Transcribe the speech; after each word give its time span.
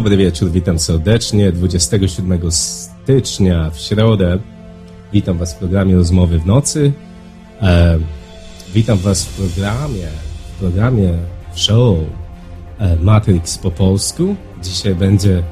Dobry 0.00 0.16
wieczór, 0.16 0.50
witam 0.50 0.78
serdecznie. 0.78 1.52
27 1.52 2.52
stycznia 2.52 3.70
w 3.70 3.78
środę 3.78 4.38
witam 5.12 5.38
Was 5.38 5.54
w 5.54 5.58
programie 5.58 5.96
Rozmowy 5.96 6.38
w 6.38 6.46
nocy. 6.46 6.92
E, 7.62 7.98
witam 8.74 8.98
Was 8.98 9.24
w 9.24 9.28
programie, 9.36 10.08
w 10.56 10.58
programie 10.60 11.12
show 11.54 11.98
e, 12.78 12.96
Matrix 12.96 13.58
po 13.58 13.70
polsku. 13.70 14.36
Dzisiaj 14.62 14.94
będzie 14.94 15.42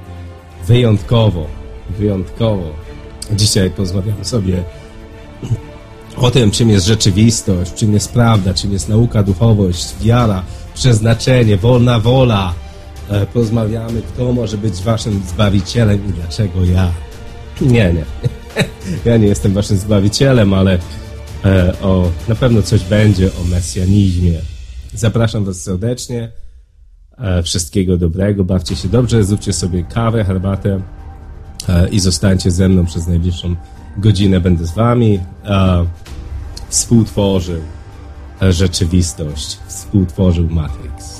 wyjątkowo, 0.66 1.46
wyjątkowo. 1.98 2.70
Dzisiaj 3.32 3.70
porozmawiamy 3.70 4.24
sobie 4.24 4.62
o 6.16 6.30
tym, 6.30 6.50
czym 6.50 6.70
jest 6.70 6.86
rzeczywistość, 6.86 7.74
czym 7.74 7.92
jest 7.94 8.12
prawda, 8.12 8.54
czym 8.54 8.72
jest 8.72 8.88
nauka, 8.88 9.22
duchowość, 9.22 9.94
wiara, 10.00 10.42
przeznaczenie, 10.74 11.56
wolna 11.56 11.98
wola. 11.98 12.54
E, 13.08 13.26
porozmawiamy, 13.26 14.02
kto 14.02 14.32
może 14.32 14.58
być 14.58 14.82
waszym 14.82 15.22
zbawicielem 15.28 16.08
i 16.08 16.12
dlaczego 16.12 16.64
ja. 16.64 16.92
Nie, 17.60 17.92
nie. 17.92 18.04
Ja 19.04 19.16
nie 19.16 19.26
jestem 19.26 19.52
waszym 19.52 19.76
zbawicielem, 19.76 20.54
ale 20.54 20.78
e, 21.44 21.80
o, 21.82 22.10
na 22.28 22.34
pewno 22.34 22.62
coś 22.62 22.84
będzie 22.84 23.26
o 23.26 23.44
mesjanizmie. 23.44 24.40
Zapraszam 24.94 25.44
was 25.44 25.62
serdecznie. 25.62 26.32
E, 27.18 27.42
wszystkiego 27.42 27.96
dobrego, 27.96 28.44
bawcie 28.44 28.76
się 28.76 28.88
dobrze, 28.88 29.24
zróbcie 29.24 29.52
sobie 29.52 29.82
kawę, 29.82 30.24
herbatę 30.24 30.80
i 31.90 32.00
zostańcie 32.00 32.50
ze 32.50 32.68
mną 32.68 32.86
przez 32.86 33.06
najbliższą 33.06 33.56
godzinę. 33.96 34.40
Będę 34.40 34.66
z 34.66 34.72
wami. 34.72 35.20
Współtworzył 36.68 37.60
rzeczywistość, 38.40 39.58
współtworzył 39.68 40.48
Matrix. 40.50 41.17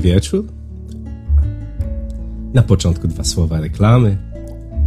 Dobry 0.00 0.12
wieczór. 0.12 0.44
Na 2.54 2.62
początku 2.62 3.08
dwa 3.08 3.24
słowa 3.24 3.60
reklamy. 3.60 4.18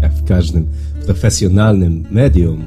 Jak 0.02 0.14
w 0.14 0.24
każdym 0.24 0.68
profesjonalnym 1.06 2.04
medium. 2.12 2.64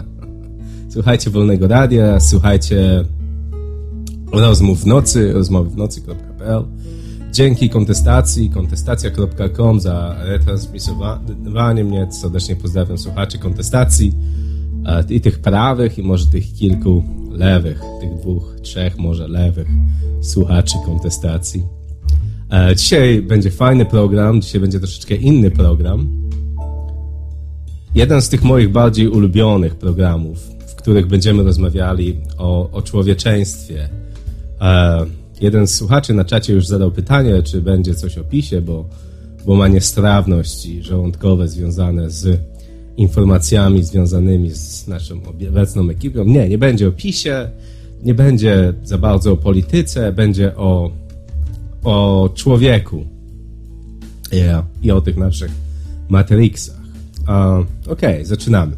słuchajcie 0.94 1.30
Wolnego 1.30 1.68
Radia, 1.68 2.20
słuchajcie 2.20 3.04
rozmów 4.32 4.80
w 4.80 4.86
nocy, 4.86 5.32
rozmowy 5.32 5.70
w 5.70 5.76
nocy.pl. 5.76 6.64
Dzięki 7.32 7.70
kontestacji, 7.70 8.50
kontestacja.com 8.50 9.80
za 9.80 10.16
retransmisowanie 10.18 11.84
mnie. 11.84 12.12
Serdecznie 12.12 12.56
pozdrawiam 12.56 12.98
słuchaczy 12.98 13.38
kontestacji 13.38 14.14
i 15.08 15.20
tych 15.20 15.38
prawych, 15.38 15.98
i 15.98 16.02
może 16.02 16.26
tych 16.26 16.52
kilku 16.52 17.04
lewych, 17.40 17.82
tych 18.00 18.14
dwóch, 18.14 18.56
trzech 18.62 18.98
może 18.98 19.28
lewych 19.28 19.68
słuchaczy 20.20 20.74
kontestacji. 20.86 21.62
E, 22.52 22.76
dzisiaj 22.76 23.22
będzie 23.22 23.50
fajny 23.50 23.84
program, 23.84 24.42
dzisiaj 24.42 24.60
będzie 24.60 24.78
troszeczkę 24.80 25.14
inny 25.14 25.50
program. 25.50 26.08
Jeden 27.94 28.22
z 28.22 28.28
tych 28.28 28.42
moich 28.42 28.72
bardziej 28.72 29.08
ulubionych 29.08 29.74
programów, 29.74 30.38
w 30.66 30.74
których 30.74 31.06
będziemy 31.06 31.42
rozmawiali 31.42 32.20
o, 32.38 32.70
o 32.70 32.82
człowieczeństwie. 32.82 33.88
E, 34.60 35.06
jeden 35.40 35.66
z 35.66 35.74
słuchaczy 35.74 36.14
na 36.14 36.24
czacie 36.24 36.52
już 36.52 36.66
zadał 36.66 36.90
pytanie, 36.90 37.42
czy 37.42 37.62
będzie 37.62 37.94
coś 37.94 38.18
o 38.18 38.24
PiSie, 38.24 38.60
bo, 38.60 38.88
bo 39.46 39.54
ma 39.54 39.68
niestrawności 39.68 40.82
żołądkowe 40.82 41.48
związane 41.48 42.10
z 42.10 42.40
informacjami 43.00 43.82
związanymi 43.82 44.50
z 44.50 44.88
naszą 44.88 45.20
obecną 45.48 45.90
ekipą. 45.90 46.24
Nie, 46.24 46.48
nie 46.48 46.58
będzie 46.58 46.88
o 46.88 46.92
PiSie, 46.92 47.50
nie 48.02 48.14
będzie 48.14 48.74
za 48.84 48.98
bardzo 48.98 49.32
o 49.32 49.36
polityce, 49.36 50.12
będzie 50.12 50.56
o, 50.56 50.90
o 51.84 52.28
człowieku 52.34 53.04
yeah. 54.32 54.64
i 54.82 54.90
o 54.90 55.00
tych 55.00 55.16
naszych 55.16 55.50
Matrixach. 56.08 56.80
Uh, 57.20 57.92
okay, 57.92 58.26
zaczynamy. 58.26 58.76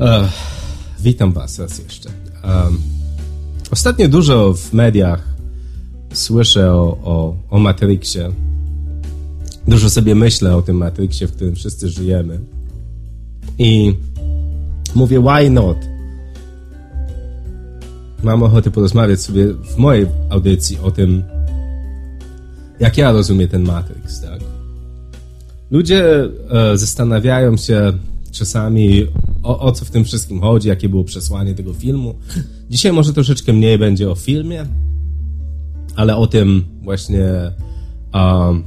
Uh, 0.00 0.08
witam 1.00 1.32
Was 1.32 1.58
raz 1.58 1.78
jeszcze. 1.78 2.08
Um, 2.44 2.78
ostatnio 3.70 4.08
dużo 4.08 4.54
w 4.54 4.72
mediach 4.72 5.28
słyszę 6.12 6.72
o, 6.72 6.98
o, 7.04 7.36
o 7.50 7.58
Matrixie. 7.58 8.32
Dużo 9.68 9.90
sobie 9.90 10.14
myślę 10.14 10.56
o 10.56 10.62
tym 10.62 10.76
Matrixie, 10.76 11.26
w 11.26 11.32
którym 11.32 11.54
wszyscy 11.54 11.88
żyjemy. 11.88 12.40
I 13.58 13.94
mówię, 14.94 15.20
why 15.20 15.50
not? 15.50 15.92
mam 18.22 18.42
ochotę 18.42 18.70
porozmawiać 18.70 19.20
sobie 19.20 19.46
w 19.46 19.76
mojej 19.76 20.06
audycji 20.30 20.78
o 20.82 20.90
tym, 20.90 21.22
jak 22.80 22.98
ja 22.98 23.12
rozumiem 23.12 23.48
ten 23.48 23.62
Matrix, 23.62 24.20
tak? 24.20 24.40
Ludzie 25.70 26.28
e, 26.50 26.78
zastanawiają 26.78 27.56
się 27.56 27.92
czasami 28.30 29.06
o, 29.42 29.60
o, 29.60 29.72
co 29.72 29.84
w 29.84 29.90
tym 29.90 30.04
wszystkim 30.04 30.40
chodzi, 30.40 30.68
jakie 30.68 30.88
było 30.88 31.04
przesłanie 31.04 31.54
tego 31.54 31.72
filmu. 31.72 32.14
Dzisiaj 32.70 32.92
może 32.92 33.12
troszeczkę 33.12 33.52
mniej 33.52 33.78
będzie 33.78 34.10
o 34.10 34.14
filmie, 34.14 34.66
ale 35.96 36.16
o 36.16 36.26
tym 36.26 36.64
właśnie 36.82 37.24
um, 38.14 38.62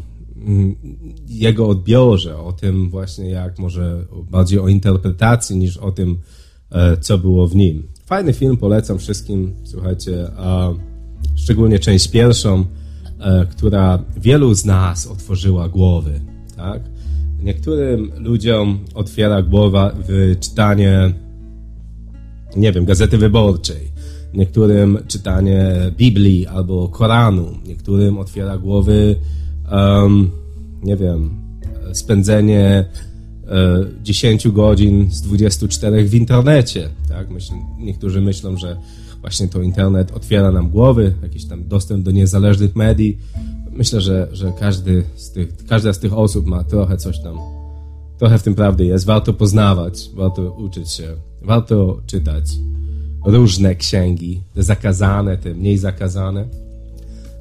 jego 1.28 1.70
odbiorze, 1.70 2.38
o 2.38 2.54
tym 2.54 2.90
właśnie 2.90 3.30
jak 3.30 3.60
może 3.60 4.06
bardziej 4.32 4.60
o 4.60 4.68
interpretacji 4.68 5.58
niż 5.58 5.78
o 5.78 5.92
tym, 5.92 6.18
e, 6.72 6.98
co 6.98 7.18
było 7.18 7.48
w 7.48 7.56
nim. 7.56 7.88
Fajny 8.06 8.34
film, 8.34 8.58
polecam 8.58 9.00
wszystkim. 9.00 9.54
Słuchajcie, 9.64 10.28
a 10.38 10.70
szczególnie 11.36 11.80
część 11.80 12.08
pierwszą, 12.08 12.66
e, 13.20 13.46
która 13.46 14.04
wielu 14.18 14.54
z 14.54 14.66
nas 14.66 15.08
otworzyła 15.08 15.70
głowy, 15.70 16.22
tak? 16.56 16.82
Niektórym 17.40 18.12
ludziom 18.18 18.80
otwiera 18.94 19.42
głowa 19.42 19.96
czytanie, 20.40 21.14
nie 22.56 22.72
wiem, 22.72 22.86
gazety 22.86 23.18
wyborczej, 23.18 23.92
niektórym 24.34 24.98
czytanie 25.08 25.76
Biblii 25.98 26.48
albo 26.48 26.88
Koranu, 26.88 27.58
niektórym 27.66 28.18
otwiera 28.18 28.58
głowy, 28.58 29.16
um, 29.72 30.32
nie 30.84 30.98
wiem, 30.98 31.30
spędzenie 31.94 32.86
10 34.04 34.46
e, 34.46 34.50
godzin 34.50 35.12
z 35.12 35.22
24 35.22 36.06
w 36.06 36.16
internecie. 36.16 36.90
Tak? 37.10 37.30
Myśl, 37.30 37.54
niektórzy 37.78 38.22
myślą, 38.22 38.58
że 38.58 38.78
właśnie 39.22 39.48
to 39.48 39.62
internet 39.62 40.12
otwiera 40.12 40.52
nam 40.52 40.70
głowy, 40.70 41.14
jakiś 41.24 41.46
tam 41.46 41.68
dostęp 41.68 42.04
do 42.06 42.12
niezależnych 42.12 42.76
medii. 42.76 43.18
Myślę, 43.72 44.02
że, 44.02 44.28
że 44.32 44.54
każdy 44.60 45.04
z 45.16 45.32
tych, 45.32 45.66
każda 45.66 45.94
z 45.94 46.00
tych 46.00 46.14
osób 46.14 46.46
ma 46.46 46.64
trochę 46.64 46.98
coś 46.98 47.20
tam, 47.24 47.38
trochę 48.18 48.38
w 48.38 48.44
tym 48.44 48.56
prawdy 48.56 48.86
jest. 48.86 49.06
Warto 49.06 49.34
poznawać, 49.34 50.10
warto 50.14 50.52
uczyć 50.52 50.92
się, 50.92 51.08
warto 51.42 52.02
czytać 52.06 52.46
różne 53.26 53.76
księgi, 53.76 54.42
te 54.54 54.64
zakazane, 54.64 55.38
te 55.38 55.54
mniej 55.54 55.78
zakazane. 55.78 56.46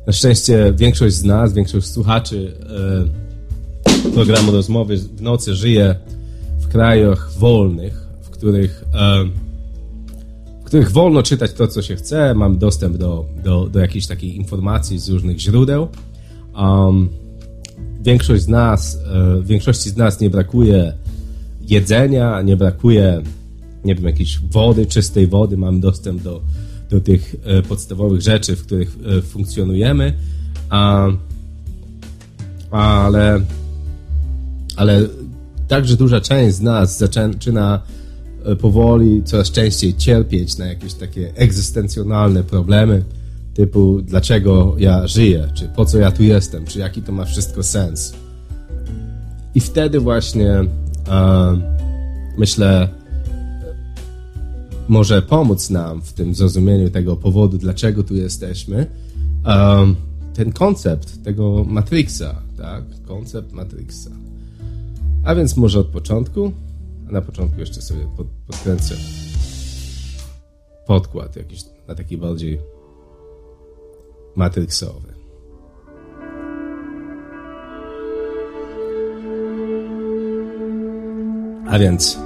Na 0.07 0.13
szczęście 0.13 0.73
większość 0.77 1.15
z 1.15 1.25
nas, 1.25 1.53
większość 1.53 1.87
słuchaczy 1.87 2.53
yy, 3.95 4.11
programu 4.15 4.53
rozmowy 4.53 4.97
w 4.97 5.23
nocy 5.23 5.55
żyję 5.55 5.95
w 6.61 6.69
krajach 6.69 7.33
wolnych, 7.33 8.07
w 8.23 8.31
których, 8.31 8.85
e, 8.95 9.25
w 10.61 10.65
których 10.65 10.91
wolno 10.91 11.23
czytać 11.23 11.53
to, 11.53 11.69
co 11.69 11.83
się 11.83 11.97
chce. 11.97 12.35
Mam 12.35 12.59
dostęp 12.59 12.97
do, 12.97 13.25
do, 13.45 13.69
do 13.69 13.81
jakiejś 13.81 14.07
takiej 14.07 14.37
informacji 14.37 14.99
z 14.99 15.09
różnych 15.09 15.39
źródeł. 15.39 15.89
Um, 16.57 17.09
większość 18.03 18.43
z 18.43 18.49
nas, 18.49 18.97
e, 18.97 19.43
większości 19.43 19.91
z 19.91 19.97
nas 19.97 20.21
nie 20.21 20.31
brakuje 20.31 20.93
jedzenia, 21.61 22.43
nie 22.43 22.57
brakuje, 22.57 23.23
nie 23.85 23.95
wiem, 23.95 24.05
jakiejś 24.05 24.39
wody, 24.39 24.87
czystej 24.87 25.27
wody. 25.27 25.57
Mamy 25.57 25.81
dostęp 25.81 26.23
do, 26.23 26.41
do 26.95 27.01
tych 27.01 27.37
e, 27.45 27.63
podstawowych 27.63 28.21
rzeczy, 28.21 28.57
w 28.57 28.67
których 28.67 28.97
e, 29.19 29.23
funkcjonujemy. 29.23 30.15
A, 30.71 31.09
ale 32.71 33.41
ale 34.77 35.01
także 35.69 35.97
duża 35.97 36.21
część 36.21 36.57
z 36.57 36.61
nas 36.61 36.99
zaczyna 36.99 37.83
e, 38.45 38.57
powoli 38.57 39.23
coraz 39.25 39.51
częściej 39.51 39.95
cierpieć 39.95 40.59
na 40.59 40.67
jakieś 40.67 40.95
takie 40.95 41.33
egzystencjonalne 41.35 42.43
problemy 42.43 43.05
typu 43.55 44.03
dlaczego 44.03 44.75
ja 44.79 45.07
żyję, 45.07 45.49
czy 45.55 45.69
po 45.69 45.85
co 45.85 45.99
ja 45.99 46.11
tu 46.11 46.23
jestem, 46.23 46.67
czy 46.67 46.79
jaki 46.79 47.03
to 47.03 47.13
ma 47.13 47.25
wszystko 47.25 47.63
sens. 47.63 48.15
I 49.55 49.61
wtedy 49.61 50.01
właśnie 50.01 50.65
myślę, 52.39 52.89
może 54.89 55.23
pomóc 55.23 55.71
nam 55.71 56.03
w 56.03 56.13
tym 56.13 56.35
zrozumieniu 56.35 56.91
tego 56.91 57.17
powodu, 57.17 57.59
dlaczego 57.59 58.03
tu 58.03 58.15
jesteśmy, 58.15 58.87
e, 59.47 59.95
ten 60.35 60.53
koncept 60.53 61.25
tego 61.25 61.65
Matrixa, 61.65 62.43
tak? 62.57 62.85
Koncept 63.07 63.53
Matrixa. 63.53 64.11
A 65.25 65.35
więc 65.35 65.57
może 65.57 65.81
od 65.81 65.87
początku, 65.87 66.53
a 67.09 67.13
na 67.13 67.23
początku 67.23 67.61
jeszcze 67.61 67.83
sobie 67.83 68.07
pod, 68.17 68.27
podkręcę 68.47 68.95
podkład 70.87 71.37
jakiś 71.37 71.65
na 71.89 71.95
taki 71.95 72.17
bardziej 72.17 72.61
matrixowy. 74.37 75.15
A 81.69 81.79
więc, 81.79 82.19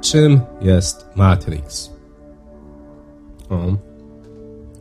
czym 0.00 0.40
jest 0.62 1.06
Matrix? 1.16 1.93
O, 3.54 3.76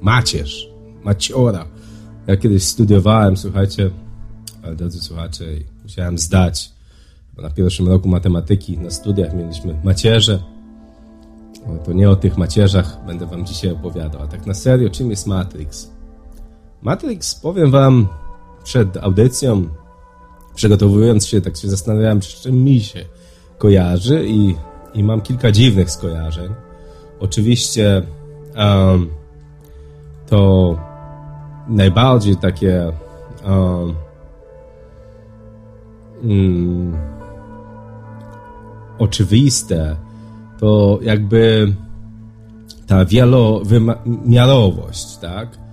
macierz, 0.01 0.69
maciora. 1.03 1.65
Ja 2.27 2.37
kiedyś 2.37 2.63
studiowałem, 2.63 3.37
słuchajcie, 3.37 3.91
ale 4.63 4.75
drodzy 4.75 4.99
słuchacze, 4.99 5.45
musiałem 5.83 6.17
zdać, 6.17 6.71
bo 7.35 7.41
na 7.41 7.49
pierwszym 7.49 7.87
roku 7.87 8.09
matematyki 8.09 8.77
na 8.77 8.89
studiach 8.89 9.33
mieliśmy 9.33 9.79
macierze. 9.83 10.43
No 11.67 11.77
to 11.77 11.93
nie 11.93 12.09
o 12.09 12.15
tych 12.15 12.37
macierzach 12.37 13.05
będę 13.05 13.25
wam 13.25 13.45
dzisiaj 13.45 13.71
opowiadał, 13.71 14.21
a 14.21 14.27
tak 14.27 14.45
na 14.45 14.53
serio, 14.53 14.89
czym 14.89 15.09
jest 15.09 15.27
Matrix? 15.27 15.91
Matrix, 16.81 17.35
powiem 17.35 17.71
wam, 17.71 18.07
przed 18.63 18.97
audycją, 18.97 19.69
przygotowując 20.55 21.27
się, 21.27 21.41
tak 21.41 21.57
się 21.57 21.69
zastanawiałem, 21.69 22.19
czym 22.19 22.63
mi 22.63 22.79
się 22.79 23.05
kojarzy 23.57 24.25
i, 24.27 24.55
i 24.93 25.03
mam 25.03 25.21
kilka 25.21 25.51
dziwnych 25.51 25.91
skojarzeń. 25.91 26.53
Oczywiście 27.19 28.03
um, 28.57 29.09
to 30.29 30.75
najbardziej 31.67 32.37
takie 32.37 32.91
um, 33.45 33.95
um, 36.23 36.97
oczywiste 38.99 39.95
to 40.59 40.99
jakby 41.01 41.73
ta 42.87 43.05
wielowymiarowość, 43.05 45.17
tak? 45.17 45.63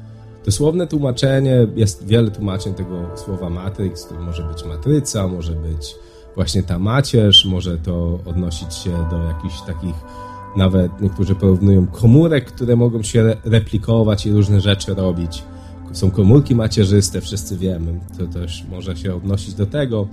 Dosłowne 0.45 0.87
tłumaczenie, 0.87 1.67
jest 1.77 2.07
wiele 2.07 2.31
tłumaczeń 2.31 2.75
tego 2.75 3.17
słowa 3.17 3.51
matrix, 3.51 4.07
to 4.07 4.15
może 4.15 4.43
być 4.43 4.65
matryca, 4.65 5.29
może 5.29 5.53
być 5.53 5.95
właśnie 6.35 6.63
ta 6.63 6.79
macierz, 6.79 7.45
może 7.45 7.79
to 7.79 8.19
odnosić 8.27 8.75
się 8.75 9.07
do 9.11 9.25
jakichś 9.25 9.61
takich, 9.61 9.95
nawet 10.57 11.01
niektórzy 11.01 11.35
porównują 11.35 11.87
komórek, 11.87 12.45
które 12.45 12.77
mogą 12.77 13.03
się 13.03 13.37
replikować 13.45 14.27
i 14.27 14.33
różne 14.33 14.61
rzeczy 14.61 14.95
robić. 14.95 15.43
Są 15.93 16.11
komórki 16.11 16.55
macierzyste, 16.55 17.21
wszyscy 17.21 17.57
wiemy, 17.57 18.01
to 18.19 18.27
też 18.27 18.65
może 18.71 18.97
się 18.97 19.15
odnosić 19.15 19.55
do 19.55 19.67
tego. 19.67 20.09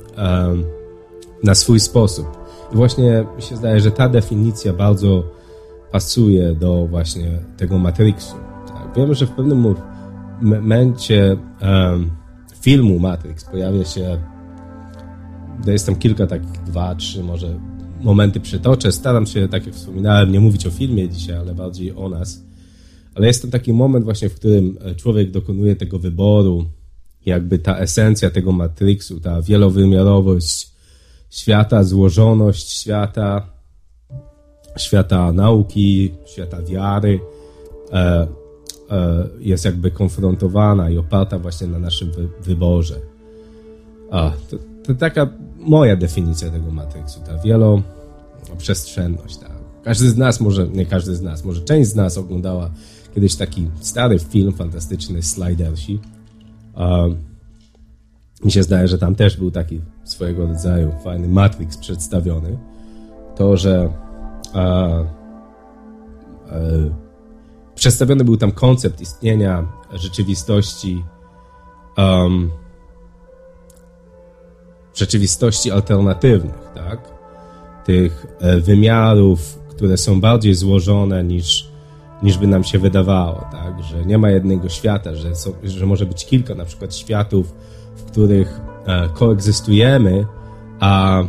na 1.45 1.55
swój 1.55 1.81
sposób. 1.81 2.27
I 2.73 2.77
właśnie 2.77 3.27
mi 3.37 3.43
się 3.43 3.57
zdaje, 3.57 3.81
że 3.81 3.91
ta 3.91 4.09
definicja 4.09 4.73
bardzo 4.73 5.25
pasuje 5.93 6.55
do 6.55 6.87
właśnie 6.87 7.39
tego 7.57 7.79
Matrixu. 7.79 8.35
Tak? 8.67 8.97
Wiemy, 8.97 9.15
że 9.15 9.27
w 9.27 9.31
pewnym 9.31 9.75
momencie 10.43 11.37
um, 11.63 12.11
filmu 12.61 12.99
Matrix 12.99 13.45
pojawia 13.45 13.85
się 13.85 14.19
jest 15.67 15.87
tam 15.87 15.97
kilka 15.97 16.27
takich, 16.27 16.63
dwa, 16.63 16.95
trzy 16.95 17.25
może 17.25 17.59
momenty 18.01 18.41
przytoczę. 18.41 18.93
Staram 18.93 19.27
się, 19.27 19.49
tak 19.49 19.67
jak 19.67 19.75
wspominałem, 19.75 20.33
nie 20.33 20.41
mówić 20.41 20.67
o 20.67 20.71
filmie 20.71 21.09
dzisiaj, 21.09 21.37
ale 21.37 21.55
bardziej 21.55 21.93
o 21.93 22.09
nas 22.09 22.43
ale 23.15 23.27
jest 23.27 23.43
to 23.43 23.49
taki 23.49 23.73
moment 23.73 24.05
właśnie, 24.05 24.29
w 24.29 24.35
którym 24.35 24.79
e, 24.81 24.95
człowiek 24.95 25.31
dokonuje 25.31 25.77
tego 25.77 25.99
wyboru, 25.99 26.65
jakby 27.27 27.59
ta 27.59 27.79
esencja 27.79 28.31
tego 28.31 28.53
Matrixu, 28.53 29.21
ta 29.21 29.43
wielowymiarowość 29.43 30.71
świata, 31.31 31.85
złożoność 31.85 32.71
świata, 32.71 33.47
świata 34.77 35.33
nauki, 35.33 36.15
świata 36.27 36.63
wiary, 36.63 37.21
e, 37.93 38.27
e, 38.91 39.29
jest 39.41 39.65
jakby 39.65 39.91
konfrontowana 39.91 40.91
i 40.91 40.99
oparta 40.99 41.39
właśnie 41.39 41.67
na 41.67 41.79
naszym 41.79 42.13
wy, 42.13 42.29
wyborze. 42.43 42.97
A, 44.11 44.33
to, 44.51 44.57
to 44.85 44.95
taka 44.95 45.29
moja 45.59 45.97
definicja 45.97 46.51
tego 46.51 46.71
Matrixu, 46.71 47.21
ta 47.21 47.39
wieloprzestrzenność. 47.39 49.37
Tak. 49.37 49.53
Każdy 49.85 50.11
z 50.11 50.17
nas 50.17 50.41
może, 50.41 50.69
nie 50.69 50.87
każdy 50.87 51.17
z 51.17 51.23
nas, 51.23 51.45
może 51.45 51.61
część 51.61 51.91
z 51.91 51.95
nas 51.95 52.19
oglądała 52.19 52.71
kiedyś 53.15 53.37
taki 53.37 53.69
stary 53.81 54.19
film 54.19 54.53
fantastyczny 54.53 55.23
Slidersi. 55.23 56.01
Um, 56.77 57.17
mi 58.45 58.53
się 58.53 58.63
zdaje, 58.63 58.89
że 58.89 58.99
tam 58.99 59.15
też 59.15 59.37
był 59.37 59.51
taki 59.51 59.81
swojego 60.05 60.47
rodzaju 60.47 60.93
fajny 61.05 61.29
Matrix 61.29 61.77
przedstawiony. 61.77 62.59
To, 63.37 63.57
że 63.57 63.89
a, 64.55 64.61
a, 64.61 65.05
przedstawiony 67.75 68.25
był 68.25 68.37
tam 68.37 68.53
koncept 68.53 69.01
istnienia 69.01 69.67
rzeczywistości 69.93 71.05
um, 71.97 72.51
rzeczywistości 74.95 75.71
alternatywnych, 75.71 76.71
tak? 76.75 77.13
Tych 77.85 78.27
e, 78.41 78.61
wymiarów, 78.61 79.59
które 79.69 79.97
są 79.97 80.21
bardziej 80.21 80.55
złożone 80.55 81.25
niż 81.25 81.72
niż 82.23 82.39
by 82.39 82.47
nam 82.47 82.65
się 82.65 82.79
wydawało, 82.79 83.45
tak? 83.53 83.83
Że 83.83 84.05
nie 84.05 84.19
ma 84.19 84.31
jednego 84.31 84.69
świata, 84.69 85.15
że, 85.15 85.37
są, 85.37 85.53
że 85.65 85.87
może 85.87 86.07
być 86.07 86.27
kilka 86.27 86.55
na 86.55 86.65
przykład 86.65 86.95
światów, 86.95 87.55
w 87.97 88.03
których 88.03 88.61
e, 88.87 89.09
koegzystujemy, 89.09 90.27
a, 90.81 91.23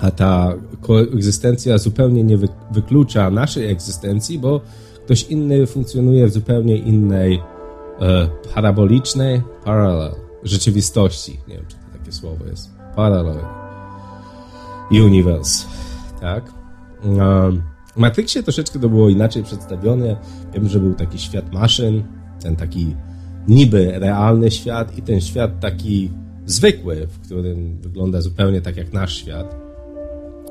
a 0.00 0.10
ta 0.10 0.54
koegzystencja 0.80 1.78
zupełnie 1.78 2.24
nie 2.24 2.36
wy, 2.36 2.48
wyklucza 2.70 3.30
naszej 3.30 3.70
egzystencji, 3.70 4.38
bo 4.38 4.60
ktoś 5.04 5.22
inny 5.22 5.66
funkcjonuje 5.66 6.26
w 6.26 6.32
zupełnie 6.32 6.76
innej 6.76 7.42
e, 8.00 8.28
parabolicznej 8.54 9.42
parallel 9.64 10.12
rzeczywistości. 10.42 11.40
Nie 11.48 11.54
wiem, 11.54 11.64
czy 11.68 11.76
to 11.76 11.98
takie 11.98 12.12
słowo 12.12 12.44
jest. 12.44 12.70
Parallel. 12.96 13.38
Universe. 14.90 15.66
Tak? 16.20 16.52
Um, 17.04 17.71
w 17.92 17.96
Matrixie 17.96 18.42
troszeczkę 18.42 18.78
to 18.78 18.88
było 18.88 19.08
inaczej 19.08 19.42
przedstawione. 19.42 20.16
Wiem, 20.54 20.68
że 20.68 20.80
był 20.80 20.94
taki 20.94 21.18
świat 21.18 21.52
maszyn, 21.52 22.02
ten 22.42 22.56
taki 22.56 22.96
niby 23.48 23.98
realny 23.98 24.50
świat 24.50 24.98
i 24.98 25.02
ten 25.02 25.20
świat 25.20 25.60
taki 25.60 26.10
zwykły, 26.46 27.06
w 27.06 27.20
którym 27.20 27.78
wygląda 27.80 28.20
zupełnie 28.20 28.60
tak 28.60 28.76
jak 28.76 28.92
nasz 28.92 29.16
świat, 29.16 29.56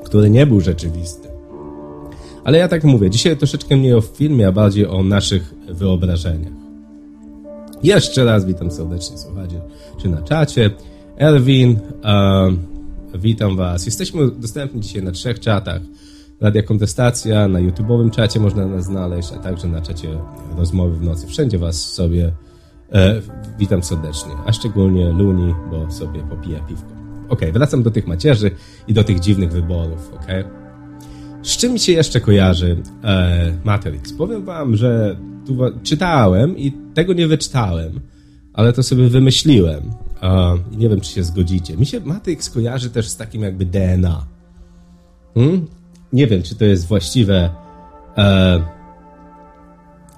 który 0.04 0.30
nie 0.30 0.46
był 0.46 0.60
rzeczywisty. 0.60 1.28
Ale 2.44 2.58
ja 2.58 2.68
tak 2.68 2.84
mówię, 2.84 3.10
dzisiaj 3.10 3.36
troszeczkę 3.36 3.76
mniej 3.76 3.94
o 3.94 4.00
filmie, 4.00 4.48
a 4.48 4.52
bardziej 4.52 4.86
o 4.86 5.02
naszych 5.02 5.54
wyobrażeniach. 5.68 6.52
Jeszcze 7.82 8.24
raz 8.24 8.44
witam 8.44 8.70
serdecznie, 8.70 9.18
słuchacie, 9.18 9.60
czy 10.02 10.08
na 10.08 10.22
czacie. 10.22 10.70
Erwin, 11.16 11.78
witam 13.14 13.56
Was. 13.56 13.86
Jesteśmy 13.86 14.30
dostępni 14.30 14.80
dzisiaj 14.80 15.02
na 15.02 15.10
trzech 15.10 15.40
czatach. 15.40 15.82
Radia 16.42 16.62
Kontestacja, 16.62 17.48
na 17.48 17.58
YouTube'owym 17.58 18.10
czacie 18.10 18.40
można 18.40 18.66
nas 18.66 18.84
znaleźć, 18.84 19.32
a 19.32 19.38
także 19.38 19.68
na 19.68 19.80
czacie 19.80 20.08
Rozmowy 20.56 20.96
w 20.96 21.02
nocy. 21.02 21.26
Wszędzie 21.26 21.58
Was 21.58 21.92
sobie 21.92 22.32
e, 22.92 23.22
witam 23.58 23.82
serdecznie, 23.82 24.32
a 24.46 24.52
szczególnie 24.52 25.12
Luni, 25.12 25.54
bo 25.70 25.90
sobie 25.90 26.20
popija 26.20 26.60
piwko. 26.60 26.92
Ok, 27.28 27.40
wracam 27.52 27.82
do 27.82 27.90
tych 27.90 28.06
macierzy 28.06 28.50
i 28.88 28.94
do 28.94 29.04
tych 29.04 29.20
dziwnych 29.20 29.52
wyborów, 29.52 30.12
ok? 30.14 30.26
Z 31.42 31.56
czym 31.56 31.78
się 31.78 31.92
jeszcze 31.92 32.20
kojarzy 32.20 32.82
e, 33.04 33.52
Matrix? 33.64 34.12
Powiem 34.12 34.44
Wam, 34.44 34.76
że 34.76 35.16
tu 35.46 35.56
czytałem 35.82 36.58
i 36.58 36.72
tego 36.94 37.12
nie 37.12 37.26
wyczytałem, 37.26 38.00
ale 38.52 38.72
to 38.72 38.82
sobie 38.82 39.08
wymyśliłem. 39.08 39.90
I 40.72 40.76
nie 40.76 40.88
wiem, 40.88 41.00
czy 41.00 41.12
się 41.12 41.22
zgodzicie. 41.22 41.76
Mi 41.76 41.86
się 41.86 42.00
Matrix 42.00 42.50
kojarzy 42.50 42.90
też 42.90 43.08
z 43.08 43.16
takim 43.16 43.42
jakby 43.42 43.66
DNA. 43.66 44.26
Hmm? 45.34 45.66
Nie 46.12 46.26
wiem, 46.26 46.42
czy 46.42 46.54
to 46.54 46.64
jest 46.64 46.86
właściwe 46.86 47.50
e, 48.18 48.60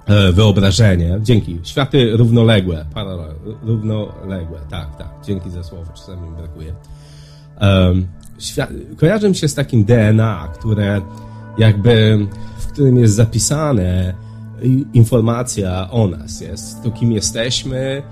e, 0.05 0.31
wyobrażenie. 0.31 1.19
Dzięki. 1.21 1.59
Światy 1.63 2.17
równoległe. 2.17 2.85
Równoległe. 3.63 4.59
Tak, 4.69 4.97
tak. 4.97 5.09
Dzięki 5.25 5.49
za 5.49 5.63
słowo. 5.63 5.91
Czasami 5.93 6.29
mi 6.29 6.37
brakuje. 6.37 6.73
Um, 7.61 8.07
świat, 8.39 8.69
kojarzy 8.97 9.29
mi 9.29 9.35
się 9.35 9.47
z 9.47 9.55
takim 9.55 9.85
DNA, 9.85 10.47
które 10.53 11.01
jakby, 11.57 12.27
w 12.57 12.67
którym 12.67 12.97
jest 12.97 13.13
zapisane 13.13 14.13
informacja 14.93 15.91
o 15.91 16.07
nas. 16.07 16.41
Jest 16.41 16.83
to, 16.83 16.91
kim 16.91 17.11
jesteśmy, 17.11 18.03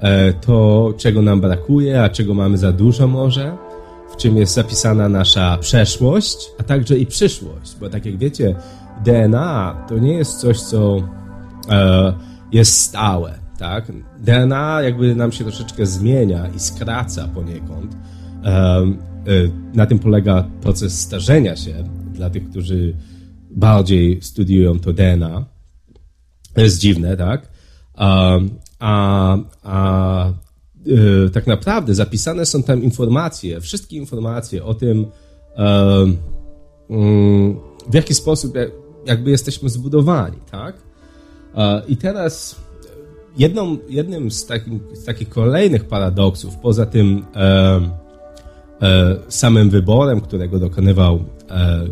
e, 0.00 0.32
to, 0.32 0.94
czego 0.96 1.22
nam 1.22 1.40
brakuje, 1.40 2.02
a 2.02 2.08
czego 2.08 2.34
mamy 2.34 2.58
za 2.58 2.72
dużo 2.72 3.06
może, 3.06 3.56
czym 4.18 4.36
jest 4.36 4.54
zapisana 4.54 5.08
nasza 5.08 5.58
przeszłość, 5.58 6.50
a 6.58 6.62
także 6.62 6.98
i 6.98 7.06
przyszłość. 7.06 7.76
Bo 7.80 7.90
tak 7.90 8.06
jak 8.06 8.16
wiecie, 8.16 8.54
DNA 9.04 9.86
to 9.88 9.98
nie 9.98 10.12
jest 10.12 10.40
coś, 10.40 10.60
co 10.60 10.96
e, 11.70 12.12
jest 12.52 12.80
stałe. 12.80 13.34
Tak? 13.58 13.92
DNA 14.18 14.82
jakby 14.82 15.14
nam 15.14 15.32
się 15.32 15.44
troszeczkę 15.44 15.86
zmienia 15.86 16.48
i 16.56 16.60
skraca 16.60 17.28
poniekąd. 17.28 17.96
E, 18.44 18.82
na 19.74 19.86
tym 19.86 19.98
polega 19.98 20.48
proces 20.60 21.00
starzenia 21.00 21.56
się 21.56 21.84
dla 22.12 22.30
tych, 22.30 22.50
którzy 22.50 22.94
bardziej 23.50 24.22
studiują 24.22 24.78
to 24.78 24.92
DNA. 24.92 25.44
To 26.54 26.60
jest 26.60 26.78
dziwne, 26.78 27.16
tak? 27.16 27.48
A, 27.94 28.38
a, 28.78 29.36
a 29.62 30.28
y, 30.28 30.32
tak 31.32 31.46
naprawdę 31.46 31.94
zapisane 31.94 32.46
są 32.46 32.62
tam 32.62 32.82
informacje, 32.82 33.60
wszystkie 33.60 33.96
informacje 33.96 34.64
o 34.64 34.74
tym, 34.74 35.06
mm, 36.88 37.56
w 37.90 37.94
jaki 37.94 38.14
sposób 38.14 38.54
jakby 39.06 39.30
jesteśmy 39.30 39.68
zbudowani, 39.68 40.38
tak? 40.50 40.76
I 41.88 41.96
teraz 41.96 42.56
jedną, 43.38 43.76
jednym 43.88 44.30
z, 44.30 44.46
takim, 44.46 44.80
z 44.92 45.04
takich 45.04 45.28
kolejnych 45.28 45.84
paradoksów, 45.84 46.56
poza 46.56 46.86
tym 46.86 47.24
e, 47.34 47.80
e, 48.82 49.16
samym 49.28 49.70
wyborem, 49.70 50.20
którego 50.20 50.58
dokonywał 50.58 51.24
e, 51.50 51.84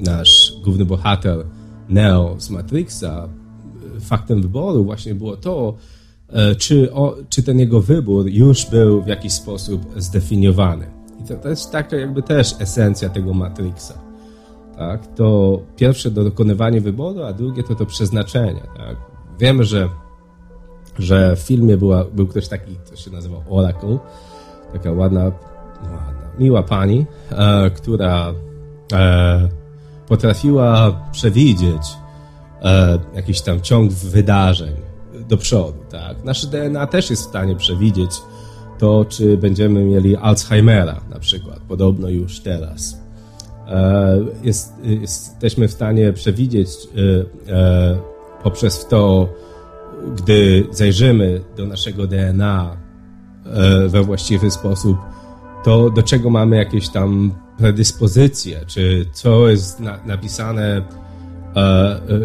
nasz 0.00 0.52
główny 0.64 0.84
bohater 0.84 1.44
Neo 1.88 2.36
z 2.38 2.50
Matrixa, 2.50 3.28
faktem 4.00 4.42
wyboru 4.42 4.84
właśnie 4.84 5.14
było 5.14 5.36
to, 5.36 5.74
e, 5.74 5.93
czy, 6.58 6.92
o, 6.92 7.16
czy 7.28 7.42
ten 7.42 7.58
jego 7.58 7.80
wybór 7.80 8.26
już 8.26 8.66
był 8.66 9.02
w 9.02 9.06
jakiś 9.06 9.32
sposób 9.32 9.82
zdefiniowany. 9.96 10.86
I 11.20 11.28
to, 11.28 11.34
to 11.34 11.48
jest 11.48 11.70
taka 11.70 11.96
jakby 11.96 12.22
też 12.22 12.54
esencja 12.58 13.08
tego 13.08 13.34
Matrixa. 13.34 13.98
Tak? 14.76 15.14
To 15.14 15.60
pierwsze 15.76 16.10
to 16.10 16.24
dokonywanie 16.24 16.80
wyboru, 16.80 17.22
a 17.22 17.32
drugie 17.32 17.62
to 17.62 17.74
to 17.74 17.86
przeznaczenie. 17.86 18.62
Tak? 18.76 18.96
Wiemy, 19.40 19.64
że, 19.64 19.88
że 20.98 21.36
w 21.36 21.38
filmie 21.38 21.76
była, 21.76 22.04
był 22.04 22.26
ktoś 22.26 22.48
taki, 22.48 22.76
co 22.84 22.96
się 22.96 23.10
nazywał 23.10 23.42
Oracle, 23.50 23.98
taka 24.72 24.92
ładna, 24.92 25.24
ładna 25.24 26.14
miła 26.38 26.62
pani, 26.62 27.06
e, 27.30 27.70
która 27.70 28.34
e, 28.92 29.48
potrafiła 30.08 31.00
przewidzieć 31.12 31.82
e, 32.62 32.98
jakiś 33.14 33.40
tam 33.40 33.60
ciąg 33.60 33.92
wydarzeń 33.92 34.83
do 35.28 35.36
przodu, 35.36 35.78
tak? 35.90 36.24
Nasze 36.24 36.46
DNA 36.46 36.86
też 36.86 37.10
jest 37.10 37.22
w 37.22 37.28
stanie 37.28 37.56
przewidzieć 37.56 38.10
to, 38.78 39.04
czy 39.04 39.36
będziemy 39.36 39.84
mieli 39.84 40.16
Alzheimera 40.16 41.00
na 41.10 41.18
przykład, 41.18 41.58
podobno 41.68 42.08
już 42.08 42.40
teraz. 42.40 42.98
E, 43.68 44.20
jest, 44.42 44.72
jesteśmy 44.84 45.68
w 45.68 45.72
stanie 45.72 46.12
przewidzieć 46.12 46.68
e, 46.68 47.52
e, 47.52 47.98
poprzez 48.42 48.86
to, 48.86 49.28
gdy 50.16 50.66
zajrzymy 50.70 51.40
do 51.56 51.66
naszego 51.66 52.06
DNA 52.06 52.76
we 53.88 54.02
właściwy 54.02 54.50
sposób, 54.50 54.96
to 55.64 55.90
do 55.90 56.02
czego 56.02 56.30
mamy 56.30 56.56
jakieś 56.56 56.88
tam 56.88 57.32
predyspozycje, 57.58 58.60
czy 58.66 59.06
co 59.12 59.48
jest 59.48 59.80
na, 59.80 59.98
napisane 60.06 60.82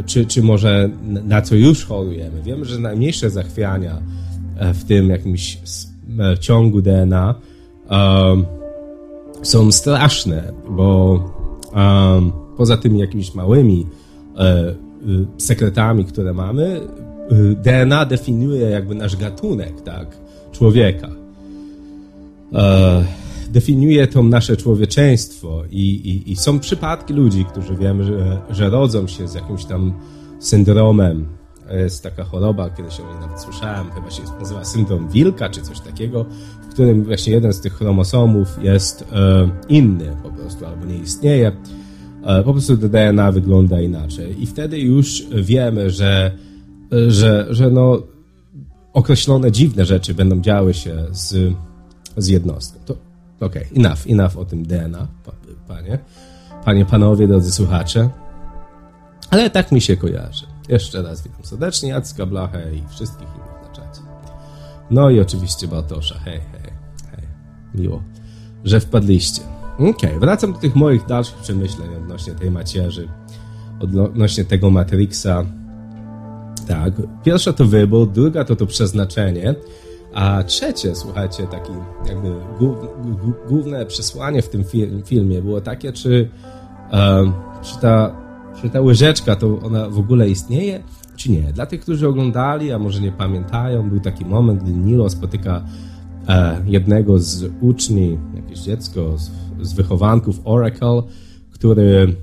czy, 0.05 0.25
czy 0.25 0.43
może 0.43 0.89
na 1.03 1.41
co 1.41 1.55
już 1.55 1.85
chorujemy. 1.85 2.41
Wiemy, 2.41 2.65
że 2.65 2.79
najmniejsze 2.79 3.29
zachwiania 3.29 4.01
e, 4.57 4.73
w 4.73 4.83
tym 4.83 5.09
jakimś 5.09 5.57
ciągu 6.39 6.81
DNA 6.81 7.35
są 9.41 9.71
straszne, 9.71 10.53
bo 10.69 11.19
poza 12.57 12.77
tymi 12.77 12.99
jakimiś 12.99 13.35
małymi 13.35 13.85
sekretami, 15.37 16.05
które 16.05 16.33
mamy, 16.33 16.81
DNA 17.63 18.05
definiuje 18.05 18.69
jakby 18.69 18.95
nasz 18.95 19.15
gatunek, 19.15 19.81
tak, 19.81 20.17
człowieka 20.51 21.09
definiuje 23.51 24.07
to 24.07 24.23
nasze 24.23 24.57
człowieczeństwo 24.57 25.63
i, 25.71 25.85
i, 25.85 26.31
i 26.31 26.35
są 26.35 26.59
przypadki 26.59 27.13
ludzi, 27.13 27.45
którzy 27.45 27.75
wiemy, 27.75 28.03
że, 28.03 28.41
że 28.49 28.69
rodzą 28.69 29.07
się 29.07 29.27
z 29.27 29.33
jakimś 29.33 29.65
tam 29.65 29.93
syndromem. 30.39 31.25
Jest 31.73 32.03
taka 32.03 32.23
choroba, 32.23 32.69
kiedyś 32.69 32.99
o 32.99 33.03
niej 33.03 33.21
nawet 33.21 33.41
słyszałem, 33.41 33.91
chyba 33.91 34.11
się 34.11 34.23
nazywa 34.39 34.65
syndrom 34.65 35.09
wilka, 35.09 35.49
czy 35.49 35.61
coś 35.61 35.79
takiego, 35.79 36.25
w 36.61 36.73
którym 36.73 37.03
właśnie 37.03 37.33
jeden 37.33 37.53
z 37.53 37.61
tych 37.61 37.73
chromosomów 37.73 38.47
jest 38.61 39.01
e, 39.01 39.49
inny 39.69 40.15
po 40.23 40.29
prostu, 40.29 40.65
albo 40.65 40.85
nie 40.85 40.97
istnieje. 40.97 41.51
E, 42.23 42.43
po 42.43 42.53
prostu 42.53 42.77
DNA 42.77 43.31
wygląda 43.31 43.81
inaczej. 43.81 44.43
I 44.43 44.45
wtedy 44.45 44.79
już 44.79 45.23
wiemy, 45.35 45.89
że, 45.89 46.31
że, 47.07 47.47
że 47.49 47.69
no, 47.69 48.01
określone 48.93 49.51
dziwne 49.51 49.85
rzeczy 49.85 50.13
będą 50.13 50.41
działy 50.41 50.73
się 50.73 51.05
z, 51.11 51.53
z 52.17 52.27
jednostką. 52.27 52.79
To 52.85 53.08
Okej, 53.39 53.67
okay, 53.71 53.85
enough, 53.85 53.99
enough 54.09 54.37
o 54.37 54.45
tym 54.45 54.63
DNA, 54.63 55.07
panie. 55.67 55.99
Panie, 56.65 56.85
panowie, 56.85 57.27
drodzy 57.27 57.51
słuchacze. 57.51 58.09
Ale 59.29 59.49
tak 59.49 59.71
mi 59.71 59.81
się 59.81 59.97
kojarzy. 59.97 60.45
Jeszcze 60.69 61.01
raz 61.01 61.21
witam 61.21 61.43
serdecznie 61.43 61.89
Jacka 61.89 62.25
Blachę 62.25 62.75
i 62.75 62.83
wszystkich 62.89 63.27
innych 63.27 63.67
na 63.67 63.75
czacie. 63.75 64.01
No 64.91 65.09
i 65.09 65.19
oczywiście 65.19 65.67
Bartosza. 65.67 66.19
Hej, 66.25 66.39
hej, 66.51 66.73
hej. 67.11 67.23
Miło, 67.75 68.03
że 68.63 68.79
wpadliście. 68.79 69.41
Okej, 69.75 69.89
okay, 69.89 70.19
wracam 70.19 70.53
do 70.53 70.59
tych 70.59 70.75
moich 70.75 71.05
dalszych 71.05 71.35
przemyśleń 71.35 71.95
odnośnie 71.95 72.33
tej 72.33 72.51
macierzy, 72.51 73.07
odnośnie 73.79 74.45
tego 74.45 74.69
Matrixa. 74.69 75.45
Tak, 76.67 76.93
pierwsza 77.23 77.53
to 77.53 77.65
wybór, 77.65 78.11
druga 78.11 78.43
to 78.43 78.55
to 78.55 78.65
przeznaczenie, 78.65 79.55
a 80.13 80.43
trzecie, 80.43 80.95
słuchajcie, 80.95 81.47
takie 81.47 81.71
jakby 82.05 82.31
główne 83.47 83.85
przesłanie 83.85 84.41
w 84.41 84.49
tym 84.49 84.63
filmie 85.05 85.41
było 85.41 85.61
takie, 85.61 85.93
czy, 85.93 86.29
czy, 87.61 87.79
ta, 87.81 88.15
czy 88.61 88.69
ta 88.69 88.81
łyżeczka 88.81 89.35
to 89.35 89.59
ona 89.59 89.89
w 89.89 89.99
ogóle 89.99 90.29
istnieje, 90.29 90.83
czy 91.15 91.31
nie. 91.31 91.41
Dla 91.53 91.65
tych, 91.65 91.81
którzy 91.81 92.07
oglądali, 92.07 92.71
a 92.71 92.79
może 92.79 93.01
nie 93.01 93.11
pamiętają, 93.11 93.89
był 93.89 93.99
taki 93.99 94.25
moment, 94.25 94.63
gdy 94.63 94.71
Nilo 94.71 95.09
spotyka 95.09 95.65
e, 96.27 96.61
jednego 96.65 97.19
z 97.19 97.51
uczni, 97.61 98.17
jakieś 98.35 98.59
dziecko 98.59 99.17
z, 99.61 99.73
wychowanków 99.73 100.41
Oracle, 100.43 101.03
który, 101.51 102.15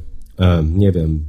nie 0.64 0.93
wiem, 0.93 1.25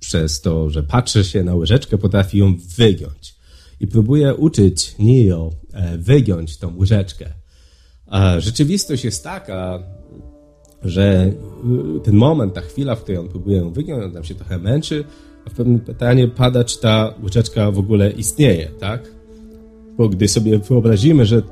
przez 0.00 0.40
to, 0.40 0.70
że 0.70 0.82
patrzy 0.82 1.24
się 1.24 1.44
na 1.44 1.54
łyżeczkę, 1.54 1.98
potrafi 1.98 2.38
ją 2.38 2.54
wygiąć 2.76 3.38
i 3.80 3.86
próbuje 3.86 4.34
uczyć 4.34 4.94
Neo 4.98 5.50
wygiąć 5.98 6.56
tą 6.56 6.76
łyżeczkę. 6.76 7.26
A 8.06 8.40
rzeczywistość 8.40 9.04
jest 9.04 9.24
taka, 9.24 9.82
że 10.82 11.32
y, 11.96 12.00
ten 12.00 12.16
moment, 12.16 12.54
ta 12.54 12.60
chwila, 12.60 12.94
w 12.94 13.02
której 13.02 13.20
on 13.20 13.28
próbuje 13.28 13.56
ją 13.56 13.72
wygiąć, 13.72 14.04
on 14.04 14.12
tam 14.12 14.24
się 14.24 14.34
trochę 14.34 14.58
męczy, 14.58 15.04
a 15.46 15.50
w 15.50 15.54
pewnym 15.54 15.80
pytanie 15.80 16.28
pada, 16.28 16.64
czy 16.64 16.80
ta 16.80 17.14
łyżeczka 17.22 17.70
w 17.70 17.78
ogóle 17.78 18.10
istnieje, 18.10 18.70
tak? 18.80 19.10
Bo 19.96 20.08
gdy 20.08 20.28
sobie 20.28 20.58
wyobrazimy, 20.58 21.26
że 21.26 21.42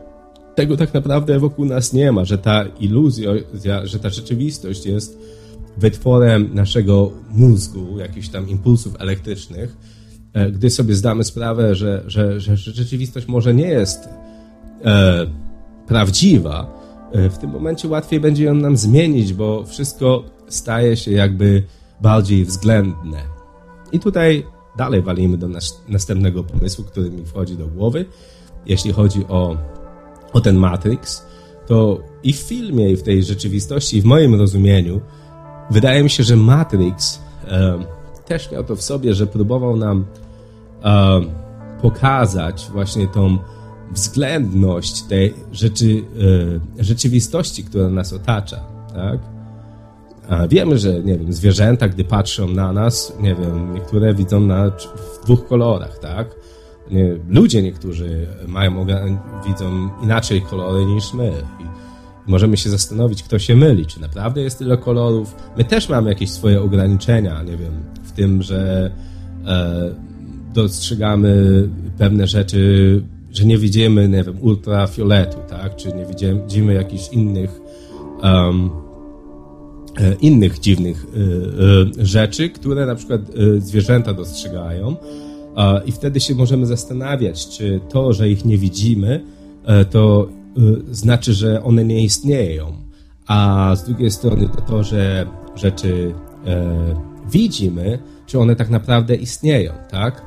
tego 0.55 0.77
tak 0.77 0.95
naprawdę 0.95 1.39
wokół 1.39 1.65
nas 1.65 1.93
nie 1.93 2.13
ma, 2.13 2.25
że 2.25 2.39
ta 2.39 2.65
iluzja, 2.81 3.33
że 3.85 3.99
ta 3.99 4.11
rzeczywistość 4.11 4.87
jest 4.87 5.19
wytworem 5.77 6.55
naszego 6.55 7.13
mózgu, 7.31 7.99
jakichś 7.99 8.29
tam 8.29 8.49
impulsów 8.49 8.97
elektrycznych, 8.99 9.71
e, 9.71 9.96
gdy 10.53 10.71
sobie 10.71 10.95
zdamy 10.95 11.25
sprawę, 11.25 11.75
że, 11.75 12.03
że, 12.07 12.41
że 12.41 12.57
rzeczywistość 12.57 13.27
może 13.27 13.55
nie 13.55 13.69
jest 13.69 14.09
e, 14.85 15.27
prawdziwa, 15.87 16.81
e, 17.13 17.31
w 17.31 17.39
tym 17.39 17.51
momencie 17.51 17.89
łatwiej 17.89 18.21
będzie 18.21 18.45
ją 18.45 18.55
nam 18.55 18.77
zmienić, 18.77 19.33
bo 19.33 19.65
wszystko 19.65 20.25
staje 20.49 20.97
się 20.97 21.11
jakby 21.11 21.63
bardziej 22.01 22.45
względne. 22.45 23.19
I 23.93 24.01
tutaj 24.01 24.47
dalej 24.79 25.03
walimy 25.03 25.39
do 25.39 25.49
nas, 25.49 25.83
następnego 25.89 26.45
pomysłu, 26.45 26.85
który 26.85 27.11
mi 27.11 27.25
wchodzi 27.25 27.57
do 27.57 27.67
głowy. 27.67 28.05
Jeśli 28.67 28.93
chodzi 28.93 29.25
o, 29.29 29.57
o 30.33 30.41
ten 30.41 30.57
Matrix, 30.57 31.27
to 31.67 32.01
i 32.23 32.33
w 32.33 32.37
filmie, 32.37 32.91
i 32.91 32.97
w 32.97 33.03
tej 33.03 33.25
rzeczywistości, 33.25 33.97
i 33.97 34.03
w 34.03 34.05
moim 34.05 34.35
rozumieniu, 34.35 35.01
wydaje 35.71 36.03
mi 36.03 36.11
się, 36.11 36.23
że 36.23 36.37
Matrix 36.37 37.21
e, 37.49 37.79
też 38.27 38.51
miał 38.51 38.65
to 38.65 38.77
w 38.77 38.83
sobie, 38.83 39.15
że 39.15 39.27
próbował 39.27 39.77
nam 39.77 40.05
e, 40.05 40.26
pokazać 41.83 42.69
właśnie 42.73 43.09
tą 43.09 43.39
względność 43.93 45.03
tej 45.03 45.35
rzeczy, 45.53 46.03
e, 46.79 46.85
rzeczywistości, 46.85 47.65
która 47.65 47.89
nas 47.89 48.13
otacza, 48.13 48.61
tak? 48.95 49.21
Wiemy, 50.49 50.79
że, 50.79 51.03
nie 51.03 51.19
wiem, 51.19 51.33
zwierzęta, 51.33 51.89
gdy 51.89 52.05
patrzą 52.05 52.49
na 52.49 52.73
nas, 52.73 53.13
nie 53.21 53.35
wiem, 53.35 53.75
niektóre 53.75 54.15
widzą 54.15 54.41
na, 54.41 54.71
w 54.71 55.25
dwóch 55.25 55.47
kolorach, 55.47 55.99
tak? 55.99 56.35
Nie, 56.91 57.17
ludzie 57.29 57.63
niektórzy 57.63 58.27
mają, 58.47 58.87
widzą 59.47 59.91
inaczej 60.03 60.43
kolory 60.43 60.87
niż 60.87 61.15
my. 61.15 61.33
I 61.61 61.65
możemy 62.31 62.57
się 62.57 62.71
zastanowić, 62.71 63.23
kto 63.23 63.39
się 63.39 63.57
myli, 63.57 63.87
czy 63.87 64.01
naprawdę 64.01 64.43
jest 64.43 64.59
tyle 64.59 64.77
kolorów. 64.79 65.37
My 65.57 65.65
też 65.65 65.89
mamy 65.89 66.09
jakieś 66.09 66.31
swoje 66.31 66.63
ograniczenia, 66.63 67.43
nie 67.43 67.57
wiem, 67.57 67.73
w 68.05 68.13
tym, 68.13 68.43
że 68.43 68.91
e, 69.47 70.06
dostrzegamy 70.57 71.69
pewne 71.99 72.27
rzeczy, 72.27 73.03
że 73.33 73.45
nie 73.45 73.59
widzimy, 73.59 74.09
nie 74.09 74.25
wiem, 74.25 74.37
ultrafioletu, 74.41 75.39
tak? 75.49 75.77
Czy 75.77 75.89
nie 75.89 76.07
widzimy 76.07 76.75
jakichś 76.75 77.09
innych 77.09 77.61
um, 78.23 78.71
innych 80.21 80.59
dziwnych 80.59 81.07
e, 82.01 82.05
rzeczy, 82.07 82.51
które 82.51 82.87
na 82.87 82.95
przykład 82.95 83.21
zwierzęta 83.59 84.15
dostrzegają. 84.15 84.97
I 85.87 85.93
wtedy 85.93 86.21
się 86.21 86.35
możemy 86.35 86.67
zastanawiać, 86.67 87.49
czy 87.49 87.81
to, 87.89 88.13
że 88.13 88.29
ich 88.29 88.45
nie 88.45 88.59
widzimy, 88.59 89.21
to 89.91 90.29
znaczy, 90.91 91.35
że 91.35 91.63
one 91.63 91.85
nie 91.85 92.05
istnieją. 92.05 92.73
A 93.27 93.73
z 93.77 93.85
drugiej 93.85 94.11
strony 94.11 94.49
to, 94.49 94.61
to 94.61 94.83
że 94.83 95.27
rzeczy 95.55 96.15
widzimy, 97.33 97.99
czy 98.27 98.39
one 98.39 98.57
tak 98.57 98.71
naprawdę 98.71 99.15
istnieją, 99.15 99.73
tak? 99.91 100.26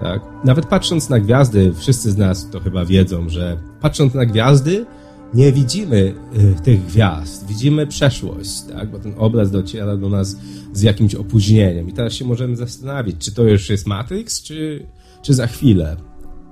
Tak. 0.00 0.22
Nawet 0.44 0.66
patrząc 0.66 1.08
na 1.08 1.20
gwiazdy, 1.20 1.72
wszyscy 1.74 2.10
z 2.10 2.16
nas 2.16 2.50
to 2.50 2.60
chyba 2.60 2.84
wiedzą, 2.84 3.28
że 3.28 3.56
patrząc 3.80 4.14
na 4.14 4.26
gwiazdy, 4.26 4.86
nie 5.34 5.52
widzimy 5.52 6.14
y, 6.36 6.62
tych 6.62 6.86
gwiazd, 6.86 7.46
widzimy 7.46 7.86
przeszłość, 7.86 8.62
tak? 8.62 8.90
bo 8.90 8.98
ten 8.98 9.14
obraz 9.18 9.50
dociera 9.50 9.96
do 9.96 10.08
nas 10.08 10.36
z 10.72 10.82
jakimś 10.82 11.14
opóźnieniem. 11.14 11.88
I 11.88 11.92
teraz 11.92 12.12
się 12.12 12.24
możemy 12.24 12.56
zastanowić, 12.56 13.16
czy 13.18 13.32
to 13.32 13.42
już 13.42 13.70
jest 13.70 13.86
Matrix, 13.86 14.42
czy, 14.42 14.86
czy 15.22 15.34
za 15.34 15.46
chwilę. 15.46 15.96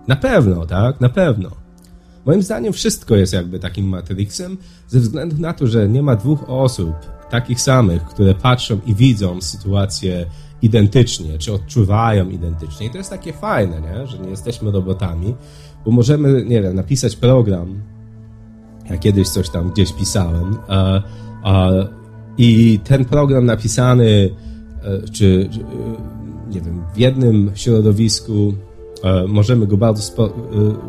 Na 0.09 0.17
pewno, 0.17 0.67
tak? 0.67 1.01
Na 1.01 1.09
pewno. 1.09 1.51
Moim 2.27 2.43
zdaniem 2.43 2.73
wszystko 2.73 3.17
jest 3.17 3.33
jakby 3.33 3.59
takim 3.59 3.87
Matrixem, 3.87 4.57
ze 4.89 5.01
względu 5.01 5.37
na 5.39 5.53
to, 5.53 5.67
że 5.67 5.89
nie 5.89 6.03
ma 6.03 6.17
dwóch 6.17 6.51
osób 6.51 6.95
takich 7.31 7.61
samych, 7.61 8.05
które 8.05 8.35
patrzą 8.35 8.81
i 8.87 8.95
widzą 8.95 9.41
sytuację 9.41 10.27
identycznie, 10.63 11.39
czy 11.39 11.53
odczuwają 11.53 12.29
identycznie. 12.29 12.87
I 12.87 12.91
to 12.91 12.99
jest 12.99 13.11
takie 13.11 13.33
fajne, 13.33 13.81
nie? 13.81 14.07
że 14.07 14.19
nie 14.19 14.31
jesteśmy 14.31 14.71
robotami, 14.71 15.35
bo 15.85 15.91
możemy, 15.91 16.45
nie 16.45 16.63
wiem, 16.63 16.75
napisać 16.75 17.17
program. 17.17 17.83
Ja 18.91 18.99
kiedyś 18.99 19.29
coś 19.29 19.51
tam 19.51 19.71
gdzieś 19.71 19.93
pisałem. 19.93 20.57
A, 20.69 21.03
a, 21.43 21.71
I 22.39 22.81
ten 22.85 23.05
program 23.05 23.47
napisany, 23.47 24.31
e, 24.83 25.09
czy, 25.09 25.49
e, 25.53 26.53
nie 26.55 26.61
wiem, 26.61 26.83
w 26.95 26.99
jednym 26.99 27.51
środowisku 27.55 28.55
e, 29.05 29.27
możemy 29.27 29.67
go 29.67 29.77
bardzo 29.77 30.03
spo, 30.03 30.29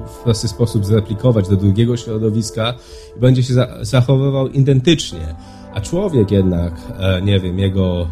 w 0.07 0.23
prosty 0.23 0.47
sposób 0.47 0.85
zreplikować 0.85 1.49
do 1.49 1.55
drugiego 1.55 1.97
środowiska 1.97 2.73
i 3.17 3.19
będzie 3.19 3.43
się 3.43 3.53
zachowywał 3.81 4.47
identycznie. 4.47 5.35
A 5.73 5.81
człowiek 5.81 6.31
jednak, 6.31 6.73
nie 7.23 7.39
wiem, 7.39 7.59
jego 7.59 8.07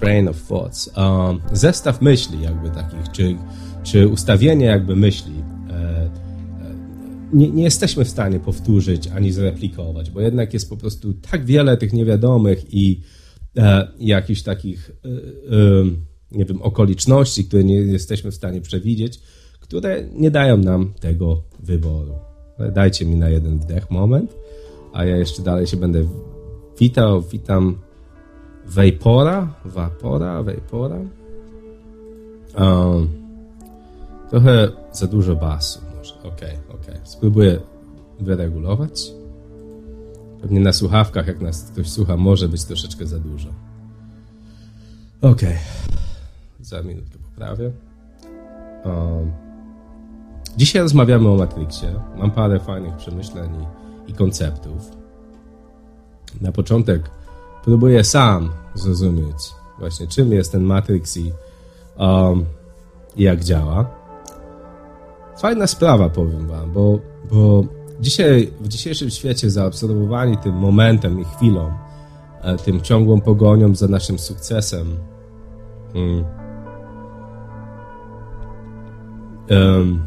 train 0.00 0.28
of 0.28 0.42
thoughts, 0.48 0.90
um, 0.96 1.40
zestaw 1.52 2.00
myśli 2.00 2.42
jakby 2.42 2.70
takich, 2.70 3.12
czy, 3.12 3.36
czy 3.82 4.08
ustawienie 4.08 4.66
jakby 4.66 4.96
myśli, 4.96 5.34
e, 5.70 5.72
e, 5.72 6.10
nie, 7.32 7.50
nie, 7.50 7.64
jesteśmy 7.64 8.04
w 8.04 8.08
stanie 8.08 8.40
powtórzyć 8.40 9.08
ani 9.08 9.32
zreplikować, 9.32 10.10
bo 10.10 10.20
jednak 10.20 10.54
jest 10.54 10.68
po 10.70 10.76
prostu 10.76 11.12
tak 11.12 11.44
wiele 11.44 11.76
tych 11.76 11.92
niewiadomych 11.92 12.74
i 12.74 13.00
e, 13.56 13.88
jakichś 13.98 14.42
takich, 14.42 14.90
e, 15.04 15.08
e, 15.08 15.84
nie 16.30 16.44
wiem, 16.44 16.62
okoliczności, 16.62 17.44
które 17.44 17.64
nie 17.64 17.74
jesteśmy 17.74 18.30
w 18.30 18.34
stanie 18.34 18.60
przewidzieć, 18.60 19.20
które 19.60 20.08
nie 20.12 20.30
dają 20.30 20.56
nam 20.56 20.94
tego 21.00 21.42
wyboru. 21.60 22.14
Dajcie 22.72 23.04
mi 23.04 23.16
na 23.16 23.28
jeden 23.28 23.58
wdech 23.58 23.90
moment, 23.90 24.36
a 24.92 25.04
ja 25.04 25.16
jeszcze 25.16 25.42
dalej 25.42 25.66
się 25.66 25.76
będę 25.76 26.04
witał, 26.80 27.22
witam 27.22 27.78
Vapora, 28.66 29.48
Vapora, 29.64 30.42
Vapora. 30.42 30.98
Um, 32.58 33.08
trochę 34.30 34.68
za 34.92 35.06
dużo 35.06 35.36
basu 35.36 35.80
może. 35.96 36.14
Okej, 36.14 36.58
okay, 36.68 36.80
okej. 36.80 37.00
Spróbuję 37.04 37.60
wyregulować. 38.20 39.12
Pewnie 40.40 40.60
na 40.60 40.72
słuchawkach, 40.72 41.26
jak 41.26 41.40
nas 41.40 41.62
ktoś 41.62 41.88
słucha, 41.88 42.16
może 42.16 42.48
być 42.48 42.64
troszeczkę 42.64 43.06
za 43.06 43.18
dużo. 43.18 43.48
Okej. 45.22 45.56
Za 46.60 46.82
minutkę 46.82 47.18
poprawię. 47.18 47.70
Um, 48.84 49.32
dzisiaj 50.56 50.82
rozmawiamy 50.82 51.28
o 51.28 51.36
Matrixie. 51.36 51.94
Mam 52.16 52.30
parę 52.30 52.60
fajnych 52.60 52.96
przemyśleń 52.96 53.50
i, 54.06 54.10
i 54.10 54.14
konceptów. 54.14 54.90
Na 56.40 56.52
początek 56.52 57.10
próbuję 57.66 58.04
sam 58.04 58.50
zrozumieć 58.74 59.54
właśnie 59.78 60.06
czym 60.06 60.32
jest 60.32 60.52
ten 60.52 60.62
Matrix 60.62 61.16
i, 61.16 61.32
um, 61.98 62.44
jak 63.16 63.44
działa. 63.44 63.90
Fajna 65.40 65.66
sprawa, 65.66 66.08
powiem 66.08 66.46
wam, 66.46 66.72
bo, 66.72 66.98
bo 67.30 67.64
dzisiaj, 68.00 68.50
w 68.60 68.68
dzisiejszym 68.68 69.10
świecie 69.10 69.50
zaobserwowani 69.50 70.36
tym 70.36 70.54
momentem 70.54 71.20
i 71.20 71.24
chwilą, 71.24 71.72
e, 72.42 72.56
tym 72.56 72.80
ciągłą 72.80 73.20
pogonią 73.20 73.74
za 73.74 73.88
naszym 73.88 74.18
sukcesem, 74.18 74.96
um, 79.50 80.00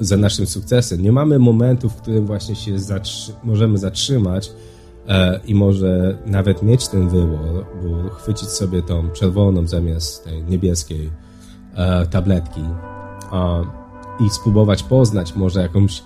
za 0.00 0.16
naszym 0.16 0.46
sukcesem. 0.46 1.02
Nie 1.02 1.12
mamy 1.12 1.38
momentu, 1.38 1.88
w 1.88 1.96
którym 1.96 2.26
właśnie 2.26 2.56
się 2.56 2.78
zatrzy 2.78 3.32
możemy 3.44 3.78
zatrzymać 3.78 4.52
i 5.46 5.54
może 5.54 6.18
nawet 6.26 6.62
mieć 6.62 6.88
ten 6.88 7.08
wybór, 7.08 7.66
bo 7.82 8.10
chwycić 8.10 8.48
sobie 8.48 8.82
tą 8.82 9.10
czerwoną 9.10 9.66
zamiast 9.66 10.24
tej 10.24 10.44
niebieskiej 10.44 11.10
e, 11.74 12.06
tabletki 12.06 12.60
i 14.26 14.30
spróbować 14.30 14.82
poznać 14.82 15.36
może 15.36 15.62
jakąś 15.62 16.02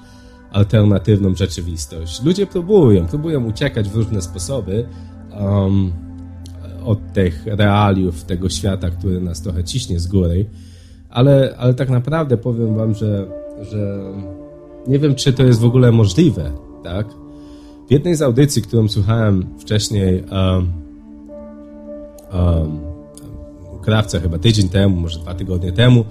alternatywną 0.53 1.35
rzeczywistość. 1.35 2.23
Ludzie 2.23 2.47
próbują, 2.47 3.07
próbują 3.07 3.45
uciekać 3.45 3.89
w 3.89 3.97
różne 3.97 4.23
sposoby 4.23 4.87
um, 5.41 5.93
od 6.85 7.13
tych 7.13 7.47
realiów 7.47 8.25
tego 8.25 8.49
świata, 8.49 8.91
który 8.91 9.21
nas 9.21 9.43
trochę 9.43 9.65
ciśnie 9.65 10.01
z 10.01 10.07
góry, 10.07 10.47
ale, 11.11 11.55
ale 11.59 11.75
tak 11.75 11.91
naprawdę 11.91 12.37
powiem 12.37 12.77
wam, 12.77 12.95
że, 12.95 13.27
że 13.63 14.13
nie 14.87 14.99
wiem, 14.99 15.15
czy 15.15 15.33
to 15.33 15.43
jest 15.43 15.61
w 15.61 15.65
ogóle 15.65 15.93
możliwe, 15.93 16.53
tak? 16.85 17.07
W 17.89 17.91
jednej 17.91 18.17
z 18.17 18.23
audycji, 18.23 18.63
którą 18.63 18.89
słuchałem 18.89 19.47
wcześniej, 19.59 20.25
um, 20.31 20.73
um, 22.33 22.81
krawca 23.83 24.21
chyba 24.21 24.39
tydzień 24.39 24.69
temu, 24.69 25.01
może 25.01 25.19
dwa 25.19 25.35
tygodnie 25.35 25.73
temu, 25.73 26.05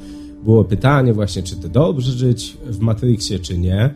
było 0.43 0.63
pytanie 0.63 1.13
właśnie, 1.13 1.43
czy 1.43 1.55
to 1.55 1.69
dobrze 1.69 2.11
żyć 2.11 2.57
w 2.63 2.79
Matrixie, 2.79 3.39
czy 3.39 3.57
nie. 3.57 3.95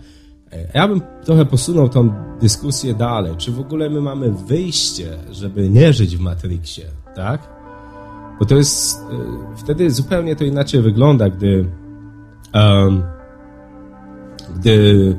Ja 0.74 0.88
bym 0.88 1.02
trochę 1.26 1.46
posunął 1.46 1.90
tą 1.90 2.14
dyskusję 2.42 2.94
dalej. 2.94 3.34
Czy 3.38 3.52
w 3.52 3.60
ogóle 3.60 3.90
my 3.90 4.02
mamy 4.02 4.32
wyjście, 4.32 5.18
żeby 5.32 5.70
nie 5.70 5.94
żyć 5.94 6.18
w 6.18 6.20
Matrixie, 6.20 6.86
tak? 7.16 7.50
Bo 8.40 8.46
to 8.46 8.56
jest... 8.56 9.00
E, 9.00 9.58
wtedy 9.58 9.92
zupełnie 9.92 10.36
to 10.36 10.44
inaczej 10.44 10.82
wygląda, 10.82 11.30
gdy 11.30 11.66
um, 12.54 13.04
gdy 14.56 15.16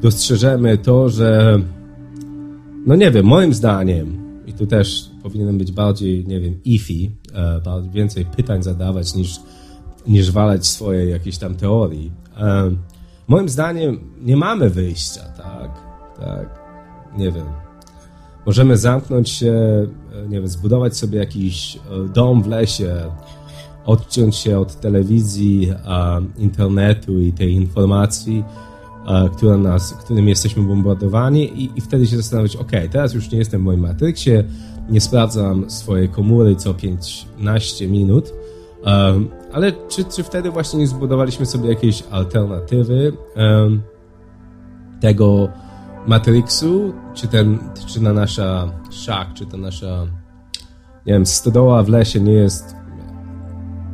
dostrzeżemy 0.00 0.78
to, 0.78 1.08
że 1.08 1.58
no 2.86 2.96
nie 2.96 3.10
wiem, 3.10 3.26
moim 3.26 3.54
zdaniem 3.54 4.26
i 4.46 4.52
tu 4.52 4.66
też 4.66 5.10
powinienem 5.22 5.58
być 5.58 5.72
bardziej, 5.72 6.26
nie 6.26 6.40
wiem, 6.40 6.60
ifi, 6.64 7.10
e, 7.34 7.82
więcej 7.92 8.24
pytań 8.24 8.62
zadawać 8.62 9.14
niż, 9.14 9.40
niż 10.06 10.30
walać 10.30 10.66
swoje 10.66 11.06
jakieś 11.06 11.38
tam 11.38 11.54
teorii. 11.54 12.12
E, 12.36 12.70
moim 13.28 13.48
zdaniem 13.48 14.00
nie 14.20 14.36
mamy 14.36 14.70
wyjścia, 14.70 15.22
tak? 15.36 15.70
Tak, 16.16 16.58
nie 17.18 17.32
wiem. 17.32 17.46
Możemy 18.46 18.76
zamknąć 18.76 19.30
się, 19.30 19.52
e, 19.52 20.28
nie 20.28 20.40
wiem, 20.40 20.48
zbudować 20.48 20.96
sobie 20.96 21.18
jakiś 21.18 21.78
dom 22.14 22.42
w 22.42 22.46
lesie, 22.46 22.94
odciąć 23.84 24.36
się 24.36 24.58
od 24.58 24.80
telewizji, 24.80 25.72
internetu 26.38 27.20
i 27.20 27.32
tej 27.32 27.52
informacji, 27.52 28.44
które 29.36 29.58
nas, 29.58 29.94
którym 29.94 30.28
jesteśmy 30.28 30.62
bombardowani 30.62 31.62
i, 31.62 31.78
i 31.78 31.80
wtedy 31.80 32.06
się 32.06 32.16
zastanowić, 32.16 32.56
ok, 32.56 32.72
teraz 32.90 33.14
już 33.14 33.30
nie 33.30 33.38
jestem 33.38 33.60
w 33.60 33.64
moim 33.64 33.80
Matrixie, 33.80 34.44
nie 34.88 35.00
sprawdzam 35.00 35.70
swojej 35.70 36.08
komóry 36.08 36.56
co 36.56 36.74
15 36.74 37.88
minut, 37.88 38.32
um, 38.84 39.28
ale 39.52 39.72
czy, 39.88 40.04
czy 40.04 40.22
wtedy 40.22 40.50
właśnie 40.50 40.78
nie 40.78 40.86
zbudowaliśmy 40.86 41.46
sobie 41.46 41.68
jakieś 41.68 42.02
alternatywy 42.10 43.12
um, 43.36 43.82
tego 45.00 45.48
Matrixu, 46.06 46.92
czy 47.14 47.28
ten, 47.28 47.58
czy 47.86 48.02
na 48.02 48.12
nasza 48.12 48.72
szak, 48.90 49.34
czy 49.34 49.46
ta 49.46 49.56
nasza, 49.56 50.06
nie 51.06 51.12
wiem, 51.12 51.26
stodoła 51.26 51.82
w 51.82 51.88
lesie 51.88 52.20
nie 52.20 52.32
jest 52.32 52.76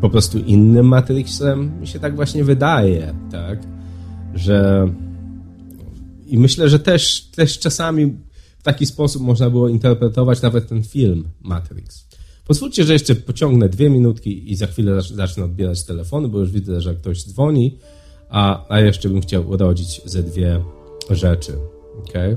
po 0.01 0.11
prostu 0.11 0.39
innym 0.39 0.87
Matrixem? 0.87 1.81
Mi 1.81 1.87
się 1.87 2.01
tak 2.01 2.17
właśnie 2.17 2.45
wydaje, 2.45 3.15
tak, 3.31 3.59
że 4.35 4.89
i 6.27 6.39
myślę, 6.39 6.69
że 6.69 6.79
też, 6.79 7.21
też 7.21 7.59
czasami 7.59 8.07
w 8.59 8.63
taki 8.63 8.87
sposób 8.87 9.23
można 9.23 9.51
było 9.51 9.69
interpretować 9.69 10.43
nawet 10.43 10.69
ten 10.69 10.83
film 10.83 11.29
Matrix. 11.41 12.09
Pozwólcie, 12.47 12.85
że 12.85 12.93
jeszcze 12.93 13.15
pociągnę 13.15 13.69
dwie 13.69 13.91
minutki 13.91 14.53
i 14.53 14.57
za 14.57 14.67
chwilę 14.67 15.03
zacznę 15.03 15.45
odbierać 15.45 15.85
telefony, 15.85 16.29
bo 16.29 16.39
już 16.39 16.51
widzę, 16.51 16.81
że 16.81 16.95
ktoś 16.95 17.25
dzwoni, 17.25 17.79
a, 18.29 18.67
a 18.69 18.81
jeszcze 18.81 19.09
bym 19.09 19.21
chciał 19.21 19.49
urodzić 19.49 20.01
ze 20.05 20.23
dwie 20.23 20.65
rzeczy. 21.11 21.53
Okay? 22.09 22.37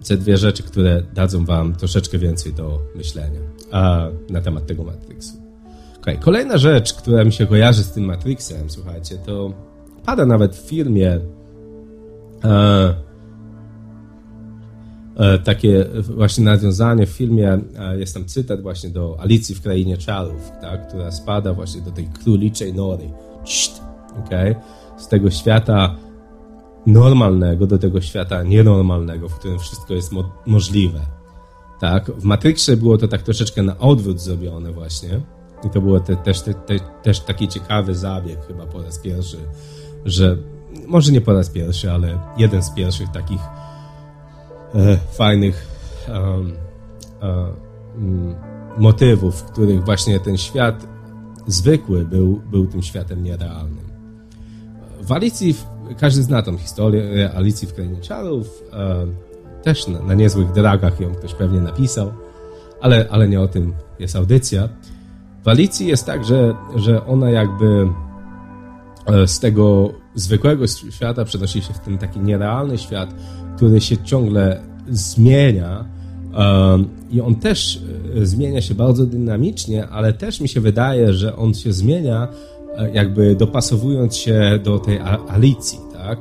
Ze 0.00 0.16
dwie 0.16 0.36
rzeczy, 0.36 0.62
które 0.62 1.02
dadzą 1.14 1.44
wam 1.44 1.74
troszeczkę 1.74 2.18
więcej 2.18 2.52
do 2.52 2.82
myślenia 2.94 3.40
a, 3.70 4.08
na 4.30 4.40
temat 4.40 4.66
tego 4.66 4.84
Matrixu. 4.84 5.42
Okay. 6.00 6.18
Kolejna 6.18 6.58
rzecz, 6.58 6.92
która 6.92 7.24
mi 7.24 7.32
się 7.32 7.46
kojarzy 7.46 7.82
z 7.82 7.90
tym 7.90 8.04
Matrixem, 8.04 8.70
słuchajcie, 8.70 9.18
to 9.18 9.54
pada 10.04 10.26
nawet 10.26 10.56
w 10.56 10.68
firmie 10.68 11.20
e, 12.44 12.94
E, 15.16 15.38
takie 15.38 15.84
właśnie 16.16 16.44
nawiązanie 16.44 17.06
w 17.06 17.10
filmie, 17.10 17.60
e, 17.78 17.98
jest 17.98 18.14
tam 18.14 18.24
cytat 18.24 18.62
właśnie 18.62 18.90
do 18.90 19.16
Alicji 19.20 19.54
w 19.54 19.62
Krainie 19.62 19.96
Czarów, 19.96 20.52
tak, 20.60 20.88
która 20.88 21.10
spada 21.10 21.54
właśnie 21.54 21.80
do 21.80 21.90
tej 21.90 22.08
króliczej 22.24 22.74
nory. 22.74 23.10
Czt, 23.44 23.82
okay? 24.26 24.54
Z 24.96 25.08
tego 25.08 25.30
świata 25.30 25.96
normalnego 26.86 27.66
do 27.66 27.78
tego 27.78 28.00
świata 28.00 28.42
nienormalnego, 28.42 29.28
w 29.28 29.38
którym 29.38 29.58
wszystko 29.58 29.94
jest 29.94 30.12
mo 30.12 30.32
możliwe. 30.46 31.00
Tak? 31.80 32.10
W 32.10 32.24
Matrixie 32.24 32.76
było 32.76 32.98
to 32.98 33.08
tak 33.08 33.22
troszeczkę 33.22 33.62
na 33.62 33.78
odwrót 33.78 34.20
zrobione 34.20 34.72
właśnie. 34.72 35.20
I 35.66 35.70
to 35.70 35.80
było 35.80 36.00
te, 36.00 36.16
też, 36.16 36.40
te, 36.40 36.54
te, 36.54 36.74
też 37.02 37.20
taki 37.20 37.48
ciekawy 37.48 37.94
zabieg 37.94 38.46
chyba 38.46 38.66
po 38.66 38.82
raz 38.82 38.98
pierwszy, 38.98 39.36
że 40.04 40.36
może 40.86 41.12
nie 41.12 41.20
po 41.20 41.32
raz 41.32 41.50
pierwszy, 41.50 41.92
ale 41.92 42.18
jeden 42.36 42.62
z 42.62 42.70
pierwszych 42.70 43.08
takich 43.08 43.40
e, 44.74 44.96
fajnych 44.96 45.66
um, 46.08 46.52
um, 47.22 48.34
motywów, 48.78 49.34
w 49.34 49.44
których 49.44 49.84
właśnie 49.84 50.20
ten 50.20 50.36
świat 50.36 50.86
zwykły 51.46 52.04
był, 52.04 52.40
był 52.50 52.66
tym 52.66 52.82
światem 52.82 53.24
nierealnym. 53.24 53.84
W 55.02 55.12
Alicji, 55.12 55.54
każdy 55.98 56.22
zna 56.22 56.42
tą 56.42 56.58
historię 56.58 57.30
Alicji 57.34 57.68
w 57.68 57.74
Krainie 57.74 58.00
Czarów, 58.00 58.62
e, 58.72 59.06
też 59.62 59.88
na, 59.88 60.02
na, 60.02 60.14
niezłych 60.14 60.52
dragach 60.52 61.00
ją 61.00 61.14
ktoś 61.14 61.34
pewnie 61.34 61.60
napisał, 61.60 62.12
ale, 62.80 63.06
ale 63.10 63.28
nie 63.28 63.40
o 63.40 63.48
tym 63.48 63.72
jest 63.98 64.16
audycja. 64.16 64.68
W 65.44 65.48
Alicji 65.48 65.86
jest 65.86 66.06
tak, 66.06 66.24
że, 66.24 66.54
że 66.76 67.06
ona 67.06 67.30
jakby 67.30 67.66
e, 67.66 68.11
z 69.26 69.40
tego 69.40 69.92
zwykłego 70.14 70.66
świata 70.66 71.24
przenosi 71.24 71.62
się 71.62 71.72
w 71.72 71.78
ten 71.78 71.98
taki 71.98 72.20
nierealny 72.20 72.78
świat, 72.78 73.14
który 73.56 73.80
się 73.80 73.96
ciągle 73.96 74.62
zmienia 74.88 75.84
i 77.10 77.20
on 77.20 77.34
też 77.34 77.80
e, 78.16 78.26
zmienia 78.26 78.60
się 78.60 78.74
bardzo 78.74 79.06
dynamicznie, 79.06 79.88
ale 79.88 80.12
też 80.12 80.40
mi 80.40 80.48
się 80.48 80.60
wydaje, 80.60 81.12
że 81.12 81.36
on 81.36 81.54
się 81.54 81.72
zmienia 81.72 82.28
e, 82.76 82.90
jakby 82.90 83.34
dopasowując 83.34 84.16
się 84.16 84.60
do 84.64 84.78
tej 84.78 84.98
Alicji, 85.28 85.78
tak? 85.92 86.18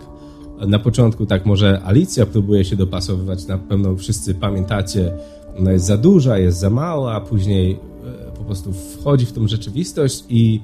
Na 0.67 0.79
początku 0.79 1.25
tak 1.25 1.45
może 1.45 1.81
Alicja 1.83 2.25
próbuje 2.25 2.65
się 2.65 2.75
dopasowywać, 2.75 3.47
na 3.47 3.57
pewno 3.57 3.95
wszyscy 3.95 4.35
pamiętacie, 4.35 5.13
ona 5.59 5.71
jest 5.71 5.85
za 5.85 5.97
duża, 5.97 6.37
jest 6.37 6.59
za 6.59 6.69
mała, 6.69 7.13
a 7.13 7.21
później 7.21 7.71
e, 7.71 8.31
po 8.31 8.43
prostu 8.43 8.73
wchodzi 8.73 9.25
w 9.25 9.31
tą 9.31 9.47
rzeczywistość 9.47 10.23
i 10.29 10.61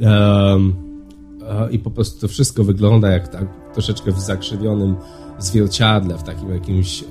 um, 0.00 0.85
i 1.70 1.78
po 1.78 1.90
prostu 1.90 2.20
to 2.20 2.28
wszystko 2.28 2.64
wygląda 2.64 3.10
jak 3.10 3.28
tak 3.28 3.72
troszeczkę 3.72 4.12
w 4.12 4.20
zakrzywionym 4.20 4.96
zwierciadle, 5.38 6.18
w 6.18 6.22
takim 6.22 6.50
jakimś 6.50 7.02
e, 7.02 7.06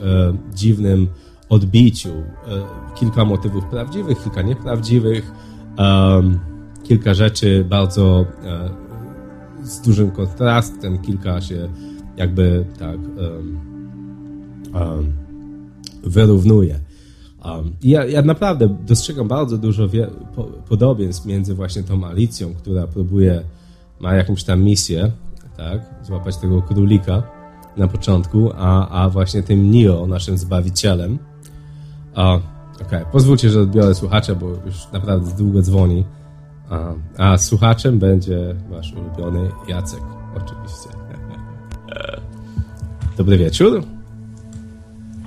dziwnym 0.54 1.08
odbiciu. 1.50 2.10
E, 2.10 2.95
kilka 2.95 3.26
motywów 3.26 3.65
prawdziwych, 3.65 4.24
kilka 4.24 4.41
nieprawdziwych, 4.41 5.32
e, 5.80 6.21
kilka 6.84 7.13
rzeczy 7.13 7.65
bardzo 7.69 8.26
e, 8.43 8.69
z 9.63 9.82
dużym 9.82 10.12
kontrastem, 10.12 10.98
kilka 10.98 11.41
się 11.41 11.69
jakby 12.17 12.65
tak 12.80 13.00
wyrównuje. 16.04 16.80
I 17.84 17.89
ja, 17.89 18.06
ja, 18.06 18.21
naprawdę 18.21 18.78
dostrzegam 18.86 19.28
bardzo 19.28 19.58
dużo 19.58 19.88
po, 20.36 20.43
podobieństw 20.43 21.26
między 21.26 21.56
właśnie 21.56 21.84
tą 21.84 22.06
Alicją, 22.08 22.54
która 22.54 22.88
próbuje, 22.88 23.43
ma 23.99 24.13
jakąś 24.13 24.43
tam 24.43 24.63
misję, 24.63 25.12
tak, 25.58 25.79
złapać 26.03 26.38
tego 26.38 26.62
królika, 26.62 27.23
na 27.77 27.88
początku, 27.88 28.51
a, 28.55 28.89
a 28.89 29.10
właśnie 29.10 29.43
tym 29.43 29.71
Nio, 29.71 30.08
naszym 30.08 30.38
Zbawicielem. 30.38 31.19
Okej, 32.13 32.41
okay. 32.86 33.05
pozwólcie, 33.12 33.49
że 33.49 33.62
odbiorę 33.62 33.95
słuchacza, 33.95 34.36
bo 34.36 34.49
już 34.49 34.91
naprawdę 34.93 35.36
długo 35.38 35.62
dzwoni. 35.62 36.05
A, 36.69 36.93
a 37.17 37.38
słuchaczem 37.38 37.99
będzie 37.99 38.55
wasz 38.69 38.93
ulubiony 38.93 39.49
Jacek, 39.67 40.01
oczywiście. 40.36 40.89
Dobry 43.17 43.38
wieczór. 43.38 43.84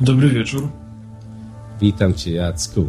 Dobry 0.00 0.28
wieczór. 0.28 0.68
Witam 1.80 2.14
cię, 2.14 2.32
Jacku. 2.32 2.86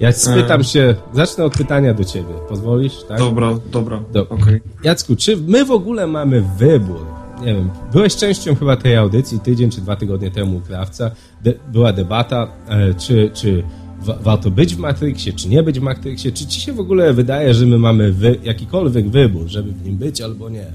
Ja 0.00 0.12
spytam 0.12 0.64
się, 0.64 0.94
zacznę 1.12 1.44
od 1.44 1.52
pytania 1.52 1.94
do 1.94 2.04
ciebie. 2.04 2.34
Pozwolisz? 2.48 3.04
Tak? 3.08 3.18
Dobra, 3.18 3.58
dobra. 3.72 4.00
Do, 4.12 4.28
okay. 4.28 4.60
Jacku, 4.84 5.16
czy 5.16 5.36
my 5.36 5.64
w 5.64 5.70
ogóle 5.70 6.06
mamy 6.06 6.44
wybór 6.58 7.00
nie 7.40 7.54
wiem, 7.54 7.70
byłeś 7.92 8.16
częścią 8.16 8.54
chyba 8.54 8.76
tej 8.76 8.96
audycji 8.96 9.40
tydzień 9.40 9.70
czy 9.70 9.80
dwa 9.80 9.96
tygodnie 9.96 10.30
temu 10.30 10.56
u 10.56 10.60
Krawca. 10.60 11.10
De, 11.44 11.54
była 11.72 11.92
debata, 11.92 12.48
e, 12.68 12.94
czy, 12.94 13.30
czy 13.34 13.62
wa 14.00 14.18
warto 14.20 14.50
być 14.50 14.74
w 14.74 14.78
Matrixie, 14.78 15.32
czy 15.32 15.48
nie 15.48 15.62
być 15.62 15.80
w 15.80 15.82
Matrixie. 15.82 16.32
Czy 16.32 16.46
ci 16.46 16.60
się 16.60 16.72
w 16.72 16.80
ogóle 16.80 17.12
wydaje, 17.12 17.54
że 17.54 17.66
my 17.66 17.78
mamy 17.78 18.12
wy 18.12 18.38
jakikolwiek 18.42 19.10
wybór, 19.10 19.46
żeby 19.46 19.72
w 19.72 19.84
nim 19.84 19.96
być 19.96 20.20
albo 20.20 20.48
nie? 20.48 20.66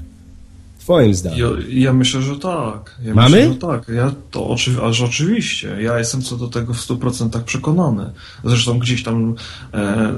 Twoim 0.86 1.14
zdaniem. 1.14 1.38
Ja, 1.38 1.46
ja 1.68 1.92
myślę, 1.92 2.22
że 2.22 2.36
tak. 2.36 2.94
Ja 3.02 3.14
Mamy? 3.14 3.36
Myślę, 3.36 3.52
że 3.52 3.58
tak. 3.58 3.88
Ja 3.88 4.12
to 4.30 4.48
oczy, 4.48 4.76
aż 4.82 5.00
oczywiście. 5.00 5.76
Ja 5.80 5.98
jestem 5.98 6.22
co 6.22 6.36
do 6.36 6.48
tego 6.48 6.74
w 6.74 6.78
100% 6.78 7.42
przekonany. 7.42 8.10
Zresztą 8.44 8.78
gdzieś 8.78 9.02
tam 9.02 9.34
e, 9.74 10.12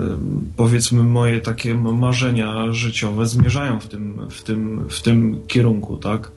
powiedzmy 0.56 1.02
moje 1.02 1.40
takie 1.40 1.74
marzenia 1.74 2.72
życiowe 2.72 3.26
zmierzają 3.26 3.80
w 3.80 3.86
tym, 3.86 4.20
w 4.30 4.42
tym, 4.42 4.84
w 4.88 5.02
tym 5.02 5.40
kierunku, 5.46 5.96
tak? 5.96 6.30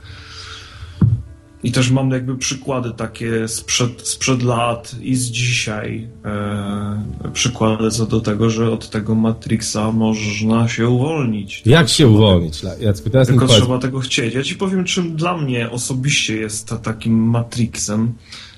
I 1.64 1.72
też 1.72 1.92
mam 1.92 2.12
jakby 2.12 2.38
przykłady 2.38 2.92
takie 2.92 3.48
sprzed, 3.48 4.08
sprzed 4.08 4.44
lat 4.44 4.96
i 5.02 5.16
z 5.16 5.26
dzisiaj. 5.26 6.08
E, 6.26 7.32
przykłady 7.34 7.92
co 7.92 8.06
do 8.06 8.22
tego, 8.22 8.50
że 8.50 8.72
od 8.72 8.90
tego 8.90 9.16
Matrixa 9.16 9.92
można 9.94 10.68
się 10.68 10.90
uwolnić. 10.90 11.62
Jak 11.66 11.90
się 11.90 12.08
uwolnić? 12.08 12.62
Jacku, 12.80 13.10
teraz 13.10 13.28
Tylko 13.28 13.48
trzeba 13.48 13.80
tego 13.80 14.00
chcieć. 14.00 14.34
Ja 14.34 14.44
ci 14.44 14.56
powiem, 14.56 14.86
czym 14.86 15.16
dla 15.16 15.38
mnie 15.38 15.70
osobiście 15.70 16.38
jest 16.38 16.74
takim 16.84 17.30
Matrixem. 17.30 18.14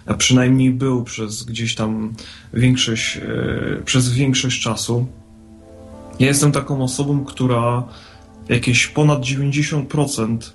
A 0.05 0.13
przynajmniej 0.13 0.71
był 0.71 1.03
przez 1.03 1.43
gdzieś 1.43 1.75
tam 1.75 2.13
większość, 2.53 3.17
e, 3.17 3.81
przez 3.85 4.09
większość 4.09 4.61
czasu. 4.61 5.07
Ja 6.19 6.27
jestem 6.27 6.51
taką 6.51 6.83
osobą, 6.83 7.25
która 7.25 7.83
jakieś 8.49 8.87
ponad 8.87 9.21
90%, 9.21 10.53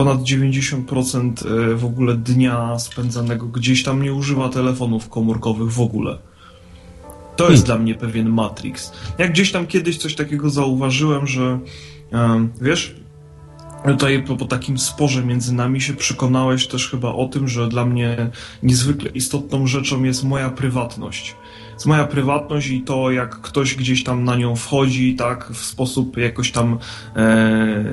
ponad 0.00 0.20
90% 0.22 1.32
e, 1.46 1.74
w 1.74 1.84
ogóle 1.84 2.14
dnia 2.14 2.78
spędzanego 2.78 3.46
gdzieś 3.46 3.82
tam 3.82 4.02
nie 4.02 4.14
używa 4.14 4.48
telefonów 4.48 5.08
komórkowych 5.08 5.72
w 5.72 5.80
ogóle. 5.80 6.18
To 7.36 7.50
jest 7.50 7.66
hmm. 7.66 7.66
dla 7.66 7.78
mnie 7.78 7.94
pewien 7.94 8.28
Matrix. 8.28 8.92
Jak 9.18 9.32
gdzieś 9.32 9.52
tam 9.52 9.66
kiedyś 9.66 9.96
coś 9.96 10.14
takiego 10.14 10.50
zauważyłem, 10.50 11.26
że 11.26 11.58
wiesz, 12.60 12.94
tutaj 13.86 14.22
po, 14.22 14.36
po, 14.36 14.44
takim 14.44 14.78
sporze 14.78 15.24
między 15.24 15.54
nami 15.54 15.80
się 15.80 15.94
przekonałeś 15.94 16.66
też 16.66 16.90
chyba 16.90 17.12
o 17.12 17.28
tym, 17.28 17.48
że 17.48 17.68
dla 17.68 17.86
mnie 17.86 18.30
niezwykle 18.62 19.10
istotną 19.10 19.66
rzeczą 19.66 20.04
jest 20.04 20.24
moja 20.24 20.50
prywatność. 20.50 21.34
Jest 21.80 21.86
moja 21.86 22.06
prywatność 22.06 22.68
i 22.68 22.82
to, 22.82 23.10
jak 23.10 23.40
ktoś 23.40 23.74
gdzieś 23.74 24.04
tam 24.04 24.24
na 24.24 24.36
nią 24.36 24.56
wchodzi, 24.56 25.14
tak, 25.14 25.50
w 25.52 25.64
sposób 25.64 26.16
jakoś 26.16 26.52
tam 26.52 26.78
e, 27.16 27.84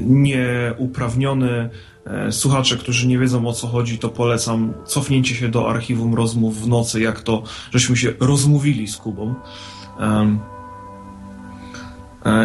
nieuprawniony. 0.00 1.70
E, 2.06 2.32
słuchacze, 2.32 2.76
którzy 2.76 3.06
nie 3.06 3.18
wiedzą 3.18 3.46
o 3.46 3.52
co 3.52 3.66
chodzi, 3.66 3.98
to 3.98 4.08
polecam 4.08 4.72
cofnięcie 4.84 5.34
się 5.34 5.48
do 5.48 5.70
archiwum 5.70 6.14
rozmów 6.14 6.62
w 6.62 6.68
nocy, 6.68 7.00
jak 7.00 7.22
to 7.22 7.42
żeśmy 7.70 7.96
się 7.96 8.12
rozmówili 8.20 8.88
z 8.88 8.96
Kubą. 8.96 9.34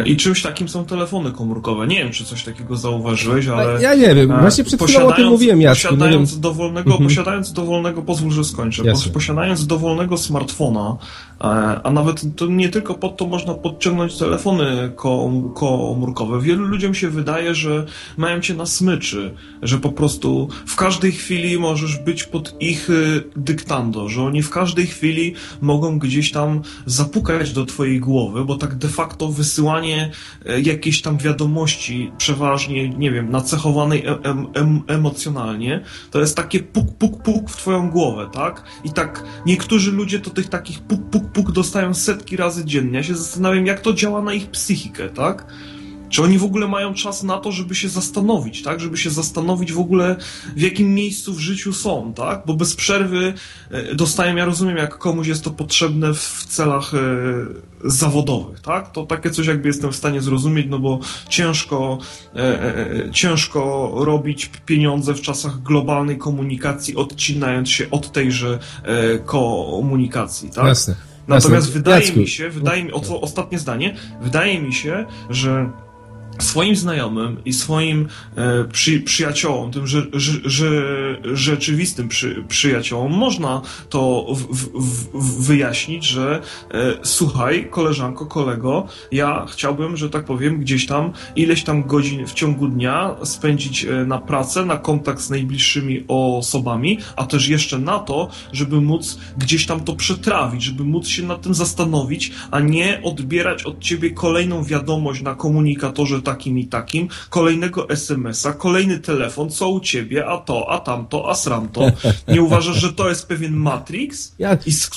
I 0.04 0.16
czymś 0.16 0.42
takim 0.42 0.68
są 0.68 0.84
telefony 0.84 1.32
komórkowe. 1.32 1.86
Nie 1.86 1.96
wiem, 1.96 2.12
czy 2.12 2.24
coś 2.24 2.44
takiego 2.44 2.76
zauważyłeś, 2.76 3.46
ale... 3.46 3.82
Ja 3.82 3.94
nie 3.94 4.14
wiem, 4.14 4.32
e, 4.32 4.40
właśnie 4.40 4.64
przed 4.64 4.82
chwilą 4.82 5.06
o 5.06 5.12
tym 5.12 5.28
mówiłem, 5.28 5.60
Jacku. 5.60 5.88
Posiadając 5.88 6.40
dowolnego, 6.40 6.90
mhm. 6.90 7.08
posiadając 7.08 7.52
dowolnego, 7.52 8.02
pozwól, 8.02 8.30
że 8.30 8.44
skończę, 8.44 8.84
Jasne. 8.84 9.12
posiadając 9.12 9.66
dowolnego 9.66 10.18
smartfona, 10.18 10.96
e, 11.40 11.44
a 11.82 11.90
nawet 11.90 12.36
to 12.36 12.46
nie 12.46 12.68
tylko 12.68 12.94
pod 12.94 13.16
to 13.16 13.26
można 13.26 13.54
podciągnąć 13.54 14.18
telefony 14.18 14.92
komórkowe. 15.54 16.40
Wielu 16.40 16.64
ludziom 16.64 16.94
się 16.94 17.10
wydaje, 17.10 17.54
że 17.54 17.86
mają 18.16 18.40
cię 18.40 18.54
na 18.54 18.66
smyczy, 18.66 19.34
że 19.62 19.78
po 19.78 19.92
prostu 19.92 20.48
w 20.66 20.76
każdej 20.76 21.12
chwili 21.12 21.58
możesz 21.58 21.98
być 21.98 22.24
pod 22.24 22.54
ich 22.60 22.88
dyktando, 23.36 24.08
że 24.08 24.22
oni 24.22 24.42
w 24.42 24.50
każdej 24.50 24.86
chwili 24.86 25.34
mogą 25.60 25.98
gdzieś 25.98 26.32
tam 26.32 26.60
zapukać 26.86 27.52
do 27.52 27.66
twojej 27.66 28.00
głowy, 28.00 28.44
bo 28.44 28.56
tak 28.56 28.74
de 28.74 28.88
facto 28.88 29.28
wysyłają 29.28 29.71
wysyłanie 29.72 30.10
jakiejś 30.62 31.02
tam 31.02 31.18
wiadomości, 31.18 32.12
przeważnie, 32.18 32.88
nie 32.88 33.10
wiem, 33.10 33.30
nacechowanej 33.30 34.06
em, 34.06 34.46
em, 34.54 34.82
emocjonalnie, 34.86 35.84
to 36.10 36.20
jest 36.20 36.36
takie 36.36 36.60
puk, 36.60 36.96
puk, 36.98 37.22
puk 37.22 37.50
w 37.50 37.56
twoją 37.56 37.90
głowę, 37.90 38.28
tak? 38.32 38.64
I 38.84 38.90
tak 38.90 39.24
niektórzy 39.46 39.92
ludzie 39.92 40.20
to 40.20 40.30
tych 40.30 40.48
takich 40.48 40.80
puk, 40.80 41.10
puk, 41.10 41.32
puk 41.32 41.52
dostają 41.52 41.94
setki 41.94 42.36
razy 42.36 42.64
dziennie. 42.64 42.96
Ja 42.96 43.02
się 43.02 43.14
zastanawiam, 43.14 43.66
jak 43.66 43.80
to 43.80 43.92
działa 43.92 44.22
na 44.22 44.32
ich 44.32 44.50
psychikę, 44.50 45.08
tak? 45.08 45.46
Czy 46.12 46.22
oni 46.22 46.38
w 46.38 46.44
ogóle 46.44 46.68
mają 46.68 46.94
czas 46.94 47.22
na 47.22 47.38
to, 47.38 47.52
żeby 47.52 47.74
się 47.74 47.88
zastanowić, 47.88 48.62
tak? 48.62 48.80
Żeby 48.80 48.96
się 48.96 49.10
zastanowić 49.10 49.72
w 49.72 49.78
ogóle, 49.78 50.16
w 50.56 50.60
jakim 50.60 50.94
miejscu 50.94 51.34
w 51.34 51.38
życiu 51.38 51.72
są, 51.72 52.12
tak? 52.14 52.42
Bo 52.46 52.54
bez 52.54 52.76
przerwy 52.76 53.34
e, 53.70 53.94
dostają, 53.94 54.36
ja 54.36 54.44
rozumiem, 54.44 54.76
jak 54.76 54.98
komuś 54.98 55.26
jest 55.26 55.44
to 55.44 55.50
potrzebne 55.50 56.14
w 56.14 56.44
celach 56.48 56.94
e, 56.94 56.98
zawodowych, 57.84 58.60
tak? 58.60 58.92
To 58.92 59.06
takie 59.06 59.30
coś 59.30 59.46
jakby 59.46 59.68
jestem 59.68 59.92
w 59.92 59.96
stanie 59.96 60.20
zrozumieć, 60.20 60.66
no 60.70 60.78
bo 60.78 60.98
ciężko, 61.28 61.98
e, 62.36 63.08
ciężko 63.12 63.92
robić 63.96 64.50
pieniądze 64.66 65.14
w 65.14 65.20
czasach 65.20 65.62
globalnej 65.62 66.18
komunikacji, 66.18 66.96
odcinając 66.96 67.68
się 67.68 67.90
od 67.90 68.12
tejże 68.12 68.58
komunikacji, 69.24 70.50
tak? 70.50 70.66
Jasne. 70.66 70.94
Natomiast 71.28 71.66
Jasne. 71.66 71.80
wydaje 71.80 72.04
Jacku. 72.04 72.20
mi 72.20 72.28
się, 72.28 72.50
wydaje 72.50 72.84
mi, 72.84 72.92
o 72.92 73.00
co 73.00 73.20
ostatnie 73.20 73.58
zdanie, 73.58 73.96
wydaje 74.22 74.62
mi 74.62 74.72
się, 74.72 75.06
że 75.30 75.70
swoim 76.38 76.76
znajomym 76.76 77.36
i 77.44 77.52
swoim 77.52 78.08
e, 78.36 78.64
przy, 78.64 79.00
przyjaciołom, 79.00 79.70
tym 79.70 79.86
że, 79.86 80.02
że, 80.12 80.32
że 80.44 80.70
rzeczywistym 81.24 82.08
przy, 82.08 82.44
przyjaciołom, 82.48 83.12
można 83.12 83.62
to 83.88 84.26
w, 84.34 84.42
w, 84.42 85.08
w 85.14 85.46
wyjaśnić, 85.46 86.04
że 86.04 86.40
e, 86.70 86.94
słuchaj, 87.02 87.68
koleżanko, 87.70 88.26
kolego, 88.26 88.86
ja 89.12 89.46
chciałbym, 89.50 89.96
że 89.96 90.10
tak 90.10 90.24
powiem, 90.24 90.60
gdzieś 90.60 90.86
tam 90.86 91.12
ileś 91.36 91.64
tam 91.64 91.82
godzin 91.82 92.26
w 92.26 92.32
ciągu 92.32 92.68
dnia 92.68 93.16
spędzić 93.24 93.84
e, 93.84 94.04
na 94.04 94.18
pracę, 94.18 94.64
na 94.64 94.76
kontakt 94.76 95.20
z 95.20 95.30
najbliższymi 95.30 96.04
osobami, 96.08 96.98
a 97.16 97.26
też 97.26 97.48
jeszcze 97.48 97.78
na 97.78 97.98
to, 97.98 98.28
żeby 98.52 98.80
móc 98.80 99.18
gdzieś 99.38 99.66
tam 99.66 99.80
to 99.80 99.96
przetrawić, 99.96 100.62
żeby 100.62 100.84
móc 100.84 101.08
się 101.08 101.22
nad 101.22 101.42
tym 101.42 101.54
zastanowić, 101.54 102.32
a 102.50 102.60
nie 102.60 103.00
odbierać 103.02 103.62
od 103.62 103.80
ciebie 103.80 104.10
kolejną 104.10 104.64
wiadomość 104.64 105.22
na 105.22 105.34
komunikatorze 105.34 106.21
takim 106.22 106.58
i 106.58 106.66
takim, 106.66 107.08
kolejnego 107.30 107.88
SMS-a, 107.88 108.52
kolejny 108.52 108.98
telefon, 108.98 109.50
co 109.50 109.68
u 109.68 109.80
ciebie, 109.80 110.26
a 110.26 110.38
to, 110.38 110.70
a 110.70 110.78
tamto, 110.78 111.30
a 111.30 111.34
sramto. 111.34 111.86
Nie 112.28 112.42
uważasz, 112.42 112.76
że 112.76 112.92
to 112.92 113.08
jest 113.08 113.28
pewien 113.28 113.56
Matrix? 113.56 114.34
Ja... 114.38 114.58
I 114.66 114.72
z, 114.72 114.90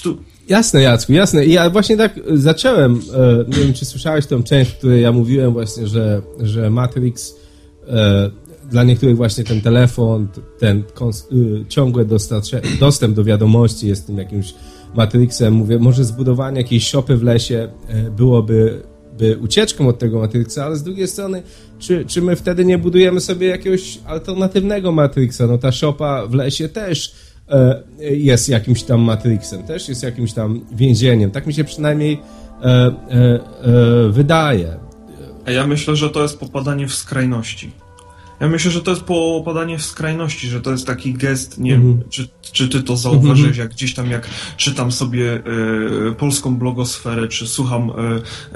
Jasne, 0.50 0.82
Jacku, 0.82 1.14
jasne. 1.14 1.46
I 1.46 1.52
ja 1.52 1.70
właśnie 1.70 1.98
tak 1.98 2.20
zacząłem, 2.34 3.02
e, 3.14 3.46
nie 3.48 3.64
wiem, 3.64 3.74
czy 3.74 3.86
słyszałeś 3.86 4.26
tą 4.26 4.44
część, 4.44 4.72
w 4.72 4.78
której 4.78 5.02
ja 5.02 5.12
mówiłem 5.12 5.54
właśnie, 5.54 5.88
że, 5.88 6.22
że 6.40 6.70
Matrix 6.70 7.36
e, 7.88 8.30
dla 8.70 8.84
niektórych 8.84 9.16
właśnie 9.16 9.44
ten 9.44 9.62
telefon, 9.62 10.28
ten 10.60 10.84
ciągły 11.70 12.08
dostęp 12.80 13.16
do 13.16 13.24
wiadomości 13.24 13.88
jest 13.88 14.08
tym 14.08 14.18
jakimś 14.18 14.54
Matrixem. 14.96 15.54
Mówię, 15.54 15.80
może 15.80 16.04
zbudowanie 16.04 16.58
jakiejś 16.58 16.88
shopy 16.88 17.18
w 17.18 17.24
lesie 17.24 17.70
e, 17.88 18.12
byłoby 18.12 18.84
by 19.18 19.38
ucieczką 19.38 19.88
od 19.88 20.00
tego 20.00 20.20
Matrixa, 20.20 20.66
ale 20.66 20.76
z 20.76 20.84
drugiej 20.84 21.08
strony, 21.08 21.44
czy, 21.80 22.06
czy 22.06 22.22
my 22.22 22.36
wtedy 22.36 22.66
nie 22.66 22.78
budujemy 22.78 23.22
sobie 23.22 23.48
jakiegoś 23.48 24.00
alternatywnego 24.06 24.92
Matrixa? 24.92 25.42
No 25.48 25.58
ta 25.58 25.72
szopa 25.72 26.28
w 26.28 26.34
lesie 26.34 26.70
też 26.70 27.16
e, 27.50 27.84
jest 28.00 28.50
jakimś 28.50 28.84
tam 28.84 29.02
Matrixem, 29.02 29.64
też 29.64 29.90
jest 29.90 30.04
jakimś 30.04 30.34
tam 30.34 30.66
więzieniem. 30.72 31.32
Tak 31.32 31.48
mi 31.48 31.54
się 31.54 31.64
przynajmniej 31.64 32.20
e, 32.62 32.66
e, 32.66 32.94
e 33.64 34.10
wydaje. 34.10 34.78
A 35.46 35.52
ja 35.52 35.68
myślę, 35.68 35.96
że 35.96 36.10
to 36.10 36.22
jest 36.22 36.40
popadanie 36.40 36.88
w 36.88 36.94
skrajności. 36.94 37.72
Ja 38.40 38.48
myślę, 38.48 38.72
że 38.72 38.82
to 38.82 38.92
jest 38.92 39.04
popadanie 39.04 39.78
w 39.78 39.86
skrajności, 39.86 40.48
że 40.48 40.62
to 40.62 40.72
jest 40.72 40.88
taki 40.88 41.14
gest, 41.14 41.58
nie 41.58 41.72
wiem, 41.72 41.82
mhm. 41.82 42.10
czy, 42.10 42.28
czy 42.42 42.70
ty 42.70 42.84
to 42.84 42.98
zauważyłeś, 42.98 43.50
mhm. 43.50 43.60
jak 43.60 43.70
gdzieś 43.70 43.94
tam, 43.94 44.12
jak 44.12 44.30
czytam 44.58 44.92
sobie 44.92 45.34
e, 45.34 45.42
polską 46.18 46.58
blogosferę, 46.58 47.28
czy 47.28 47.48
słucham 47.48 47.90
e, 47.90 47.94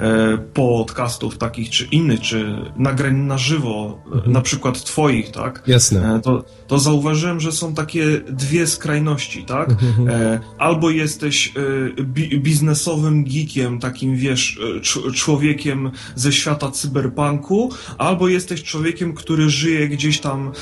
e, 0.04 0.38
podcastów 0.38 1.38
takich, 1.38 1.70
czy 1.70 1.84
innych, 1.84 2.20
czy 2.20 2.56
nagrań 2.76 3.16
na 3.16 3.38
żywo, 3.38 4.02
mhm. 4.12 4.32
na 4.32 4.40
przykład 4.40 4.84
twoich, 4.84 5.30
tak? 5.30 5.62
Jasne. 5.66 6.14
E, 6.16 6.20
to, 6.20 6.44
to 6.66 6.78
zauważyłem, 6.78 7.40
że 7.40 7.52
są 7.52 7.74
takie 7.74 8.20
dwie 8.28 8.66
skrajności, 8.66 9.44
tak? 9.44 9.70
E, 10.08 10.40
albo 10.58 10.90
jesteś 10.90 11.52
e, 11.98 12.02
bi 12.02 12.40
biznesowym 12.40 13.24
geekiem, 13.24 13.78
takim, 13.78 14.16
wiesz, 14.16 14.58
człowiekiem 15.14 15.90
ze 16.14 16.32
świata 16.32 16.70
cyberpunku, 16.70 17.72
albo 17.98 18.28
jesteś 18.28 18.62
człowiekiem, 18.62 19.14
który 19.14 19.50
żyje 19.50 19.69
żyje 19.70 19.88
gdzieś 19.88 20.20
tam 20.20 20.48
y, 20.48 20.52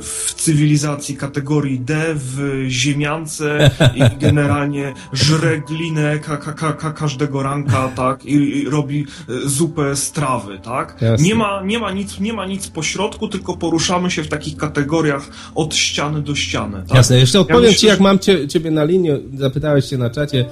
w 0.00 0.34
cywilizacji 0.36 1.16
kategorii 1.16 1.80
D, 1.80 2.14
w 2.14 2.64
ziemiance 2.68 3.70
i 3.94 4.18
generalnie 4.20 4.94
żre 5.12 5.60
glinę 5.68 6.18
ka, 6.18 6.36
ka, 6.36 6.72
ka, 6.72 6.92
każdego 6.92 7.42
ranka, 7.42 7.88
tak, 7.96 8.24
i, 8.24 8.64
robi 8.70 9.06
y, 9.28 9.48
zupę 9.48 9.96
z 9.96 10.12
trawy, 10.12 10.58
tak? 10.58 11.00
Nie 11.18 11.34
ma, 11.34 11.62
nie, 11.64 11.78
ma 11.78 11.92
nic, 11.92 12.20
nie 12.20 12.32
ma 12.32 12.46
nic 12.46 12.68
pośrodku, 12.68 13.28
tylko 13.28 13.56
poruszamy 13.56 14.10
się 14.10 14.22
w 14.22 14.28
takich 14.28 14.56
kategoriach 14.56 15.28
od 15.54 15.74
ściany 15.74 16.22
do 16.22 16.34
ściany. 16.34 16.82
Tak? 16.88 16.96
Jasne, 16.96 17.18
jeszcze 17.18 17.40
odpowiem 17.40 17.62
ja 17.62 17.68
myślę, 17.68 17.80
ci, 17.80 17.86
jak 17.86 18.00
mam 18.00 18.18
cie, 18.18 18.48
ciebie 18.48 18.70
na 18.70 18.84
linii, 18.84 19.10
zapytałeś 19.34 19.84
się 19.84 19.98
na 19.98 20.10
czacie, 20.10 20.44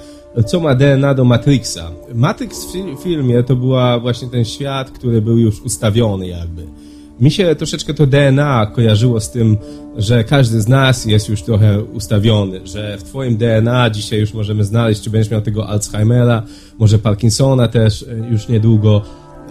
co 0.45 0.59
ma 0.59 0.75
DNA 0.75 1.13
do 1.13 1.23
Matrixa. 1.23 1.91
Matrix 2.13 2.65
w 2.99 3.03
filmie 3.03 3.43
to 3.43 3.55
była 3.55 3.99
właśnie 3.99 4.29
ten 4.29 4.45
świat, 4.45 4.91
który 4.91 5.21
był 5.21 5.37
już 5.37 5.61
ustawiony 5.61 6.27
jakby 6.27 6.80
mi 7.21 7.31
się 7.31 7.55
troszeczkę 7.55 7.93
to 7.93 8.07
DNA 8.07 8.65
kojarzyło 8.65 9.19
z 9.19 9.31
tym, 9.31 9.57
że 9.97 10.23
każdy 10.23 10.61
z 10.61 10.67
nas 10.67 11.05
jest 11.05 11.29
już 11.29 11.41
trochę 11.41 11.83
ustawiony, 11.83 12.67
że 12.67 12.97
w 12.97 13.03
twoim 13.03 13.37
DNA 13.37 13.89
dzisiaj 13.89 14.19
już 14.19 14.33
możemy 14.33 14.63
znaleźć, 14.63 15.01
czy 15.01 15.09
będziesz 15.09 15.31
miał 15.31 15.41
tego 15.41 15.67
Alzheimera, 15.67 16.43
może 16.79 16.99
Parkinsona 16.99 17.67
też 17.67 18.03
e, 18.03 18.31
już 18.31 18.47
niedługo. 18.47 19.01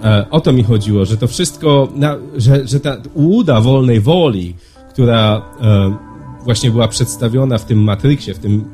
E, 0.04 0.26
o 0.30 0.40
to 0.40 0.52
mi 0.52 0.62
chodziło, 0.62 1.04
że 1.04 1.16
to 1.16 1.26
wszystko, 1.26 1.92
że, 2.36 2.66
że 2.68 2.80
ta 2.80 2.96
ułuda 3.14 3.60
wolnej 3.60 4.00
woli, 4.00 4.54
która 4.90 5.42
e, 5.60 5.96
właśnie 6.44 6.70
była 6.70 6.88
przedstawiona 6.88 7.58
w 7.58 7.64
tym 7.64 7.78
Matrixie, 7.78 8.34
w 8.34 8.38
tym 8.38 8.64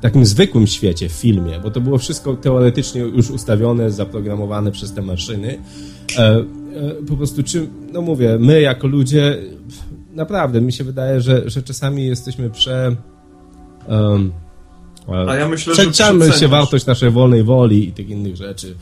takim 0.00 0.26
zwykłym 0.26 0.66
świecie, 0.66 1.08
w 1.08 1.12
filmie, 1.12 1.60
bo 1.62 1.70
to 1.70 1.80
było 1.80 1.98
wszystko 1.98 2.36
teoretycznie 2.36 3.00
już 3.00 3.30
ustawione, 3.30 3.90
zaprogramowane 3.90 4.72
przez 4.72 4.92
te 4.92 5.02
maszyny, 5.02 5.58
po 7.08 7.16
prostu 7.16 7.42
czy, 7.42 7.68
no 7.92 8.02
mówię, 8.02 8.36
my 8.40 8.60
jako 8.60 8.86
ludzie, 8.86 9.38
naprawdę 10.12 10.60
mi 10.60 10.72
się 10.72 10.84
wydaje, 10.84 11.20
że, 11.20 11.50
że 11.50 11.62
czasami 11.62 12.06
jesteśmy 12.06 12.50
prze... 12.50 12.96
Um, 13.88 14.32
a 15.28 15.34
ja 15.34 15.48
myślę, 15.48 15.74
że 15.74 15.92
się 16.32 16.48
wartość 16.48 16.86
naszej 16.86 17.10
wolnej 17.10 17.42
woli 17.42 17.88
i 17.88 17.92
tych 17.92 18.08
innych 18.08 18.36
rzeczy. 18.36 18.74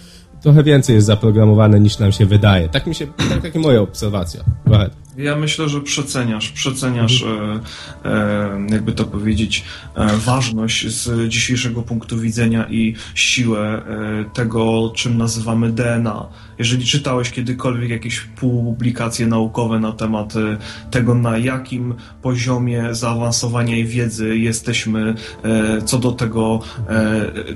trochę 0.42 0.62
więcej 0.62 0.94
jest 0.94 1.06
zaprogramowane 1.06 1.80
niż 1.80 1.98
nam 1.98 2.12
się 2.12 2.26
wydaje. 2.26 2.68
Tak 2.68 2.86
mi 2.86 2.94
się, 2.94 3.06
tak, 3.06 3.42
taka 3.42 3.58
moja 3.58 3.80
obserwacja. 3.80 4.44
Go 4.66 4.74
ahead. 4.74 4.92
Ja 5.16 5.36
myślę, 5.36 5.68
że 5.68 5.80
przeceniasz, 5.80 6.48
przeceniasz, 6.48 7.22
mhm. 7.22 7.60
e, 8.04 8.10
e, 8.10 8.66
jakby 8.70 8.92
to 8.92 9.04
powiedzieć, 9.04 9.64
e, 9.94 10.16
ważność 10.16 10.88
z 10.88 11.28
dzisiejszego 11.28 11.82
punktu 11.82 12.18
widzenia 12.18 12.66
i 12.70 12.94
siłę 13.14 13.82
e, 13.86 14.24
tego, 14.34 14.92
czym 14.94 15.18
nazywamy 15.18 15.72
DNA. 15.72 16.26
Jeżeli 16.58 16.84
czytałeś 16.86 17.30
kiedykolwiek 17.30 17.90
jakieś 17.90 18.20
publikacje 18.20 19.26
naukowe 19.26 19.80
na 19.80 19.92
temat 19.92 20.36
e, 20.36 20.58
tego, 20.90 21.14
na 21.14 21.38
jakim 21.38 21.94
poziomie 22.22 22.88
zaawansowania 22.94 23.76
i 23.76 23.84
wiedzy 23.84 24.38
jesteśmy 24.38 25.14
e, 25.44 25.82
co 25.82 25.98
do 25.98 26.12
tego, 26.12 26.60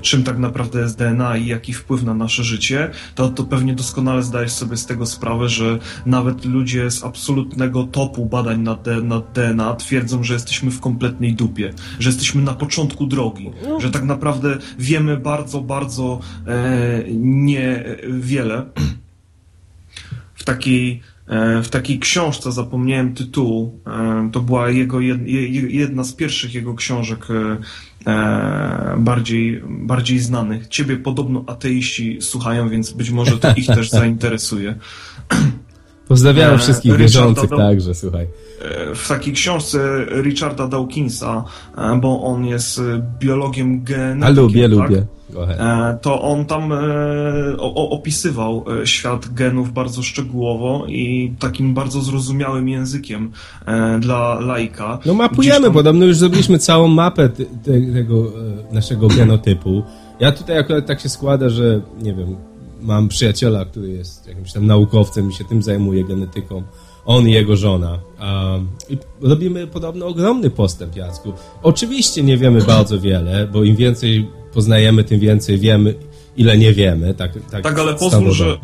czym 0.01 0.23
tak 0.23 0.37
naprawdę 0.37 0.79
jest 0.79 0.97
DNA 0.97 1.37
i 1.37 1.45
jaki 1.45 1.73
wpływ 1.73 2.03
na 2.03 2.13
nasze 2.13 2.43
życie, 2.43 2.91
to, 3.15 3.29
to 3.29 3.43
pewnie 3.43 3.73
doskonale 3.73 4.23
zdajesz 4.23 4.51
sobie 4.51 4.77
z 4.77 4.85
tego 4.85 5.05
sprawę, 5.05 5.49
że 5.49 5.79
nawet 6.05 6.45
ludzie 6.45 6.91
z 6.91 7.03
absolutnie 7.03 7.48
absolutnego 7.49 7.83
topu 7.83 8.25
badań 8.25 8.61
nad, 8.61 8.85
nad 9.03 9.31
DNA 9.33 9.75
twierdzą, 9.75 10.23
że 10.23 10.33
jesteśmy 10.33 10.71
w 10.71 10.79
kompletnej 10.79 11.33
dupie, 11.33 11.73
że 11.99 12.09
jesteśmy 12.09 12.41
na 12.41 12.53
początku 12.53 13.05
drogi, 13.05 13.51
no. 13.69 13.79
że 13.79 13.91
tak 13.91 14.03
naprawdę 14.03 14.57
wiemy 14.79 15.17
bardzo, 15.17 15.61
bardzo 15.61 16.19
e, 16.47 17.03
niewiele. 17.13 18.65
W 20.35 20.43
takiej 20.43 21.01
e, 21.27 21.63
w 21.63 21.69
takiej 21.69 21.99
książce, 21.99 22.51
zapomniałem 22.51 23.13
tytułu, 23.13 23.79
e, 23.87 24.29
to 24.31 24.39
była 24.39 24.69
jego 24.69 24.99
jedna 25.69 26.03
z 26.03 26.13
pierwszych 26.13 26.53
jego 26.53 26.73
książek 26.73 27.27
e, 27.31 27.57
bardziej, 28.97 29.61
bardziej 29.69 30.19
znanych. 30.19 30.67
Ciebie 30.67 30.97
podobno 30.97 31.43
ateiści 31.47 32.17
słuchają, 32.21 32.69
więc 32.69 32.91
być 32.91 33.09
może 33.11 33.37
to 33.37 33.53
ich 33.55 33.67
też 33.67 33.89
zainteresuje. 34.01 34.75
Pozdrawiam 36.09 36.55
e, 36.55 36.57
wszystkich 36.57 36.95
wierzących 36.95 37.49
także, 37.49 37.95
słuchaj. 37.95 38.27
E, 38.61 38.95
w 38.95 39.07
takiej 39.07 39.33
książce 39.33 39.79
Richarda 40.23 40.67
Dawkinsa, 40.67 41.43
e, 41.77 41.99
bo 42.01 42.21
on 42.23 42.45
jest 42.45 42.81
biologiem 43.19 43.83
genetykiem. 43.83 44.23
A 44.23 44.29
lubię, 44.29 44.61
tak? 44.61 44.71
lubię. 44.71 45.05
To 46.01 46.21
on 46.21 46.45
tam 46.45 46.71
opisywał 47.75 48.65
świat 48.85 49.33
genów 49.33 49.73
bardzo 49.73 50.03
szczegółowo 50.03 50.85
i 50.87 51.33
takim 51.39 51.73
bardzo 51.73 52.01
zrozumiałym 52.01 52.69
językiem 52.69 53.31
dla 53.99 54.39
laika. 54.39 54.99
No 55.05 55.13
mapujemy, 55.13 55.65
tam... 55.65 55.73
podobno 55.73 56.05
już 56.05 56.17
zrobiliśmy 56.17 56.59
całą 56.59 56.87
mapę 56.87 57.29
tego 57.93 58.31
naszego 58.71 59.07
genotypu. 59.07 59.83
Ja 60.19 60.31
tutaj 60.31 60.57
akurat 60.57 60.85
tak 60.85 60.99
się 60.99 61.09
składa, 61.09 61.49
że 61.49 61.81
nie 62.01 62.13
wiem, 62.13 62.35
mam 62.81 63.07
przyjaciela, 63.07 63.65
który 63.65 63.89
jest 63.89 64.27
jakimś 64.27 64.53
tam 64.53 64.65
naukowcem 64.67 65.29
i 65.29 65.33
się 65.33 65.43
tym 65.43 65.63
zajmuje 65.63 66.03
genetyką. 66.03 66.63
On 67.05 67.27
i 67.27 67.31
jego 67.31 67.55
żona. 67.55 67.99
I 68.89 68.97
robimy 69.21 69.67
podobno 69.67 70.07
ogromny 70.07 70.49
postęp, 70.49 70.95
Jacku. 70.95 71.33
Oczywiście 71.63 72.23
nie 72.23 72.37
wiemy 72.37 72.61
bardzo 72.61 72.99
wiele, 72.99 73.47
bo 73.47 73.63
im 73.63 73.75
więcej 73.75 74.29
poznajemy, 74.53 75.03
tym 75.03 75.19
więcej 75.19 75.57
wiemy 75.57 75.95
ile 76.37 76.57
nie 76.57 76.73
wiemy. 76.73 77.13
Tak, 77.13 77.31
tak, 77.51 77.63
tak 77.63 77.79
ale 77.79 77.93
pozwól, 77.93 78.31
że, 78.31 78.57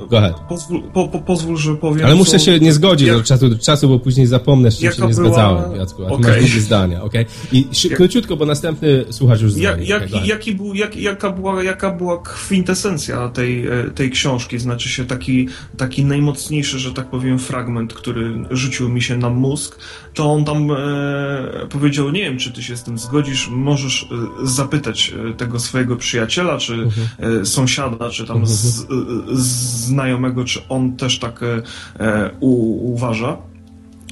pozwól, 0.49 0.81
po, 0.93 1.07
po, 1.07 1.19
pozwól, 1.19 1.57
że 1.57 1.75
powiem... 1.75 2.05
Ale 2.05 2.15
muszę 2.15 2.39
się 2.39 2.59
nie 2.59 2.73
zgodzić 2.73 3.07
jak, 3.07 3.17
od 3.17 3.25
czasu 3.25 3.49
do 3.49 3.57
czasu, 3.57 3.89
bo 3.89 3.99
później 3.99 4.27
zapomnę, 4.27 4.71
z 4.71 4.79
czym 4.79 4.91
się 4.91 5.07
nie 5.07 5.13
była... 5.13 5.13
zgadzałem, 5.13 5.75
Jacku, 5.75 6.05
a 6.05 6.07
okay. 6.07 6.41
masz 6.41 6.59
zdania, 6.59 7.03
okej? 7.03 7.25
Okay? 7.25 7.59
I 7.59 7.67
jak... 7.89 7.97
króciutko, 7.97 8.37
bo 8.37 8.45
następny 8.45 9.05
słuchacz 9.09 9.41
już 9.41 9.51
zdanie. 9.53 9.85
Jak, 9.85 10.05
okay, 10.05 10.27
jaki 10.27 10.55
był, 10.55 10.73
jak, 10.73 10.97
jaka, 10.97 11.31
była, 11.31 11.63
jaka 11.63 11.91
była 11.91 12.21
kwintesencja 12.21 13.29
tej, 13.29 13.67
e, 13.67 13.83
tej 13.95 14.11
książki? 14.11 14.59
Znaczy 14.59 14.89
się 14.89 15.05
taki, 15.05 15.47
taki 15.77 16.05
najmocniejszy, 16.05 16.79
że 16.79 16.93
tak 16.93 17.09
powiem, 17.09 17.39
fragment, 17.39 17.93
który 17.93 18.33
rzucił 18.51 18.89
mi 18.89 19.01
się 19.01 19.17
na 19.17 19.29
mózg, 19.29 19.79
to 20.13 20.31
on 20.31 20.45
tam 20.45 20.71
e, 20.71 21.67
powiedział, 21.69 22.11
nie 22.11 22.21
wiem, 22.21 22.37
czy 22.37 22.51
ty 22.51 22.63
się 22.63 22.77
z 22.77 22.83
tym 22.83 22.97
zgodzisz, 22.97 23.49
możesz 23.51 24.03
e, 24.03 24.47
zapytać 24.47 25.13
e, 25.29 25.33
tego 25.33 25.59
swojego 25.59 25.95
przyjaciela, 25.95 26.57
czy 26.57 26.73
mhm. 26.73 27.07
e, 27.41 27.45
sąsiada, 27.67 28.09
czy 28.09 28.25
tam 28.25 28.37
mhm. 28.37 28.55
z, 28.55 28.87
z 29.33 29.85
znajomego, 29.85 30.43
czy 30.43 30.59
on 30.69 30.97
też 30.97 31.19
tak 31.19 31.43
e, 31.43 32.31
u, 32.39 32.93
uważa 32.93 33.37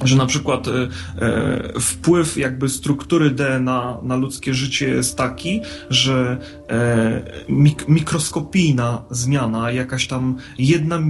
że 0.04 0.16
na 0.16 0.26
przykład 0.26 0.68
e, 0.68 0.72
e, 1.18 1.80
wpływ 1.80 2.36
jakby 2.36 2.68
struktury 2.68 3.30
DNA 3.30 3.98
na 4.02 4.16
ludzkie 4.16 4.54
życie 4.54 4.88
jest 4.88 5.16
taki, 5.16 5.60
że 5.90 6.38
e, 6.68 7.44
mik 7.48 7.88
mikroskopijna 7.88 9.02
zmiana, 9.10 9.70
jakaś 9.70 10.06
tam 10.06 10.36
jedna, 10.58 10.96
e, 10.96 11.00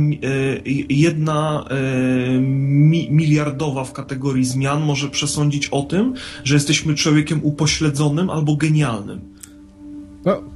jedna 0.88 1.64
e, 1.70 2.38
mi 2.40 3.10
miliardowa 3.10 3.84
w 3.84 3.92
kategorii 3.92 4.44
zmian 4.44 4.82
może 4.82 5.08
przesądzić 5.08 5.68
o 5.68 5.82
tym, 5.82 6.14
że 6.44 6.54
jesteśmy 6.54 6.94
człowiekiem 6.94 7.40
upośledzonym 7.42 8.30
albo 8.30 8.56
genialnym. 8.56 9.20
No, 10.24 10.53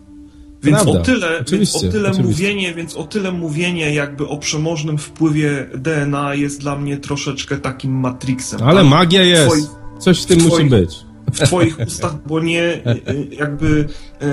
więc 0.62 0.82
Prawda. 0.82 1.00
o 1.00 1.02
tyle, 1.02 1.44
więc 1.52 1.76
o 1.76 1.80
tyle 1.80 2.12
mówienie, 2.12 2.74
więc 2.74 2.96
o 2.96 3.04
tyle 3.04 3.32
mówienie 3.32 3.94
jakby 3.94 4.28
o 4.28 4.38
przemożnym 4.38 4.98
wpływie 4.98 5.66
DNA 5.74 6.34
jest 6.34 6.60
dla 6.60 6.76
mnie 6.76 6.96
troszeczkę 6.96 7.58
takim 7.58 7.92
Matrixem. 7.92 8.62
Ale 8.62 8.80
tak? 8.80 8.90
magia 8.90 9.22
jest. 9.22 9.46
Twoich, 9.46 9.66
Coś 9.98 10.22
w 10.22 10.26
tym 10.26 10.40
w 10.40 10.48
musi 10.48 10.64
być. 10.64 10.96
W 11.32 11.38
twoich 11.38 11.78
ustach, 11.86 12.14
bo 12.26 12.40
nie 12.40 12.82
jakby 13.30 13.88
e, 14.20 14.28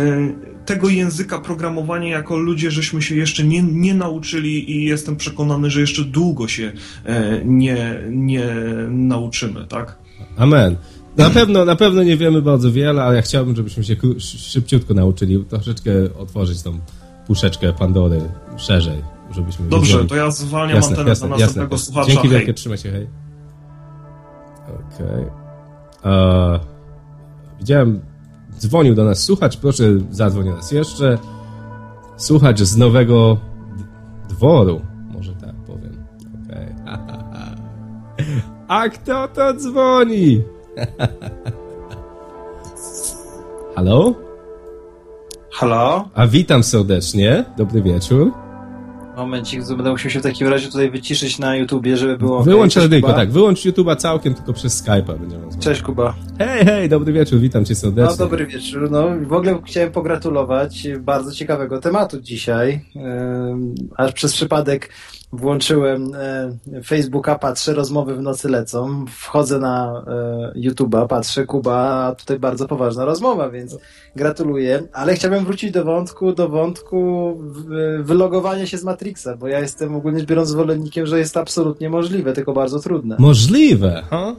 tego 0.65 0.89
języka 0.89 1.39
programowania 1.39 2.09
jako 2.09 2.37
ludzie, 2.37 2.71
żeśmy 2.71 3.01
się 3.01 3.15
jeszcze 3.15 3.43
nie, 3.43 3.63
nie 3.63 3.93
nauczyli 3.93 4.71
i 4.71 4.83
jestem 4.83 5.15
przekonany, 5.15 5.69
że 5.69 5.81
jeszcze 5.81 6.03
długo 6.03 6.47
się 6.47 6.71
e, 7.05 7.41
nie, 7.45 8.03
nie 8.09 8.45
nauczymy, 8.89 9.65
tak? 9.67 9.97
Amen. 10.37 10.75
Na 11.17 11.29
pewno, 11.29 11.65
na 11.65 11.75
pewno 11.75 12.03
nie 12.03 12.17
wiemy 12.17 12.41
bardzo 12.41 12.71
wiele, 12.71 13.03
ale 13.03 13.15
ja 13.15 13.21
chciałbym, 13.21 13.55
żebyśmy 13.55 13.83
się 13.83 13.95
szybciutko 14.19 14.93
nauczyli 14.93 15.45
troszeczkę 15.45 15.91
otworzyć 16.19 16.61
tą 16.61 16.79
puszeczkę 17.27 17.73
Pandory 17.73 18.21
szerzej, 18.57 19.01
żebyśmy 19.31 19.69
Dobrze, 19.69 19.91
wiedzieli. 19.91 20.09
to 20.09 20.15
ja 20.15 20.31
zwalniam 20.31 20.75
jasne, 20.75 20.89
antenę 20.89 21.09
jasne, 21.09 21.29
następnego 21.29 21.75
jasne. 21.75 21.85
słuchacza. 21.85 22.11
Dzięki 22.11 22.29
wielkie, 22.29 22.53
trzymaj 22.53 22.77
się, 22.77 22.91
hej. 22.91 23.07
Okej. 24.63 25.25
Okay. 26.01 26.59
widziałem, 27.59 28.01
dzwonił 28.59 28.95
do 28.95 29.05
nas 29.05 29.23
słuchacz, 29.23 29.57
proszę 29.57 29.83
zadzwoń 30.11 30.45
do 30.45 30.55
nas 30.55 30.71
jeszcze. 30.71 31.17
Słuchacz 32.17 32.61
z 32.61 32.77
nowego 32.77 33.37
dworu, 34.29 34.81
może 35.13 35.33
tak 35.33 35.55
powiem. 35.55 36.03
Okej. 36.45 36.67
Okay. 36.83 38.25
A 38.67 38.89
kto 38.89 39.27
to 39.27 39.53
dzwoni? 39.53 40.54
Halo? 43.75 44.15
Halo? 45.51 46.09
A 46.13 46.27
witam 46.27 46.63
serdecznie. 46.63 47.45
Dobry 47.57 47.81
wieczór. 47.81 48.31
Momencik, 49.17 49.67
będę 49.67 49.91
musiał 49.91 50.11
się 50.11 50.19
w 50.19 50.23
takim 50.23 50.47
razie 50.47 50.67
tutaj 50.67 50.91
wyciszyć 50.91 51.39
na 51.39 51.55
YouTubie, 51.55 51.97
żeby 51.97 52.17
było. 52.17 52.43
Wyłącz 52.43 52.73
okay. 52.73 52.83
radyjko, 52.83 53.13
tak. 53.13 53.31
Wyłącz 53.31 53.65
YouTube'a 53.65 53.95
całkiem, 53.95 54.33
tylko 54.33 54.53
przez 54.53 54.83
Skype'a 54.83 55.19
będziemy 55.19 55.45
Cześć 55.59 55.81
Kuba. 55.81 56.15
Hej, 56.39 56.65
hej, 56.65 56.89
dobry 56.89 57.13
wieczór, 57.13 57.39
witam 57.39 57.65
cię 57.65 57.75
serdecznie. 57.75 58.11
No, 58.11 58.17
dobry 58.17 58.45
wieczór. 58.45 58.91
No, 58.91 59.07
w 59.21 59.33
ogóle 59.33 59.59
chciałem 59.65 59.91
pogratulować 59.91 60.87
bardzo 60.99 61.31
ciekawego 61.31 61.81
tematu 61.81 62.21
dzisiaj. 62.21 62.85
aż 63.97 64.13
przez 64.13 64.33
przypadek 64.33 64.89
włączyłem 65.33 66.11
e, 66.15 66.83
Facebooka, 66.83 67.39
patrzę, 67.39 67.73
rozmowy 67.73 68.15
w 68.15 68.21
nocy 68.21 68.49
lecą, 68.49 69.05
wchodzę 69.09 69.59
na 69.59 70.03
e, 70.07 70.59
YouTube'a, 70.59 71.07
patrzę, 71.07 71.45
Kuba, 71.45 72.05
a 72.05 72.15
tutaj 72.15 72.39
bardzo 72.39 72.67
poważna 72.67 73.05
rozmowa, 73.05 73.49
więc 73.49 73.77
gratuluję, 74.15 74.83
ale 74.93 75.15
chciałbym 75.15 75.45
wrócić 75.45 75.71
do 75.71 75.83
wątku, 75.83 76.33
do 76.33 76.49
wątku 76.49 77.37
wylogowania 77.99 78.65
się 78.65 78.77
z 78.77 78.83
Matrixa, 78.83 79.27
bo 79.39 79.47
ja 79.47 79.59
jestem 79.59 79.95
ogólnie 79.95 80.23
biorąc 80.23 80.49
zwolennikiem, 80.49 81.05
że 81.05 81.19
jest 81.19 81.37
absolutnie 81.37 81.89
możliwe, 81.89 82.33
tylko 82.33 82.53
bardzo 82.53 82.79
trudne. 82.79 83.15
Możliwe? 83.19 84.03
Ha? 84.09 84.35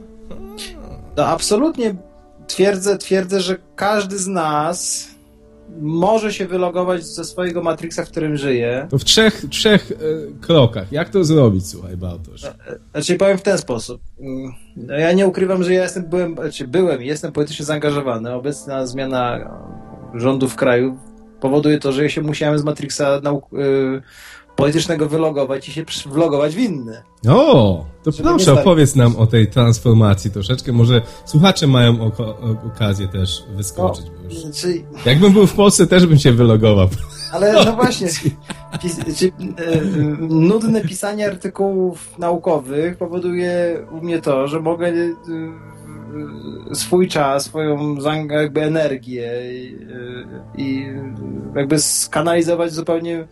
No 1.17 1.25
absolutnie 1.25 1.95
twierdzę, 2.47 2.97
twierdzę, 2.97 3.41
że 3.41 3.57
każdy 3.75 4.17
z 4.17 4.27
nas 4.27 5.07
może 5.81 6.33
się 6.33 6.45
wylogować 6.45 7.05
ze 7.05 7.25
swojego 7.25 7.63
Matrixa, 7.63 8.05
w 8.05 8.09
którym 8.09 8.37
żyje. 8.37 8.87
To 8.89 8.97
w 8.97 9.03
trzech, 9.03 9.45
trzech 9.49 9.91
e, 9.91 9.95
krokach. 10.41 10.91
Jak 10.91 11.09
to 11.09 11.23
zrobić, 11.23 11.67
słuchaj, 11.67 11.97
Bartosz? 11.97 12.43
E, 12.43 12.49
e, 12.49 12.53
znaczy, 12.91 13.15
powiem 13.15 13.37
w 13.37 13.41
ten 13.41 13.57
sposób. 13.57 14.01
Mm, 14.19 14.53
no, 14.75 14.93
ja 14.93 15.13
nie 15.13 15.27
ukrywam, 15.27 15.63
że 15.63 15.73
ja 15.73 15.83
jestem, 15.83 16.05
byłem, 16.05 16.35
znaczy 16.35 16.67
byłem 16.67 17.03
i 17.03 17.07
jestem 17.07 17.31
politycznie 17.31 17.65
zaangażowany. 17.65 18.33
Obecna 18.33 18.87
zmiana 18.87 19.51
rządu 20.13 20.49
w 20.49 20.55
kraju 20.55 20.97
powoduje 21.39 21.79
to, 21.79 21.91
że 21.91 22.03
ja 22.03 22.09
się 22.09 22.21
musiałem 22.21 22.59
z 22.59 22.63
Matrixa 22.63 23.21
politycznego 24.57 25.07
wylogować 25.09 25.69
i 25.69 25.71
się 25.71 25.85
wlogować 26.05 26.55
w 26.55 26.59
inny. 26.59 27.03
O, 27.29 27.85
to 28.03 28.11
Żeby 28.11 28.29
proszę, 28.29 28.53
opowiedz 28.53 28.95
nam 28.95 29.15
o 29.15 29.27
tej 29.27 29.47
transformacji 29.47 30.31
troszeczkę. 30.31 30.71
Może 30.71 31.01
słuchacze 31.25 31.67
mają 31.67 32.01
oko 32.01 32.37
okazję 32.67 33.07
też 33.07 33.43
wyskoczyć. 33.55 34.05
O, 34.05 34.23
już... 34.23 35.05
Jakbym 35.05 35.33
był 35.33 35.47
w 35.47 35.53
Polsce, 35.53 35.87
też 35.87 36.05
bym 36.05 36.19
się 36.19 36.31
wylogował. 36.31 36.87
Ale 37.31 37.53
no 37.53 37.75
właśnie, 37.81 38.07
pis, 38.81 38.99
czy, 39.17 39.27
e, 39.27 39.81
nudne 40.29 40.81
pisanie 40.81 41.27
artykułów 41.27 42.19
naukowych 42.19 42.97
powoduje 42.97 43.81
u 43.91 44.05
mnie 44.05 44.21
to, 44.21 44.47
że 44.47 44.59
mogę 44.59 44.87
e, 44.87 45.15
swój 46.75 47.07
czas, 47.07 47.45
swoją 47.45 47.95
jakby 48.29 48.63
energię 48.63 49.31
i, 49.53 49.77
i 50.57 50.85
jakby 51.55 51.79
skanalizować 51.79 52.73
zupełnie 52.73 53.27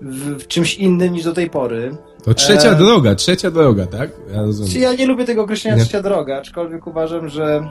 w, 0.00 0.42
w, 0.42 0.46
czymś 0.46 0.78
innym 0.78 1.12
niż 1.12 1.24
do 1.24 1.32
tej 1.32 1.50
pory. 1.50 1.96
To 2.24 2.34
trzecia 2.34 2.70
e... 2.70 2.74
droga, 2.74 3.14
trzecia 3.14 3.50
droga, 3.50 3.86
tak? 3.86 4.10
Ja, 4.34 4.42
rozumiem. 4.42 4.82
ja 4.82 4.94
nie 4.94 5.06
lubię 5.06 5.24
tego 5.24 5.42
określenia 5.42 5.76
nie. 5.76 5.82
trzecia 5.82 6.02
droga, 6.02 6.36
aczkolwiek 6.38 6.86
uważam, 6.86 7.28
że 7.28 7.68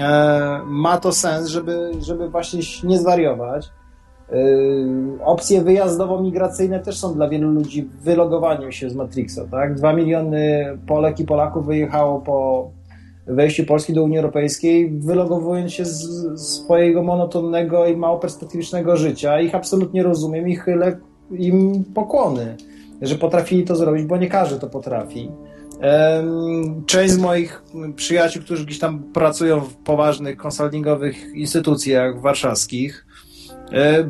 e, 0.00 0.60
ma 0.66 0.98
to 0.98 1.12
sens, 1.12 1.48
żeby, 1.48 1.90
żeby 2.00 2.28
właśnie 2.28 2.60
nie 2.84 2.98
zwariować. 2.98 3.70
E, 4.32 4.36
opcje 5.24 5.62
wyjazdowo-migracyjne 5.62 6.80
też 6.80 6.98
są 6.98 7.14
dla 7.14 7.28
wielu 7.28 7.50
ludzi 7.50 7.88
wylogowaniem 8.02 8.72
się 8.72 8.90
z 8.90 8.94
Matrixa, 8.94 9.40
tak? 9.50 9.74
Dwa 9.74 9.92
miliony 9.92 10.78
Polek 10.86 11.20
i 11.20 11.24
Polaków 11.24 11.66
wyjechało 11.66 12.20
po 12.20 12.70
wejściu 13.26 13.64
Polski 13.64 13.92
do 13.92 14.02
Unii 14.02 14.18
Europejskiej, 14.18 14.90
wylogowując 14.90 15.72
się 15.72 15.84
z 15.84 16.06
swojego 16.40 17.02
monotonnego 17.02 17.86
i 17.86 17.96
mało 17.96 18.18
perspektywicznego 18.18 18.96
życia. 18.96 19.40
Ich 19.40 19.54
absolutnie 19.54 20.02
rozumiem 20.02 20.48
i 20.48 20.56
chylę 20.56 20.96
im 21.30 21.84
pokłony, 21.84 22.56
że 23.02 23.14
potrafili 23.14 23.64
to 23.64 23.76
zrobić, 23.76 24.04
bo 24.04 24.16
nie 24.16 24.28
każdy 24.28 24.60
to 24.60 24.66
potrafi. 24.66 25.30
Część 26.86 27.12
z 27.12 27.18
moich 27.18 27.62
przyjaciół, 27.96 28.42
którzy 28.42 28.64
gdzieś 28.66 28.78
tam 28.78 29.02
pracują 29.02 29.60
w 29.60 29.74
poważnych 29.74 30.36
konsultingowych 30.36 31.34
instytucjach 31.34 32.20
warszawskich, 32.20 33.03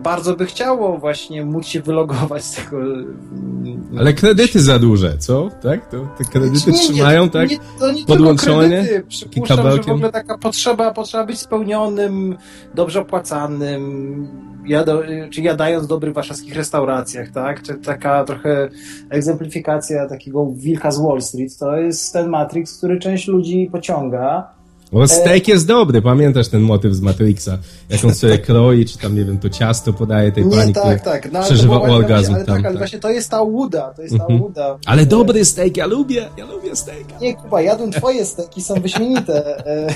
bardzo 0.02 0.36
by 0.36 0.46
chciało 0.46 0.98
właśnie 0.98 1.44
móc 1.44 1.66
się 1.66 1.80
wylogować 1.80 2.44
z 2.44 2.54
tego. 2.54 2.76
Mm, 2.76 3.98
Ale 3.98 4.12
kredyty 4.12 4.60
za 4.60 4.78
duże, 4.78 5.18
co? 5.18 5.48
Tak? 5.62 5.90
To 5.90 6.08
te 6.18 6.24
kredyty 6.24 6.70
nie, 6.70 6.78
trzymają, 6.78 7.24
nie, 7.24 7.30
tak? 7.30 7.50
Nie, 7.50 7.58
to 7.78 7.92
nie 7.92 8.04
Podłączone? 8.04 8.84
Przypuszczam, 9.08 9.70
że 9.70 9.82
w 9.82 9.88
ogóle 9.88 10.12
taka 10.12 10.38
potrzeba, 10.38 10.94
potrzeba 10.94 11.26
być 11.26 11.38
spełnionym, 11.38 12.36
dobrze 12.74 13.00
opłacanym, 13.00 14.28
jada, 14.66 14.92
czy 15.30 15.42
jadając 15.42 15.84
w 15.84 15.88
dobrych 15.88 16.14
warszawskich 16.14 16.54
restauracjach, 16.54 17.30
tak? 17.30 17.62
Czy 17.62 17.74
taka 17.74 18.24
trochę 18.24 18.68
egzemplifikacja 19.10 20.08
takiego 20.08 20.46
wilka 20.56 20.90
z 20.90 21.00
Wall 21.00 21.22
Street, 21.22 21.58
to 21.58 21.76
jest 21.76 22.12
ten 22.12 22.28
Matrix, 22.28 22.78
który 22.78 22.98
część 22.98 23.28
ludzi 23.28 23.68
pociąga. 23.72 24.53
Bo 24.94 25.08
steak 25.08 25.48
jest 25.48 25.66
dobry, 25.66 26.02
pamiętasz 26.02 26.48
ten 26.48 26.62
motyw 26.62 26.94
z 26.94 27.00
Matrixa? 27.00 27.58
Jak 27.88 28.04
on 28.04 28.14
sobie 28.14 28.38
kroi, 28.38 28.84
czy 28.84 28.98
tam, 28.98 29.16
nie 29.16 29.24
wiem, 29.24 29.38
to 29.38 29.50
ciasto 29.50 29.92
podaje 29.92 30.32
tej 30.32 30.46
nie, 30.46 30.56
pani, 30.56 30.72
tak, 30.72 31.00
tak. 31.00 31.32
No, 31.32 31.42
przeżywa 31.42 31.80
orgazm 31.80 32.34
ale 32.34 32.44
tam. 32.44 32.56
Tak, 32.56 32.64
ale 32.64 32.74
tak. 32.74 32.78
właśnie 32.78 32.98
to 32.98 33.10
jest 33.10 33.30
ta 33.30 33.42
łuda, 33.42 33.94
to 33.96 34.02
jest 34.02 34.16
ta 34.18 34.22
mhm. 34.22 34.42
łuda. 34.42 34.78
Ale 34.86 35.06
dobry 35.06 35.44
steak, 35.44 35.76
ja 35.76 35.86
lubię, 35.86 36.28
ja 36.36 36.44
lubię 36.44 36.76
steak. 36.76 37.20
Nie, 37.20 37.34
Kuba, 37.34 37.62
jadłem 37.62 37.92
twoje 37.92 38.24
steaki, 38.24 38.62
są 38.62 38.74
wyśmienite. 38.74 39.66
E. 39.66 39.94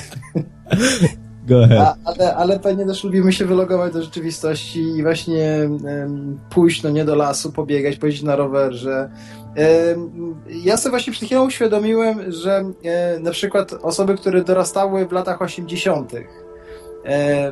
Go 1.48 1.64
ahead. 1.64 1.80
A, 1.80 2.10
ale, 2.10 2.36
ale 2.36 2.60
pewnie 2.60 2.86
też 2.86 3.04
lubimy 3.04 3.32
się 3.32 3.44
wylogować 3.44 3.92
do 3.92 4.02
rzeczywistości 4.02 4.80
i 4.80 5.02
właśnie 5.02 5.68
um, 5.84 6.38
pójść 6.50 6.82
no 6.82 6.90
nie 6.90 7.04
do 7.04 7.14
lasu, 7.14 7.52
pobiegać, 7.52 7.96
pojeździć 7.96 8.22
na 8.22 8.36
rowerze. 8.36 9.10
Ja 10.48 10.76
sobie 10.76 10.90
właśnie 10.90 11.12
przed 11.12 11.24
chwilą 11.24 11.46
uświadomiłem, 11.46 12.32
że 12.32 12.62
um, 12.62 12.74
na 13.22 13.30
przykład 13.30 13.72
osoby, 13.72 14.14
które 14.14 14.44
dorastały 14.44 15.06
w 15.06 15.12
latach 15.12 15.42
80., 15.42 16.12
E, 16.14 16.47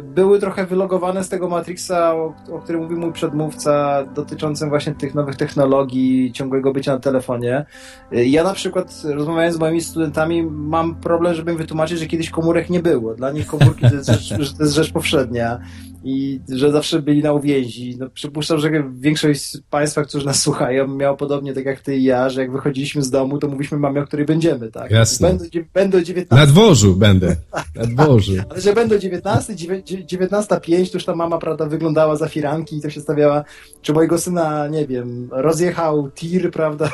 były 0.03 0.39
trochę 0.39 0.67
wylogowane 0.67 1.25
z 1.25 1.29
tego 1.29 1.49
Matrixa, 1.49 2.15
o, 2.15 2.35
o, 2.53 2.59
którym 2.59 2.83
mówił 2.83 2.99
mój 2.99 3.13
przedmówca, 3.13 4.05
dotyczącym 4.15 4.69
właśnie 4.69 4.95
tych 4.95 5.15
nowych 5.15 5.37
technologii, 5.37 6.33
ciągłego 6.33 6.73
bycia 6.73 6.93
na 6.93 7.01
telefonie. 7.01 7.67
E, 8.13 8.25
ja 8.25 8.45
na 8.45 8.53
przykład, 8.53 9.03
rozmawiając 9.05 9.57
z 9.57 9.59
moimi 9.59 9.81
studentami, 9.81 10.43
mam 10.43 10.95
problem, 10.95 11.35
żeby 11.35 11.53
im 11.53 11.59
wytłumaczyć, 11.59 11.99
że 11.99 12.07
kiedyś 12.07 12.31
komórek 12.31 12.71
nie 12.71 12.81
było. 12.81 13.15
Dla 13.15 13.31
nich 13.31 13.47
komórki 13.47 13.89
to 13.89 13.95
jest 13.95 14.09
rzecz, 14.09 14.29
to 14.57 14.63
jest 14.63 14.75
rzecz 14.75 14.93
powszednia 14.93 15.61
i 16.09 16.41
że 16.49 16.73
zawsze 16.73 17.03
byli 17.03 17.23
na 17.23 17.33
uwięzi. 17.33 17.97
No, 17.99 18.11
przypuszczam, 18.11 18.59
że 18.59 18.71
większość 19.01 19.43
z 19.43 19.61
Państwa, 19.61 20.05
którzy 20.05 20.27
nas 20.27 20.43
słuchają, 20.43 20.89
miało 20.89 21.17
podobnie 21.17 21.53
tak 21.53 21.65
jak 21.65 21.81
Ty 21.81 21.97
i 21.97 22.05
ja, 22.05 22.29
że 22.29 22.41
jak 22.41 22.53
wychodziliśmy 22.53 23.03
z 23.03 23.11
domu, 23.11 23.39
to 23.39 23.49
mówiliśmy 23.49 23.79
mamie, 23.79 24.01
o 24.01 24.07
której 24.07 24.27
będziemy, 24.27 24.71
tak? 24.71 24.91
Jasne. 24.91 25.29
Będę, 25.29 25.45
będę 25.75 25.99
o 25.99 26.01
19. 26.01 26.47
Na 26.47 26.53
dworzu 26.53 26.97
będę. 26.97 27.37
Na 27.77 27.87
dworzu. 27.87 28.33
Ale 28.51 28.61
że 28.61 28.73
będę 28.73 28.97
o 28.97 28.99
19, 28.99 29.45
19.05, 29.55 30.90
to 30.90 30.97
już 30.97 31.05
ta 31.05 31.14
mama, 31.14 31.38
prawda, 31.38 31.66
wyglądała 31.66 32.16
za 32.16 32.28
firanki 32.28 32.76
i 32.76 32.80
to 32.80 32.90
się 32.90 33.01
stawiała, 33.01 33.44
czy 33.82 33.92
mojego 33.92 34.18
syna, 34.18 34.68
nie 34.68 34.86
wiem, 34.86 35.28
rozjechał 35.32 36.11
tir, 36.11 36.51
prawda? 36.51 36.90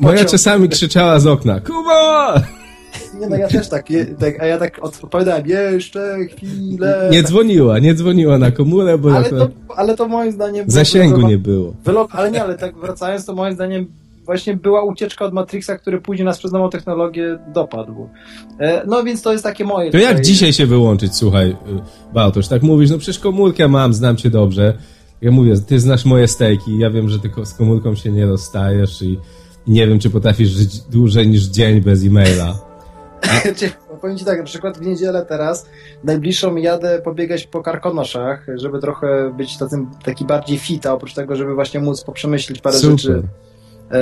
Moja 0.00 0.24
czasami 0.24 0.68
krzyczała 0.68 1.20
z 1.20 1.26
okna, 1.26 1.60
Kuba! 1.60 2.42
Nie 3.20 3.28
no, 3.28 3.36
ja 3.36 3.48
też 3.48 3.68
tak, 3.68 3.86
tak 4.20 4.42
a 4.42 4.46
ja 4.46 4.58
tak 4.58 4.84
odpowiadałem, 4.84 5.46
jeszcze 5.46 6.16
chwilę. 6.24 7.08
Nie 7.12 7.22
dzwoniła, 7.22 7.78
nie 7.78 7.94
dzwoniła 7.94 8.38
na 8.38 8.50
komórę, 8.50 8.98
bo... 8.98 9.16
Ale, 9.16 9.30
to, 9.30 9.48
ale 9.76 9.96
to 9.96 10.08
moim 10.08 10.32
zdaniem... 10.32 10.70
Zasięgu 10.70 11.28
nie 11.28 11.38
było. 11.38 11.74
Wylog, 11.84 12.14
ale 12.14 12.30
nie, 12.30 12.42
ale 12.42 12.58
tak 12.58 12.76
wracając, 12.76 13.26
to 13.26 13.34
moim 13.34 13.54
zdaniem 13.54 13.86
właśnie 14.24 14.56
była 14.56 14.84
ucieczka 14.84 15.24
od 15.24 15.34
Matrixa, 15.34 15.78
który 15.78 16.00
później 16.00 16.24
nas 16.24 16.38
przez 16.38 16.52
nową 16.52 16.70
technologię 16.70 17.38
dopadł. 17.54 18.08
E, 18.60 18.82
no 18.86 19.04
więc 19.04 19.22
to 19.22 19.32
jest 19.32 19.44
takie 19.44 19.64
moje... 19.64 19.90
To 19.90 19.98
tutaj... 19.98 20.14
jak 20.14 20.24
dzisiaj 20.24 20.52
się 20.52 20.66
wyłączyć, 20.66 21.16
słuchaj, 21.16 21.50
y, 21.50 21.54
Bartosz, 22.14 22.48
tak 22.48 22.62
mówisz, 22.62 22.90
no 22.90 22.98
przecież 22.98 23.18
komórkę 23.18 23.68
mam, 23.68 23.94
znam 23.94 24.16
cię 24.16 24.30
dobrze. 24.30 24.78
Ja 25.20 25.30
mówię, 25.30 25.54
ty 25.66 25.80
znasz 25.80 26.04
moje 26.04 26.28
stejki, 26.28 26.78
ja 26.78 26.90
wiem, 26.90 27.08
że 27.08 27.18
ty 27.18 27.30
z 27.44 27.54
komórką 27.54 27.94
się 27.94 28.10
nie 28.10 28.26
rozstajesz 28.26 29.02
i 29.02 29.18
nie 29.66 29.86
wiem, 29.86 29.98
czy 29.98 30.10
potrafisz 30.10 30.48
żyć 30.48 30.80
dłużej 30.80 31.28
niż 31.28 31.42
dzień 31.42 31.80
bez 31.80 32.04
e-maila. 32.04 32.54
Powiem 34.00 34.18
Ci 34.18 34.24
tak, 34.24 34.38
na 34.38 34.44
przykład 34.44 34.78
w 34.78 34.80
niedzielę 34.80 35.26
teraz 35.28 35.66
najbliższą 36.04 36.56
jadę 36.56 37.02
pobiegać 37.04 37.46
po 37.46 37.62
karkonoszach, 37.62 38.46
żeby 38.54 38.80
trochę 38.80 39.34
być 39.36 39.58
takim, 39.58 39.90
taki 40.04 40.24
bardziej 40.24 40.58
fita, 40.58 40.92
oprócz 40.92 41.14
tego, 41.14 41.36
żeby 41.36 41.54
właśnie 41.54 41.80
móc 41.80 42.04
poprzemyśleć 42.04 42.60
parę 42.60 42.76
Super. 42.76 42.98
rzeczy 42.98 43.22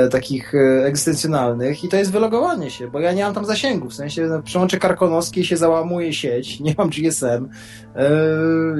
takich 0.08 0.54
e, 0.54 0.84
egzystencjonalnych 0.86 1.84
i 1.84 1.88
to 1.88 1.96
jest 1.96 2.12
wylogowanie 2.12 2.70
się, 2.70 2.88
bo 2.88 3.00
ja 3.00 3.12
nie 3.12 3.24
mam 3.24 3.34
tam 3.34 3.44
zasięgu, 3.44 3.88
w 3.88 3.94
sensie 3.94 4.22
no, 4.26 4.42
przełączę 4.42 4.78
karkonoski 4.78 5.44
się 5.44 5.56
załamuje 5.56 6.12
sieć, 6.12 6.60
nie 6.66 6.74
mam 6.78 6.90
GSM, 6.90 7.48
e, 7.96 8.10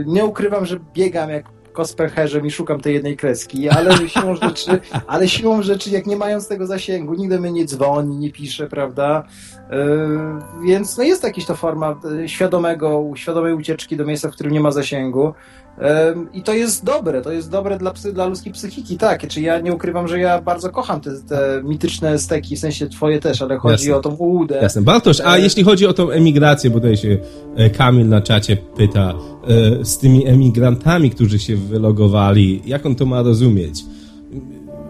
nie 0.07 0.25
ukrywam, 0.25 0.67
że 0.67 0.81
biegam 0.95 1.31
jak 1.31 1.45
Kosperherze 1.73 2.41
i 2.45 2.51
szukam 2.51 2.81
tej 2.81 2.95
jednej 2.95 3.17
kreski, 3.17 3.69
ale 3.69 3.97
siłą 4.09 4.37
rzeczy, 4.37 4.81
ale 5.07 5.29
siłą 5.29 5.63
rzeczy, 5.63 5.91
jak 5.91 6.07
nie 6.07 6.17
mając 6.17 6.49
tego 6.49 6.67
zasięgu, 6.67 7.15
nigdy 7.15 7.41
mnie 7.41 7.53
nie 7.53 7.65
dzwoni, 7.65 8.17
nie 8.17 8.33
pisze, 8.33 8.67
prawda? 8.67 9.25
Więc 10.65 10.99
no 10.99 11.05
jest 11.05 11.25
jakaś 11.25 11.45
to 11.45 11.55
forma 11.55 12.01
e, 12.25 12.29
świadomego, 12.29 13.11
świadomej 13.15 13.55
ucieczki 13.55 13.97
do 13.97 14.05
miejsca, 14.05 14.29
w 14.29 14.33
którym 14.33 14.53
nie 14.53 14.61
ma 14.61 14.71
zasięgu. 14.71 15.35
I 16.35 16.43
to 16.43 16.53
jest 16.53 16.85
dobre, 16.85 17.23
to 17.23 17.33
jest 17.33 17.51
dobre 17.51 17.79
dla, 17.79 17.91
psy, 17.91 18.13
dla 18.13 18.27
ludzkiej 18.27 18.53
psychiki, 18.53 18.99
tak. 18.99 19.29
Czy 19.29 19.41
ja 19.41 19.61
nie 19.61 19.75
ukrywam, 19.75 20.09
że 20.09 20.19
ja 20.19 20.43
bardzo 20.43 20.71
kocham 20.71 21.01
te, 21.01 21.11
te 21.29 21.63
mityczne 21.65 22.19
steki, 22.19 22.57
w 22.57 22.59
sensie 22.59 22.89
twoje 22.89 23.21
też, 23.21 23.43
ale 23.43 23.57
chodzi 23.57 23.89
Jasne. 23.89 23.97
o 23.97 24.01
tą 24.01 24.15
ułudę. 24.15 24.59
Jasne. 24.63 24.83
Bartosz, 24.83 25.21
a 25.21 25.37
yy. 25.37 25.45
jeśli 25.45 25.63
chodzi 25.63 25.87
o 25.87 25.93
tą 25.93 26.11
emigrację, 26.11 26.71
bo 26.71 26.81
tutaj 26.81 26.97
się 26.97 27.19
Kamil 27.77 28.09
na 28.09 28.21
czacie 28.21 28.57
pyta, 28.57 29.15
z 29.83 29.99
tymi 29.99 30.27
emigrantami, 30.27 31.11
którzy 31.11 31.39
się 31.39 31.57
wylogowali, 31.57 32.63
jak 32.67 32.87
on 32.87 32.95
to 32.95 33.07
ma 33.07 33.23
rozumieć? 33.23 33.85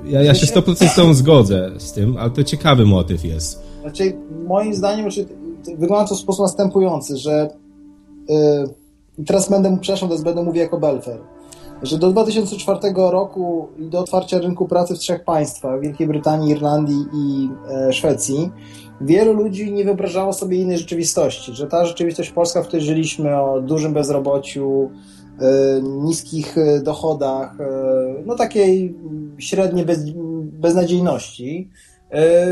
Ja, 0.05 0.23
ja 0.23 0.35
się 0.35 0.47
100% 0.47 0.89
z 0.89 0.95
tą 0.95 1.15
zgodzę 1.15 1.73
z 1.79 1.93
tym, 1.93 2.17
ale 2.17 2.31
to 2.31 2.45
ciekawy 2.45 2.87
motyw 2.87 3.25
jest. 3.25 3.63
Znaczy, 3.81 4.17
moim 4.47 4.75
zdaniem 4.75 5.09
wygląda 5.79 6.09
to 6.09 6.15
w 6.15 6.19
sposób 6.19 6.43
następujący, 6.43 7.17
że 7.17 7.49
yy, 8.29 8.37
teraz 9.25 9.51
będę, 9.51 9.79
przepraszam, 9.81 10.09
teraz 10.09 10.25
będę 10.25 10.43
mówił 10.43 10.63
jako 10.63 10.79
Belfer, 10.79 11.19
że 11.83 11.99
do 11.99 12.11
2004 12.11 12.79
roku 12.97 13.69
i 13.79 13.87
do 13.87 14.01
otwarcia 14.01 14.39
rynku 14.39 14.69
pracy 14.69 14.95
w 14.95 14.99
trzech 14.99 15.25
państwach, 15.25 15.81
Wielkiej 15.81 16.07
Brytanii, 16.07 16.51
Irlandii 16.51 17.07
i 17.15 17.49
e, 17.71 17.93
Szwecji, 17.93 18.51
wielu 19.01 19.33
ludzi 19.33 19.73
nie 19.73 19.85
wyobrażało 19.85 20.33
sobie 20.33 20.57
innej 20.57 20.79
rzeczywistości, 20.79 21.53
że 21.55 21.67
ta 21.67 21.87
rzeczywistość 21.87 22.31
polska, 22.31 22.63
w 22.63 22.67
której 22.67 22.87
żyliśmy 22.87 23.41
o 23.41 23.61
dużym 23.61 23.93
bezrobociu, 23.93 24.91
e, 25.39 25.83
niskich 25.83 26.59
e, 26.59 26.81
dochodach, 26.81 27.61
e, 27.61 27.65
no 28.27 28.35
takiej 28.35 28.95
średniej 29.39 29.87
bez, 29.87 30.05
beznadziejności, 30.43 31.71
e, 32.11 32.47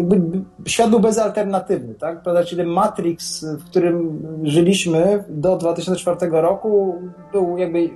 jakby 0.00 0.40
świat 0.66 0.90
był 0.90 1.00
bezalternatywny, 1.00 1.94
tak? 1.94 2.22
Prawda? 2.22 2.44
Czyli 2.44 2.64
Matrix, 2.64 3.44
w 3.44 3.64
którym 3.64 4.22
żyliśmy 4.42 5.24
do 5.28 5.56
2004 5.56 6.30
roku, 6.30 6.94
był 7.32 7.58
jakby 7.58 7.90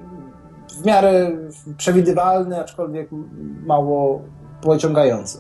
w 0.83 0.87
miarę 0.87 1.31
przewidywalny, 1.77 2.61
aczkolwiek 2.61 3.09
mało 3.67 4.23
pociągający. 4.63 5.39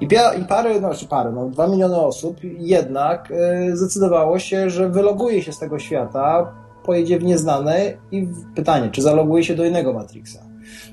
I, 0.00 0.04
i 0.40 0.44
parę, 0.44 0.80
no, 0.80 0.94
czy 0.94 1.06
parę, 1.06 1.32
no, 1.32 1.48
dwa 1.48 1.66
miliony 1.66 1.96
osób 1.96 2.36
jednak 2.42 3.30
y, 3.70 3.76
zdecydowało 3.76 4.38
się, 4.38 4.70
że 4.70 4.88
wyloguje 4.88 5.42
się 5.42 5.52
z 5.52 5.58
tego 5.58 5.78
świata, 5.78 6.52
pojedzie 6.84 7.18
w 7.18 7.24
nieznane 7.24 7.92
i 8.12 8.28
pytanie, 8.54 8.90
czy 8.90 9.02
zaloguje 9.02 9.44
się 9.44 9.54
do 9.54 9.64
innego 9.64 9.92
Matrixa. 9.92 10.51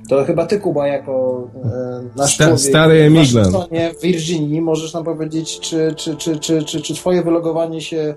To 0.09 0.25
chyba 0.25 0.45
ty, 0.45 0.59
Kuba, 0.59 0.87
jako 0.87 1.47
e, 1.65 2.17
nasz 2.17 2.35
Sta, 2.35 2.43
człowiek 2.43 2.59
stary 2.59 3.01
emigrant. 3.03 3.55
w 3.99 4.01
Virginii 4.01 4.61
możesz 4.61 4.93
nam 4.93 5.03
powiedzieć, 5.03 5.59
czy, 5.59 5.93
czy, 5.97 6.15
czy, 6.15 6.39
czy, 6.39 6.63
czy, 6.63 6.81
czy 6.81 6.93
twoje 6.93 7.23
wylogowanie 7.23 7.81
się 7.81 8.15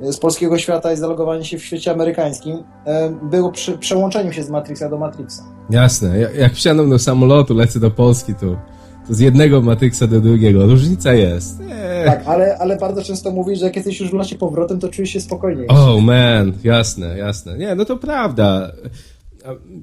z 0.00 0.16
polskiego 0.18 0.58
świata 0.58 0.92
i 0.92 0.96
zalogowanie 0.96 1.44
się 1.44 1.58
w 1.58 1.64
świecie 1.64 1.90
amerykańskim 1.90 2.62
e, 2.86 3.10
było 3.30 3.52
przy, 3.52 3.78
przełączeniem 3.78 4.32
się 4.32 4.42
z 4.42 4.50
Matrixa 4.50 4.88
do 4.88 4.98
Matrixa. 4.98 5.42
Jasne. 5.70 6.18
Jak 6.18 6.54
wsiadam 6.54 6.90
do 6.90 6.98
samolotu, 6.98 7.54
lecę 7.54 7.80
do 7.80 7.90
Polski, 7.90 8.34
to, 8.34 8.56
to 9.08 9.14
z 9.14 9.20
jednego 9.20 9.62
Matrixa 9.62 10.06
do 10.06 10.20
drugiego. 10.20 10.66
Różnica 10.66 11.12
jest. 11.12 11.60
Eee. 11.60 12.06
Tak, 12.06 12.22
ale, 12.26 12.58
ale 12.58 12.76
bardzo 12.76 13.02
często 13.02 13.30
mówisz, 13.30 13.58
że 13.58 13.64
jak 13.64 13.76
jesteś 13.76 14.00
już 14.00 14.10
w 14.10 14.14
losie 14.14 14.36
powrotem, 14.36 14.80
to 14.80 14.88
czujesz 14.88 15.10
się 15.10 15.20
spokojniej. 15.20 15.68
Oh 15.68 16.00
man, 16.00 16.52
jasne, 16.64 17.18
jasne. 17.18 17.58
Nie, 17.58 17.74
no 17.74 17.84
to 17.84 17.96
prawda. 17.96 18.72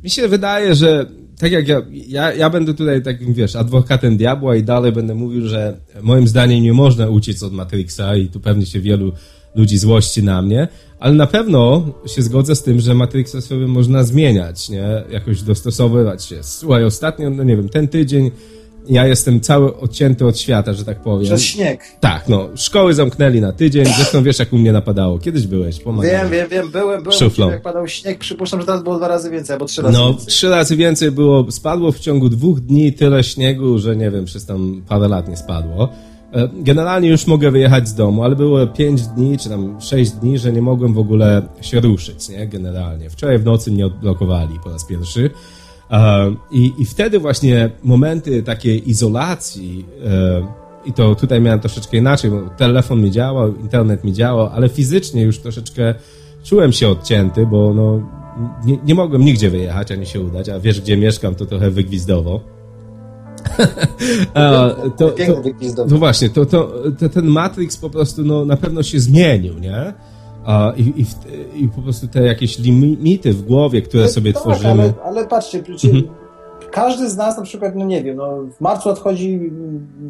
Mi 0.04 0.10
się 0.10 0.28
wydaje, 0.28 0.76
że 0.76 1.06
tak 1.40 1.52
jak 1.52 1.68
ja, 1.68 1.82
ja, 2.08 2.34
ja 2.34 2.50
będę 2.50 2.74
tutaj 2.74 3.04
takim, 3.04 3.34
wiesz, 3.34 3.56
adwokatem 3.56 4.18
diabła 4.18 4.56
i 4.56 4.64
dalej 4.64 4.92
będę 4.92 5.16
mówił, 5.16 5.48
że 5.48 5.78
moim 6.02 6.28
zdaniem 6.28 6.64
nie 6.64 6.74
można 6.74 7.10
uciec 7.10 7.44
od 7.44 7.54
Matrixa 7.54 8.16
i 8.16 8.28
tu 8.28 8.40
pewnie 8.40 8.66
się 8.66 8.80
wielu 8.80 9.12
ludzi 9.56 9.78
złości 9.78 10.24
na 10.24 10.42
mnie, 10.42 10.68
ale 11.00 11.14
na 11.14 11.28
pewno 11.28 11.86
się 12.06 12.22
zgodzę 12.22 12.56
z 12.56 12.64
tym, 12.64 12.80
że 12.80 12.94
Matrixa 12.94 13.42
sobie 13.42 13.68
można 13.68 14.04
zmieniać, 14.04 14.70
nie? 14.70 15.04
Jakoś 15.12 15.42
dostosowywać 15.42 16.26
się. 16.26 16.44
Słuchaj, 16.44 16.84
ostatnio, 16.84 17.30
no 17.30 17.44
nie 17.44 17.58
wiem, 17.58 17.70
ten 17.70 17.88
tydzień 17.88 18.32
ja 18.90 19.08
jestem 19.08 19.42
cały 19.42 19.78
odcięty 19.78 20.26
od 20.26 20.40
świata, 20.40 20.74
że 20.74 20.86
tak 20.86 21.00
powiem. 21.00 21.26
Przez 21.26 21.44
śnieg. 21.44 21.82
Tak, 22.00 22.30
no. 22.30 22.50
Szkoły 22.56 22.94
zamknęli 22.94 23.42
na 23.42 23.52
tydzień, 23.52 23.86
zresztą 23.86 24.24
wiesz, 24.24 24.40
jak 24.40 24.54
u 24.54 24.58
mnie 24.58 24.72
napadało. 24.72 25.20
Kiedyś 25.20 25.48
byłeś, 25.48 25.80
pomagałem. 25.80 26.22
Wiem, 26.22 26.30
wiem, 26.32 26.50
wiem, 26.50 26.72
byłem, 26.72 27.04
byłem, 27.04 27.20
Szuflą. 27.20 27.50
jak 27.50 27.62
padał 27.62 27.88
śnieg, 27.88 28.20
przypuszczam, 28.20 28.60
że 28.60 28.66
teraz 28.66 28.84
było 28.84 28.98
dwa 28.98 29.08
razy 29.08 29.30
więcej, 29.30 29.54
albo 29.54 29.66
trzy 29.66 29.82
razy 29.82 29.98
no, 29.98 30.08
więcej. 30.08 30.26
No, 30.26 30.32
trzy 30.32 30.50
razy 30.50 30.76
więcej 30.76 31.12
było, 31.12 31.52
spadło 31.52 31.92
w 31.92 32.00
ciągu 32.00 32.30
dwóch 32.30 32.60
dni 32.60 32.94
tyle 32.94 33.24
śniegu, 33.24 33.80
że 33.80 33.96
nie 33.96 34.12
wiem, 34.12 34.26
przez 34.26 34.46
tam 34.46 34.82
parę 34.88 35.08
lat 35.08 35.30
nie 35.30 35.38
spadło. 35.38 35.90
E, 36.34 36.50
generalnie 36.54 37.10
już 37.10 37.28
mogę 37.28 37.52
wyjechać 37.52 37.88
z 37.88 37.94
domu, 37.94 38.24
ale 38.24 38.36
było 38.36 38.68
5 38.68 39.02
dni, 39.02 39.38
czy 39.38 39.50
tam 39.50 39.82
6 39.82 40.12
dni, 40.12 40.38
że 40.38 40.52
nie 40.52 40.62
mogłem 40.62 40.94
w 40.94 41.00
ogóle 41.00 41.42
się 41.62 41.80
ruszyć, 41.80 42.30
nie? 42.30 42.48
Generalnie. 42.48 43.10
Wczoraj 43.10 43.40
w 43.40 43.46
nocy 43.46 43.72
mnie 43.72 43.86
odblokowali 43.86 44.60
po 44.64 44.70
raz 44.70 44.86
pierwszy. 44.86 45.30
E, 45.92 46.34
I, 46.52 46.74
I 46.78 46.86
wtedy 46.86 47.20
właśnie 47.20 47.70
momenty 47.84 48.44
takiej 48.44 48.90
izolacji, 48.90 49.86
e, 50.06 50.68
i 50.86 50.94
to 50.94 51.16
tutaj 51.16 51.42
miałem 51.42 51.60
troszeczkę 51.60 51.98
inaczej, 51.98 52.32
bo 52.32 52.42
telefon 52.58 53.02
mi 53.02 53.12
działał, 53.12 53.56
internet 53.56 54.04
mi 54.04 54.14
działał, 54.14 54.50
ale 54.54 54.70
fizycznie 54.70 55.22
już 55.22 55.40
troszeczkę 55.40 55.96
czułem 56.44 56.72
się 56.72 56.90
odcięty, 56.90 57.46
bo 57.46 57.74
no, 57.74 58.02
nie, 58.66 58.78
nie 58.86 58.96
mogłem 58.96 59.26
nigdzie 59.26 59.50
wyjechać, 59.50 59.92
ani 59.92 60.06
się 60.06 60.22
udać, 60.22 60.50
a 60.50 60.60
wiesz, 60.60 60.82
gdzie 60.82 60.98
mieszkam, 60.98 61.36
to 61.36 61.46
trochę 61.46 61.72
wygwizdowo. 61.72 62.42
A, 64.34 64.70
to, 64.98 65.12
to, 65.12 65.42
no 65.88 65.98
właśnie, 65.98 66.30
to, 66.30 66.46
to, 66.46 66.74
to, 67.00 67.10
ten 67.10 67.26
Matrix 67.26 67.78
po 67.78 67.90
prostu 67.90 68.24
no, 68.24 68.46
na 68.46 68.58
pewno 68.58 68.84
się 68.84 69.00
zmienił, 69.00 69.60
nie? 69.60 69.94
A, 70.48 70.74
i, 70.78 71.02
i, 71.02 71.06
I 71.64 71.70
po 71.70 71.82
prostu 71.82 72.08
te 72.08 72.24
jakieś 72.24 72.60
limity 72.60 73.34
w 73.34 73.42
głowie, 73.42 73.82
które 73.82 74.04
no, 74.04 74.10
sobie 74.10 74.34
tak, 74.34 74.42
tworzymy. 74.42 74.84
Ale, 74.84 74.94
ale 75.04 75.28
patrzcie, 75.28 75.58
mhm. 75.58 76.04
każdy 76.72 77.10
z 77.10 77.18
nas 77.18 77.38
na 77.38 77.44
przykład, 77.44 77.76
no 77.76 77.86
nie 77.86 78.04
wiem, 78.04 78.18
no, 78.18 78.38
w 78.58 78.62
marcu 78.62 78.90
odchodzi 78.90 79.40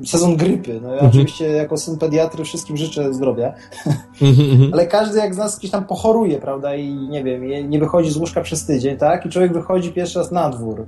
sezon 0.05 0.35
grypy. 0.35 0.79
No 0.81 0.87
ja 0.87 0.93
mhm. 0.93 1.09
oczywiście 1.09 1.47
jako 1.47 1.77
syn 1.77 1.97
pediatry 1.97 2.43
wszystkim 2.43 2.77
życzę 2.77 3.13
zdrowia, 3.13 3.53
mhm, 4.21 4.73
ale 4.73 4.87
każdy 4.87 5.17
jak 5.17 5.35
z 5.35 5.37
nas 5.37 5.59
gdzieś 5.59 5.71
tam 5.71 5.85
pochoruje, 5.85 6.39
prawda, 6.39 6.75
i 6.75 6.93
nie 6.93 7.23
wiem, 7.23 7.69
nie 7.69 7.79
wychodzi 7.79 8.11
z 8.11 8.17
łóżka 8.17 8.41
przez 8.41 8.65
tydzień, 8.65 8.97
tak? 8.97 9.25
I 9.25 9.29
człowiek 9.29 9.53
wychodzi 9.53 9.91
pierwszy 9.91 10.19
raz 10.19 10.31
na 10.31 10.49
dwór 10.49 10.85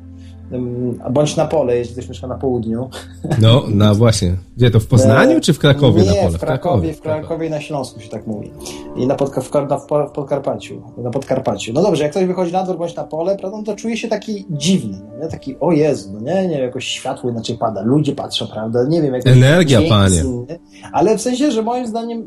bądź 1.12 1.36
na 1.36 1.46
pole, 1.46 1.78
jeśli 1.78 1.94
ktoś 1.94 2.10
mieszka 2.10 2.28
na 2.28 2.36
południu. 2.36 2.90
No, 3.42 3.64
no 3.70 3.96
właśnie. 3.96 4.36
Gdzie 4.58 4.72
to, 4.72 4.80
w 4.80 4.88
Poznaniu 4.88 5.42
czy 5.42 5.54
w 5.54 5.60
Krakowie 5.60 6.02
Nie, 6.02 6.08
na 6.08 6.14
pole? 6.14 6.38
w 6.38 6.42
Krakowie, 6.42 6.94
w 6.94 7.02
Krakowie 7.02 7.48
i 7.48 7.50
na 7.50 7.62
Śląsku 7.62 8.00
się 8.00 8.10
tak 8.10 8.28
mówi. 8.28 8.52
I 8.96 9.08
na, 9.08 9.16
podka 9.16 9.42
w, 9.42 9.52
na 9.70 9.78
w 9.78 10.12
Podkarpaciu. 10.12 10.82
Na 10.98 11.10
Podkarpaciu. 11.10 11.74
No 11.74 11.82
dobrze, 11.82 12.04
jak 12.04 12.12
ktoś 12.12 12.26
wychodzi 12.26 12.54
na 12.54 12.64
dwór 12.64 12.78
bądź 12.78 12.96
na 12.96 13.04
pole, 13.04 13.38
prawda, 13.38 13.58
no 13.58 13.64
to 13.64 13.76
czuje 13.76 13.98
się 13.98 14.08
taki 14.08 14.46
dziwny, 14.50 15.02
nie? 15.22 15.28
Taki, 15.28 15.56
o 15.60 15.72
Jezu, 15.72 16.10
no 16.14 16.20
nie, 16.20 16.48
nie 16.48 16.60
jakoś 16.60 16.88
światło 16.88 17.30
inaczej 17.30 17.58
pada, 17.58 17.82
ludzie 17.82 18.16
patrzą, 18.16 18.48
prawda, 18.48 18.84
nie 18.88 19.02
wiem, 19.02 19.14
jak 19.14 19.28
Energia, 19.28 19.80
panie. 19.90 20.20
Inny, 20.20 20.60
ale 20.92 21.18
w 21.18 21.22
sensie, 21.22 21.52
że 21.52 21.62
moim 21.62 21.88
zdaniem 21.88 22.26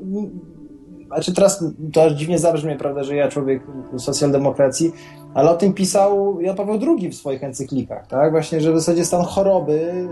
znaczy 1.15 1.35
teraz 1.35 1.65
to 1.93 2.03
aż 2.03 2.13
dziwnie 2.13 2.39
zabrzmie, 2.39 2.77
prawda, 2.77 3.03
że 3.03 3.17
ja 3.17 3.29
człowiek 3.29 3.63
socjaldemokracji, 3.97 4.93
ale 5.35 5.51
o 5.51 5.57
tym 5.57 5.73
pisał 5.73 6.41
Jan 6.41 6.57
Paweł 6.57 6.79
II 6.99 7.09
w 7.11 7.15
swoich 7.15 7.45
encyklikach, 7.45 8.07
tak? 8.07 8.31
Właśnie, 8.31 8.61
że 8.61 8.73
w 8.73 8.79
zasadzie 8.79 9.05
stan 9.05 9.23
choroby, 9.23 10.07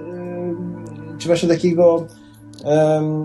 yy, 1.11 1.19
czy 1.19 1.27
właśnie 1.27 1.49
takiego 1.49 2.07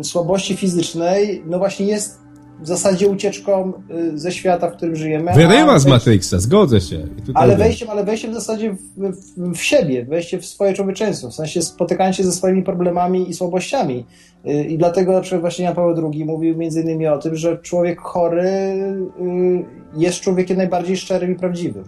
słabości 0.03 0.57
fizycznej, 0.57 1.43
no 1.45 1.59
właśnie 1.59 1.85
jest 1.85 2.24
w 2.59 2.67
zasadzie 2.67 3.07
ucieczką 3.07 3.73
y, 4.13 4.19
ze 4.19 4.31
świata, 4.31 4.69
w 4.69 4.75
którym 4.75 4.95
żyjemy. 4.95 5.33
Wyrywa 5.33 5.79
z 5.79 5.85
Matrixa, 5.85 6.39
zgodzę 6.39 6.81
się. 6.81 7.07
Ale 7.33 7.57
wejściem, 7.57 7.89
ale 7.89 8.03
wejściem 8.03 8.31
w 8.31 8.33
zasadzie 8.33 8.73
w, 8.73 8.77
w, 8.97 9.57
w, 9.57 9.63
siebie, 9.63 10.05
wejście 10.05 10.39
w 10.39 10.45
swoje 10.45 10.73
człowieczeństwo, 10.73 11.29
w 11.29 11.33
sensie 11.33 11.61
spotykanie 11.61 12.13
się 12.13 12.23
ze 12.23 12.31
swoimi 12.31 12.63
problemami 12.63 13.29
i 13.29 13.33
słabościami. 13.33 14.05
Y, 14.45 14.63
I 14.63 14.77
dlatego 14.77 15.11
na 15.11 15.21
przykład 15.21 15.41
właśnie 15.41 15.65
Jan 15.65 15.75
Paweł 15.75 16.11
II 16.11 16.25
mówił 16.25 16.57
między 16.57 16.81
innymi 16.81 17.07
o 17.07 17.17
tym, 17.17 17.35
że 17.35 17.57
człowiek 17.57 18.01
chory 18.01 18.49
y, 18.49 19.65
jest 19.97 20.19
człowiekiem 20.19 20.57
najbardziej 20.57 20.97
szczerym 20.97 21.31
i 21.31 21.35
prawdziwym. 21.35 21.83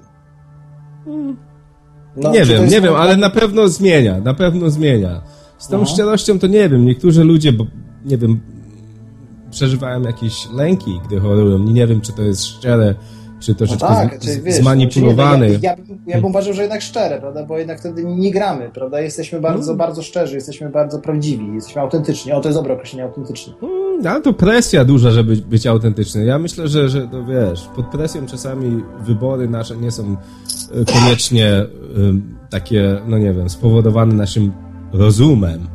No, 2.18 2.32
nie 2.32 2.46
wiem, 2.46 2.68
nie 2.68 2.82
wiem, 2.82 2.96
ale 2.96 3.18
na 3.18 3.30
pewno 3.30 3.68
zmienia, 3.68 4.20
na 4.20 4.34
pewno 4.34 4.70
zmienia. 4.70 5.22
Z 5.58 5.68
tą 5.68 5.78
Aha. 5.78 5.86
szczerością 5.86 6.40
to 6.40 6.48
nie 6.48 6.70
wiem, 6.70 6.86
niektórzy 6.86 7.24
ludzie, 7.24 7.54
bo 7.54 7.66
nie 8.06 8.18
wiem, 8.18 8.40
przeżywałem 9.58 10.04
jakieś 10.04 10.48
lęki, 10.54 11.02
gdy 11.06 11.20
chorują. 11.20 11.60
Nie 11.60 11.88
wiem, 11.88 12.02
czy 12.02 12.14
to 12.14 12.22
jest 12.22 12.46
szczere, 12.46 12.96
czy 13.40 13.56
troszeczkę 13.56 13.88
no 13.90 13.96
tak, 13.96 14.24
z, 14.24 14.38
wiesz, 14.44 14.56
zmanipulowany. 14.56 15.50
ja, 15.50 15.58
ja, 15.62 15.76
ja, 16.08 16.16
bym 16.16 16.26
uważał, 16.26 16.54
że 16.54 16.62
jednak 16.62 16.82
szczere, 16.82 17.20
prawda? 17.20 17.46
Bo 17.46 17.58
jednak 17.58 17.80
wtedy 17.80 18.06
nie 18.06 18.32
gramy, 18.32 18.70
prawda? 18.74 19.02
Jesteśmy 19.02 19.40
bardzo, 19.42 19.72
no. 19.72 19.78
bardzo 19.78 20.04
szczerzy, 20.04 20.36
jesteśmy 20.36 20.70
bardzo 20.70 21.00
prawdziwi, 21.00 21.54
jesteśmy 21.54 21.82
autentyczni. 21.82 22.32
O, 22.32 22.42
to 22.42 22.50
jest 22.50 22.60
dobre 22.60 22.74
określenie, 22.74 23.04
autentyczni. 23.04 23.54
No, 24.02 24.10
ale 24.10 24.22
to 24.22 24.34
presja 24.34 24.86
duża, 24.86 25.12
żeby 25.12 25.36
być 25.36 25.68
autentyczny. 25.68 26.26
Ja 26.26 26.40
myślę, 26.40 26.68
że, 26.68 26.90
że 26.90 27.08
to 27.08 27.26
wiesz, 27.26 27.68
pod 27.76 27.86
presją 27.86 28.26
czasami 28.26 28.84
wybory 29.02 29.50
nasze 29.50 29.78
nie 29.78 29.92
są 29.92 30.04
e, 30.04 30.86
koniecznie 30.86 31.66
takie, 32.50 33.02
no 33.08 33.18
nie 33.18 33.34
wiem, 33.34 33.50
spowodowane 33.50 34.14
naszym 34.14 34.52
rozumem, 34.94 35.68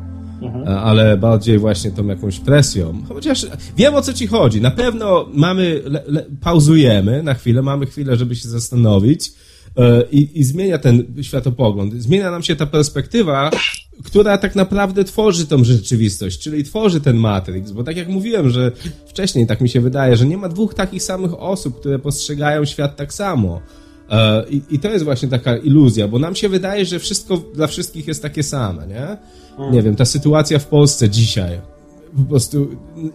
mhm. 0.44 0.78
ale 0.78 1.16
bardziej 1.16 1.58
właśnie 1.58 1.90
tą 1.90 2.06
jakąś 2.06 2.40
presją. 2.40 3.02
Chociaż 3.08 3.46
wiem 3.76 3.94
o 3.94 4.02
co 4.02 4.12
ci 4.12 4.26
chodzi. 4.26 4.60
Na 4.60 4.70
pewno 4.70 5.28
mamy, 5.34 5.82
le, 5.84 6.02
le, 6.06 6.26
pauzujemy 6.40 7.22
na 7.22 7.34
chwilę, 7.34 7.62
mamy 7.62 7.86
chwilę, 7.86 8.16
żeby 8.16 8.36
się 8.36 8.48
zastanowić 8.48 9.32
e, 9.76 10.02
i, 10.10 10.40
i 10.40 10.44
zmienia 10.44 10.78
ten 10.78 11.04
światopogląd. 11.22 11.94
Zmienia 11.94 12.30
nam 12.30 12.42
się 12.42 12.56
ta 12.56 12.66
perspektywa, 12.66 13.50
która 14.04 14.38
tak 14.38 14.54
naprawdę 14.54 15.04
tworzy 15.04 15.46
tą 15.46 15.64
rzeczywistość, 15.64 16.38
czyli 16.38 16.64
tworzy 16.64 17.00
ten 17.00 17.16
Matrix, 17.16 17.70
bo 17.70 17.84
tak 17.84 17.96
jak 17.96 18.08
mówiłem, 18.08 18.50
że 18.50 18.72
wcześniej 19.06 19.46
tak 19.46 19.60
mi 19.60 19.68
się 19.68 19.80
wydaje, 19.80 20.16
że 20.16 20.26
nie 20.26 20.36
ma 20.36 20.48
dwóch 20.48 20.74
takich 20.74 21.02
samych 21.02 21.40
osób, 21.40 21.80
które 21.80 21.98
postrzegają 21.98 22.64
świat 22.64 22.96
tak 22.96 23.14
samo. 23.14 23.60
E, 24.10 24.44
I, 24.50 24.62
I, 24.70 24.78
to 24.78 24.90
jest 24.90 25.04
właśnie 25.04 25.28
taka 25.28 25.56
iluzja, 25.56 26.08
bo 26.08 26.18
nam 26.18 26.34
się 26.34 26.48
wydaje, 26.48 26.84
że 26.84 26.98
wszystko 26.98 27.36
dla 27.36 27.66
wszystkich 27.66 28.08
jest 28.08 28.22
takie 28.22 28.42
same, 28.42 28.86
nie? 28.86 29.16
Nie 29.70 29.82
wiem, 29.82 29.96
ta 29.96 30.04
sytuacja 30.04 30.58
w 30.58 30.66
Polsce 30.66 31.10
dzisiaj 31.10 31.60
po 32.16 32.22
prostu 32.22 32.68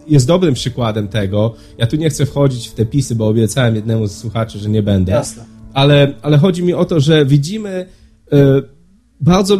jest 0.08 0.26
dobrym 0.26 0.54
przykładem 0.54 1.08
tego. 1.08 1.54
Ja 1.78 1.86
tu 1.86 1.96
nie 1.96 2.10
chcę 2.10 2.26
wchodzić 2.26 2.68
w 2.68 2.74
te 2.74 2.86
pisy, 2.86 3.14
bo 3.14 3.28
obiecałem 3.28 3.74
jednemu 3.74 4.06
z 4.06 4.16
słuchaczy, 4.16 4.58
że 4.58 4.68
nie 4.68 4.82
będę. 4.82 5.12
Jasne. 5.12 5.44
Ale, 5.74 6.14
ale 6.22 6.38
chodzi 6.38 6.62
mi 6.62 6.74
o 6.74 6.84
to, 6.84 7.00
że 7.00 7.26
widzimy 7.26 7.86
y, 8.32 8.36
bardzo 9.20 9.58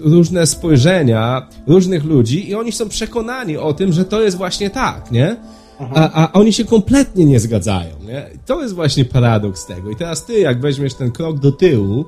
różne 0.00 0.46
spojrzenia 0.46 1.48
różnych 1.66 2.04
ludzi 2.04 2.50
i 2.50 2.54
oni 2.54 2.72
są 2.72 2.88
przekonani 2.88 3.56
o 3.56 3.72
tym, 3.72 3.92
że 3.92 4.04
to 4.04 4.22
jest 4.22 4.36
właśnie 4.36 4.70
tak, 4.70 5.10
nie? 5.10 5.36
A, 5.78 6.22
a 6.22 6.32
oni 6.32 6.52
się 6.52 6.64
kompletnie 6.64 7.24
nie 7.24 7.40
zgadzają, 7.40 7.94
nie? 8.06 8.30
To 8.46 8.62
jest 8.62 8.74
właśnie 8.74 9.04
paradoks 9.04 9.66
tego. 9.66 9.90
I 9.90 9.96
teraz 9.96 10.24
ty, 10.24 10.38
jak 10.38 10.60
weźmiesz 10.60 10.94
ten 10.94 11.12
krok 11.12 11.38
do 11.38 11.52
tyłu, 11.52 12.04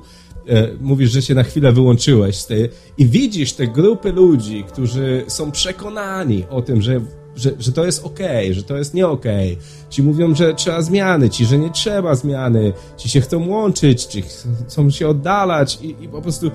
mówisz, 0.81 1.11
że 1.11 1.21
się 1.21 1.35
na 1.35 1.43
chwilę 1.43 1.71
wyłączyłeś 1.71 2.35
z 2.35 2.47
tej 2.47 2.69
i 2.97 3.05
widzisz 3.05 3.53
te 3.53 3.67
grupy 3.67 4.11
ludzi, 4.11 4.63
którzy 4.67 5.23
są 5.27 5.51
przekonani 5.51 6.45
o 6.49 6.61
tym, 6.61 6.81
że 6.81 7.01
że, 7.35 7.51
że 7.59 7.71
to 7.71 7.85
jest 7.85 8.05
okej, 8.05 8.45
okay, 8.45 8.53
że 8.53 8.63
to 8.63 8.77
jest 8.77 8.93
nie 8.93 9.07
okej. 9.07 9.53
Okay. 9.53 9.89
Ci 9.89 10.03
mówią, 10.03 10.35
że 10.35 10.53
trzeba 10.53 10.81
zmiany, 10.81 11.29
ci, 11.29 11.45
że 11.45 11.57
nie 11.57 11.69
trzeba 11.69 12.15
zmiany, 12.15 12.73
ci 12.97 13.09
się 13.09 13.21
chcą 13.21 13.47
łączyć, 13.47 14.03
ci 14.03 14.23
chcą 14.67 14.89
się 14.89 15.07
oddalać 15.07 15.79
i, 15.81 16.03
i 16.03 16.09
po 16.09 16.21
prostu 16.21 16.51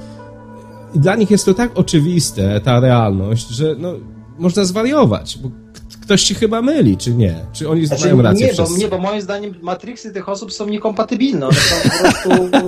i 0.94 0.98
dla 0.98 1.16
nich 1.16 1.30
jest 1.30 1.44
to 1.44 1.54
tak 1.54 1.70
oczywiste, 1.74 2.60
ta 2.60 2.80
realność, 2.80 3.48
że 3.48 3.74
no, 3.78 3.94
można 4.38 4.64
zwariować, 4.64 5.38
bo 5.42 5.50
ktoś 6.02 6.22
ci 6.22 6.34
chyba 6.34 6.62
myli, 6.62 6.96
czy 6.96 7.14
nie? 7.14 7.46
Czy 7.52 7.68
oni 7.68 7.86
znaczy, 7.86 8.04
mają 8.04 8.22
rację? 8.22 8.46
Nie 8.46 8.52
bo, 8.54 8.76
nie, 8.76 8.88
bo 8.88 8.98
moim 8.98 9.20
zdaniem 9.20 9.54
Matrixy 9.62 10.12
tych 10.12 10.28
osób 10.28 10.52
są 10.52 10.66
niekompatybilne. 10.66 11.46
One 11.46 11.56
są 11.56 11.90
po 11.90 11.98
prostu 11.98 12.28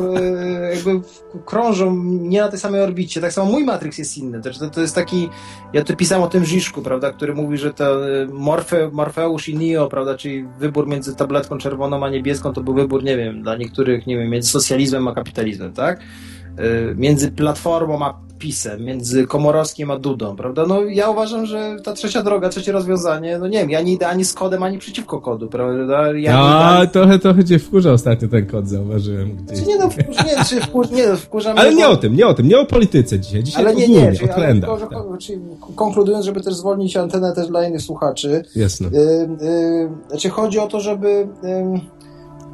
jakby 0.75 1.01
krążą 1.45 1.97
nie 2.05 2.41
na 2.41 2.49
tej 2.49 2.59
samej 2.59 2.81
orbicie. 2.81 3.21
Tak 3.21 3.33
samo 3.33 3.51
mój 3.51 3.65
Matrix 3.65 3.99
jest 3.99 4.19
inny. 4.19 4.41
To, 4.43 4.71
to 4.71 4.81
jest 4.81 4.95
taki, 4.95 5.29
ja 5.73 5.85
tu 5.85 5.97
pisałem 5.97 6.25
o 6.25 6.29
tym 6.29 6.45
Żiszku, 6.45 6.83
prawda, 6.83 7.13
który 7.13 7.35
mówi, 7.35 7.59
że 7.59 7.75
to 7.75 8.09
y, 8.09 8.27
Morfe, 8.27 8.91
Morfeusz 8.93 9.49
i 9.49 9.55
Neo, 9.57 9.89
prawda, 9.89 10.17
czyli 10.17 10.45
wybór 10.59 10.89
między 10.89 11.17
tabletką 11.17 11.59
czerwoną 11.59 12.05
a 12.05 12.11
niebieską 12.11 12.53
to 12.53 12.61
był 12.61 12.75
wybór, 12.75 13.05
nie 13.05 13.17
wiem, 13.17 13.43
dla 13.43 13.57
niektórych, 13.57 14.07
nie 14.07 14.19
wiem, 14.19 14.31
między 14.31 14.51
socjalizmem 14.51 15.09
a 15.09 15.15
kapitalizmem, 15.15 15.73
tak? 15.73 16.01
Y, 16.01 16.95
między 16.97 17.31
Platformą 17.31 18.05
a 18.05 18.26
PiSem, 18.39 18.85
między 18.85 19.27
Komorowskim 19.27 19.91
a 19.91 19.99
Dudą, 19.99 20.37
prawda? 20.37 20.67
No 20.67 20.85
ja 20.85 21.11
uważam, 21.11 21.47
że 21.47 21.77
ta 21.85 21.93
trzecia 21.93 22.23
droga, 22.23 22.49
trzecie 22.49 22.73
rozwiązanie, 22.73 23.39
no 23.39 23.49
nie 23.49 23.59
wiem, 23.59 23.71
ja 23.71 23.81
nie 23.81 23.93
idę 23.93 24.09
ani 24.09 24.25
z 24.25 24.33
kodem, 24.33 24.63
ani 24.63 24.79
przeciwko 24.79 25.21
kodu, 25.21 25.49
prawda? 25.49 26.13
Ja 26.13 26.39
A, 26.39 26.81
nie 26.81 26.89
trochę, 26.89 27.19
trochę 27.19 27.45
cię 27.45 27.59
wkurza 27.59 27.93
ostatnio 27.93 28.29
ten 28.29 28.47
kod, 28.47 28.69
zauważyłem 28.69 29.37
gdzieś. 29.37 29.61
Czy 29.61 29.67
nie 29.67 29.79
no, 29.79 29.91
wkurza, 29.91 30.23
nie, 30.23 30.45
czy 30.45 30.61
wkurza, 30.61 30.95
nie, 30.95 31.09
no, 31.09 31.17
wkurza 31.17 31.55
Ale 31.55 31.75
nie 31.75 31.89
o 31.89 31.97
tym, 31.97 32.17
nie 32.17 32.27
o 32.27 32.35
tym, 32.35 32.49
nie 32.49 32.59
o 32.59 32.67
polityce 32.67 33.21
dzisiaj, 33.21 33.45
dzisiaj 33.45 33.65
ale 33.65 33.75
nie, 33.75 33.89
nie, 33.89 34.13
o 34.25 34.35
trendach. 34.35 34.71
Ale, 34.71 34.81
tak. 34.81 35.19
czyli 35.21 35.41
konkludując, 35.77 36.25
żeby 36.25 36.41
też 36.41 36.55
zwolnić 36.55 36.97
antenę 36.97 37.33
też 37.35 37.49
dla 37.49 37.69
innych 37.69 37.83
słuchaczy. 37.83 38.43
Jasne. 38.57 38.89
Yy, 38.93 39.29
yy, 39.47 39.91
znaczy 40.09 40.29
chodzi 40.29 40.59
o 40.59 40.67
to, 40.67 40.81
żeby 40.81 41.29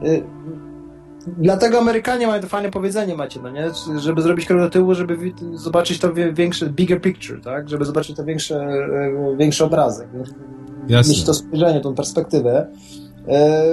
yy, 0.03 0.23
Dlatego 1.27 1.79
Amerykanie 1.79 2.27
mają 2.27 2.43
to 2.43 2.49
fajne 2.49 2.71
powiedzenie 2.71 3.15
macie, 3.15 3.41
no 3.43 3.51
nie? 3.51 3.71
Żeby 3.99 4.23
zrobić 4.23 4.47
krok 4.47 4.61
do 4.61 4.71
tyłu, 4.71 4.95
żeby 4.95 5.33
zobaczyć 5.55 5.99
to 5.99 6.09
większe, 6.33 6.71
bigger 6.71 7.01
picture, 7.01 7.41
tak? 7.45 7.69
Żeby 7.69 7.85
zobaczyć 7.85 8.17
to 8.17 8.25
większe, 8.25 8.57
e, 8.57 9.37
większy 9.37 9.65
obrazek. 9.65 10.09
Jasne. 10.89 11.13
Mieć 11.13 11.25
to 11.25 11.35
spojrzenie, 11.35 11.81
tą 11.81 11.95
perspektywę. 11.95 12.67
E, 13.29 13.65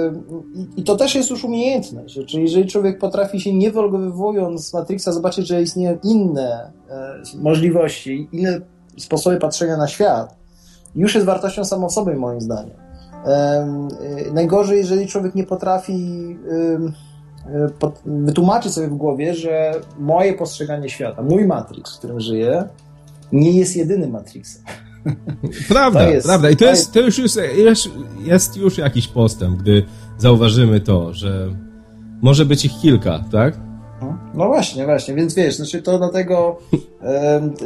I 0.76 0.84
to 0.84 0.96
też 0.96 1.14
jest 1.14 1.30
już 1.30 1.44
umiejętność. 1.44 2.18
Czyli 2.26 2.42
jeżeli 2.42 2.66
człowiek 2.66 2.98
potrafi 2.98 3.40
się 3.40 3.54
nie 3.54 3.70
wywołując 3.70 4.68
z 4.68 4.74
Matrixa 4.74 5.12
zobaczyć, 5.12 5.46
że 5.46 5.62
istnieją 5.62 5.98
inne 6.04 6.72
e, 6.90 7.22
możliwości, 7.34 8.28
inne 8.32 8.60
sposoby 8.98 9.36
patrzenia 9.36 9.76
na 9.76 9.88
świat, 9.88 10.36
już 10.94 11.14
jest 11.14 11.26
wartością 11.26 11.64
samą 11.64 11.90
sobie, 11.90 12.16
moim 12.16 12.40
zdaniem. 12.40 12.76
Najgorzej, 14.32 14.78
jeżeli 14.78 15.06
człowiek 15.06 15.34
nie 15.34 15.44
potrafi 15.44 16.36
wytłumaczyć 18.06 18.72
sobie 18.72 18.88
w 18.88 18.94
głowie, 18.94 19.34
że 19.34 19.72
moje 19.98 20.34
postrzeganie 20.34 20.88
świata, 20.88 21.22
mój 21.22 21.44
Matrix, 21.44 21.94
w 21.94 21.98
którym 21.98 22.20
żyję, 22.20 22.64
nie 23.32 23.52
jest 23.52 23.76
jedynym 23.76 24.10
Matrixem. 24.10 24.62
Prawda, 25.68 26.08
jest, 26.08 26.26
prawda. 26.26 26.50
I 26.50 26.56
to, 26.56 26.64
jest, 26.64 26.92
to 26.92 27.00
już 27.00 27.18
jest, 27.18 27.40
jest 28.24 28.56
już 28.56 28.78
jakiś 28.78 29.08
postęp, 29.08 29.58
gdy 29.58 29.82
zauważymy 30.18 30.80
to, 30.80 31.14
że 31.14 31.54
może 32.22 32.46
być 32.46 32.64
ich 32.64 32.72
kilka, 32.82 33.24
tak? 33.32 33.69
No 34.34 34.46
właśnie, 34.46 34.84
właśnie, 34.84 35.14
więc 35.14 35.34
wiesz, 35.34 35.56
znaczy 35.56 35.82
to 35.82 35.98
dlatego 35.98 36.58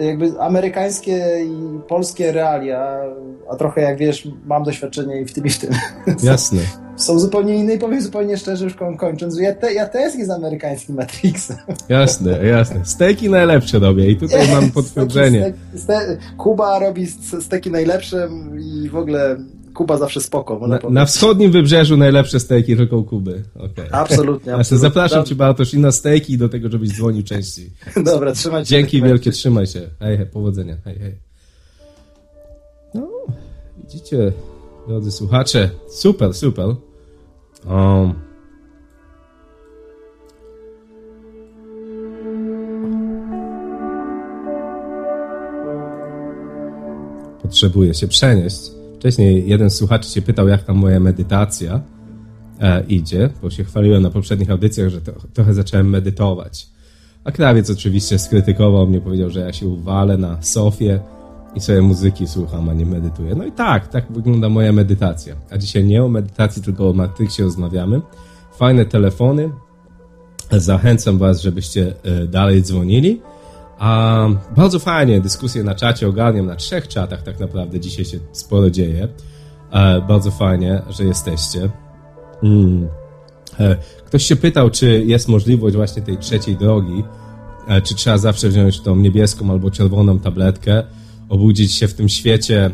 jakby 0.01 0.41
amerykańskie 0.41 1.27
i 1.45 1.81
polskie 1.89 2.33
realia, 2.33 3.01
a 3.51 3.57
trochę 3.57 3.81
jak 3.81 3.99
wiesz, 3.99 4.29
mam 4.47 4.63
doświadczenie 4.63 5.21
i 5.21 5.25
w 5.25 5.33
tym 5.33 5.47
i 5.47 5.51
w 5.51 5.59
tym. 5.59 5.71
Jasne. 6.23 6.61
Są 6.97 7.19
zupełnie 7.19 7.57
inne 7.57 7.75
i 7.75 7.79
powiem 7.79 8.03
zupełnie 8.03 8.37
szczerze, 8.37 8.65
już 8.65 8.75
kończąc, 8.99 9.37
że 9.37 9.43
ja, 9.43 9.55
te, 9.55 9.75
ja 9.75 9.89
też 9.89 10.15
jest 10.15 10.31
amerykański 10.31 10.93
Matrix. 10.93 11.53
Jasne, 11.89 12.47
jasne. 12.47 12.81
Steki 12.85 13.31
najlepsze 13.31 13.79
robię 13.79 14.11
i 14.11 14.17
tutaj 14.17 14.49
mam 14.53 14.71
potwierdzenie. 14.71 15.53
Steki, 15.77 16.23
Kuba 16.39 16.79
robi 16.79 17.07
steki 17.41 17.71
najlepsze 17.71 18.29
i 18.61 18.89
w 18.89 18.97
ogóle 18.97 19.37
Kuba 19.75 19.99
zawsze 19.99 20.21
spoko. 20.21 20.69
Na, 20.69 20.79
na, 20.91 21.07
wschodnim 21.07 21.51
wybrzeżu 21.51 21.97
najlepsze 21.97 22.41
stejki 22.41 22.77
tylko 22.77 22.99
u 22.99 23.05
Kuby. 23.05 23.43
Okay. 23.55 23.93
Absolutnie. 23.93 24.55
absolutnie. 24.55 24.89
Zapraszam 24.89 25.25
cię 25.25 25.35
Bartosz 25.35 25.75
i 25.75 25.79
na 25.79 25.93
stejki 25.93 26.33
i 26.33 26.39
do 26.39 26.49
tego, 26.49 26.71
żebyś 26.71 26.91
dzwonił 26.91 27.23
częściej. 27.23 27.71
Dobra, 28.13 28.33
trzymaj 28.33 28.65
się. 28.65 28.69
Dzięki 28.69 29.03
wielkie, 29.03 29.31
trzymaj 29.31 29.67
się. 29.67 29.89
Hej, 30.01 30.17
hej, 30.17 30.27
powodzenia. 30.27 30.77
Hej, 30.85 30.99
hej. 30.99 31.15
No, 32.95 33.09
widzicie, 33.83 34.33
drodzy 34.89 35.13
słuchacze, 35.13 35.71
super, 35.89 36.35
super. 36.35 36.75
Um, 37.67 38.15
potrzebuję 47.43 47.95
się 47.95 48.09
przenieść 48.09 48.84
Wcześniej 49.05 49.49
jeden 49.49 49.71
z 49.71 49.77
słuchaczy 49.77 50.11
się 50.11 50.23
pytał, 50.23 50.49
jak 50.49 50.63
tam 50.63 50.77
moja 50.77 51.01
medytacja 51.01 51.81
e, 52.61 52.85
idzie, 52.89 53.31
bo 53.43 53.51
się 53.51 53.65
chwaliłem 53.65 54.03
na 54.03 54.11
poprzednich 54.11 54.51
audycjach, 54.51 54.89
że 54.89 55.01
to, 55.01 55.13
trochę 55.33 55.55
zacząłem 55.55 55.91
medytować. 55.91 56.67
A 57.25 57.33
krawiec 57.33 57.71
oczywiście 57.71 58.19
skrytykował 58.19 58.87
mnie, 58.87 59.01
powiedział, 59.01 59.31
że 59.31 59.41
ja 59.41 59.53
się 59.53 59.67
uwalę 59.67 60.19
na 60.19 60.43
sofie 60.43 61.01
i 61.55 61.61
sobie 61.61 61.83
muzyki 61.83 62.27
słucham, 62.27 62.69
a 62.69 62.75
nie 62.75 62.87
medytuję. 62.87 63.35
No 63.35 63.45
i 63.45 63.53
tak, 63.53 63.89
tak 63.89 64.13
wygląda 64.13 64.49
moja 64.49 64.73
medytacja. 64.73 65.35
A 65.51 65.59
dzisiaj 65.59 65.85
nie 65.85 66.05
o 66.05 66.09
medytacji, 66.09 66.63
tylko 66.63 66.91
o 66.91 66.93
Matrixie 66.93 67.45
rozmawiamy. 67.45 68.01
Fajne 68.57 68.87
telefony. 68.87 69.51
Zachęcam 70.51 71.19
Was, 71.19 71.43
żebyście 71.43 71.95
e, 72.03 72.27
dalej 72.27 72.63
dzwonili. 72.63 73.21
A 73.79 74.27
bardzo 74.57 74.79
fajnie 74.79 75.21
dyskusje 75.21 75.65
na 75.65 75.75
czacie 75.75 76.09
ogarniam 76.09 76.47
na 76.47 76.57
trzech 76.57 76.89
czatach 76.89 77.23
tak 77.23 77.41
naprawdę. 77.41 77.81
Dzisiaj 77.81 78.05
się 78.05 78.19
sporo 78.33 78.71
dzieje. 78.71 79.09
E, 79.73 80.01
bardzo 80.01 80.31
fajnie, 80.31 80.83
że 80.91 81.05
jesteście. 81.05 81.71
Mm. 82.43 82.89
E, 83.61 83.77
ktoś 84.07 84.25
się 84.25 84.37
pytał, 84.37 84.71
czy 84.71 85.05
jest 85.05 85.29
możliwość 85.29 85.77
właśnie 85.77 86.03
tej 86.03 86.19
trzeciej 86.19 86.57
drogi, 86.57 87.05
e, 87.69 87.83
czy 87.83 87.95
trzeba 87.95 88.19
zawsze 88.19 88.49
wziąć 88.49 88.81
tą 88.81 88.97
niebieską 88.97 89.51
albo 89.51 89.71
czerwoną 89.71 90.19
tabletkę, 90.19 90.85
obudzić 91.29 91.73
się 91.73 91.89
w 91.89 91.95
tym 91.95 92.09
świecie 92.09 92.71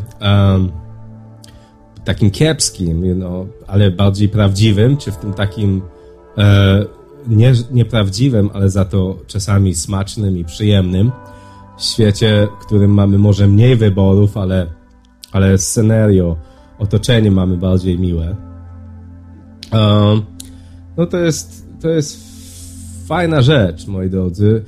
takim 2.04 2.30
kiepskim, 2.30 3.04
you 3.04 3.14
know, 3.14 3.46
ale 3.66 3.90
bardziej 3.90 4.28
prawdziwym, 4.28 4.96
czy 4.96 5.12
w 5.12 5.16
tym 5.16 5.32
takim 5.32 5.82
e, 6.38 6.84
nie, 7.28 7.52
nieprawdziwym, 7.70 8.50
ale 8.52 8.70
za 8.70 8.84
to 8.84 9.18
czasami 9.26 9.74
smacznym 9.74 10.38
i 10.38 10.44
przyjemnym 10.44 11.12
świecie, 11.80 12.48
w 12.60 12.66
którym 12.66 12.90
mamy 12.90 13.18
może 13.18 13.46
mniej 13.46 13.76
wyborów, 13.76 14.36
ale, 14.36 14.66
ale 15.32 15.58
scenario, 15.58 16.36
otoczenie 16.78 17.30
mamy 17.30 17.56
bardziej 17.56 17.98
miłe. 17.98 18.36
No 20.96 21.06
to 21.06 21.18
jest, 21.18 21.66
to 21.80 21.88
jest 21.88 22.20
fajna 23.06 23.42
rzecz, 23.42 23.86
moi 23.86 24.10
drodzy, 24.10 24.64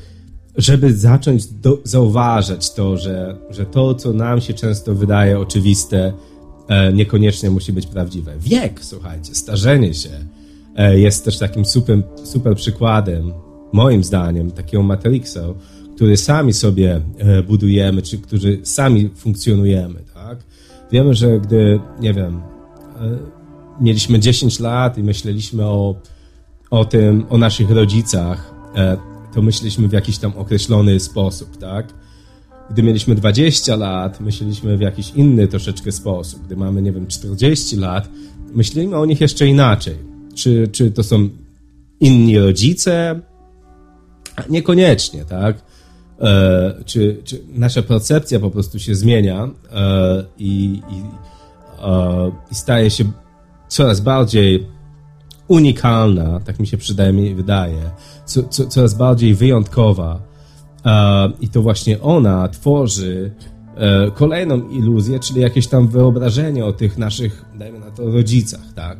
żeby 0.56 0.96
zacząć 0.96 1.46
do, 1.46 1.78
zauważać 1.84 2.74
to, 2.74 2.96
że, 2.96 3.36
że 3.50 3.66
to, 3.66 3.94
co 3.94 4.12
nam 4.12 4.40
się 4.40 4.54
często 4.54 4.94
wydaje 4.94 5.38
oczywiste, 5.38 6.12
e, 6.68 6.92
niekoniecznie 6.92 7.50
musi 7.50 7.72
być 7.72 7.86
prawdziwe. 7.86 8.32
Wiek, 8.38 8.84
słuchajcie, 8.84 9.34
starzenie 9.34 9.94
się, 9.94 10.10
jest 10.76 11.24
też 11.24 11.38
takim 11.38 11.64
super, 11.64 12.02
super 12.24 12.56
przykładem, 12.56 13.32
moim 13.72 14.04
zdaniem, 14.04 14.50
takiego 14.50 14.82
Matrixa, 14.82 15.54
który 15.94 16.16
sami 16.16 16.52
sobie 16.52 17.00
e, 17.18 17.42
budujemy, 17.42 18.02
czy 18.02 18.18
którzy 18.18 18.60
sami 18.62 19.10
funkcjonujemy, 19.16 20.00
tak? 20.14 20.38
Wiemy, 20.92 21.14
że 21.14 21.40
gdy, 21.40 21.80
nie 22.00 22.14
wiem, 22.14 22.42
e, 22.96 23.18
mieliśmy 23.80 24.18
10 24.18 24.60
lat 24.60 24.98
i 24.98 25.02
myśleliśmy 25.02 25.66
o, 25.66 25.94
o 26.70 26.84
tym, 26.84 27.26
o 27.30 27.38
naszych 27.38 27.70
rodzicach, 27.70 28.54
to 29.34 29.42
myśleliśmy 29.42 29.88
w 29.88 29.92
jakiś 29.92 30.18
tam 30.18 30.32
określony 30.36 31.00
sposób, 31.00 31.56
tak? 31.56 31.94
Gdy 32.70 32.82
mieliśmy 32.82 33.14
20 33.14 33.76
lat, 33.76 34.20
myśleliśmy 34.20 34.76
w 34.76 34.80
jakiś 34.80 35.10
inny 35.10 35.48
troszeczkę 35.48 35.92
sposób. 35.92 36.42
Gdy 36.46 36.56
mamy, 36.56 36.82
nie 36.82 36.92
wiem, 36.92 37.06
40 37.06 37.76
lat, 37.76 38.08
myślimy 38.54 38.96
o 38.96 39.06
nich 39.06 39.20
jeszcze 39.20 39.46
inaczej. 39.46 40.11
Czy, 40.34 40.68
czy 40.72 40.90
to 40.90 41.02
są 41.02 41.28
inni 42.00 42.38
rodzice? 42.38 43.20
Niekoniecznie, 44.48 45.24
tak? 45.24 45.62
E, 46.20 46.74
czy, 46.84 47.20
czy 47.24 47.42
nasza 47.48 47.82
percepcja 47.82 48.40
po 48.40 48.50
prostu 48.50 48.78
się 48.78 48.94
zmienia 48.94 49.48
e, 49.72 50.24
i, 50.38 50.80
i, 50.90 51.02
e, 51.82 52.32
i 52.50 52.54
staje 52.54 52.90
się 52.90 53.04
coraz 53.68 54.00
bardziej 54.00 54.66
unikalna, 55.48 56.40
tak 56.40 56.60
mi 56.60 56.66
się 56.66 56.76
przynajmniej 56.76 57.34
wydaje, 57.34 57.90
co, 58.24 58.42
co, 58.42 58.66
coraz 58.66 58.94
bardziej 58.94 59.34
wyjątkowa. 59.34 60.22
E, 60.84 61.32
I 61.40 61.48
to 61.48 61.62
właśnie 61.62 62.00
ona 62.00 62.48
tworzy 62.48 63.32
e, 63.76 64.10
kolejną 64.10 64.68
iluzję, 64.68 65.20
czyli 65.20 65.40
jakieś 65.40 65.66
tam 65.66 65.88
wyobrażenie 65.88 66.64
o 66.64 66.72
tych 66.72 66.98
naszych, 66.98 67.44
dajmy 67.58 67.78
na 67.78 67.90
to, 67.90 68.10
rodzicach, 68.10 68.72
tak? 68.74 68.98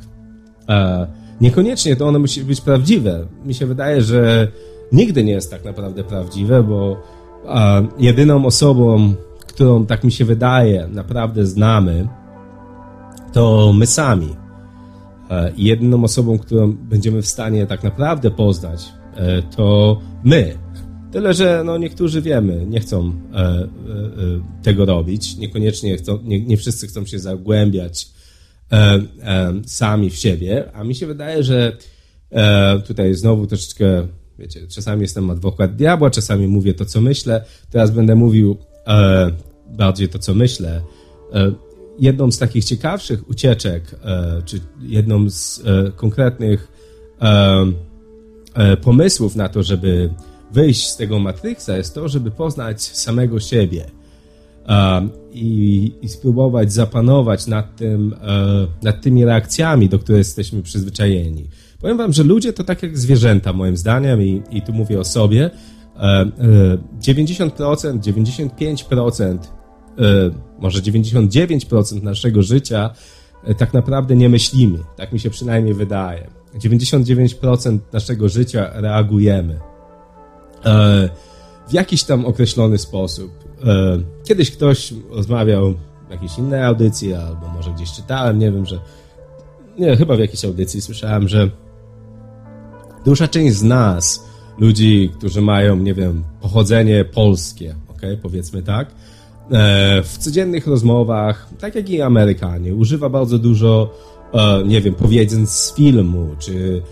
E, 1.43 1.45
Niekoniecznie 1.45 1.97
to 1.97 2.07
one 2.07 2.19
musi 2.19 2.45
być 2.45 2.61
prawdziwe. 2.61 3.27
Mi 3.45 3.55
się 3.55 3.67
wydaje, 3.67 4.03
że 4.03 4.49
nigdy 4.93 5.25
nie 5.25 5.33
jest 5.33 5.51
tak 5.51 5.65
naprawdę 5.65 6.05
prawdziwe, 6.05 6.63
bo 6.63 6.97
a, 7.49 7.83
jedyną 7.99 8.47
osobą, 8.47 9.15
którą 9.47 9.87
tak 9.87 10.05
mi 10.05 10.13
się 10.13 10.25
wydaje, 10.25 10.89
naprawdę 10.93 11.47
znamy, 11.47 12.09
to 13.33 13.73
my 13.73 13.87
sami. 13.87 14.37
Jedyną 15.57 16.05
osobą, 16.05 16.39
którą 16.39 16.73
będziemy 16.73 17.23
w 17.23 17.27
stanie 17.27 17.67
tak 17.67 17.83
naprawdę 17.83 18.31
poznać, 18.31 18.93
to 19.57 19.99
my. 20.25 20.55
Tyle, 21.13 21.35
że 21.35 21.63
no, 21.65 21.79
niektórzy 21.79 22.23
wiemy, 22.23 22.67
nie 22.67 22.81
chcą 22.81 23.13
e, 23.33 23.39
e, 23.39 23.49
e, 23.49 23.69
tego 24.63 24.85
robić, 24.85 25.37
niekoniecznie 25.37 25.97
chcą, 25.97 26.19
nie, 26.25 26.41
nie 26.41 26.57
wszyscy 26.57 26.87
chcą 26.87 27.07
się 27.07 27.19
zagłębiać 27.19 28.07
e, 28.07 28.09
e, 28.09 28.22
sami 29.67 30.11
w 30.11 30.17
siebie, 30.17 30.71
a 30.73 30.85
mi 30.85 30.95
się 30.95 31.07
wydaje, 31.07 31.43
że 31.43 31.77
e, 32.31 32.81
tutaj 32.81 33.15
znowu 33.15 33.47
troszeczkę, 33.47 34.07
wiecie, 34.39 34.67
czasami 34.67 35.03
jestem 35.03 35.31
adwokat 35.31 35.77
diabła, 35.77 36.11
czasami 36.11 36.49
mówię 36.49 36.75
to, 36.75 36.85
co 36.85 37.01
myślę, 37.01 37.45
teraz 37.71 37.91
będę 37.91 38.15
mówił 38.15 38.57
bardziej 39.67 40.09
to, 40.09 40.19
co 40.19 40.35
myślę. 40.35 40.83
jedną 41.99 42.33
z 42.33 42.39
takich 42.39 42.65
ciekawszych 42.65 43.31
ucieczek, 43.31 43.97
czy 44.45 44.61
jedną 44.81 45.31
z 45.31 45.63
konkretnych 45.97 46.69
pomysłów 48.83 49.37
na 49.37 49.49
to, 49.49 49.63
żeby 49.63 50.11
wyjść 50.53 50.89
z 50.89 50.97
tego 50.97 51.19
Matrixa 51.19 51.77
jest 51.77 51.95
to, 51.95 52.09
żeby 52.09 52.31
poznać 52.31 52.83
samego 52.83 53.41
siebie 53.41 53.87
i, 55.33 55.93
i, 56.03 56.09
spróbować 56.09 56.73
zapanować 56.73 57.47
nad, 57.47 57.77
tym, 57.77 58.13
uh, 58.13 58.85
nad 58.85 59.01
tymi 59.01 59.25
reakcjami, 59.25 59.89
do 59.89 59.99
których 59.99 60.19
jesteśmy 60.19 60.63
przyzwyczajeni. 60.63 61.49
Powiem 61.81 61.97
wam, 61.97 62.13
że 62.13 62.23
ludzie 62.23 62.53
to 62.53 62.65
tak 62.65 62.83
jak 62.83 62.99
zwierzęta, 62.99 63.53
moim 63.53 63.77
zdaniem, 63.77 64.23
i, 64.23 64.43
i 64.51 64.63
tu 64.63 64.73
mówię 64.73 65.01
o 65.01 65.05
sobie. 65.05 65.51
Uh, 65.95 66.01
uh, 66.01 67.01
90%, 67.01 67.99
95%, 67.99 69.39
może 70.59 70.83
99% 70.83 72.03
naszego 72.03 72.43
życia 72.43 72.91
e, 73.45 73.55
tak 73.55 73.75
naprawdę 73.75 74.17
nie 74.17 74.29
myślimy. 74.29 74.79
Tak 74.97 75.13
mi 75.13 75.21
się 75.21 75.31
przynajmniej 75.31 75.75
wydaje. 75.75 76.31
99% 76.55 77.79
naszego 77.93 78.29
życia 78.29 78.71
reagujemy. 78.75 79.61
E, 80.65 81.09
w 81.69 81.73
jakiś 81.73 82.05
tam 82.05 82.27
określony 82.27 82.79
sposób. 82.79 83.42
E, 83.67 83.99
kiedyś 84.25 84.51
ktoś 84.51 84.95
rozmawiał 85.11 85.75
w 86.09 86.11
jakiejś 86.11 86.39
innej 86.39 86.63
audycji, 86.63 87.15
albo 87.15 87.49
może 87.49 87.71
gdzieś 87.71 87.93
czytałem, 87.93 88.39
nie 88.39 88.53
wiem, 88.53 88.67
że. 88.67 88.81
Nie, 89.79 89.97
chyba 89.97 90.17
w 90.17 90.19
jakiejś 90.19 90.45
audycji 90.45 90.81
słyszałem, 90.81 91.29
że 91.29 91.51
duża 93.05 93.29
część 93.29 93.55
z 93.55 93.63
nas, 93.63 94.25
ludzi, 94.59 95.11
którzy 95.19 95.41
mają, 95.41 95.77
nie 95.77 95.95
wiem, 95.95 96.25
pochodzenie 96.41 97.05
polskie, 97.05 97.75
ok, 97.89 98.01
powiedzmy 98.23 98.63
tak, 98.63 98.89
e, 98.89 100.03
w 100.03 100.19
codziennych 100.19 100.67
rozmowach, 100.67 101.49
tak 101.61 101.75
jak 101.75 101.91
i 101.91 102.03
Amerykanie, 102.03 102.75
używa 102.75 103.09
bardzo 103.09 103.39
dużo, 103.39 103.95
nie 104.67 104.81
wiem, 104.81 104.95
powiedzeń 104.95 105.47
z 105.47 105.75
filmu, 105.75 106.29
czy 106.39 106.83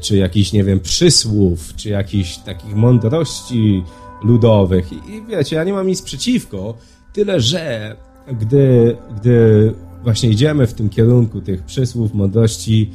czy 0.00 0.16
jakichś, 0.16 0.52
nie 0.52 0.64
wiem, 0.64 0.80
przysłów, 0.80 1.76
czy 1.76 1.88
jakichś 1.88 2.36
takich 2.36 2.74
mądrości 2.74 3.84
ludowych. 4.24 4.92
I, 4.92 4.96
I, 4.96 5.22
wiecie, 5.28 5.56
ja 5.56 5.64
nie 5.64 5.72
mam 5.72 5.86
nic 5.86 6.02
przeciwko, 6.02 6.74
tyle 7.12 7.40
że 7.40 7.96
gdy, 8.40 8.96
gdy 9.16 9.74
właśnie 10.02 10.30
idziemy 10.30 10.66
w 10.66 10.74
tym 10.74 10.88
kierunku 10.88 11.40
tych 11.40 11.62
przysłów, 11.62 12.14
mądrości 12.14 12.90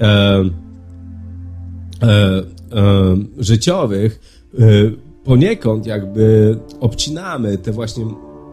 e, 0.00 0.06
e, 0.06 0.48
e, 2.02 2.42
życiowych, 3.38 4.20
e, 4.54 4.62
poniekąd 5.24 5.86
jakby 5.86 6.58
obcinamy 6.80 7.58
te 7.58 7.72
właśnie 7.72 8.04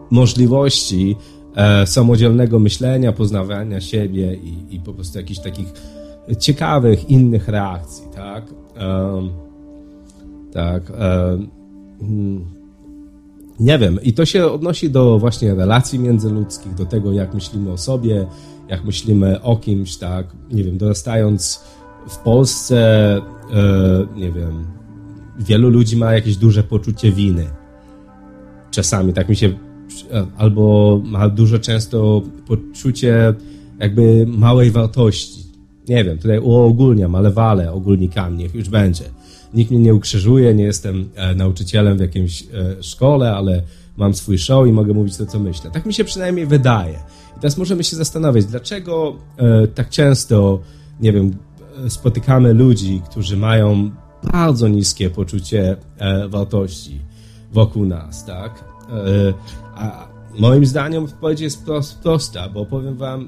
możliwości 0.09 1.15
e, 1.55 1.87
samodzielnego 1.87 2.59
myślenia, 2.59 3.11
poznawania 3.11 3.81
siebie 3.81 4.35
i, 4.35 4.75
i 4.75 4.79
po 4.79 4.93
prostu 4.93 5.17
jakichś 5.17 5.39
takich 5.39 5.67
ciekawych 6.39 7.09
innych 7.09 7.47
reakcji, 7.47 8.03
tak? 8.15 8.43
Um, 8.81 9.29
tak. 10.53 10.83
Um, 12.01 12.45
nie 13.59 13.79
wiem. 13.79 13.99
I 14.03 14.13
to 14.13 14.25
się 14.25 14.51
odnosi 14.51 14.89
do 14.89 15.19
właśnie 15.19 15.55
relacji 15.55 15.99
międzyludzkich, 15.99 16.73
do 16.73 16.85
tego, 16.85 17.11
jak 17.11 17.33
myślimy 17.33 17.71
o 17.71 17.77
sobie, 17.77 18.27
jak 18.67 18.83
myślimy 18.83 19.41
o 19.41 19.57
kimś, 19.57 19.97
tak? 19.97 20.27
Nie 20.51 20.63
wiem, 20.63 20.77
dorastając 20.77 21.63
w 22.09 22.17
Polsce, 22.17 22.77
e, 23.17 23.21
nie 24.15 24.31
wiem, 24.31 24.65
wielu 25.39 25.69
ludzi 25.69 25.97
ma 25.97 26.13
jakieś 26.13 26.37
duże 26.37 26.63
poczucie 26.63 27.11
winy. 27.11 27.47
Czasami, 28.71 29.13
tak 29.13 29.29
mi 29.29 29.35
się, 29.35 29.53
albo 30.37 31.01
ma 31.05 31.29
dużo 31.29 31.59
często 31.59 32.21
poczucie 32.47 33.33
jakby 33.79 34.25
małej 34.27 34.71
wartości 34.71 35.49
nie 35.89 36.03
wiem, 36.03 36.17
tutaj 36.17 36.39
uogólniam, 36.39 37.15
ale 37.15 37.31
walę 37.31 37.71
ogólnikami, 37.71 38.37
niech 38.37 38.55
już 38.55 38.69
będzie. 38.69 39.03
Nikt 39.53 39.71
mnie 39.71 39.79
nie 39.79 39.93
ukrzyżuje, 39.93 40.53
nie 40.53 40.63
jestem 40.63 41.09
e, 41.15 41.35
nauczycielem 41.35 41.97
w 41.97 42.01
jakimś 42.01 42.43
e, 42.43 42.83
szkole, 42.83 43.35
ale 43.35 43.61
mam 43.97 44.13
swój 44.13 44.37
show 44.37 44.67
i 44.67 44.71
mogę 44.71 44.93
mówić 44.93 45.17
to, 45.17 45.25
co 45.25 45.39
myślę. 45.39 45.71
Tak 45.71 45.85
mi 45.85 45.93
się 45.93 46.03
przynajmniej 46.03 46.45
wydaje. 46.45 46.99
I 47.37 47.39
teraz 47.39 47.57
możemy 47.57 47.83
się 47.83 47.95
zastanawiać, 47.95 48.45
dlaczego 48.45 49.15
e, 49.37 49.67
tak 49.67 49.89
często, 49.89 50.59
nie 50.99 51.13
wiem, 51.13 51.31
spotykamy 51.87 52.53
ludzi, 52.53 53.01
którzy 53.09 53.37
mają 53.37 53.91
bardzo 54.31 54.67
niskie 54.67 55.09
poczucie 55.09 55.77
wartości 56.29 56.99
wokół 57.51 57.85
nas, 57.85 58.25
tak? 58.25 58.63
a 59.75 60.07
moim 60.39 60.65
zdaniem 60.65 61.03
odpowiedź 61.03 61.39
jest 61.39 61.65
prosta, 62.03 62.49
bo 62.49 62.65
powiem 62.65 62.97
wam, 62.97 63.27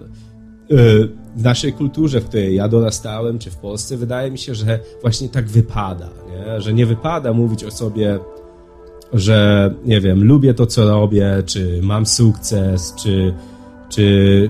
w 1.36 1.44
naszej 1.44 1.74
kulturze, 1.74 2.22
w 2.22 2.26
której 2.26 2.56
ja 2.56 2.68
dorastałem, 2.68 3.40
czy 3.40 3.52
w 3.52 3.58
Polsce, 3.58 3.98
wydaje 3.98 4.32
mi 4.32 4.38
się, 4.38 4.56
że 4.56 4.80
właśnie 5.02 5.30
tak 5.30 5.48
wypada, 5.48 6.10
nie? 6.30 6.62
że 6.62 6.74
nie 6.74 6.86
wypada 6.86 7.34
mówić 7.34 7.64
o 7.64 7.72
sobie, 7.72 8.20
że 9.14 9.70
nie 9.86 10.02
wiem, 10.02 10.24
lubię 10.24 10.54
to, 10.54 10.66
co 10.66 10.90
robię, 10.90 11.44
czy 11.46 11.80
mam 11.84 12.06
sukces, 12.06 12.94
czy, 12.96 13.34
czy 13.90 14.50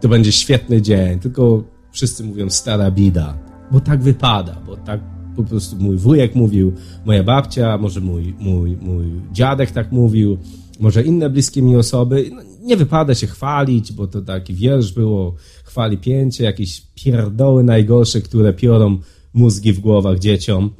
to 0.00 0.08
będzie 0.08 0.32
świetny 0.32 0.82
dzień, 0.82 1.18
tylko 1.18 1.64
wszyscy 1.92 2.24
mówią 2.24 2.50
stara 2.50 2.90
bida, 2.90 3.34
bo 3.70 3.80
tak 3.80 4.02
wypada, 4.02 4.56
bo 4.66 4.76
tak 4.76 5.00
po 5.36 5.42
prostu 5.42 5.76
mój 5.76 5.96
wujek 5.96 6.34
mówił, 6.34 6.72
moja 7.04 7.24
babcia, 7.24 7.78
może 7.78 8.00
mój, 8.00 8.34
mój, 8.38 8.76
mój 8.76 9.04
dziadek 9.32 9.70
tak 9.70 9.92
mówił, 9.92 10.38
może 10.80 11.02
inne 11.02 11.30
bliskie 11.30 11.62
mi 11.62 11.76
osoby. 11.76 12.30
No, 12.34 12.42
nie 12.62 12.76
wypada 12.76 13.14
się 13.14 13.26
chwalić, 13.26 13.92
bo 13.92 14.06
to 14.06 14.22
taki 14.22 14.54
wiersz 14.54 14.92
było, 14.92 15.34
chwali 15.64 15.98
pięcie, 15.98 16.44
jakieś 16.44 16.82
pierdoły 16.94 17.64
najgorsze, 17.64 18.20
które 18.20 18.52
piorą 18.52 18.98
mózgi 19.34 19.72
w 19.72 19.80
głowach 19.80 20.18
dzieciom. 20.18 20.70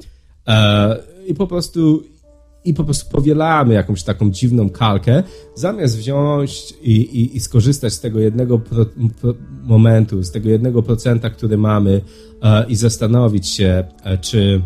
E, 0.47 1.03
I 1.27 1.35
po 1.35 1.47
prostu 1.47 2.03
i 2.65 2.75
po 2.75 2.85
prostu 2.85 3.11
powielamy 3.11 3.75
jakąś 3.75 4.03
taką 4.03 4.31
dziwną 4.31 4.71
kalkę, 4.71 5.23
zamiast 5.55 5.99
wziąć 5.99 6.75
i, 6.83 6.93
i, 6.93 7.37
i 7.37 7.41
skorzystać 7.41 7.93
z 7.93 8.01
tego 8.01 8.21
jednego 8.21 8.59
pro, 8.59 8.87
pro, 9.21 9.35
momentu, 9.63 10.23
z 10.23 10.31
tego 10.31 10.49
jednego 10.49 10.83
procenta, 10.83 11.31
który 11.31 11.59
mamy 11.59 12.01
e, 12.43 12.65
i 12.69 12.77
zastanowić 12.77 13.49
się, 13.49 13.85
e, 14.05 14.19
czy, 14.19 14.63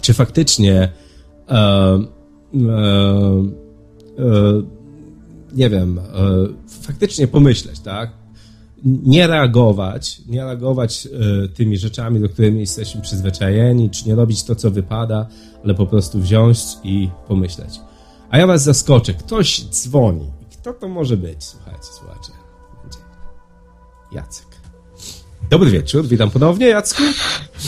czy 0.00 0.14
faktycznie 0.14 0.88
e, 1.48 1.54
e, 1.54 1.98
e 4.18 4.81
nie 5.54 5.70
wiem, 5.70 5.98
e, 5.98 6.02
faktycznie 6.82 7.28
pomyśleć, 7.28 7.80
tak? 7.80 8.10
Nie 8.84 9.26
reagować, 9.26 10.22
nie 10.26 10.44
reagować 10.44 11.06
e, 11.44 11.48
tymi 11.48 11.78
rzeczami, 11.78 12.20
do 12.20 12.28
których 12.28 12.54
jesteśmy 12.54 13.00
przyzwyczajeni, 13.00 13.90
czy 13.90 14.08
nie 14.08 14.14
robić 14.14 14.44
to, 14.44 14.54
co 14.54 14.70
wypada, 14.70 15.26
ale 15.64 15.74
po 15.74 15.86
prostu 15.86 16.20
wziąć 16.20 16.58
i 16.84 17.08
pomyśleć. 17.28 17.80
A 18.30 18.38
ja 18.38 18.46
was 18.46 18.62
zaskoczę. 18.62 19.14
Ktoś 19.14 19.64
dzwoni. 19.64 20.30
Kto 20.52 20.72
to 20.72 20.88
może 20.88 21.16
być? 21.16 21.44
Słuchajcie, 21.44 21.88
słuchajcie. 21.98 22.32
Jacek. 24.12 24.61
Dobry 25.50 25.70
wieczór, 25.70 26.06
witam 26.06 26.30
ponownie, 26.30 26.66
Jacku. 26.66 27.02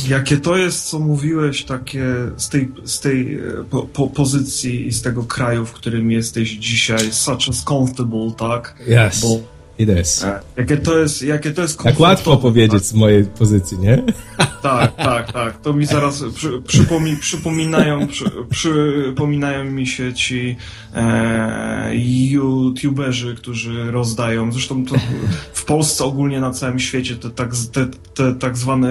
Jakie 0.08 0.36
to 0.36 0.56
jest, 0.56 0.84
co 0.84 0.98
mówiłeś, 0.98 1.64
takie 1.64 2.04
z 2.36 2.48
tej, 2.48 2.68
z 2.84 3.00
tej 3.00 3.34
e, 3.34 3.40
po, 3.70 3.82
po 3.82 4.06
pozycji 4.06 4.86
i 4.86 4.92
z 4.92 5.02
tego 5.02 5.22
kraju, 5.24 5.66
w 5.66 5.72
którym 5.72 6.10
jesteś 6.10 6.50
dzisiaj, 6.50 7.12
such 7.12 7.48
as 7.48 7.64
comfortable, 7.64 8.32
tak? 8.38 8.74
Yes. 8.88 9.20
Bo 9.20 9.53
Is. 9.78 10.24
E, 10.24 10.40
jakie 10.56 10.76
to 10.76 10.98
jest, 10.98 11.22
jakie 11.22 11.50
to 11.50 11.62
jest 11.62 11.78
Tak 11.78 12.00
łatwo 12.00 12.36
powiedzieć 12.36 12.72
tak? 12.72 12.82
z 12.82 12.94
mojej 12.94 13.24
pozycji, 13.24 13.78
nie? 13.78 14.02
Tak, 14.62 14.96
tak, 14.96 15.32
tak. 15.32 15.60
To 15.60 15.72
mi 15.72 15.86
zaraz 15.86 16.24
przy, 16.34 16.62
przypomi, 16.66 17.16
przypominają, 17.16 18.06
przy, 18.06 18.24
przypominają 18.50 19.64
mi 19.64 19.86
się 19.86 20.14
ci 20.14 20.56
e, 20.94 21.90
youtuberzy, 22.30 23.34
którzy 23.34 23.90
rozdają, 23.90 24.52
zresztą 24.52 24.84
w 25.52 25.64
Polsce 25.64 26.04
ogólnie 26.04 26.40
na 26.40 26.50
całym 26.50 26.78
świecie 26.78 27.16
te 27.16 27.30
tak, 27.30 27.50
te, 27.72 27.86
te 28.14 28.34
tak 28.34 28.56
zwane 28.56 28.88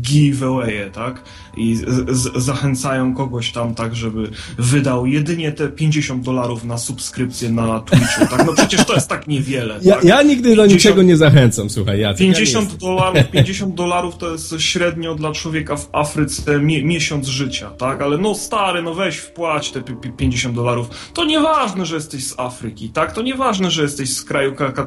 giveawaye, 0.00 0.90
tak? 0.90 1.22
I 1.56 1.76
z, 1.76 2.10
z, 2.10 2.44
zachęcają 2.44 3.14
kogoś 3.14 3.52
tam 3.52 3.74
tak, 3.74 3.96
żeby 3.96 4.30
wydał 4.58 5.06
jedynie 5.06 5.52
te 5.52 5.68
50 5.68 6.24
dolarów 6.24 6.64
na 6.64 6.78
subskrypcję 6.78 7.50
na 7.50 7.80
Twitchu, 7.80 8.26
tak? 8.30 8.46
No 8.46 8.52
przecież 8.52 8.84
to 8.84 8.94
jest 8.94 9.08
tak 9.08 9.26
niewiele 9.26 9.67
niewiele. 9.74 9.90
Ja, 9.90 9.94
tak? 9.94 10.04
ja 10.04 10.22
nigdy 10.22 10.56
do 10.56 10.66
niczego 10.66 11.02
nie 11.02 11.16
zachęcam, 11.16 11.70
słuchaj, 11.70 12.00
Jacek. 12.00 12.18
50 12.18 12.72
ja 12.72 12.78
dolarów, 12.78 13.30
50 13.32 13.74
dolarów 13.74 14.18
to 14.18 14.32
jest 14.32 14.54
średnio 14.58 15.14
dla 15.14 15.32
człowieka 15.32 15.76
w 15.76 15.88
Afryce 15.92 16.60
mi, 16.60 16.84
miesiąc 16.84 17.26
życia, 17.26 17.70
tak? 17.70 18.02
Ale 18.02 18.18
no 18.18 18.34
stary, 18.34 18.82
no 18.82 18.94
weź 18.94 19.16
wpłać 19.16 19.70
te 19.70 19.82
50 20.16 20.54
dolarów. 20.54 21.10
To 21.14 21.24
nieważne, 21.24 21.86
że 21.86 21.94
jesteś 21.94 22.24
z 22.24 22.40
Afryki, 22.40 22.88
tak? 22.88 23.12
To 23.12 23.22
nieważne, 23.22 23.70
że 23.70 23.82
jesteś 23.82 24.12
z 24.12 24.24
kraju 24.24 24.54
ka 24.54 24.72
ka 24.72 24.86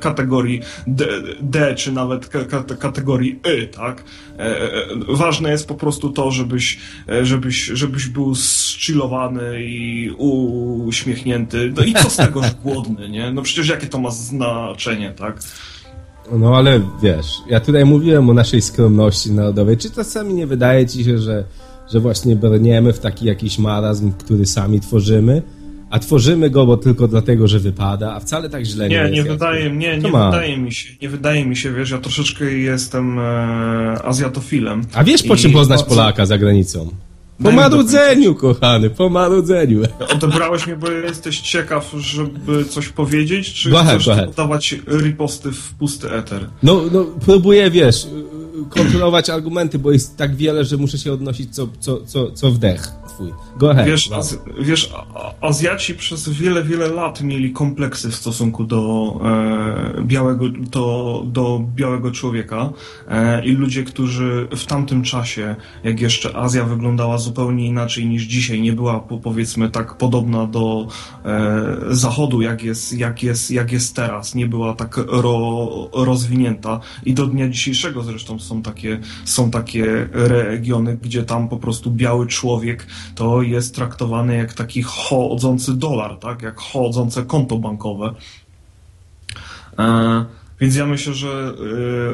kategorii 0.00 0.60
D, 0.86 1.06
D, 1.40 1.74
czy 1.74 1.92
nawet 1.92 2.28
kategorii 2.78 3.40
Y, 3.46 3.66
tak? 3.66 4.04
E, 4.38 4.62
e, 4.62 4.86
ważne 5.08 5.50
jest 5.50 5.68
po 5.68 5.74
prostu 5.74 6.10
to, 6.10 6.30
żebyś, 6.30 6.78
e, 7.08 7.26
żebyś, 7.26 7.64
żebyś 7.64 8.06
był 8.06 8.34
zchillowany 8.34 9.64
i 9.64 10.10
uśmiechnięty. 10.86 11.72
No 11.76 11.84
i 11.84 11.94
co 11.94 12.10
z 12.10 12.16
tego, 12.16 12.42
że 12.42 12.50
głodny, 12.62 13.08
nie? 13.08 13.32
No 13.32 13.42
przecież 13.42 13.68
jakie 13.68 13.86
to 13.86 13.98
ma 13.98 14.10
znaczenie, 14.14 15.12
tak? 15.16 15.40
No 16.32 16.56
ale 16.56 16.80
wiesz, 17.02 17.26
ja 17.50 17.60
tutaj 17.60 17.84
mówiłem 17.84 18.30
o 18.30 18.34
naszej 18.34 18.62
skromności 18.62 19.32
narodowej. 19.32 19.76
Czy 19.76 19.90
czasami 19.90 20.34
nie 20.34 20.46
wydaje 20.46 20.86
ci 20.86 21.04
się, 21.04 21.18
że, 21.18 21.44
że 21.92 22.00
właśnie 22.00 22.36
brniemy 22.36 22.92
w 22.92 22.98
taki 22.98 23.26
jakiś 23.26 23.58
marazm, 23.58 24.12
który 24.12 24.46
sami 24.46 24.80
tworzymy? 24.80 25.42
A 25.90 25.98
tworzymy 25.98 26.50
go 26.50 26.66
bo 26.66 26.76
tylko 26.76 27.08
dlatego, 27.08 27.48
że 27.48 27.58
wypada, 27.58 28.14
a 28.14 28.20
wcale 28.20 28.50
tak 28.50 28.64
źle 28.64 28.88
nie, 28.88 28.96
nie 28.96 29.02
jest. 29.02 29.14
Nie, 29.14 29.22
wydaje, 29.22 29.70
nie, 29.70 29.98
nie 29.98 30.10
wydaje 30.10 30.58
mi 30.58 30.72
się, 30.72 30.94
nie 31.02 31.08
wydaje 31.08 31.46
mi 31.46 31.56
się, 31.56 31.72
wiesz, 31.72 31.90
ja 31.90 31.98
troszeczkę 31.98 32.44
jestem 32.44 33.18
e, 33.18 33.22
azjatofilem. 34.04 34.82
A 34.94 35.04
wiesz 35.04 35.22
po 35.22 35.36
czym 35.36 35.52
poznać 35.52 35.80
bardzo... 35.80 35.94
Polaka 35.94 36.26
za 36.26 36.38
granicą? 36.38 36.90
Po 37.42 37.52
marudzeniu, 37.52 38.34
kochany, 38.34 38.90
po 38.90 39.08
marudzeniu. 39.08 39.82
Odebrałeś 40.12 40.66
mnie, 40.66 40.76
bo 40.76 40.90
jesteś 40.90 41.40
ciekaw, 41.40 41.92
żeby 41.98 42.64
coś 42.64 42.88
powiedzieć, 42.88 43.54
czy 43.54 43.70
go 43.70 43.84
chcesz 43.84 44.08
dawać 44.36 44.74
riposty 44.86 45.52
w 45.52 45.74
pusty 45.74 46.12
eter? 46.12 46.48
No, 46.62 46.82
no, 46.92 47.06
próbuję, 47.24 47.70
wiesz, 47.70 48.06
kontrolować 48.70 49.30
argumenty, 49.30 49.78
bo 49.78 49.92
jest 49.92 50.16
tak 50.16 50.36
wiele, 50.36 50.64
że 50.64 50.76
muszę 50.76 50.98
się 50.98 51.12
odnosić 51.12 51.54
co, 51.54 51.68
co, 51.80 52.00
co, 52.06 52.30
co 52.30 52.50
wdech 52.50 52.88
twój. 53.14 53.34
Go 53.56 53.70
ahead. 53.70 53.86
Wiesz, 53.86 54.12
az, 54.12 54.38
wiesz 54.60 54.92
Azjaci 55.40 55.94
przez 55.94 56.28
wiele, 56.28 56.64
wiele 56.64 56.88
lat 56.88 57.20
mieli 57.20 57.52
kompleksy 57.52 58.10
w 58.10 58.14
stosunku 58.14 58.64
do 58.64 59.14
e, 59.24 60.02
białego, 60.02 60.44
do, 60.48 61.22
do 61.26 61.60
białego 61.74 62.10
człowieka 62.10 62.72
e, 63.08 63.44
i 63.44 63.52
ludzie, 63.52 63.84
którzy 63.84 64.48
w 64.56 64.64
tamtym 64.64 65.02
czasie, 65.02 65.56
jak 65.84 66.00
jeszcze 66.00 66.36
Azja 66.36 66.64
wyglądała 66.64 67.18
zupełnie 67.18 67.66
inaczej 67.66 68.06
niż 68.06 68.22
dzisiaj, 68.22 68.60
nie 68.60 68.72
była 68.72 69.00
powiedzmy 69.00 69.70
tak 69.70 69.96
podobna 69.96 70.46
do 70.46 70.88
e, 71.24 71.76
Zachodu, 71.90 72.42
jak 72.42 72.62
jest, 72.62 72.92
jak, 72.92 73.22
jest, 73.22 73.50
jak 73.50 73.72
jest 73.72 73.96
teraz, 73.96 74.34
nie 74.34 74.46
była 74.46 74.74
tak 74.74 74.96
ro, 74.96 75.68
rozwinięta 75.92 76.80
i 77.04 77.14
do 77.14 77.26
dnia 77.26 77.48
dzisiejszego 77.48 78.02
zresztą 78.02 78.38
są 78.38 78.62
takie, 78.62 79.00
są 79.24 79.50
takie 79.50 80.08
regiony, 80.12 80.98
gdzie 81.02 81.22
tam 81.22 81.48
po 81.48 81.56
prostu 81.56 81.90
biały 81.90 82.26
człowiek 82.26 82.86
to 83.14 83.42
jest 83.42 83.74
traktowany 83.74 84.36
jak 84.36 84.52
taki 84.52 84.82
chodzący 84.82 85.74
dolar, 85.76 86.18
tak? 86.18 86.42
Jak 86.42 86.60
chodzące 86.60 87.22
konto 87.22 87.58
bankowe. 87.58 88.14
E 89.78 90.24
więc 90.60 90.76
ja 90.76 90.86
myślę, 90.86 91.14
że 91.14 91.54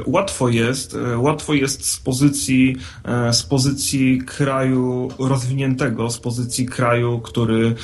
y, 0.07 0.11
łatwo 0.11 0.49
jest, 0.49 0.95
y, 0.95 1.19
łatwo 1.19 1.55
jest 1.55 1.87
z 1.87 1.97
pozycji, 1.97 2.77
y, 3.29 3.33
z 3.33 3.43
pozycji 3.43 4.19
kraju 4.19 5.09
rozwiniętego, 5.19 6.11
z 6.11 6.19
pozycji 6.19 6.67
kraju, 6.67 7.21
który 7.21 7.75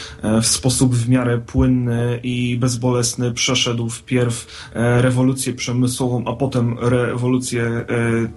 w 0.42 0.46
sposób 0.46 0.94
w 0.94 1.09
miarę 1.09 1.38
płynny 1.38 2.20
i 2.22 2.57
bezbolesny 2.61 3.32
przeszedł 3.32 3.88
wpierw 3.88 4.46
rewolucję 4.74 5.52
przemysłową, 5.52 6.24
a 6.26 6.32
potem 6.32 6.78
rewolucję 6.78 7.84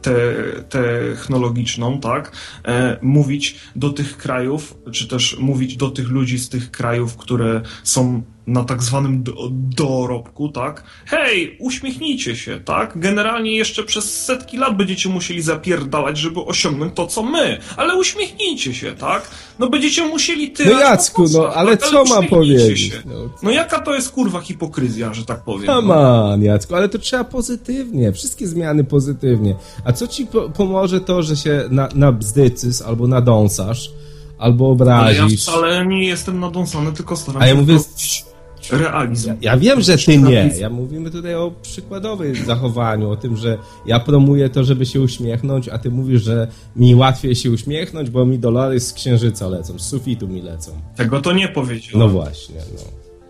te, 0.02 0.36
technologiczną, 0.70 2.00
tak? 2.00 2.32
Mówić 3.02 3.56
do 3.76 3.90
tych 3.90 4.18
krajów, 4.18 4.78
czy 4.92 5.08
też 5.08 5.38
mówić 5.40 5.78
do 5.78 5.90
tych 5.90 6.10
ludzi 6.10 6.40
z 6.40 6.50
tych 6.50 6.72
krajów, 6.72 7.18
które 7.18 7.62
są 7.84 8.24
na 8.50 8.64
tak 8.64 8.84
zwanym 8.84 9.24
do, 9.24 9.34
dorobku, 9.52 10.50
tak? 10.50 10.84
Hej, 11.06 11.58
uśmiechnijcie 11.60 12.36
się, 12.36 12.60
tak? 12.66 13.00
Generalnie 13.00 13.58
jeszcze 13.58 13.84
przez 13.84 14.26
setki 14.26 14.58
lat 14.58 14.78
będziecie 14.78 15.10
musieli 15.10 15.42
zapierdalać, 15.42 16.18
żeby 16.18 16.40
osiągnąć 16.40 16.94
to, 16.96 17.08
co 17.08 17.24
my, 17.24 17.58
ale 17.78 17.96
uśmiechnijcie 17.96 18.74
się, 18.74 18.92
tak? 18.92 19.30
No 19.60 19.70
będziecie 19.70 20.08
musieli 20.08 20.52
tyle. 20.52 20.72
No 20.72 20.80
Jacku, 20.80 21.26
no 21.34 21.54
ale 21.54 21.78
tak? 21.78 21.90
co 21.90 22.04
mam 22.04 22.28
powiedzieć? 22.28 22.92
No. 23.06 23.14
no. 23.44 23.52
jaka 23.52 23.80
to 23.80 23.96
jest 23.96 24.12
kurwa 24.12 24.42
hipokryzja, 24.42 25.14
że 25.14 25.26
tak 25.26 25.44
powiem? 25.44 25.66
Come 25.66 25.96
no. 25.96 26.32
on, 26.32 26.44
Jacku, 26.44 26.76
ale 26.76 26.90
to 26.90 27.00
trzeba 27.00 27.24
pozytywnie, 27.24 28.12
wszystkie 28.12 28.48
zmiany 28.48 28.84
pozytywnie. 28.84 29.56
A 29.86 29.94
co 29.94 30.08
ci 30.08 30.26
po 30.26 30.50
pomoże 30.50 31.02
to, 31.02 31.24
że 31.24 31.38
się 31.38 31.64
na, 31.70 31.90
nabzdycysz 31.96 32.82
albo 32.82 33.08
nadąsasz, 33.08 33.92
albo 34.38 34.70
obrazisz? 34.70 35.20
Ale 35.20 35.32
ja 35.32 35.38
wcale 35.38 35.86
nie 35.86 36.08
jestem 36.08 36.40
nadąsany, 36.40 36.92
tylko 36.94 37.16
staram 37.16 37.42
się... 37.42 37.46
A 37.46 37.48
ja 37.48 37.56
mówię 37.56 37.80
realizm. 38.72 39.30
Ja, 39.30 39.38
ja 39.42 39.58
wiem, 39.58 39.82
że 39.82 39.98
ty 39.98 40.18
nie. 40.18 40.52
Ja 40.60 40.70
mówimy 40.70 41.12
tutaj 41.12 41.36
o 41.36 41.52
przykładowym 41.62 42.36
zachowaniu, 42.46 43.10
o 43.10 43.16
tym, 43.16 43.38
że 43.38 43.58
ja 43.86 44.00
promuję 44.00 44.50
to, 44.50 44.64
żeby 44.64 44.86
się 44.86 45.02
uśmiechnąć, 45.02 45.70
a 45.70 45.78
ty 45.78 45.92
mówisz, 45.92 46.24
że 46.24 46.48
mi 46.76 46.96
łatwiej 46.96 47.36
się 47.36 47.52
uśmiechnąć, 47.52 48.10
bo 48.10 48.26
mi 48.26 48.40
dolary 48.40 48.80
z 48.80 48.94
księżyca 48.94 49.48
lecą, 49.48 49.80
z 49.80 49.88
sufitu 49.88 50.28
mi 50.28 50.42
lecą. 50.42 50.72
Tego 50.96 51.22
to 51.22 51.34
nie 51.34 51.48
powiedział. 51.48 52.00
No 52.00 52.10
właśnie, 52.10 52.56
no. 52.74 52.82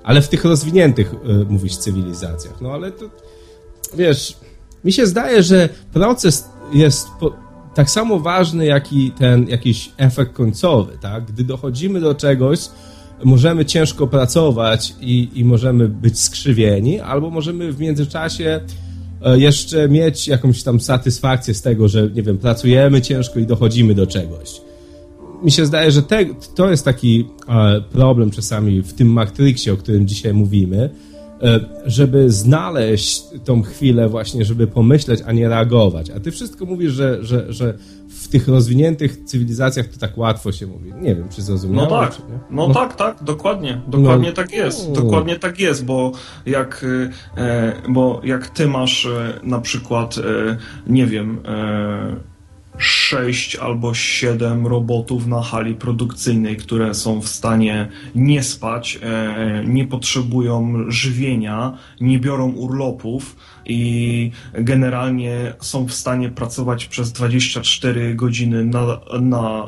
Ale 0.03 0.21
w 0.21 0.29
tych 0.29 0.45
rozwiniętych, 0.45 1.13
y, 1.13 1.45
mówisz, 1.49 1.77
cywilizacjach. 1.77 2.61
No 2.61 2.71
ale 2.71 2.91
to, 2.91 3.05
wiesz, 3.97 4.37
mi 4.83 4.91
się 4.91 5.07
zdaje, 5.07 5.43
że 5.43 5.69
proces 5.93 6.49
jest 6.73 7.07
po, 7.19 7.33
tak 7.73 7.89
samo 7.89 8.19
ważny, 8.19 8.65
jak 8.65 8.93
i 8.93 9.11
ten 9.11 9.47
jakiś 9.47 9.91
efekt 9.97 10.33
końcowy, 10.33 10.97
tak? 11.01 11.25
Gdy 11.25 11.43
dochodzimy 11.43 11.99
do 11.99 12.15
czegoś, 12.15 12.59
możemy 13.23 13.65
ciężko 13.65 14.07
pracować 14.07 14.95
i, 15.01 15.29
i 15.35 15.45
możemy 15.45 15.87
być 15.87 16.19
skrzywieni, 16.19 16.99
albo 16.99 17.29
możemy 17.29 17.73
w 17.73 17.79
międzyczasie 17.79 18.59
e, 19.21 19.39
jeszcze 19.39 19.89
mieć 19.89 20.27
jakąś 20.27 20.63
tam 20.63 20.79
satysfakcję 20.79 21.53
z 21.53 21.61
tego, 21.61 21.87
że 21.87 22.09
nie 22.13 22.23
wiem, 22.23 22.37
pracujemy 22.37 23.01
ciężko 23.01 23.39
i 23.39 23.45
dochodzimy 23.45 23.95
do 23.95 24.07
czegoś. 24.07 24.61
Mi 25.43 25.51
się 25.51 25.65
zdaje, 25.65 25.91
że 25.91 26.03
te, 26.03 26.25
to 26.55 26.69
jest 26.69 26.85
taki 26.85 27.25
e, 27.49 27.81
problem 27.81 28.31
czasami 28.31 28.81
w 28.81 28.93
tym 28.93 29.07
Matrixie, 29.07 29.73
o 29.73 29.77
którym 29.77 30.07
dzisiaj 30.07 30.33
mówimy, 30.33 30.89
żeby 31.85 32.31
znaleźć 32.31 33.23
tą 33.43 33.61
chwilę 33.61 34.09
właśnie, 34.09 34.45
żeby 34.45 34.67
pomyśleć, 34.67 35.19
a 35.25 35.31
nie 35.31 35.49
reagować. 35.49 36.09
A 36.09 36.19
ty 36.19 36.31
wszystko 36.31 36.65
mówisz, 36.65 36.91
że, 36.91 37.25
że, 37.25 37.53
że 37.53 37.73
w 38.09 38.27
tych 38.27 38.47
rozwiniętych 38.47 39.23
cywilizacjach 39.23 39.87
to 39.87 39.99
tak 39.99 40.17
łatwo 40.17 40.51
się 40.51 40.67
mówi. 40.67 40.93
Nie 41.01 41.15
wiem, 41.15 41.29
czy 41.29 41.41
zrozumiałem. 41.41 41.89
No 41.89 41.99
tak, 41.99 42.15
czy 42.15 42.21
no, 42.49 42.67
no, 42.67 42.73
tak, 42.73 42.95
tak, 42.95 43.23
dokładnie. 43.23 43.81
Dokładnie 43.87 44.29
no. 44.29 44.35
tak 44.35 44.53
jest. 44.53 44.91
Dokładnie 44.91 45.39
tak 45.39 45.59
jest, 45.59 45.85
bo 45.85 46.11
jak, 46.45 46.85
e, 47.37 47.73
bo 47.89 48.21
jak 48.23 48.49
ty 48.49 48.67
masz 48.67 49.05
e, 49.05 49.39
na 49.43 49.61
przykład, 49.61 50.17
e, 50.17 50.57
nie 50.87 51.05
wiem, 51.05 51.39
e, 51.45 52.38
sześć 52.79 53.55
albo 53.55 53.93
siedem 53.93 54.67
robotów 54.67 55.27
na 55.27 55.41
hali 55.41 55.75
produkcyjnej, 55.75 56.57
które 56.57 56.93
są 56.93 57.21
w 57.21 57.27
stanie 57.27 57.87
nie 58.15 58.43
spać, 58.43 58.99
e, 59.01 59.63
nie 59.65 59.87
potrzebują 59.87 60.85
żywienia, 60.87 61.77
nie 62.01 62.19
biorą 62.19 62.51
urlopów, 62.51 63.35
i 63.69 64.31
generalnie 64.53 65.53
są 65.59 65.85
w 65.85 65.93
stanie 65.93 66.29
pracować 66.29 66.85
przez 66.85 67.11
24 67.11 68.15
godziny 68.15 68.65
na, 68.65 68.99
na 69.21 69.65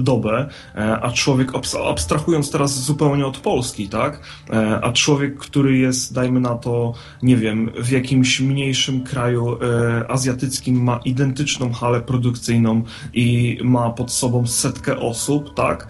dobę, 0.00 0.48
e, 0.74 1.00
a 1.00 1.12
człowiek, 1.12 1.52
abstrahując 1.88 2.50
teraz 2.50 2.82
zupełnie 2.82 3.26
od 3.26 3.38
Polski, 3.38 3.88
tak, 3.88 4.20
e, 4.50 4.80
a 4.82 4.92
człowiek, 4.92 5.38
który 5.38 5.78
jest, 5.78 6.14
dajmy 6.14 6.40
na 6.40 6.54
to, 6.54 6.92
nie 7.22 7.36
wiem, 7.36 7.70
w 7.78 7.90
jakimś 7.90 8.40
mniejszym 8.40 9.04
kraju 9.04 9.58
e, 9.62 10.10
azjatyckim 10.10 10.82
ma 10.82 11.00
identyczną 11.04 11.72
halę 11.72 12.00
produkcyjną 12.00 12.82
i 13.14 13.58
ma 13.64 13.90
pod 13.90 14.12
sobą 14.12 14.46
setkę 14.46 14.98
osób, 14.98 15.54
tak, 15.54 15.88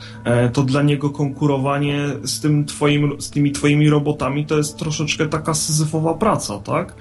to 0.52 0.62
dla 0.62 0.82
niego 0.82 1.10
konkurowanie 1.10 2.06
z 2.22 2.40
tym 2.40 2.64
twoim, 2.64 3.20
z 3.20 3.30
tymi 3.30 3.52
twoimi 3.52 3.90
robotami 3.90 4.46
to 4.46 4.56
jest 4.56 4.78
troszeczkę 4.78 5.26
taka 5.26 5.54
syzyfowa 5.54 6.14
praca, 6.14 6.58
tak? 6.58 6.94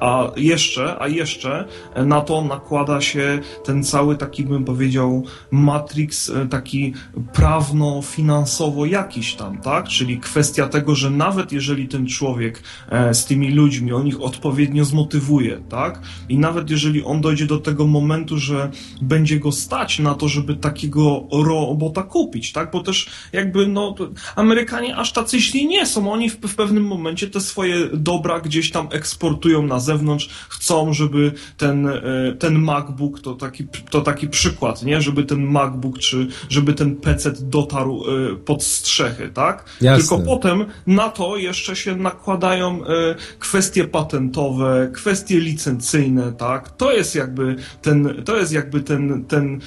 A 0.00 0.30
jeszcze, 0.36 0.96
a 1.02 1.08
jeszcze 1.08 1.64
na 1.96 2.20
to 2.20 2.44
nakłada 2.44 3.00
się 3.00 3.40
ten 3.64 3.84
cały 3.84 4.16
taki, 4.16 4.44
bym 4.44 4.64
powiedział, 4.64 5.24
matrix 5.50 6.30
e, 6.30 6.46
taki 6.46 6.94
prawno-finansowo 7.32 8.86
jakiś 8.86 9.34
tam, 9.34 9.58
tak? 9.58 9.88
Czyli 9.88 10.18
kwestia 10.18 10.68
tego, 10.68 10.94
że 10.94 11.10
nawet 11.10 11.52
jeżeli 11.52 11.88
ten 11.88 12.06
człowiek 12.06 12.62
e, 12.88 13.14
z 13.14 13.24
tymi 13.24 13.50
ludźmi, 13.50 13.92
on 13.92 14.06
ich 14.06 14.22
odpowiednio 14.22 14.84
zmotywuje, 14.84 15.60
tak? 15.68 16.02
I 16.28 16.38
nawet 16.38 16.70
jeżeli 16.70 17.04
on 17.04 17.20
dojdzie 17.20 17.46
do 17.46 17.58
tego 17.58 17.86
momentu, 17.86 18.38
że 18.38 18.70
będzie 19.02 19.40
go 19.40 19.52
stać 19.52 19.98
na 19.98 20.14
to, 20.14 20.28
żeby 20.28 20.56
takiego 20.56 21.26
robota 21.32 22.02
kupić, 22.02 22.52
tak? 22.52 22.70
Bo 22.70 22.80
też 22.80 23.10
jakby, 23.32 23.66
no, 23.66 23.94
Amerykanie 24.36 24.96
aż 24.96 25.12
tacy 25.12 25.40
źli 25.40 25.66
nie 25.66 25.86
są. 25.86 26.12
Oni 26.12 26.30
w, 26.30 26.36
w 26.36 26.54
pewnym 26.54 26.86
momencie 26.86 27.26
te 27.30 27.40
swoje 27.40 27.76
dobra 27.92 28.40
gdzieś 28.40 28.70
tam 28.70 28.88
eksportują 28.92 29.62
na 29.70 29.80
zewnątrz, 29.80 30.28
chcą, 30.48 30.92
żeby 30.92 31.32
ten, 31.56 31.88
e, 31.88 32.02
ten 32.38 32.58
MacBook, 32.58 33.20
to 33.20 33.34
taki, 33.34 33.66
to 33.90 34.00
taki 34.00 34.28
przykład, 34.28 34.82
nie? 34.82 35.00
Żeby 35.00 35.24
ten 35.24 35.42
MacBook, 35.46 35.98
czy 35.98 36.26
żeby 36.48 36.72
ten 36.72 36.96
PC 36.96 37.32
dotarł 37.40 38.04
e, 38.04 38.36
pod 38.36 38.64
strzechy, 38.64 39.30
tak? 39.34 39.64
Jasne. 39.80 39.98
Tylko 39.98 40.24
potem 40.24 40.64
na 40.86 41.08
to 41.08 41.36
jeszcze 41.36 41.76
się 41.76 41.96
nakładają 41.96 42.84
e, 42.84 43.14
kwestie 43.38 43.84
patentowe, 43.84 44.90
kwestie 44.94 45.40
licencyjne, 45.40 46.32
tak? 46.32 46.76
To 46.76 46.92
jest 46.92 47.14
jakby 47.14 47.56
ten, 47.82 48.22
to 48.24 48.36
jest 48.36 48.52
jakby 48.52 48.80
ten, 48.80 49.24
ten, 49.24 49.60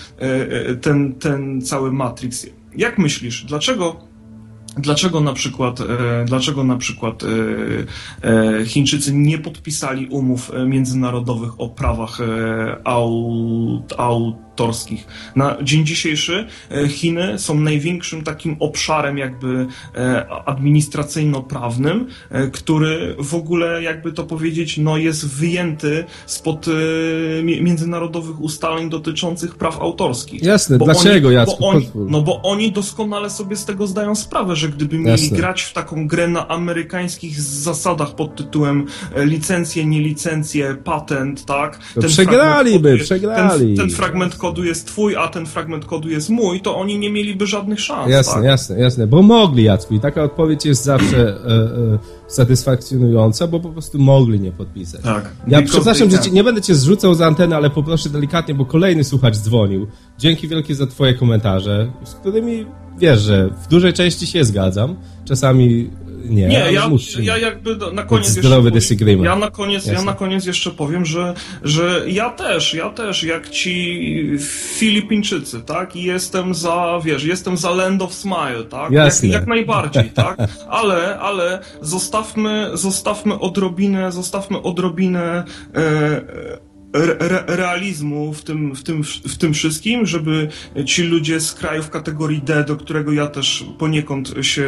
ten, 0.82 1.14
ten 1.14 1.62
cały 1.62 1.92
Matrix. 1.92 2.48
Jak 2.76 2.98
myślisz, 2.98 3.44
dlaczego 3.44 4.13
Dlaczego 4.78 5.22
na 5.22 5.34
przykład, 5.34 5.82
e, 5.82 5.86
dlaczego 6.26 6.64
na 6.64 6.78
przykład 6.78 7.24
e, 7.24 7.28
e, 8.60 8.66
Chińczycy 8.66 9.14
nie 9.14 9.38
podpisali 9.38 10.08
umów 10.08 10.52
międzynarodowych 10.66 11.62
o 11.62 11.70
prawach 11.70 12.18
aut, 12.84 13.94
aut, 13.98 14.53
autorskich. 14.54 15.08
Na 15.36 15.58
dzień 15.64 15.86
dzisiejszy 15.86 16.48
e, 16.72 16.88
Chiny 16.88 17.40
są 17.40 17.60
największym 17.60 18.24
takim 18.24 18.56
obszarem 18.60 19.18
jakby 19.18 19.68
e, 19.96 20.28
administracyjno-prawnym, 20.46 22.08
e, 22.30 22.48
który 22.48 23.16
w 23.20 23.36
ogóle 23.36 23.84
jakby 23.84 24.12
to 24.12 24.24
powiedzieć, 24.24 24.78
no 24.78 24.98
jest 24.98 25.28
wyjęty 25.28 26.04
spod 26.26 26.66
międzynarodowych 27.44 28.42
ustaleń 28.42 28.90
dotyczących 28.90 29.56
praw 29.56 29.82
autorskich. 29.82 30.44
Jasne, 30.44 30.78
bo 30.78 30.86
dlaczego 30.86 31.28
oni, 31.28 31.36
Jacku? 31.36 31.58
Bo 31.60 31.70
oni, 31.70 31.90
no 31.96 32.22
bo 32.22 32.42
oni 32.42 32.72
doskonale 32.72 33.30
sobie 33.30 33.56
z 33.56 33.66
tego 33.66 33.88
zdają 33.88 34.16
sprawę, 34.16 34.56
że 34.56 34.70
gdyby 34.70 34.98
mieli 34.98 35.22
Jasne. 35.24 35.38
grać 35.38 35.62
w 35.62 35.74
taką 35.74 36.08
grę 36.08 36.28
na 36.28 36.48
amerykańskich 36.48 37.42
zasadach 37.42 38.16
pod 38.16 38.36
tytułem 38.36 38.86
licencje, 39.16 39.86
nielicencje, 39.86 40.76
patent, 40.84 41.46
tak? 41.46 41.80
przegraliby, 42.08 42.98
przegrali. 42.98 43.78
Ten, 43.78 43.88
ten 43.88 43.96
fragment 43.96 44.36
kodu 44.44 44.64
jest 44.64 44.88
twój, 44.88 45.16
a 45.16 45.28
ten 45.28 45.46
fragment 45.46 45.86
kodu 45.86 46.10
jest 46.10 46.30
mój, 46.30 46.62
to 46.62 46.78
oni 46.78 47.00
nie 47.00 47.12
mieliby 47.12 47.48
żadnych 47.48 47.80
szans. 47.80 48.12
Jasne, 48.12 48.34
tak? 48.34 48.44
jasne, 48.44 48.80
jasne. 48.80 49.08
Bo 49.08 49.22
mogli, 49.22 49.64
Jacku. 49.64 49.94
I 49.94 50.00
taka 50.00 50.24
odpowiedź 50.24 50.66
jest 50.66 50.84
zawsze 50.84 51.18
e, 51.18 51.34
e, 51.94 52.00
satysfakcjonująca, 52.28 53.48
bo 53.48 53.60
po 53.60 53.70
prostu 53.70 54.00
mogli 54.00 54.40
nie 54.40 54.52
podpisać. 54.52 55.02
Tak. 55.02 55.32
Ja 55.48 55.62
przepraszam, 55.62 56.10
że 56.10 56.20
ci, 56.20 56.32
nie 56.32 56.44
będę 56.44 56.62
cię 56.62 56.76
zrzucał 56.76 57.16
z 57.16 57.22
anteny, 57.22 57.56
ale 57.56 57.70
poproszę 57.70 58.10
delikatnie, 58.10 58.56
bo 58.56 58.66
kolejny 58.66 59.04
słuchacz 59.04 59.36
dzwonił. 59.36 59.88
Dzięki 60.18 60.48
wielkie 60.48 60.76
za 60.76 60.88
twoje 60.88 61.14
komentarze, 61.14 61.92
z 62.04 62.14
którymi 62.14 62.66
wiesz, 62.98 63.22
że 63.22 63.50
w 63.64 63.68
dużej 63.68 63.94
części 63.94 64.28
się 64.28 64.46
zgadzam. 64.46 64.96
Czasami 65.26 65.90
nie, 66.24 66.48
nie 66.48 66.72
ja, 66.72 66.90
ja 67.22 67.38
jakby 67.38 67.78
na 67.94 68.04
koniec 68.04 68.36
jeszcze 68.36 68.62
powiem, 68.62 69.24
ja 69.24 69.36
na 69.36 69.52
koniec, 69.52 69.86
ja 69.86 70.04
na 70.04 70.14
koniec 70.14 70.46
jeszcze 70.46 70.72
powiem, 70.72 71.06
że, 71.06 71.34
że 71.64 72.04
ja 72.08 72.30
też, 72.30 72.74
ja 72.74 72.90
też 72.90 73.24
jak 73.24 73.50
ci 73.50 74.38
Filipińczycy, 74.78 75.62
tak, 75.62 75.96
i 75.96 76.04
jestem 76.04 76.54
za, 76.54 77.00
wiesz, 77.04 77.24
jestem 77.24 77.58
za 77.58 77.70
Land 77.70 78.02
of 78.02 78.14
Smile, 78.14 78.64
tak, 78.70 78.92
Jasne. 78.92 79.30
Jak, 79.30 79.42
jak 79.42 79.48
najbardziej, 79.48 80.10
tak, 80.24 80.38
ale, 80.70 81.20
ale 81.20 81.60
zostawmy, 81.82 82.70
zostawmy 82.74 83.40
odrobinę, 83.40 84.12
zostawmy 84.12 84.62
odrobinę 84.62 85.44
e, 85.76 86.73
re, 86.94 87.44
realizmu 87.48 88.34
w 88.34 88.44
tym, 88.44 88.76
w, 88.76 88.84
tym, 88.84 89.04
w 89.04 89.38
tym 89.38 89.54
wszystkim, 89.54 90.06
żeby 90.06 90.48
ci 90.86 91.04
ludzie 91.04 91.40
z 91.40 91.54
krajów 91.54 91.90
kategorii 91.90 92.42
D, 92.42 92.64
do 92.64 92.76
którego 92.76 93.12
ja 93.12 93.28
też 93.28 93.66
poniekąd 93.78 94.34
się 94.42 94.64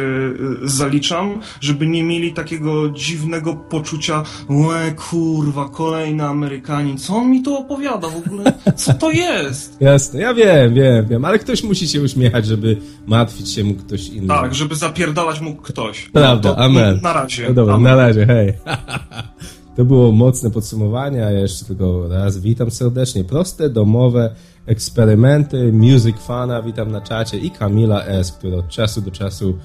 y, 0.64 0.68
zaliczam, 0.68 1.40
żeby 1.60 1.86
nie 1.86 2.02
mieli 2.02 2.32
takiego 2.32 2.90
dziwnego 2.90 3.54
poczucia, 3.54 4.22
łe 4.48 4.92
kurwa, 4.92 5.68
kolejny 5.68 6.24
Amerykanin, 6.24 6.98
co 6.98 7.16
on 7.16 7.30
mi 7.30 7.42
tu 7.42 7.56
opowiada 7.56 8.08
w 8.08 8.16
ogóle? 8.16 8.52
Co 8.76 8.94
to 8.94 9.10
jest? 9.10 9.76
Jasne, 9.80 10.20
ja 10.20 10.34
wiem, 10.34 10.74
wiem, 10.74 11.06
wiem, 11.08 11.24
ale 11.24 11.38
ktoś 11.38 11.62
musi 11.62 11.88
się 11.88 12.02
uśmiechać, 12.02 12.46
żeby 12.46 12.76
martwić 13.06 13.52
się 13.52 13.64
mógł 13.64 13.82
ktoś 13.82 14.08
inny. 14.08 14.28
Tak, 14.28 14.54
żeby 14.54 14.74
zapierdalać 14.74 15.40
mógł 15.40 15.62
ktoś. 15.62 16.10
Prawda, 16.12 16.48
no, 16.48 16.56
amen. 16.56 17.00
Na 17.02 17.12
razie. 17.12 17.48
No 17.48 17.54
dobra, 17.54 17.74
amen. 17.74 17.96
na 17.96 18.06
razie, 18.06 18.26
hej. 18.26 18.52
To 19.76 19.84
było 19.84 20.12
mocne 20.12 20.50
podsumowanie, 20.50 21.26
a 21.26 21.30
ja 21.30 21.40
jeszcze 21.40 21.64
tylko 21.64 22.08
raz 22.08 22.38
witam 22.38 22.70
serdecznie. 22.70 23.24
Proste, 23.24 23.70
domowe 23.70 24.34
eksperymenty, 24.66 25.72
Music 25.72 26.16
Fana, 26.16 26.62
witam 26.62 26.90
na 26.90 27.00
czacie 27.00 27.38
i 27.38 27.50
Kamila 27.50 28.04
S., 28.04 28.32
która 28.32 28.56
od 28.56 28.68
czasu 28.68 29.00
do 29.00 29.10
czasu 29.10 29.58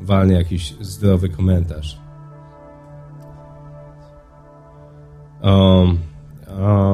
walnie 0.00 0.34
jakiś 0.34 0.74
zdrowy 0.80 1.28
komentarz. 1.28 1.98
Um, 5.42 5.98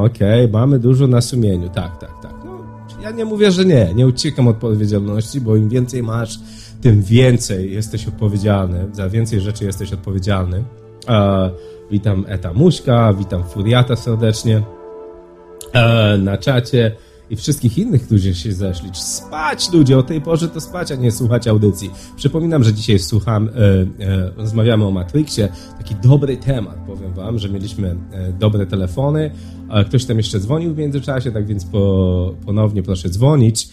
Okej, 0.04 0.44
okay. 0.44 0.60
mamy 0.60 0.78
dużo 0.78 1.06
na 1.06 1.20
sumieniu. 1.20 1.68
Tak, 1.68 1.98
tak, 1.98 2.12
tak. 2.22 2.34
No, 2.44 2.58
ja 3.02 3.10
nie 3.10 3.24
mówię, 3.24 3.52
że 3.52 3.64
nie. 3.64 3.94
Nie 3.94 4.06
uciekam 4.06 4.48
odpowiedzialności, 4.48 5.40
bo 5.40 5.56
im 5.56 5.68
więcej 5.68 6.02
masz, 6.02 6.38
tym 6.80 7.02
więcej 7.02 7.72
jesteś 7.72 8.08
odpowiedzialny. 8.08 8.86
Za 8.92 9.08
więcej 9.08 9.40
rzeczy 9.40 9.64
jesteś 9.64 9.92
odpowiedzialny. 9.92 10.64
Uh, 11.08 11.75
Witam 11.90 12.24
Eta 12.28 12.52
Muśka, 12.52 13.12
witam 13.12 13.44
Furiata 13.44 13.96
serdecznie 13.96 14.62
e, 15.72 16.18
na 16.18 16.38
czacie 16.38 16.96
i 17.30 17.36
wszystkich 17.36 17.78
innych, 17.78 18.06
którzy 18.06 18.34
się 18.34 18.52
zeszli. 18.52 18.90
Spać 18.92 19.72
ludzie, 19.72 19.98
o 19.98 20.02
tej 20.02 20.20
porze 20.20 20.48
to 20.48 20.60
spać, 20.60 20.92
a 20.92 20.94
nie 20.94 21.12
słuchać 21.12 21.48
audycji. 21.48 21.90
Przypominam, 22.16 22.64
że 22.64 22.72
dzisiaj 22.72 22.98
słucham, 22.98 23.48
e, 23.48 23.52
e, 24.04 24.30
rozmawiamy 24.36 24.84
o 24.84 24.90
Matrixie. 24.90 25.48
Taki 25.78 25.94
dobry 25.94 26.36
temat, 26.36 26.76
powiem 26.86 27.12
wam, 27.12 27.38
że 27.38 27.48
mieliśmy 27.48 27.96
e, 28.12 28.32
dobre 28.32 28.66
telefony. 28.66 29.30
Ktoś 29.86 30.04
tam 30.04 30.16
jeszcze 30.16 30.40
dzwonił 30.40 30.74
w 30.74 30.78
międzyczasie, 30.78 31.32
tak 31.32 31.46
więc 31.46 31.64
po, 31.64 32.34
ponownie 32.46 32.82
proszę 32.82 33.08
dzwonić. 33.08 33.68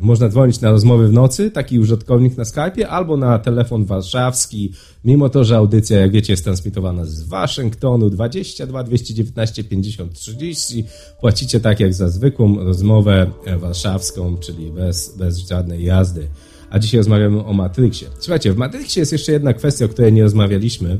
Można 0.00 0.28
dzwonić 0.28 0.60
na 0.60 0.70
rozmowy 0.70 1.08
w 1.08 1.12
nocy, 1.12 1.50
taki 1.50 1.78
użytkownik 1.78 2.36
na 2.36 2.44
Skype'ie, 2.44 2.82
albo 2.82 3.16
na 3.16 3.38
telefon 3.38 3.84
warszawski, 3.84 4.72
mimo 5.04 5.28
to, 5.28 5.44
że 5.44 5.56
audycja, 5.56 6.00
jak 6.00 6.10
wiecie, 6.10 6.32
jest 6.32 6.44
transmitowana 6.44 7.04
z 7.04 7.22
Waszyngtonu 7.22 8.10
22 8.10 8.82
219 8.82 9.64
50 9.64 10.12
30. 10.12 10.84
Płacicie 11.20 11.60
tak 11.60 11.80
jak 11.80 11.94
za 11.94 12.08
zwykłą 12.08 12.64
rozmowę 12.64 13.30
e, 13.44 13.58
warszawską, 13.58 14.36
czyli 14.36 14.70
bez, 14.70 15.16
bez 15.16 15.38
żadnej 15.38 15.84
jazdy. 15.84 16.28
A 16.70 16.78
dzisiaj 16.78 16.98
rozmawiamy 16.98 17.44
o 17.44 17.52
Matrixie. 17.52 18.08
Słuchajcie, 18.18 18.52
w 18.52 18.56
Matrixie 18.56 19.00
jest 19.00 19.12
jeszcze 19.12 19.32
jedna 19.32 19.52
kwestia, 19.52 19.84
o 19.84 19.88
której 19.88 20.12
nie 20.12 20.22
rozmawialiśmy. 20.22 20.98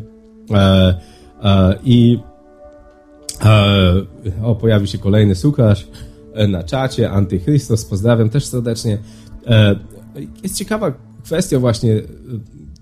E, 0.51 0.95
e, 1.43 1.79
I 1.85 2.19
e, 3.45 4.43
o, 4.43 4.55
pojawi 4.55 4.89
się 4.89 4.99
kolejny 4.99 5.35
słuchacz. 5.35 5.87
E, 6.39 6.49
na 6.49 6.63
czacie, 6.63 7.11
Antychrystos, 7.11 7.85
pozdrawiam 7.85 8.31
też 8.31 8.47
serdecznie. 8.47 8.99
E, 9.47 9.77
jest 10.43 10.57
ciekawa 10.57 10.93
kwestia 11.25 11.59
właśnie 11.59 11.93
e, 11.95 12.03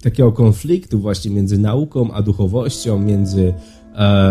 takiego 0.03 0.33
konfliktu 0.33 0.99
właśnie 0.99 1.31
między 1.31 1.59
nauką 1.59 2.13
a 2.13 2.23
duchowością, 2.23 2.99
między 2.99 3.55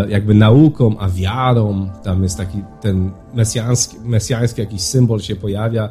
jakby 0.08 0.34
nauką 0.34 0.98
a 0.98 1.08
wiarą. 1.08 1.90
Tam 2.04 2.22
jest 2.22 2.36
taki 2.36 2.58
ten 2.80 3.10
mesjański, 3.34 3.96
mesjański 4.04 4.60
jakiś 4.60 4.80
symbol 4.80 5.20
się 5.20 5.36
pojawia. 5.36 5.88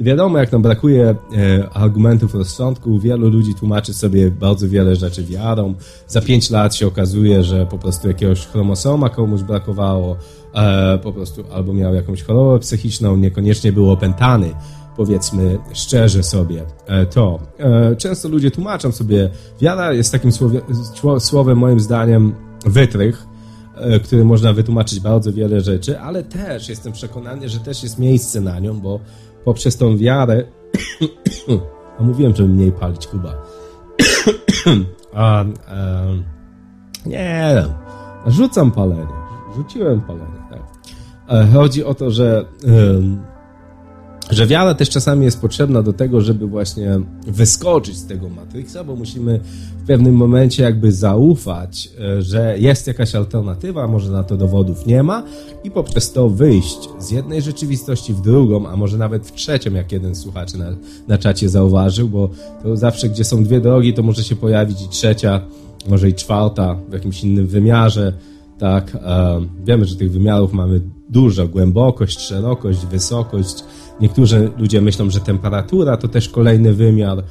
Wiadomo, 0.00 0.38
jak 0.38 0.52
nam 0.52 0.62
brakuje 0.62 1.14
argumentów 1.72 2.34
rozsądku, 2.34 2.98
wielu 2.98 3.30
ludzi 3.30 3.54
tłumaczy 3.54 3.94
sobie 3.94 4.30
bardzo 4.30 4.68
wiele 4.68 4.96
rzeczy 4.96 5.24
wiarą. 5.24 5.74
Za 6.06 6.20
pięć 6.20 6.50
lat 6.50 6.74
się 6.74 6.86
okazuje, 6.86 7.42
że 7.42 7.66
po 7.66 7.78
prostu 7.78 8.08
jakiegoś 8.08 8.46
chromosoma 8.46 9.08
komuś 9.08 9.42
brakowało, 9.42 10.16
e, 10.54 10.98
po 10.98 11.12
prostu 11.12 11.44
albo 11.52 11.72
miał 11.72 11.94
jakąś 11.94 12.22
chorobę 12.22 12.58
psychiczną, 12.58 13.16
niekoniecznie 13.16 13.72
był 13.72 13.90
opętany, 13.90 14.54
powiedzmy 14.96 15.58
szczerze 15.72 16.22
sobie 16.22 16.64
e, 16.86 17.06
to. 17.06 17.38
E, 17.58 17.96
często 17.96 18.28
ludzie 18.28 18.50
tłumaczą 18.50 18.92
sobie, 18.92 19.30
wiara 19.60 19.92
jest 19.92 20.12
takim 20.12 20.32
słowie, 20.32 20.60
słowem 21.18 21.58
moim 21.58 21.80
zdaniem 21.80 22.34
wytrych, 22.66 23.26
e, 23.74 24.00
który 24.00 24.24
można 24.24 24.52
wytłumaczyć 24.52 25.00
bardzo 25.00 25.32
wiele 25.32 25.60
rzeczy, 25.60 26.00
ale 26.00 26.22
też 26.22 26.68
jestem 26.68 26.92
przekonany, 26.92 27.48
że 27.48 27.60
też 27.60 27.82
jest 27.82 27.98
miejsce 27.98 28.40
na 28.40 28.60
nią, 28.60 28.80
bo 28.80 29.00
poprzez 29.44 29.76
tą 29.76 29.96
wiarę 29.96 30.44
a 31.98 32.02
mówiłem, 32.02 32.36
żeby 32.36 32.48
mniej 32.48 32.72
palić 32.72 33.06
Kuba. 33.06 33.34
a, 35.14 35.44
a, 35.44 36.04
nie, 37.06 37.64
rzucam 38.26 38.70
palenie. 38.70 39.18
Rzuciłem 39.56 40.00
palenie. 40.00 40.37
E, 41.28 41.46
chodzi 41.52 41.84
o 41.84 41.94
to, 41.94 42.10
że 42.10 42.44
że 44.30 44.46
wiara 44.46 44.74
też 44.74 44.90
czasami 44.90 45.24
jest 45.24 45.40
potrzebna 45.40 45.82
do 45.82 45.92
tego, 45.92 46.20
żeby 46.20 46.46
właśnie 46.46 47.00
wyskoczyć 47.26 47.96
z 47.96 48.06
tego 48.06 48.28
Matrixa, 48.28 48.84
bo 48.86 48.96
musimy 48.96 49.40
w 49.82 49.86
pewnym 49.86 50.14
momencie 50.14 50.62
jakby 50.62 50.92
zaufać, 50.92 51.90
e, 52.00 52.22
że 52.22 52.58
jest 52.58 52.86
jakaś 52.86 53.14
alternatywa, 53.14 53.88
może 53.88 54.12
na 54.12 54.24
to 54.24 54.36
dowodów 54.36 54.86
nie 54.86 55.02
ma 55.02 55.22
i 55.64 55.70
poprzez 55.70 56.12
to 56.12 56.28
wyjść 56.28 56.88
z 56.98 57.10
jednej 57.10 57.42
rzeczywistości 57.42 58.14
w 58.14 58.20
drugą, 58.20 58.68
a 58.68 58.76
może 58.76 58.98
nawet 58.98 59.26
w 59.26 59.32
trzecią, 59.32 59.74
jak 59.74 59.92
jeden 59.92 60.14
słuchacz 60.14 60.54
na, 60.54 60.66
na 61.08 61.18
czacie 61.18 61.48
zauważył, 61.48 62.08
bo 62.08 62.30
to 62.62 62.76
zawsze, 62.76 63.08
gdzie 63.08 63.24
są 63.24 63.44
dwie 63.44 63.60
drogi, 63.60 63.94
to 63.94 64.02
może 64.02 64.24
się 64.24 64.36
pojawić 64.36 64.82
i 64.82 64.88
trzecia, 64.88 65.40
może 65.88 66.08
i 66.08 66.14
czwarta 66.14 66.76
w 66.88 66.92
jakimś 66.92 67.24
innym 67.24 67.46
wymiarze, 67.46 68.12
tak, 68.58 68.98
wiemy, 69.64 69.84
że 69.84 69.96
tych 69.96 70.12
wymiarów 70.12 70.52
mamy 70.52 70.80
dużo, 71.08 71.48
głębokość, 71.48 72.20
szerokość, 72.20 72.86
wysokość, 72.86 73.64
Niektórzy 74.00 74.50
ludzie 74.58 74.80
myślą, 74.80 75.10
że 75.10 75.20
temperatura 75.20 75.96
to 75.96 76.08
też 76.08 76.28
kolejny 76.28 76.74
wymiar, 76.74 77.24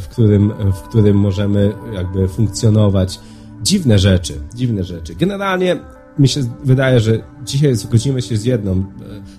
w 0.00 0.08
którym, 0.08 0.52
w 0.72 0.82
którym 0.82 1.16
możemy 1.16 1.72
jakby 1.94 2.28
funkcjonować. 2.28 3.20
Dziwne 3.62 3.98
rzeczy, 3.98 4.34
dziwne 4.54 4.84
rzeczy. 4.84 5.14
Generalnie 5.14 5.76
mi 6.18 6.28
się 6.28 6.40
wydaje, 6.64 7.00
że 7.00 7.22
dzisiaj 7.44 7.76
zgodzimy 7.76 8.22
się 8.22 8.36
z 8.36 8.44
jedną, 8.44 8.72
e, 8.72 8.84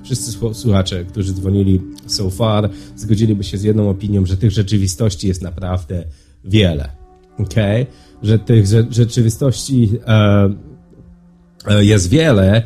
wszyscy 0.04 0.32
słuchacze, 0.54 1.06
którzy 1.06 1.34
dzwonili 1.34 1.82
so 2.08 2.30
far, 2.30 2.70
zgodziliby 2.96 3.44
się 3.44 3.58
z 3.58 3.64
jedną 3.64 3.90
opinią, 3.90 4.26
że 4.26 4.38
tych 4.38 4.52
rzeczywistości 4.52 5.28
jest 5.28 5.42
naprawdę 5.42 6.04
wiele. 6.44 6.90
Okay? 7.38 7.86
Że 8.24 8.40
tych 8.40 8.66
rzeczywistości 8.90 9.92
jest 11.68 12.10
wiele, 12.10 12.64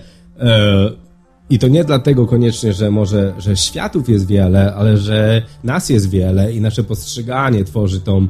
i 1.50 1.60
to 1.60 1.68
nie 1.68 1.84
dlatego 1.84 2.28
koniecznie, 2.28 2.74
że 2.74 2.92
może, 2.92 3.34
że 3.38 3.58
światów 3.58 4.10
jest 4.10 4.28
wiele, 4.28 4.74
ale 4.76 4.98
że 4.98 5.42
nas 5.64 5.90
jest 5.90 6.10
wiele 6.10 6.54
i 6.54 6.62
nasze 6.62 6.84
postrzeganie 6.84 7.64
tworzy, 7.64 8.02
tą, 8.02 8.28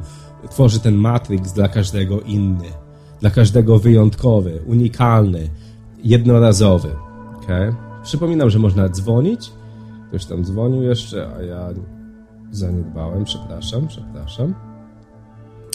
tworzy 0.50 0.80
ten 0.80 0.94
matrix 0.94 1.52
dla 1.52 1.68
każdego 1.68 2.20
inny, 2.20 2.68
dla 3.20 3.30
każdego 3.30 3.78
wyjątkowy, 3.78 4.62
unikalny, 4.66 5.48
jednorazowy. 6.04 6.88
Okay? 7.42 7.74
Przypominam, 8.02 8.50
że 8.50 8.58
można 8.58 8.88
dzwonić. 8.88 9.52
Ktoś 10.08 10.24
tam 10.24 10.44
dzwonił 10.44 10.82
jeszcze, 10.82 11.28
a 11.38 11.42
ja 11.42 11.68
zaniedbałem. 12.50 13.24
Przepraszam, 13.24 13.88
przepraszam. 13.88 14.54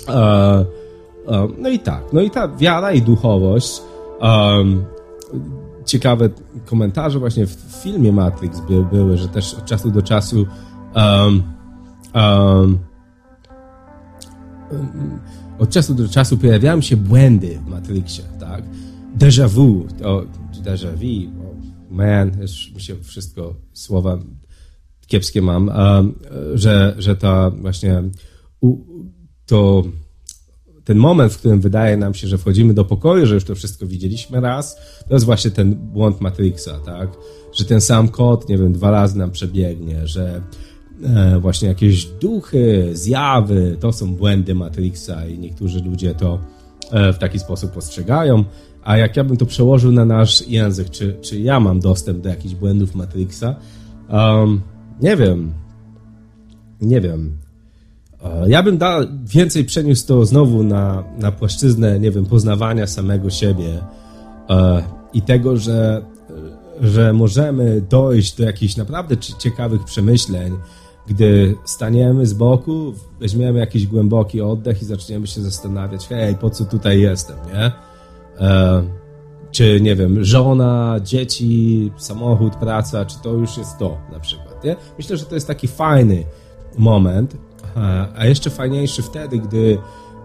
E, 0.08 0.66
e, 1.28 1.48
no 1.58 1.70
i 1.70 1.80
tak, 1.80 2.04
no 2.14 2.22
i 2.22 2.30
ta 2.30 2.48
wiara 2.48 2.92
i 2.92 3.02
duchowość 3.02 3.82
um, 4.22 4.86
ciekawe 5.86 6.30
komentarze 6.66 7.20
właśnie 7.20 7.46
w 7.46 7.82
filmie 7.84 8.12
Matrix 8.12 8.60
by, 8.60 8.84
były, 8.84 9.18
że 9.18 9.28
też 9.28 9.54
od 9.54 9.66
czasu 9.66 9.92
do 9.92 10.02
czasu 10.02 10.46
um, 10.96 11.44
um, 12.16 12.80
od 15.60 15.70
czasu 15.70 15.94
do 15.94 16.08
czasu 16.08 16.38
pojawiają 16.38 16.82
się 16.82 16.98
błędy 16.98 17.60
w 17.66 17.70
Matrixie, 17.70 18.24
tak? 18.40 18.64
Déjà 19.18 19.48
vu, 19.48 19.88
to 20.00 20.24
déjà 20.64 20.92
vu, 20.96 21.32
oh, 21.42 21.56
man, 21.90 22.42
już 22.42 22.72
mi 22.76 22.82
się 22.82 22.96
wszystko 22.96 23.56
słowa 23.74 24.18
kiepskie 25.08 25.42
mam, 25.42 25.68
um, 25.68 26.20
że, 26.54 26.96
że 26.98 27.16
ta 27.16 27.50
właśnie 27.50 28.04
u, 28.62 28.78
to 29.46 29.84
ten 30.90 30.98
moment, 30.98 31.34
w 31.34 31.38
którym 31.38 31.62
wydaje 31.62 31.98
nam 31.98 32.14
się, 32.14 32.28
że 32.28 32.38
wchodzimy 32.38 32.74
do 32.74 32.86
pokoju, 32.86 33.26
że 33.26 33.36
już 33.36 33.44
to 33.44 33.56
wszystko 33.56 33.88
widzieliśmy 33.88 34.42
raz, 34.42 34.78
to 35.08 35.14
jest 35.14 35.26
właśnie 35.26 35.52
ten 35.52 35.76
błąd 35.76 36.22
Matrixa, 36.22 36.80
tak? 36.86 37.10
Że 37.54 37.66
ten 37.66 37.82
sam 37.82 38.08
kod, 38.08 38.50
nie 38.50 38.58
wiem, 38.58 38.74
dwa 38.74 38.92
razy 38.92 39.18
nam 39.18 39.32
przebiegnie, 39.32 40.08
że 40.08 40.42
e, 41.04 41.40
właśnie 41.40 41.68
jakieś 41.68 42.06
duchy, 42.06 42.90
zjawy, 42.94 43.78
to 43.80 43.94
są 43.94 44.16
błędy 44.16 44.56
Matrixa 44.56 45.28
i 45.28 45.40
niektórzy 45.40 45.80
ludzie 45.84 46.16
to 46.16 46.40
e, 46.92 47.14
w 47.14 47.18
taki 47.18 47.40
sposób 47.40 47.72
postrzegają. 47.72 48.44
A 48.84 48.98
jak 48.98 49.18
ja 49.18 49.24
bym 49.24 49.38
to 49.38 49.46
przełożył 49.46 49.92
na 49.92 50.06
nasz 50.06 50.48
język, 50.48 50.90
czy, 50.90 51.18
czy 51.22 51.40
ja 51.40 51.60
mam 51.60 51.80
dostęp 51.80 52.22
do 52.22 52.30
jakichś 52.30 52.56
błędów 52.56 52.96
Matrixa? 52.96 53.56
Um, 54.10 54.62
nie 55.02 55.18
wiem. 55.18 55.54
Nie 56.82 57.02
wiem. 57.02 57.38
E, 58.24 58.50
ja 58.50 58.64
bym 58.64 58.78
dał, 58.78 59.02
więcej 59.26 59.66
przeniósł 59.66 60.08
to 60.08 60.26
znowu 60.26 60.64
na, 60.64 61.04
na 61.18 61.32
płaszczyznę, 61.32 62.00
nie 62.00 62.12
wiem, 62.12 62.26
poznawania 62.26 62.88
samego 62.88 63.30
siebie 63.30 63.78
e, 64.50 64.84
i 65.14 65.22
tego, 65.22 65.58
że, 65.58 66.06
że 66.82 67.14
możemy 67.14 67.82
dojść 67.82 68.38
do 68.38 68.44
jakichś 68.44 68.78
naprawdę 68.78 69.18
ciekawych 69.18 69.84
przemyśleń, 69.84 70.58
gdy 71.08 71.56
staniemy 71.66 72.26
z 72.26 72.34
boku, 72.34 72.94
weźmiemy 73.20 73.60
jakiś 73.60 73.88
głęboki 73.88 74.42
oddech 74.42 74.82
i 74.82 74.86
zaczniemy 74.86 75.28
się 75.28 75.42
zastanawiać, 75.42 76.08
hej, 76.08 76.36
po 76.36 76.50
co 76.50 76.66
tutaj 76.66 77.02
jestem, 77.02 77.38
nie? 77.54 77.72
E, 78.46 78.84
czy, 79.52 79.82
nie 79.82 79.96
wiem, 79.96 80.24
żona, 80.24 81.00
dzieci, 81.04 81.92
samochód, 81.98 82.56
praca, 82.56 83.06
czy 83.06 83.20
to 83.24 83.34
już 83.34 83.58
jest 83.58 83.78
to 83.78 83.98
na 84.12 84.20
przykład, 84.20 84.64
nie? 84.64 84.76
Myślę, 84.98 85.18
że 85.18 85.26
to 85.26 85.36
jest 85.36 85.48
taki 85.48 85.68
fajny 85.68 86.24
moment, 86.78 87.38
a 88.16 88.26
jeszcze 88.26 88.50
fajniejszy 88.50 89.02
wtedy, 89.02 89.40
gdy 89.40 89.78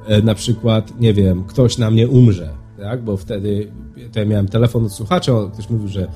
e, 0.07 0.23
na 0.23 0.35
przykład, 0.35 1.01
nie 1.01 1.15
wiem, 1.15 1.45
ktoś 1.45 1.79
na 1.79 1.91
mnie 1.91 2.09
umrze, 2.09 2.49
tak? 2.79 3.05
Bo 3.05 3.17
wtedy 3.17 3.73
to 4.13 4.21
ja 4.21 4.27
miałem 4.27 4.49
telefon 4.49 4.85
od 4.85 4.93
słuchacza, 4.93 5.33
ktoś 5.53 5.71
mówił, 5.71 5.89
że 5.89 6.09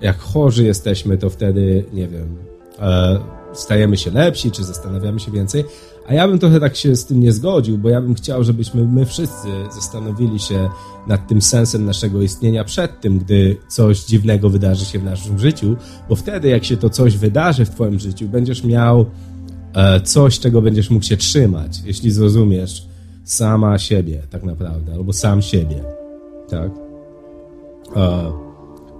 jak 0.00 0.18
chorzy 0.18 0.64
jesteśmy, 0.64 1.18
to 1.18 1.30
wtedy, 1.30 1.84
nie 1.92 2.08
wiem, 2.08 2.36
e, 2.78 3.18
stajemy 3.52 3.96
się 3.96 4.10
lepsi, 4.10 4.50
czy 4.50 4.64
zastanawiamy 4.64 5.20
się 5.20 5.32
więcej. 5.32 5.64
A 6.06 6.14
ja 6.14 6.28
bym 6.28 6.38
trochę 6.38 6.60
tak 6.60 6.76
się 6.76 6.96
z 6.96 7.06
tym 7.06 7.20
nie 7.20 7.32
zgodził, 7.32 7.78
bo 7.78 7.88
ja 7.88 8.00
bym 8.00 8.14
chciał, 8.14 8.44
żebyśmy 8.44 8.84
my 8.84 9.06
wszyscy 9.06 9.48
zastanowili 9.74 10.38
się 10.38 10.68
nad 11.06 11.28
tym 11.28 11.42
sensem 11.42 11.84
naszego 11.84 12.22
istnienia 12.22 12.64
przed 12.64 13.00
tym, 13.00 13.18
gdy 13.18 13.56
coś 13.68 14.04
dziwnego 14.04 14.50
wydarzy 14.50 14.84
się 14.84 14.98
w 14.98 15.04
naszym 15.04 15.38
życiu, 15.38 15.76
bo 16.08 16.16
wtedy, 16.16 16.48
jak 16.48 16.64
się 16.64 16.76
to 16.76 16.90
coś 16.90 17.16
wydarzy 17.16 17.64
w 17.64 17.70
Twoim 17.70 17.98
życiu, 17.98 18.28
będziesz 18.28 18.64
miał 18.64 19.00
E, 19.00 19.06
coś, 20.04 20.38
czego 20.38 20.62
będziesz 20.62 20.90
mógł 20.90 21.04
się 21.04 21.16
trzymać, 21.16 21.82
jeśli 21.84 22.10
zrozumiesz 22.10 22.86
sama 23.24 23.78
siebie, 23.78 24.22
tak 24.30 24.42
naprawdę, 24.42 24.94
albo 24.94 25.12
sam 25.12 25.42
siebie. 25.42 25.84
Tak? 26.48 26.70
E, 27.96 28.32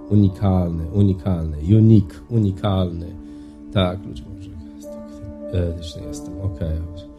unikalny, 0.09 0.83
unikalny, 0.93 1.57
unik, 1.77 2.21
unikalny. 2.29 3.07
Tak, 3.73 3.99
ludzie 4.05 4.23
może. 4.35 4.49
E, 5.51 5.73
też 5.73 5.95
nie 5.95 6.03
jestem, 6.03 6.41
okej. 6.41 6.67
Okay. 6.67 7.15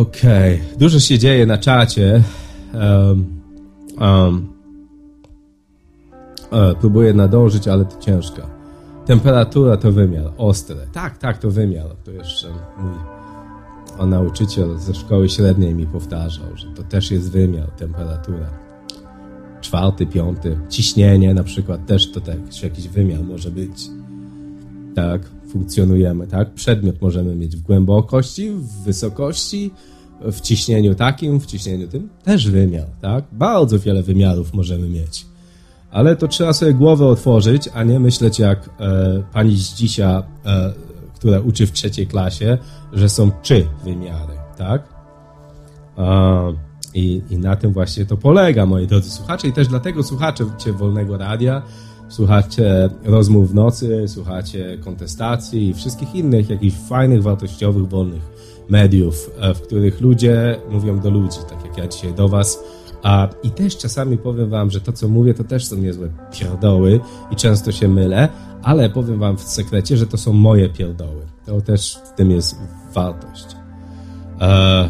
Okej. 0.00 0.54
Okay. 0.54 0.78
Dużo 0.78 1.00
się 1.00 1.18
dzieje 1.18 1.46
na 1.46 1.58
czacie. 1.58 2.22
Um, 2.74 3.40
um, 4.00 4.48
próbuję 6.80 7.14
nadążyć, 7.14 7.68
ale 7.68 7.84
to 7.84 8.00
ciężko. 8.00 8.55
Temperatura 9.06 9.76
to 9.76 9.92
wymiar, 9.92 10.32
ostre. 10.38 10.86
Tak, 10.92 11.18
tak, 11.18 11.38
to 11.38 11.50
wymiar. 11.50 11.96
To 12.04 12.10
jeszcze 12.10 12.48
mój 12.78 12.98
o 13.98 14.06
nauczyciel 14.06 14.78
ze 14.78 14.94
szkoły 14.94 15.28
średniej 15.28 15.74
mi 15.74 15.86
powtarzał, 15.86 16.56
że 16.56 16.66
to 16.66 16.82
też 16.82 17.10
jest 17.10 17.30
wymiar, 17.30 17.70
temperatura. 17.70 18.50
Czwarty, 19.60 20.06
piąty, 20.06 20.58
ciśnienie 20.68 21.34
na 21.34 21.44
przykład 21.44 21.86
też 21.86 22.12
to 22.12 22.20
też 22.20 22.62
jakiś 22.62 22.88
wymiar 22.88 23.24
może 23.24 23.50
być. 23.50 23.88
Tak, 24.94 25.22
funkcjonujemy, 25.48 26.26
tak? 26.26 26.54
Przedmiot 26.54 27.02
możemy 27.02 27.36
mieć 27.36 27.56
w 27.56 27.62
głębokości, 27.62 28.50
w 28.50 28.82
wysokości, 28.84 29.70
w 30.20 30.40
ciśnieniu 30.40 30.94
takim, 30.94 31.40
w 31.40 31.46
ciśnieniu 31.46 31.88
tym, 31.88 32.08
też 32.24 32.50
wymiar, 32.50 32.86
tak? 33.00 33.24
Bardzo 33.32 33.78
wiele 33.78 34.02
wymiarów 34.02 34.54
możemy 34.54 34.88
mieć 34.88 35.26
ale 35.96 36.16
to 36.16 36.28
trzeba 36.28 36.52
sobie 36.52 36.74
głowę 36.74 37.06
otworzyć, 37.06 37.68
a 37.74 37.82
nie 37.82 38.00
myśleć 38.00 38.38
jak 38.38 38.70
e, 38.80 39.22
pani 39.32 39.56
z 39.56 39.74
dzisiaj, 39.74 40.14
e, 40.16 40.22
która 41.14 41.40
uczy 41.40 41.66
w 41.66 41.72
trzeciej 41.72 42.06
klasie, 42.06 42.58
że 42.92 43.08
są 43.08 43.30
trzy 43.42 43.66
wymiary, 43.84 44.32
tak? 44.56 44.82
E, 45.98 46.54
i, 46.94 47.22
I 47.30 47.38
na 47.38 47.56
tym 47.56 47.72
właśnie 47.72 48.06
to 48.06 48.16
polega, 48.16 48.66
moi 48.66 48.86
drodzy 48.86 49.10
słuchacze, 49.10 49.48
i 49.48 49.52
też 49.52 49.68
dlatego 49.68 50.02
słuchacze 50.02 50.44
Wolnego 50.72 51.18
Radia, 51.18 51.62
słuchacie 52.08 52.90
rozmów 53.04 53.50
w 53.50 53.54
nocy, 53.54 54.04
słuchacie 54.08 54.78
kontestacji 54.84 55.68
i 55.68 55.74
wszystkich 55.74 56.14
innych 56.14 56.50
jakichś 56.50 56.76
fajnych, 56.76 57.22
wartościowych, 57.22 57.88
wolnych 57.88 58.22
mediów, 58.68 59.30
e, 59.40 59.54
w 59.54 59.62
których 59.62 60.00
ludzie 60.00 60.56
mówią 60.70 61.00
do 61.00 61.10
ludzi, 61.10 61.38
tak 61.48 61.64
jak 61.64 61.78
ja 61.78 61.86
dzisiaj 61.86 62.14
do 62.14 62.28
was, 62.28 62.58
a, 63.02 63.28
I 63.42 63.50
też 63.50 63.76
czasami 63.76 64.18
powiem 64.18 64.50
wam, 64.50 64.70
że 64.70 64.80
to, 64.80 64.92
co 64.92 65.08
mówię, 65.08 65.34
to 65.34 65.44
też 65.44 65.66
są 65.66 65.76
niezłe 65.76 66.08
pierdoły 66.32 67.00
i 67.30 67.36
często 67.36 67.72
się 67.72 67.88
mylę, 67.88 68.28
ale 68.62 68.90
powiem 68.90 69.18
wam 69.18 69.36
w 69.36 69.42
sekrecie, 69.42 69.96
że 69.96 70.06
to 70.06 70.16
są 70.16 70.32
moje 70.32 70.68
pierdoły. 70.68 71.26
To 71.46 71.60
też 71.60 71.98
w 72.12 72.16
tym 72.16 72.30
jest 72.30 72.56
wartość. 72.94 73.46
E... 74.40 74.88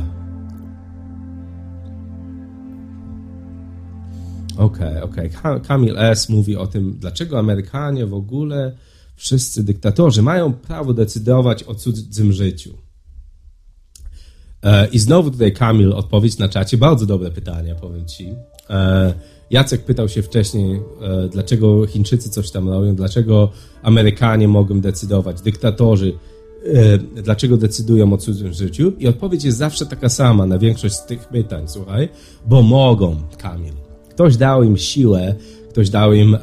Okej, 4.56 4.88
okay, 4.88 5.02
okej. 5.02 5.30
Okay. 5.36 5.60
Kamil 5.60 5.98
S. 5.98 6.28
mówi 6.28 6.56
o 6.56 6.66
tym, 6.66 6.96
dlaczego 6.98 7.38
Amerykanie 7.38 8.06
w 8.06 8.14
ogóle 8.14 8.76
wszyscy 9.16 9.64
dyktatorzy 9.64 10.22
mają 10.22 10.52
prawo 10.52 10.94
decydować 10.94 11.62
o 11.64 11.74
cudzym 11.74 12.32
życiu. 12.32 12.85
E, 14.66 14.86
I 14.86 14.98
znowu 14.98 15.30
tutaj 15.30 15.52
Kamil 15.52 15.92
odpowiedź 15.92 16.38
na 16.38 16.48
czacie. 16.48 16.78
Bardzo 16.78 17.06
dobre 17.06 17.30
pytanie, 17.30 17.74
powiem 17.80 18.06
ci. 18.06 18.34
E, 18.70 19.12
Jacek 19.50 19.84
pytał 19.84 20.08
się 20.08 20.22
wcześniej, 20.22 20.80
e, 21.02 21.28
dlaczego 21.28 21.86
Chińczycy 21.86 22.30
coś 22.30 22.50
tam 22.50 22.68
robią, 22.68 22.94
dlaczego 22.94 23.50
Amerykanie 23.82 24.48
mogą 24.48 24.80
decydować, 24.80 25.40
dyktatorzy, 25.40 26.12
dlaczego 27.22 27.56
decydują 27.56 28.12
o 28.12 28.16
cudzym 28.16 28.52
życiu. 28.52 28.92
I 28.98 29.08
odpowiedź 29.08 29.44
jest 29.44 29.58
zawsze 29.58 29.86
taka 29.86 30.08
sama 30.08 30.46
na 30.46 30.58
większość 30.58 30.94
z 30.94 31.06
tych 31.06 31.28
pytań, 31.28 31.64
słuchaj, 31.66 32.08
bo 32.46 32.62
mogą, 32.62 33.16
Kamil. 33.38 33.72
Ktoś 34.10 34.36
dał 34.36 34.62
im 34.62 34.76
siłę, 34.76 35.34
ktoś 35.70 35.90
dał 35.90 36.12
im 36.12 36.36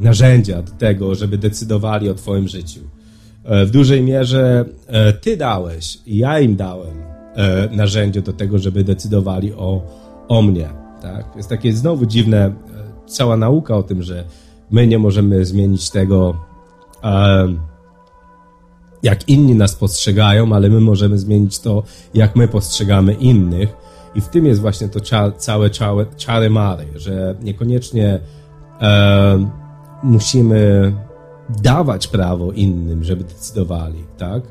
narzędzia 0.00 0.62
do 0.62 0.72
tego, 0.72 1.14
żeby 1.14 1.38
decydowali 1.38 2.08
o 2.08 2.14
Twoim 2.14 2.48
życiu. 2.48 2.80
w 3.66 3.70
dużej 3.70 4.02
mierze 4.02 4.64
Ty 5.20 5.36
dałeś 5.36 5.98
i 6.06 6.16
ja 6.16 6.40
im 6.40 6.56
dałem 6.56 7.09
narzędzie 7.70 8.22
do 8.22 8.32
tego, 8.32 8.58
żeby 8.58 8.84
decydowali 8.84 9.54
o, 9.54 9.82
o 10.28 10.42
mnie. 10.42 10.68
Tak? 11.02 11.36
Jest 11.36 11.48
takie 11.48 11.72
znowu 11.72 12.06
dziwne, 12.06 12.46
e, 12.46 12.52
cała 13.06 13.36
nauka 13.36 13.76
o 13.76 13.82
tym, 13.82 14.02
że 14.02 14.24
my 14.70 14.86
nie 14.86 14.98
możemy 14.98 15.44
zmienić 15.44 15.90
tego, 15.90 16.34
e, 17.04 17.48
jak 19.02 19.28
inni 19.28 19.54
nas 19.54 19.74
postrzegają, 19.74 20.52
ale 20.54 20.68
my 20.68 20.80
możemy 20.80 21.18
zmienić 21.18 21.58
to, 21.58 21.82
jak 22.14 22.36
my 22.36 22.48
postrzegamy 22.48 23.12
innych. 23.12 23.76
I 24.14 24.20
w 24.20 24.28
tym 24.28 24.46
jest 24.46 24.60
właśnie 24.60 24.88
to 24.88 25.00
cza, 25.00 25.32
całe 25.32 25.70
czary 26.16 26.50
mary, 26.50 26.86
że 26.96 27.34
niekoniecznie 27.42 28.20
e, 28.80 29.48
musimy 30.02 30.92
dawać 31.62 32.06
prawo 32.06 32.52
innym, 32.52 33.04
żeby 33.04 33.24
decydowali, 33.24 34.04
tak? 34.18 34.42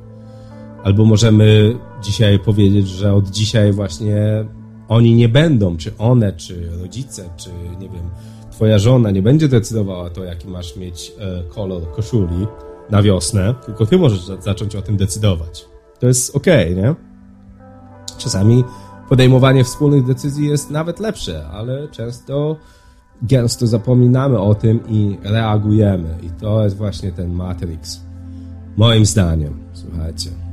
Albo 0.84 1.06
możemy 1.06 1.76
dzisiaj 2.02 2.40
powiedzieć, 2.40 2.88
że 2.88 3.14
od 3.14 3.30
dzisiaj 3.30 3.74
właśnie 3.74 4.46
oni 4.88 5.16
nie 5.16 5.30
będą, 5.30 5.78
czy 5.78 5.98
one, 5.98 6.34
czy 6.34 6.70
rodzice, 6.82 7.30
czy 7.38 7.50
nie 7.80 7.90
wiem, 7.90 8.10
twoja 8.52 8.80
żona 8.80 9.12
nie 9.12 9.22
będzie 9.22 9.48
decydowała 9.48 10.10
to, 10.10 10.24
jaki 10.24 10.48
masz 10.48 10.76
mieć 10.76 11.12
e, 11.20 11.44
kolor 11.44 11.92
koszuli 11.96 12.48
na 12.90 13.02
wiosnę, 13.02 13.56
tylko 13.66 13.86
ty 13.86 13.98
możesz 13.98 14.22
zacząć 14.40 14.76
o 14.76 14.82
tym 14.82 14.98
decydować. 14.98 15.66
To 16.00 16.08
jest 16.08 16.36
okej, 16.36 16.74
okay, 16.74 16.84
nie? 16.84 16.96
Czasami 18.18 18.64
podejmowanie 19.10 19.64
wspólnych 19.64 20.06
decyzji 20.06 20.48
jest 20.48 20.72
nawet 20.72 21.00
lepsze, 21.00 21.48
ale 21.48 21.88
często 21.88 22.56
gęsto 23.22 23.68
zapominamy 23.68 24.40
o 24.40 24.56
tym 24.56 24.80
i 24.88 25.18
reagujemy. 25.24 26.18
I 26.24 26.30
to 26.30 26.64
jest 26.64 26.78
właśnie 26.78 27.12
ten 27.12 27.34
Matrix. 27.34 28.02
Moim 28.78 29.06
zdaniem, 29.06 29.60
słuchajcie. 29.74 30.49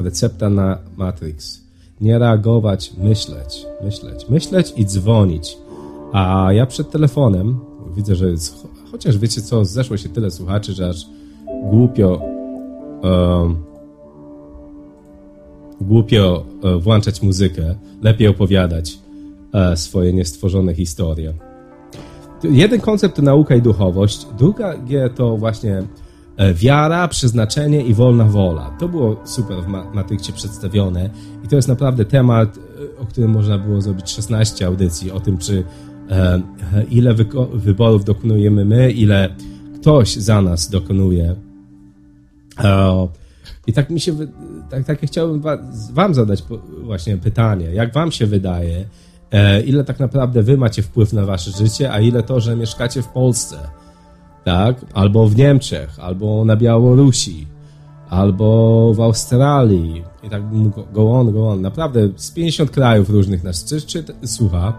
Recepta 0.00 0.50
na 0.50 0.78
Matrix. 0.96 1.60
Nie 2.00 2.18
reagować, 2.18 2.92
myśleć, 2.98 3.66
myśleć, 3.84 4.28
myśleć 4.28 4.72
i 4.76 4.86
dzwonić. 4.86 5.58
A 6.12 6.52
ja 6.52 6.66
przed 6.66 6.90
telefonem 6.90 7.60
widzę, 7.96 8.14
że 8.14 8.30
jest, 8.30 8.68
chociaż 8.92 9.18
wiecie 9.18 9.42
co, 9.42 9.64
zeszło 9.64 9.96
się 9.96 10.08
tyle 10.08 10.30
słuchaczy, 10.30 10.72
że 10.72 10.88
aż 10.88 11.06
głupio 11.70 12.20
um, 13.02 13.56
głupio 15.80 16.44
e, 16.62 16.78
włączać 16.78 17.22
muzykę, 17.22 17.74
lepiej 18.02 18.28
opowiadać 18.28 18.98
e, 19.52 19.76
swoje 19.76 20.12
niestworzone 20.12 20.74
historie. 20.74 21.32
Jeden 22.42 22.80
koncept 22.80 23.16
to 23.16 23.22
nauka 23.22 23.54
i 23.54 23.62
duchowość, 23.62 24.26
drugie 24.38 25.10
to 25.14 25.36
właśnie 25.36 25.82
wiara, 26.54 27.08
przeznaczenie 27.08 27.82
i 27.82 27.94
wolna 27.94 28.24
wola. 28.24 28.70
To 28.78 28.88
było 28.88 29.20
super 29.24 29.56
w 29.62 29.94
Matrixie 29.94 30.34
przedstawione 30.34 31.10
i 31.44 31.48
to 31.48 31.56
jest 31.56 31.68
naprawdę 31.68 32.04
temat, 32.04 32.58
e, 32.58 33.00
o 33.00 33.06
którym 33.06 33.30
można 33.30 33.58
było 33.58 33.80
zrobić 33.80 34.10
16 34.10 34.66
audycji, 34.66 35.10
o 35.10 35.20
tym, 35.20 35.38
czy 35.38 35.64
e, 36.10 36.42
ile 36.90 37.14
wyborów 37.54 38.04
dokonujemy 38.04 38.64
my, 38.64 38.90
ile 38.90 39.34
ktoś 39.80 40.16
za 40.16 40.42
nas 40.42 40.70
dokonuje. 40.70 41.36
I 43.66 43.72
tak 43.72 43.90
mi 43.90 44.00
się, 44.00 44.12
tak, 44.70 44.84
tak 44.84 45.00
chciałbym 45.00 45.42
wam 45.92 46.14
zadać 46.14 46.44
właśnie 46.82 47.16
pytanie, 47.16 47.66
jak 47.66 47.92
wam 47.92 48.12
się 48.12 48.26
wydaje, 48.26 48.84
ile 49.66 49.84
tak 49.84 49.98
naprawdę 49.98 50.42
wy 50.42 50.56
macie 50.56 50.82
wpływ 50.82 51.12
na 51.12 51.24
wasze 51.24 51.50
życie, 51.50 51.92
a 51.92 52.00
ile 52.00 52.22
to, 52.22 52.40
że 52.40 52.56
mieszkacie 52.56 53.02
w 53.02 53.08
Polsce 53.08 53.58
tak? 54.46 54.76
Albo 54.94 55.28
w 55.28 55.36
Niemczech, 55.36 56.00
albo 56.00 56.44
na 56.44 56.56
Białorusi, 56.56 57.46
albo 58.10 58.92
w 58.94 59.00
Australii. 59.00 60.04
I 60.22 60.30
tak 60.30 60.42
go 60.92 61.12
on, 61.12 61.32
go 61.32 61.48
on. 61.48 61.60
Naprawdę 61.60 62.08
z 62.16 62.30
50 62.30 62.70
krajów 62.70 63.10
różnych 63.10 63.44
nas 63.44 63.64
czy, 63.64 63.80
czy, 63.80 64.04
słucha. 64.24 64.72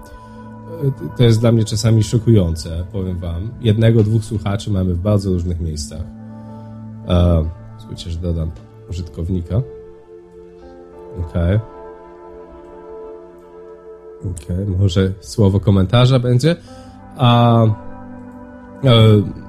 To 1.17 1.23
jest 1.23 1.39
dla 1.39 1.51
mnie 1.51 1.65
czasami 1.65 2.03
szokujące, 2.03 2.85
powiem 2.91 3.19
wam. 3.19 3.51
Jednego, 3.61 4.03
dwóch 4.03 4.23
słuchaczy 4.23 4.71
mamy 4.71 4.93
w 4.93 4.99
bardzo 4.99 5.29
różnych 5.29 5.59
miejscach. 5.59 6.01
E, 7.07 7.49
słuchajcie, 7.77 8.11
że 8.11 8.19
dodam 8.19 8.51
użytkownika. 8.89 9.61
Okej, 11.29 11.59
okay, 14.35 14.65
może 14.79 15.11
słowo 15.19 15.59
komentarza 15.59 16.19
będzie. 16.19 16.55
A 17.17 17.63
e, 18.83 19.46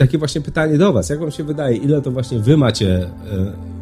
takie 0.00 0.18
właśnie 0.18 0.40
pytanie 0.40 0.78
do 0.78 0.92
Was. 0.92 1.10
Jak 1.10 1.20
Wam 1.20 1.30
się 1.30 1.44
wydaje, 1.44 1.76
ile 1.76 2.02
to 2.02 2.10
właśnie 2.10 2.38
Wy 2.38 2.56
macie 2.56 3.02
e, 3.02 3.10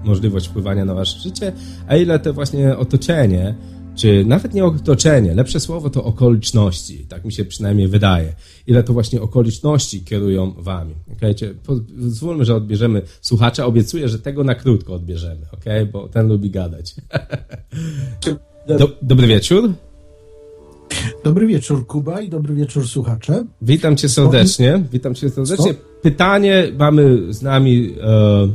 możliwość 0.04 0.48
wpływania 0.48 0.84
na 0.84 0.94
Wasze 0.94 1.18
życie, 1.18 1.52
a 1.88 1.96
ile 1.96 2.18
to 2.18 2.32
właśnie 2.32 2.76
otoczenie, 2.76 3.54
czy 3.96 4.24
nawet 4.24 4.54
nie 4.54 4.64
otoczenie, 4.64 5.34
lepsze 5.34 5.60
słowo 5.60 5.90
to 5.90 6.04
okoliczności, 6.04 7.06
tak 7.08 7.24
mi 7.24 7.32
się 7.32 7.44
przynajmniej 7.44 7.88
wydaje. 7.88 8.34
Ile 8.66 8.82
to 8.82 8.92
właśnie 8.92 9.22
okoliczności 9.22 10.04
kierują 10.04 10.54
Wami. 10.58 10.94
Okay? 11.12 11.34
Pozwólmy, 11.66 12.44
że 12.44 12.54
odbierzemy 12.54 13.02
słuchacza. 13.20 13.66
Obiecuję, 13.66 14.08
że 14.08 14.18
tego 14.18 14.44
na 14.44 14.54
krótko 14.54 14.94
odbierzemy, 14.94 15.46
okay? 15.52 15.86
bo 15.86 16.08
ten 16.08 16.28
lubi 16.28 16.50
gadać. 16.50 16.94
Do, 18.78 18.90
dobry 19.02 19.26
wieczór. 19.26 19.72
Dobry 21.24 21.46
wieczór, 21.46 21.86
Kuba, 21.86 22.20
i 22.20 22.28
dobry 22.28 22.54
wieczór, 22.54 22.88
słuchacze. 22.88 23.44
Witam 23.62 23.96
cię 23.96 24.08
serdecznie. 24.08 24.84
Witam 24.92 25.14
cię 25.14 25.30
serdecznie. 25.30 25.74
Pytanie 26.02 26.64
mamy 26.78 27.32
z 27.32 27.42
nami 27.42 27.94
e, 28.02 28.48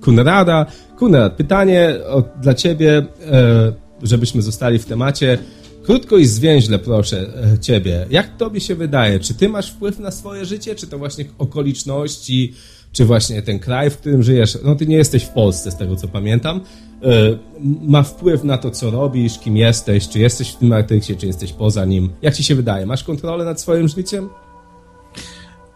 Kunrada. 0.00 0.66
Kunrad, 0.98 1.36
pytanie 1.36 1.94
o, 2.08 2.22
dla 2.42 2.54
ciebie, 2.54 3.06
e, 3.32 3.72
żebyśmy 4.02 4.42
zostali 4.42 4.78
w 4.78 4.84
temacie. 4.84 5.38
Krótko 5.82 6.16
i 6.16 6.26
zwięźle 6.26 6.78
proszę 6.78 7.26
e, 7.54 7.58
ciebie. 7.58 8.06
Jak 8.10 8.36
tobie 8.36 8.60
się 8.60 8.74
wydaje? 8.74 9.20
Czy 9.20 9.34
ty 9.34 9.48
masz 9.48 9.70
wpływ 9.70 9.98
na 9.98 10.10
swoje 10.10 10.44
życie, 10.44 10.74
czy 10.74 10.86
to 10.86 10.98
właśnie 10.98 11.24
okoliczności, 11.38 12.54
czy 12.92 13.04
właśnie 13.04 13.42
ten 13.42 13.58
kraj, 13.58 13.90
w 13.90 13.96
którym 13.96 14.22
żyjesz? 14.22 14.58
No 14.64 14.74
ty 14.74 14.86
nie 14.86 14.96
jesteś 14.96 15.22
w 15.22 15.28
Polsce, 15.28 15.70
z 15.70 15.76
tego 15.76 15.96
co 15.96 16.08
pamiętam. 16.08 16.60
E, 17.02 17.38
ma 17.82 18.02
wpływ 18.02 18.44
na 18.44 18.58
to, 18.58 18.70
co 18.70 18.90
robisz, 18.90 19.38
kim 19.38 19.56
jesteś, 19.56 20.08
czy 20.08 20.18
jesteś 20.18 20.50
w 20.50 20.56
tym 20.56 20.68
Matrixie, 20.68 21.16
czy 21.16 21.26
jesteś 21.26 21.52
poza 21.52 21.84
nim. 21.84 22.10
Jak 22.22 22.34
ci 22.34 22.44
się 22.44 22.54
wydaje? 22.54 22.86
Masz 22.86 23.04
kontrolę 23.04 23.44
nad 23.44 23.60
swoim 23.60 23.88
życiem? 23.88 24.28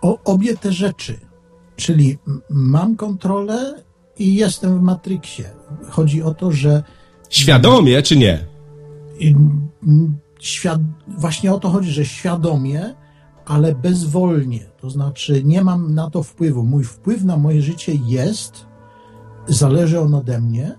O, 0.03 0.19
obie 0.25 0.57
te 0.57 0.73
rzeczy. 0.73 1.19
Czyli 1.77 2.19
mam 2.51 2.97
kontrolę 2.97 3.83
i 4.19 4.35
jestem 4.35 4.79
w 4.79 4.83
Matrixie. 4.83 5.51
Chodzi 5.91 6.23
o 6.23 6.35
to, 6.35 6.53
że. 6.53 6.83
Świadomie, 7.31 8.03
czy 8.03 8.17
nie? 8.17 8.47
Świad... 10.41 10.81
Właśnie 11.09 11.53
o 11.53 11.59
to 11.59 11.69
chodzi, 11.71 11.91
że 11.91 12.05
świadomie, 12.05 12.95
ale 13.47 13.75
bezwolnie. 13.75 14.61
To 14.81 14.91
znaczy, 14.91 15.45
nie 15.45 15.65
mam 15.65 15.95
na 15.95 16.11
to 16.11 16.23
wpływu. 16.23 16.63
Mój 16.63 16.85
wpływ 16.85 17.25
na 17.25 17.37
moje 17.37 17.63
życie 17.63 17.93
jest, 18.07 18.67
zależy 19.49 20.01
on 20.01 20.15
ode 20.15 20.41
mnie, 20.41 20.79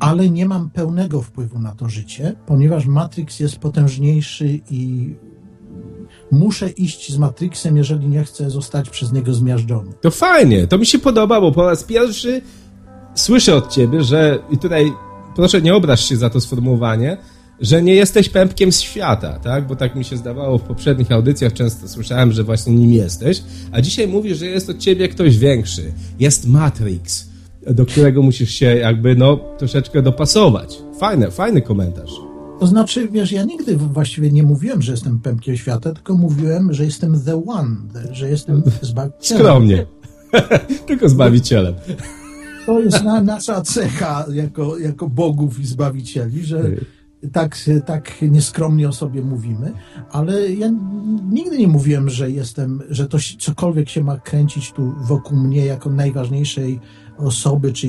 ale 0.00 0.30
nie 0.30 0.46
mam 0.46 0.70
pełnego 0.70 1.22
wpływu 1.22 1.58
na 1.58 1.74
to 1.74 1.88
życie, 1.88 2.36
ponieważ 2.46 2.86
Matrix 2.86 3.40
jest 3.40 3.58
potężniejszy 3.58 4.60
i 4.70 5.14
muszę 6.30 6.70
iść 6.70 7.12
z 7.12 7.18
Matrixem, 7.18 7.76
jeżeli 7.76 8.08
nie 8.08 8.24
chcę 8.24 8.50
zostać 8.50 8.90
przez 8.90 9.12
niego 9.12 9.34
zmiażdżony. 9.34 9.92
To 10.00 10.10
fajnie, 10.10 10.66
to 10.66 10.78
mi 10.78 10.86
się 10.86 10.98
podoba, 10.98 11.40
bo 11.40 11.52
po 11.52 11.66
raz 11.66 11.84
pierwszy 11.84 12.42
słyszę 13.14 13.54
od 13.54 13.68
ciebie, 13.70 14.02
że 14.02 14.38
i 14.50 14.58
tutaj 14.58 14.92
proszę 15.36 15.62
nie 15.62 15.74
obraź 15.74 16.04
się 16.04 16.16
za 16.16 16.30
to 16.30 16.40
sformułowanie, 16.40 17.16
że 17.60 17.82
nie 17.82 17.94
jesteś 17.94 18.28
pępkiem 18.28 18.72
z 18.72 18.80
świata, 18.80 19.38
tak? 19.38 19.66
Bo 19.66 19.76
tak 19.76 19.96
mi 19.96 20.04
się 20.04 20.16
zdawało 20.16 20.58
w 20.58 20.62
poprzednich 20.62 21.12
audycjach, 21.12 21.52
często 21.52 21.88
słyszałem, 21.88 22.32
że 22.32 22.44
właśnie 22.44 22.72
nim 22.72 22.92
jesteś, 22.92 23.42
a 23.72 23.80
dzisiaj 23.80 24.08
mówisz, 24.08 24.38
że 24.38 24.46
jest 24.46 24.70
od 24.70 24.78
ciebie 24.78 25.08
ktoś 25.08 25.38
większy. 25.38 25.92
Jest 26.18 26.46
Matrix 26.46 27.28
do 27.66 27.86
którego 27.86 28.22
musisz 28.22 28.50
się 28.50 28.66
jakby 28.66 29.14
no 29.14 29.40
troszeczkę 29.58 30.02
dopasować. 30.02 30.78
Fajny, 30.98 31.30
fajny 31.30 31.62
komentarz. 31.62 32.27
To 32.60 32.66
znaczy, 32.66 33.08
wiesz, 33.08 33.32
ja 33.32 33.44
nigdy 33.44 33.76
właściwie 33.76 34.32
nie 34.32 34.42
mówiłem, 34.42 34.82
że 34.82 34.92
jestem 34.92 35.20
pępkiem 35.20 35.56
świata, 35.56 35.92
tylko 35.94 36.14
mówiłem, 36.14 36.72
że 36.72 36.84
jestem 36.84 37.20
the 37.24 37.44
one, 37.46 37.76
że 38.12 38.30
jestem 38.30 38.62
zbawicielem. 38.82 39.42
Skromnie. 39.42 39.86
Tylko 40.86 41.08
Zbawicielem. 41.08 41.74
To 42.66 42.80
jest 42.80 43.04
na, 43.04 43.22
nasza 43.22 43.62
cecha 43.62 44.26
jako, 44.32 44.78
jako 44.78 45.08
bogów 45.08 45.60
i 45.60 45.66
zbawicieli, 45.66 46.44
że 46.44 46.62
tak, 47.32 47.56
tak 47.86 48.22
nieskromnie 48.22 48.88
o 48.88 48.92
sobie 48.92 49.22
mówimy, 49.22 49.72
ale 50.10 50.52
ja 50.52 50.70
nigdy 51.30 51.58
nie 51.58 51.68
mówiłem, 51.68 52.10
że 52.10 52.30
jestem, 52.30 52.82
że 52.90 53.06
to 53.06 53.18
cokolwiek 53.38 53.88
się 53.88 54.04
ma 54.04 54.18
kręcić 54.18 54.72
tu 54.72 54.94
wokół 55.00 55.38
mnie 55.38 55.64
jako 55.64 55.90
najważniejszej 55.90 56.80
osoby 57.18 57.72
czy, 57.72 57.88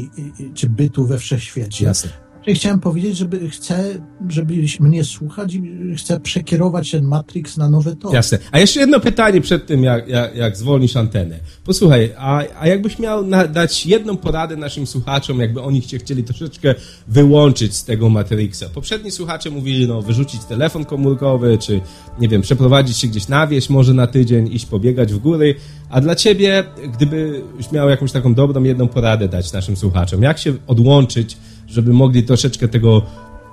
czy 0.53 0.69
bytu 0.69 1.05
we 1.05 1.17
wszechświecie. 1.17 1.85
Jasne. 1.85 2.28
Chciałem 2.53 2.79
powiedzieć, 2.79 3.17
żeby 3.17 3.49
chcę, 3.49 3.83
żebyś 4.29 4.79
mnie 4.79 5.03
słuchać 5.03 5.53
i 5.53 5.61
chcę 5.97 6.19
przekierować 6.19 6.91
ten 6.91 7.03
Matrix 7.03 7.57
na 7.57 7.69
nowe 7.69 7.95
tory. 7.95 8.15
Jasne. 8.15 8.37
A 8.51 8.59
jeszcze 8.59 8.79
jedno 8.79 8.99
pytanie 8.99 9.41
przed 9.41 9.67
tym, 9.67 9.83
jak, 9.83 10.07
jak, 10.07 10.35
jak 10.35 10.57
zwolnisz 10.57 10.95
antenę. 10.95 11.39
Posłuchaj, 11.63 12.11
a, 12.17 12.43
a 12.59 12.67
jakbyś 12.67 12.99
miał 12.99 13.25
na, 13.25 13.47
dać 13.47 13.85
jedną 13.85 14.17
poradę 14.17 14.57
naszym 14.57 14.87
słuchaczom, 14.87 15.39
jakby 15.39 15.61
oni 15.61 15.81
cię 15.81 15.99
chcieli 15.99 16.23
troszeczkę 16.23 16.75
wyłączyć 17.07 17.75
z 17.75 17.85
tego 17.85 18.09
Matrixa. 18.09 18.69
Poprzedni 18.73 19.11
słuchacze 19.11 19.49
mówili, 19.49 19.87
no, 19.87 20.01
wyrzucić 20.01 20.43
telefon 20.43 20.85
komórkowy, 20.85 21.57
czy, 21.57 21.81
nie 22.19 22.27
wiem, 22.27 22.41
przeprowadzić 22.41 22.97
się 22.97 23.07
gdzieś 23.07 23.27
na 23.27 23.47
wieś, 23.47 23.69
może 23.69 23.93
na 23.93 24.07
tydzień, 24.07 24.53
iść 24.53 24.65
pobiegać 24.65 25.13
w 25.13 25.17
góry. 25.17 25.55
A 25.89 26.01
dla 26.01 26.15
ciebie, 26.15 26.63
gdybyś 26.93 27.71
miał 27.71 27.89
jakąś 27.89 28.11
taką 28.11 28.33
dobrą 28.33 28.63
jedną 28.63 28.87
poradę 28.87 29.27
dać 29.27 29.53
naszym 29.53 29.75
słuchaczom, 29.75 30.23
jak 30.23 30.37
się 30.37 30.53
odłączyć 30.67 31.37
żeby 31.69 31.93
mogli 31.93 32.23
troszeczkę 32.23 32.67
tego 32.67 33.01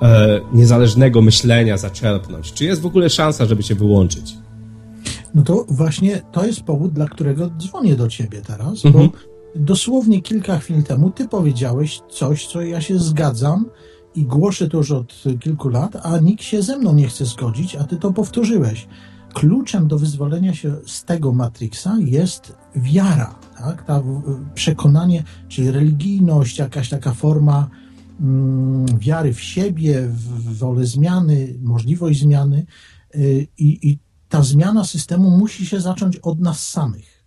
e, 0.03 0.41
niezależnego 0.53 1.23
myślenia 1.23 1.77
zaczerpnąć. 1.77 2.53
Czy 2.53 2.65
jest 2.65 2.81
w 2.81 2.87
ogóle 2.87 3.11
szansa, 3.11 3.47
żeby 3.47 3.63
się 3.63 3.75
wyłączyć? 3.75 4.35
No 5.35 5.43
to 5.43 5.65
właśnie 5.69 6.23
to 6.33 6.47
jest 6.47 6.63
powód, 6.63 6.93
dla 6.93 7.09
którego 7.09 7.51
dzwonię 7.59 7.97
do 7.97 8.09
ciebie 8.09 8.43
teraz, 8.47 8.85
mhm. 8.85 9.09
bo 9.09 9.19
dosłownie 9.57 10.23
kilka 10.23 10.59
chwil 10.59 10.83
temu 10.83 11.11
ty 11.11 11.29
powiedziałeś 11.29 12.01
coś, 12.11 12.47
co 12.47 12.63
ja 12.63 12.81
się 12.81 12.99
zgadzam 12.99 13.67
i 14.15 14.25
głoszę 14.25 14.69
to 14.69 14.77
już 14.77 14.91
od 14.91 15.25
kilku 15.41 15.69
lat, 15.69 15.97
a 16.03 16.19
nikt 16.19 16.43
się 16.43 16.63
ze 16.63 16.79
mną 16.79 16.95
nie 16.95 17.09
chce 17.09 17.25
zgodzić, 17.25 17.77
a 17.77 17.85
ty 17.85 17.97
to 17.97 18.13
powtórzyłeś. 18.13 18.87
Kluczem 19.35 19.89
do 19.89 19.99
wyzwolenia 19.99 20.55
się 20.55 20.77
z 20.87 21.05
tego 21.05 21.33
Matrixa 21.33 21.91
jest 21.99 22.57
wiara, 22.77 23.35
tak? 23.59 23.83
Ta 23.83 24.03
przekonanie, 24.55 25.25
czyli 25.49 25.71
religijność, 25.71 26.59
jakaś 26.59 26.89
taka 26.89 27.15
forma 27.15 27.69
wiary 28.99 29.33
w 29.33 29.41
siebie, 29.41 30.09
w 30.09 30.59
wolę 30.59 30.87
zmiany, 30.87 31.55
możliwość 31.63 32.21
zmiany 32.21 32.67
y, 33.15 33.47
i, 33.59 33.91
i 33.91 33.99
ta 34.29 34.43
zmiana 34.43 34.85
systemu 34.85 35.31
musi 35.31 35.67
się 35.67 35.81
zacząć 35.81 36.17
od 36.17 36.41
nas 36.41 36.69
samych. 36.69 37.25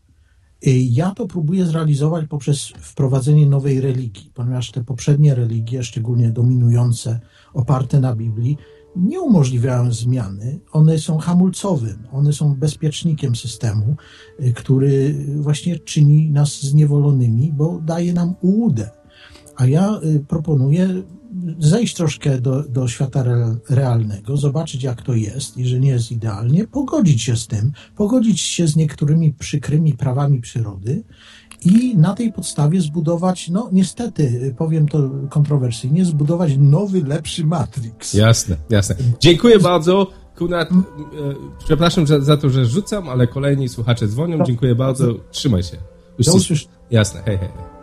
Y, 0.68 0.80
ja 0.80 1.12
to 1.12 1.28
próbuję 1.28 1.66
zrealizować 1.66 2.26
poprzez 2.30 2.68
wprowadzenie 2.68 3.48
nowej 3.48 3.82
religii, 3.82 4.32
ponieważ 4.34 4.72
te 4.72 4.84
poprzednie 4.84 5.36
religie, 5.36 5.84
szczególnie 5.84 6.32
dominujące, 6.32 7.20
oparte 7.54 8.00
na 8.00 8.16
Biblii, 8.16 8.58
nie 8.96 9.22
umożliwiają 9.22 9.92
zmiany. 9.92 10.60
One 10.72 11.00
są 11.00 11.18
hamulcowym, 11.18 12.08
one 12.12 12.34
są 12.34 12.56
bezpiecznikiem 12.56 13.36
systemu, 13.36 13.96
y, 14.40 14.54
który 14.54 15.26
właśnie 15.38 15.80
czyni 15.80 16.32
nas 16.32 16.62
zniewolonymi, 16.62 17.54
bo 17.54 17.82
daje 17.86 18.14
nam 18.14 18.36
ułudę. 18.42 18.99
A 19.60 19.66
ja 19.66 20.00
y, 20.04 20.20
proponuję 20.28 21.04
zejść 21.60 21.96
troszkę 21.96 22.42
do, 22.42 22.64
do 22.64 22.88
świata 22.88 23.24
realnego, 23.70 24.38
zobaczyć 24.38 24.84
jak 24.84 25.02
to 25.02 25.14
jest 25.14 25.58
i 25.58 25.68
że 25.68 25.80
nie 25.80 25.90
jest 25.90 26.12
idealnie, 26.12 26.68
pogodzić 26.68 27.22
się 27.22 27.36
z 27.36 27.48
tym, 27.48 27.72
pogodzić 27.96 28.42
się 28.42 28.68
z 28.68 28.76
niektórymi 28.76 29.34
przykrymi 29.34 29.94
prawami 29.94 30.42
przyrody 30.42 31.04
i 31.66 31.98
na 31.98 32.14
tej 32.14 32.34
podstawie 32.34 32.82
zbudować, 32.82 33.50
no 33.50 33.70
niestety, 33.72 34.56
powiem 34.58 34.88
to 34.88 35.10
kontrowersyjnie, 35.30 36.06
zbudować 36.06 36.58
nowy, 36.58 37.04
lepszy 37.04 37.46
Matrix. 37.46 38.14
Jasne, 38.14 38.58
jasne. 38.70 38.96
Dziękuję 39.20 39.60
bardzo. 39.60 40.08
Kunat, 40.38 40.72
e, 40.72 40.76
przepraszam 41.66 42.08
za, 42.08 42.20
za, 42.20 42.38
to, 42.38 42.50
że 42.50 42.66
rzucam, 42.66 43.10
ale 43.10 43.28
kolejni 43.28 43.70
słuchacze 43.70 44.08
dzwonią. 44.08 44.44
Dziękuję 44.46 44.76
bardzo. 44.76 45.14
Trzymaj 45.32 45.64
się. 45.64 45.78
Jasne, 46.92 47.22
hej, 47.26 47.38
hej. 47.38 47.79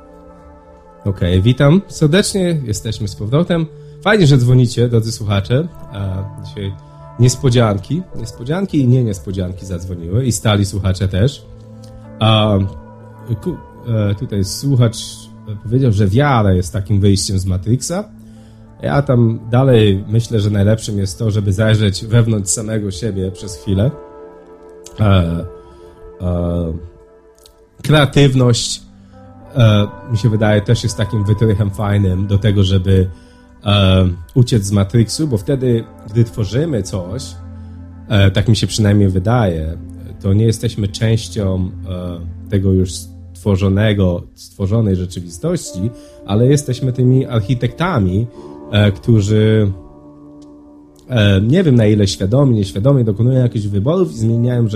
Okej, 1.06 1.32
okay, 1.32 1.42
witam 1.42 1.82
serdecznie, 1.88 2.60
jesteśmy 2.64 3.08
z 3.08 3.14
powrotem. 3.14 3.66
Fajnie, 4.02 4.26
że 4.26 4.38
dzwonicie, 4.38 4.88
drodzy 4.88 5.12
słuchacze. 5.12 5.68
Dzisiaj 6.46 6.72
niespodzianki, 7.18 8.02
niespodzianki 8.16 8.80
i 8.80 8.88
nie 8.88 9.04
niespodzianki 9.04 9.66
zadzwoniły 9.66 10.24
i 10.24 10.32
stali 10.32 10.66
słuchacze 10.66 11.08
też. 11.08 11.46
A, 12.18 12.58
ku, 13.42 13.56
e, 13.88 14.14
tutaj 14.14 14.44
słuchacz 14.44 14.96
powiedział, 15.62 15.92
że 15.92 16.06
wiara 16.06 16.52
jest 16.52 16.72
takim 16.72 17.00
wyjściem 17.00 17.38
z 17.38 17.46
Matrixa. 17.46 18.04
Ja 18.82 19.02
tam 19.02 19.40
dalej 19.50 20.04
myślę, 20.08 20.40
że 20.40 20.50
najlepszym 20.50 20.98
jest 20.98 21.18
to, 21.18 21.30
żeby 21.30 21.52
zajrzeć 21.52 22.04
wewnątrz 22.04 22.50
samego 22.50 22.90
siebie 22.90 23.30
przez 23.30 23.56
chwilę. 23.56 23.90
E, 25.00 25.04
e, 26.20 26.72
kreatywność, 27.82 28.85
e, 29.56 29.88
mi 30.10 30.18
się 30.18 30.28
wydaje, 30.28 30.60
też 30.60 30.82
jest 30.82 30.96
takim 30.96 31.24
wytrychem 31.24 31.70
fajnym 31.70 32.26
do 32.26 32.38
tego, 32.38 32.64
żeby 32.64 33.08
e, 33.64 34.08
uciec 34.34 34.64
z 34.64 34.72
Matrixu, 34.72 35.28
bo 35.28 35.38
wtedy, 35.38 35.84
gdy 36.10 36.24
tworzymy 36.24 36.82
coś, 36.82 37.34
e, 38.08 38.30
tak 38.30 38.48
mi 38.48 38.56
się 38.56 38.66
przynajmniej 38.66 39.08
wydaje, 39.08 39.78
to 40.20 40.32
nie 40.32 40.44
jesteśmy 40.44 40.88
częścią 40.88 41.70
e, 41.88 42.50
tego 42.50 42.72
już 42.72 42.92
stworzonego, 42.92 44.22
stworzonej 44.34 44.96
rzeczywistości, 44.96 45.90
ale 46.26 46.46
jesteśmy 46.46 46.92
tymi 46.92 47.26
architektami, 47.26 48.26
e, 48.72 48.92
którzy 48.92 49.72
nie 51.42 51.62
wiem 51.62 51.74
na 51.74 51.86
ile 51.86 52.06
świadomie, 52.06 52.54
nieświadomie 52.54 53.04
dokonują 53.04 53.38
jakichś 53.38 53.66
wyborów 53.66 54.12
i 54.12 54.14
zmieniają 54.14 54.66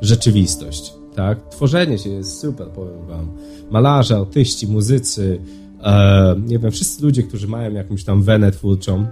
rzeczywistość. 0.00 0.97
Tak? 1.18 1.48
Tworzenie 1.48 1.98
się 1.98 2.10
jest 2.10 2.40
super, 2.40 2.68
powiem 2.68 3.06
wam 3.06 3.28
malarze, 3.70 4.16
artyści, 4.16 4.66
muzycy, 4.66 5.40
e, 5.82 6.34
nie 6.46 6.58
wiem, 6.58 6.70
wszyscy 6.70 7.02
ludzie, 7.02 7.22
którzy 7.22 7.48
mają 7.48 7.72
jakąś 7.72 8.04
tam 8.04 8.22
wenę 8.22 8.52
twórczą, 8.52 9.06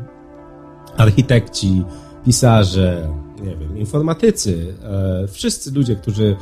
architekci, 0.96 1.84
pisarze, 2.24 3.08
nie 3.44 3.56
wiem, 3.56 3.78
informatycy, 3.78 4.74
e, 4.84 5.28
wszyscy 5.28 5.70
ludzie, 5.70 5.96
którzy 5.96 6.36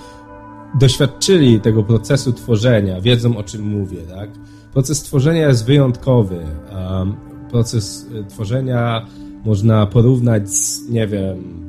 doświadczyli 0.80 1.60
tego 1.60 1.82
procesu 1.82 2.32
tworzenia, 2.32 3.00
wiedzą 3.00 3.36
o 3.36 3.42
czym 3.42 3.62
mówię, 3.62 3.98
tak? 4.14 4.30
Proces 4.72 5.02
tworzenia 5.02 5.48
jest 5.48 5.64
wyjątkowy. 5.64 6.36
E, 6.72 7.12
proces 7.50 8.06
tworzenia 8.28 9.06
można 9.44 9.86
porównać 9.86 10.50
z, 10.50 10.88
nie 10.88 11.06
wiem, 11.06 11.64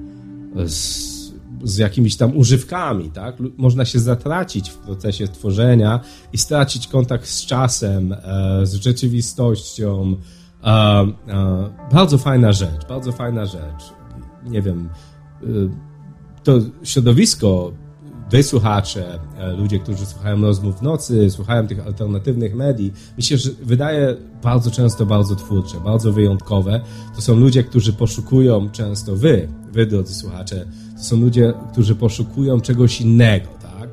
z 0.66 1.15
z 1.64 1.78
jakimiś 1.78 2.18
tam 2.18 2.38
używkami, 2.38 3.12
tak? 3.12 3.36
Można 3.58 3.86
się 3.86 4.00
zatracić 4.00 4.70
w 4.70 4.78
procesie 4.78 5.28
tworzenia 5.28 6.00
i 6.34 6.38
stracić 6.38 6.88
kontakt 6.88 7.28
z 7.28 7.46
czasem, 7.46 8.14
e, 8.14 8.18
z 8.64 8.74
rzeczywistością. 8.74 10.16
E, 10.64 10.68
e, 10.68 11.70
bardzo 11.92 12.18
fajna 12.18 12.52
rzecz, 12.52 12.88
bardzo 12.90 13.12
fajna 13.12 13.46
rzecz. 13.46 13.94
Nie 14.46 14.62
wiem, 14.62 14.90
to 16.44 16.60
środowisko, 16.84 17.72
wy 18.32 18.44
słuchacze, 18.44 19.20
ludzie, 19.58 19.80
którzy 19.80 20.06
słuchają 20.06 20.42
rozmów 20.42 20.80
w 20.80 20.82
nocy, 20.82 21.30
słuchają 21.32 21.68
tych 21.68 21.86
alternatywnych 21.86 22.56
medii, 22.56 22.94
mi 23.18 23.24
się 23.24 23.36
wydaje 23.62 24.16
bardzo 24.44 24.72
często 24.72 25.06
bardzo 25.06 25.36
twórcze, 25.36 25.80
bardzo 25.80 26.12
wyjątkowe. 26.12 26.82
To 27.16 27.22
są 27.22 27.36
ludzie, 27.36 27.64
którzy 27.64 27.94
poszukują 27.94 28.70
często 28.70 29.16
wy, 29.16 29.48
wy 29.72 29.86
drodzy 29.86 30.14
słuchacze, 30.14 30.66
są 31.06 31.18
ludzie, 31.18 31.54
którzy 31.72 31.96
poszukują 31.96 32.62
czegoś 32.62 33.02
innego, 33.02 33.48
tak? 33.62 33.90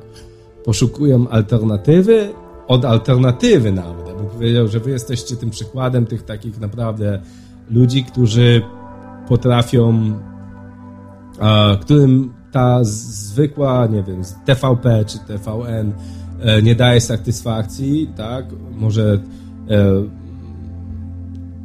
Poszukują 0.63 1.29
alternatywy 1.29 2.33
od 2.67 2.85
alternatywy 2.85 3.71
nawet. 3.71 4.17
Bym 4.17 4.25
powiedział, 4.25 4.67
że 4.67 4.79
wy 4.79 4.91
jesteście 4.91 5.35
tym 5.35 5.49
przykładem 5.49 6.05
tych 6.05 6.23
takich 6.23 6.59
naprawdę 6.59 7.21
ludzi, 7.69 8.03
którzy 8.03 8.61
potrafią, 9.27 10.13
a, 11.39 11.77
którym 11.81 12.33
ta 12.51 12.83
zwykła, 12.83 13.87
nie 13.87 14.03
wiem, 14.03 14.21
TVP 14.45 15.05
czy 15.05 15.19
TVN 15.19 15.93
e, 16.39 16.61
nie 16.61 16.75
daje 16.75 17.01
satysfakcji, 17.01 18.09
tak? 18.17 18.45
Może 18.75 19.19
e, 19.69 20.03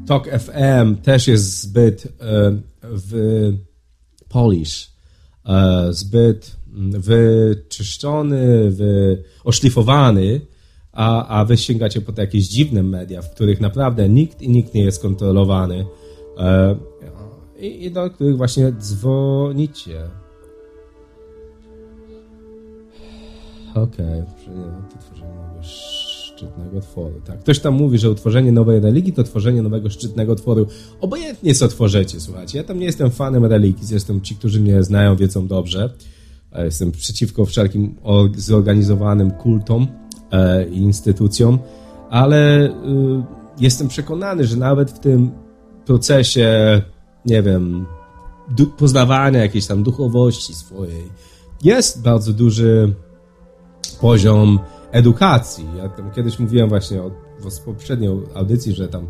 Talk 0.07 0.29
FM 0.29 0.97
też 1.03 1.29
jest 1.29 1.61
zbyt 1.61 2.07
e, 2.07 2.09
w 2.83 3.13
Polish, 4.29 4.91
zbyt 5.91 6.57
wyczyszczony, 6.91 8.71
wy, 8.71 9.23
oszlifowany, 9.45 10.41
a, 10.93 11.27
a 11.41 11.45
wy 11.45 11.57
sięgacie 11.57 12.01
po 12.01 12.21
jakieś 12.21 12.49
dziwne 12.49 12.83
media, 12.83 13.23
w 13.23 13.31
których 13.35 13.61
naprawdę 13.61 14.09
nikt 14.09 14.43
i 14.43 14.49
nikt 14.49 14.75
nie 14.75 14.85
jest 14.85 15.03
kontrolowany 15.03 15.87
e, 16.39 16.77
i, 17.59 17.85
i 17.85 17.91
do 17.91 18.11
których 18.11 18.37
właśnie 18.37 18.73
dzwonicie. 18.73 20.03
Okej, 23.71 24.07
okay. 24.07 24.25
to 24.93 24.99
tworzenie 24.99 25.33
nowego 25.33 25.65
szczytnego 26.39 26.81
tworu. 26.81 27.21
Tak, 27.27 27.39
ktoś 27.41 27.61
tam 27.61 27.75
mówi, 27.75 27.99
że 27.99 28.11
utworzenie 28.11 28.53
nowej 28.53 28.81
religii 28.81 29.13
to 29.13 29.25
tworzenie 29.25 29.63
nowego 29.63 29.91
szczytnego 29.91 30.35
tworu. 30.35 30.67
Obojętnie 31.01 31.55
co 31.55 31.69
tworzycie, 31.69 32.21
słuchajcie. 32.21 32.59
Ja 32.59 32.65
tam 32.65 32.79
nie 32.79 32.87
jestem 32.87 33.11
fanem 33.11 33.45
religii, 33.45 33.87
zresztą 33.87 34.21
ci, 34.21 34.37
którzy 34.37 34.61
mnie 34.61 34.83
znają, 34.83 35.17
wiedzą 35.17 35.47
dobrze. 35.47 35.91
Jestem 36.55 36.93
przeciwko 36.93 37.45
wszelkim 37.45 37.95
zorganizowanym 38.37 39.31
kultom 39.31 39.87
e, 40.31 40.69
i 40.69 40.77
instytucjom, 40.77 41.59
ale 42.11 42.67
y, 42.67 42.73
jestem 43.61 43.89
przekonany, 43.89 44.47
że 44.47 44.57
nawet 44.57 44.91
w 44.91 44.99
tym 44.99 45.31
procesie, 45.87 46.83
nie 47.27 47.43
wiem, 47.43 47.87
poznawania 48.79 49.41
jakiejś 49.41 49.67
tam 49.67 49.83
duchowości 49.83 50.55
swojej, 50.55 51.03
jest 51.65 52.03
bardzo 52.03 52.33
duży 52.33 52.95
poziom 54.01 54.59
edukacji. 54.93 55.67
Ja 55.77 55.89
tam 55.89 56.11
kiedyś 56.11 56.39
mówiłem 56.39 56.69
właśnie 56.69 57.03
o, 57.03 57.11
w 57.41 57.61
poprzedniej 57.61 58.11
audycji, 58.35 58.73
że 58.75 58.89
tam 58.89 59.07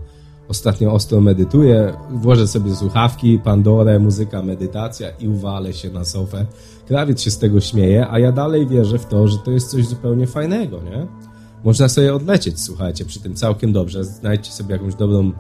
ostatnio 0.49 0.93
ostro 0.93 1.21
medytuję, 1.21 1.93
włożę 2.11 2.49
sobie 2.49 2.77
słuchawki, 2.77 3.39
Pandorę, 3.39 3.99
muzyka, 3.99 4.43
medytacja 4.43 5.11
i 5.11 5.29
uwalę 5.29 5.73
się 5.73 5.91
na 5.91 6.05
sofę. 6.05 6.47
Krawiec 6.87 7.21
się 7.21 7.31
z 7.31 7.39
tego 7.39 7.61
śmieje, 7.61 8.07
a 8.11 8.19
ja 8.19 8.33
dalej 8.33 8.67
wierzę 8.67 8.99
w 8.99 9.07
to, 9.07 9.29
że 9.29 9.39
to 9.39 9.51
jest 9.51 9.71
coś 9.71 9.87
zupełnie 9.87 10.27
fajnego, 10.27 10.83
nie? 10.83 11.07
Można 11.65 11.89
sobie 11.89 12.15
odlecieć, 12.15 12.61
słuchajcie, 12.61 13.05
przy 13.05 13.21
tym 13.21 13.35
całkiem 13.35 13.73
dobrze. 13.73 14.05
Znajdźcie 14.05 14.53
sobie 14.53 14.73
jakąś 14.73 14.95
dobrą 14.95 15.33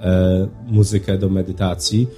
e, 0.00 0.48
muzykę 0.66 1.18
do 1.18 1.28
medytacji, 1.28 2.08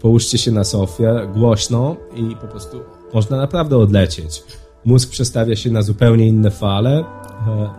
połóżcie 0.00 0.38
się 0.38 0.50
na 0.50 0.64
sofie 0.64 1.28
głośno 1.34 1.96
i 2.16 2.36
po 2.36 2.46
prostu 2.46 2.80
można 3.14 3.36
naprawdę 3.36 3.76
odlecieć. 3.76 4.42
Mózg 4.84 5.10
przestawia 5.10 5.56
się 5.56 5.70
na 5.70 5.82
zupełnie 5.82 6.26
inne 6.26 6.50
fale 6.50 7.04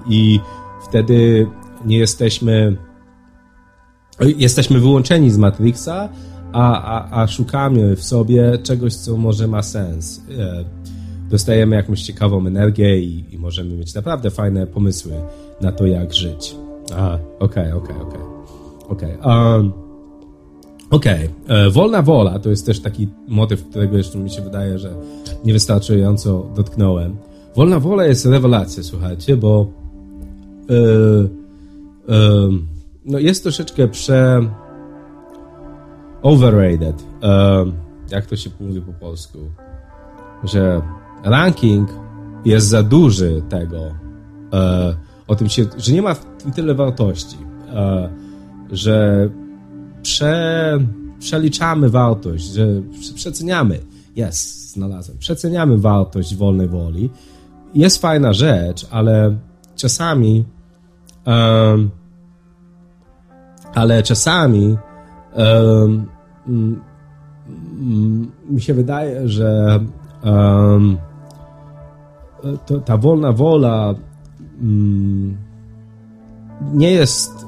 i 0.10 0.40
wtedy 0.84 1.48
nie 1.86 1.98
jesteśmy 1.98 2.78
jesteśmy 4.20 4.80
wyłączeni 4.80 5.32
z 5.32 5.38
Matrixa, 5.38 6.10
a, 6.52 6.82
a, 6.82 7.22
a 7.22 7.28
szukamy 7.28 7.96
w 7.96 8.04
sobie 8.04 8.58
czegoś, 8.58 8.96
co 8.96 9.18
może 9.18 9.48
ma 9.48 9.64
sens. 9.64 10.22
E, 10.40 10.66
dostajemy 11.30 11.76
jakąś 11.76 12.02
ciekawą 12.02 12.48
energię 12.48 13.00
i, 13.00 13.26
i 13.36 13.40
możemy 13.40 13.76
mieć 13.76 13.94
naprawdę 13.94 14.32
fajne 14.32 14.68
pomysły 14.68 15.14
na 15.62 15.72
to, 15.72 15.86
jak 15.86 16.14
żyć. 16.14 16.56
okej, 17.40 17.72
okej, 17.72 17.96
okej. 18.02 18.22
Okej. 18.90 19.18
Okej. 20.90 21.30
E, 21.48 21.70
wolna 21.70 22.02
wola 22.02 22.40
to 22.40 22.50
jest 22.50 22.66
też 22.66 22.80
taki 22.80 23.08
motyw, 23.28 23.70
którego 23.70 23.98
jeszcze 23.98 24.18
mi 24.18 24.30
się 24.30 24.42
wydaje, 24.42 24.80
że 24.80 24.94
niewystarczająco 25.46 26.52
dotknąłem. 26.56 27.18
Wolna 27.56 27.80
wola 27.80 28.06
jest 28.06 28.26
rewelacja, 28.26 28.84
słuchajcie, 28.84 29.38
bo 29.38 29.68
yy, 30.70 31.30
yy, 32.08 32.50
no 33.06 33.20
jest 33.20 33.44
troszeczkę 33.44 33.88
prze 33.88 34.42
overrated. 36.22 37.04
Yy, 37.22 37.74
jak 38.12 38.26
to 38.26 38.36
się 38.36 38.50
mówi 38.60 38.82
po 38.82 38.94
polsku? 38.94 39.40
Że 40.44 40.82
ranking 41.24 41.90
jest 42.46 42.68
za 42.68 42.84
duży 42.84 43.42
tego. 43.50 43.92
o 45.28 45.36
tym 45.36 45.50
się, 45.50 45.66
że 45.78 45.94
nie 45.94 46.02
ma 46.02 46.16
tyle 46.56 46.76
wartości. 46.76 47.38
że 48.72 49.30
prze, 50.02 50.80
przeliczamy 51.20 51.90
wartość, 51.90 52.46
że 52.46 52.68
przeceniamy. 53.16 53.80
Jest, 54.16 54.72
znalazłem. 54.72 55.18
Przeceniamy 55.18 55.78
wartość 55.78 56.36
wolnej 56.36 56.68
woli. 56.68 57.10
Jest 57.76 58.02
fajna 58.02 58.34
rzecz, 58.34 58.88
ale 58.92 59.38
czasami 59.76 60.46
um, 61.26 61.92
ale 63.74 64.04
czasami 64.04 64.78
um, 65.36 66.06
mi 68.50 68.62
się 68.62 68.74
wydaje, 68.74 69.30
że 69.30 69.80
to, 72.66 72.80
ta 72.80 72.98
wolna 72.98 73.32
wola 73.32 73.96
um, 74.62 75.38
nie 76.74 76.92
jest 76.92 77.46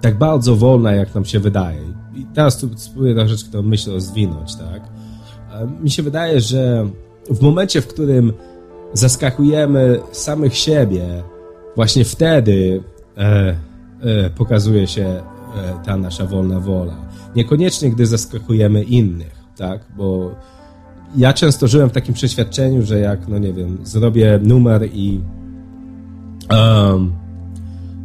tak 0.00 0.18
bardzo 0.18 0.56
wolna, 0.56 0.92
jak 0.92 1.14
nam 1.14 1.24
się 1.24 1.40
wydaje. 1.40 1.80
I 2.14 2.26
teraz 2.34 2.58
tu 2.58 2.68
spróbuję 2.76 3.14
troszeczkę 3.14 3.50
tę 3.50 3.62
myśl 3.62 3.92
rozwinąć, 3.92 4.56
tak? 4.56 4.82
Mi 5.80 5.90
się 5.90 6.02
wydaje, 6.02 6.40
że 6.40 6.86
w 7.30 7.40
momencie, 7.42 7.80
w 7.80 7.86
którym 7.86 8.32
zaskakujemy 8.92 10.00
samych 10.12 10.56
siebie, 10.56 11.22
właśnie 11.76 12.04
wtedy 12.04 12.82
e, 13.16 13.56
e, 14.00 14.30
pokazuje 14.30 14.86
się 14.86 15.02
e, 15.02 15.22
ta 15.84 15.96
nasza 15.96 16.26
wolna 16.26 16.60
wola. 16.60 16.96
Niekoniecznie, 17.36 17.90
gdy 17.90 18.06
zaskakujemy 18.06 18.82
innych, 18.84 19.34
tak? 19.56 19.84
Bo 19.96 20.34
ja 21.16 21.32
często 21.32 21.68
żyłem 21.68 21.88
w 21.88 21.92
takim 21.92 22.14
przeświadczeniu, 22.14 22.82
że 22.82 22.98
jak, 22.98 23.28
no 23.28 23.38
nie 23.38 23.52
wiem, 23.52 23.78
zrobię 23.82 24.40
numer 24.42 24.88
i 24.92 25.20
um, 26.50 27.12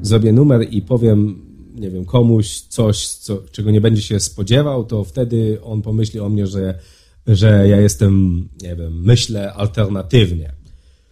zrobię 0.01 0.33
numer 0.33 0.67
i 0.69 0.81
powiem, 0.81 1.41
nie 1.75 1.89
wiem, 1.89 2.05
komuś 2.05 2.59
coś, 2.59 3.07
co, 3.07 3.37
czego 3.51 3.71
nie 3.71 3.81
będzie 3.81 4.01
się 4.01 4.19
spodziewał, 4.19 4.83
to 4.83 5.03
wtedy 5.03 5.59
on 5.63 5.81
pomyśli 5.81 6.19
o 6.19 6.29
mnie, 6.29 6.47
że, 6.47 6.79
że 7.27 7.67
ja 7.67 7.81
jestem, 7.81 8.47
nie 8.61 8.75
wiem, 8.75 9.01
myślę 9.03 9.53
alternatywnie. 9.53 10.51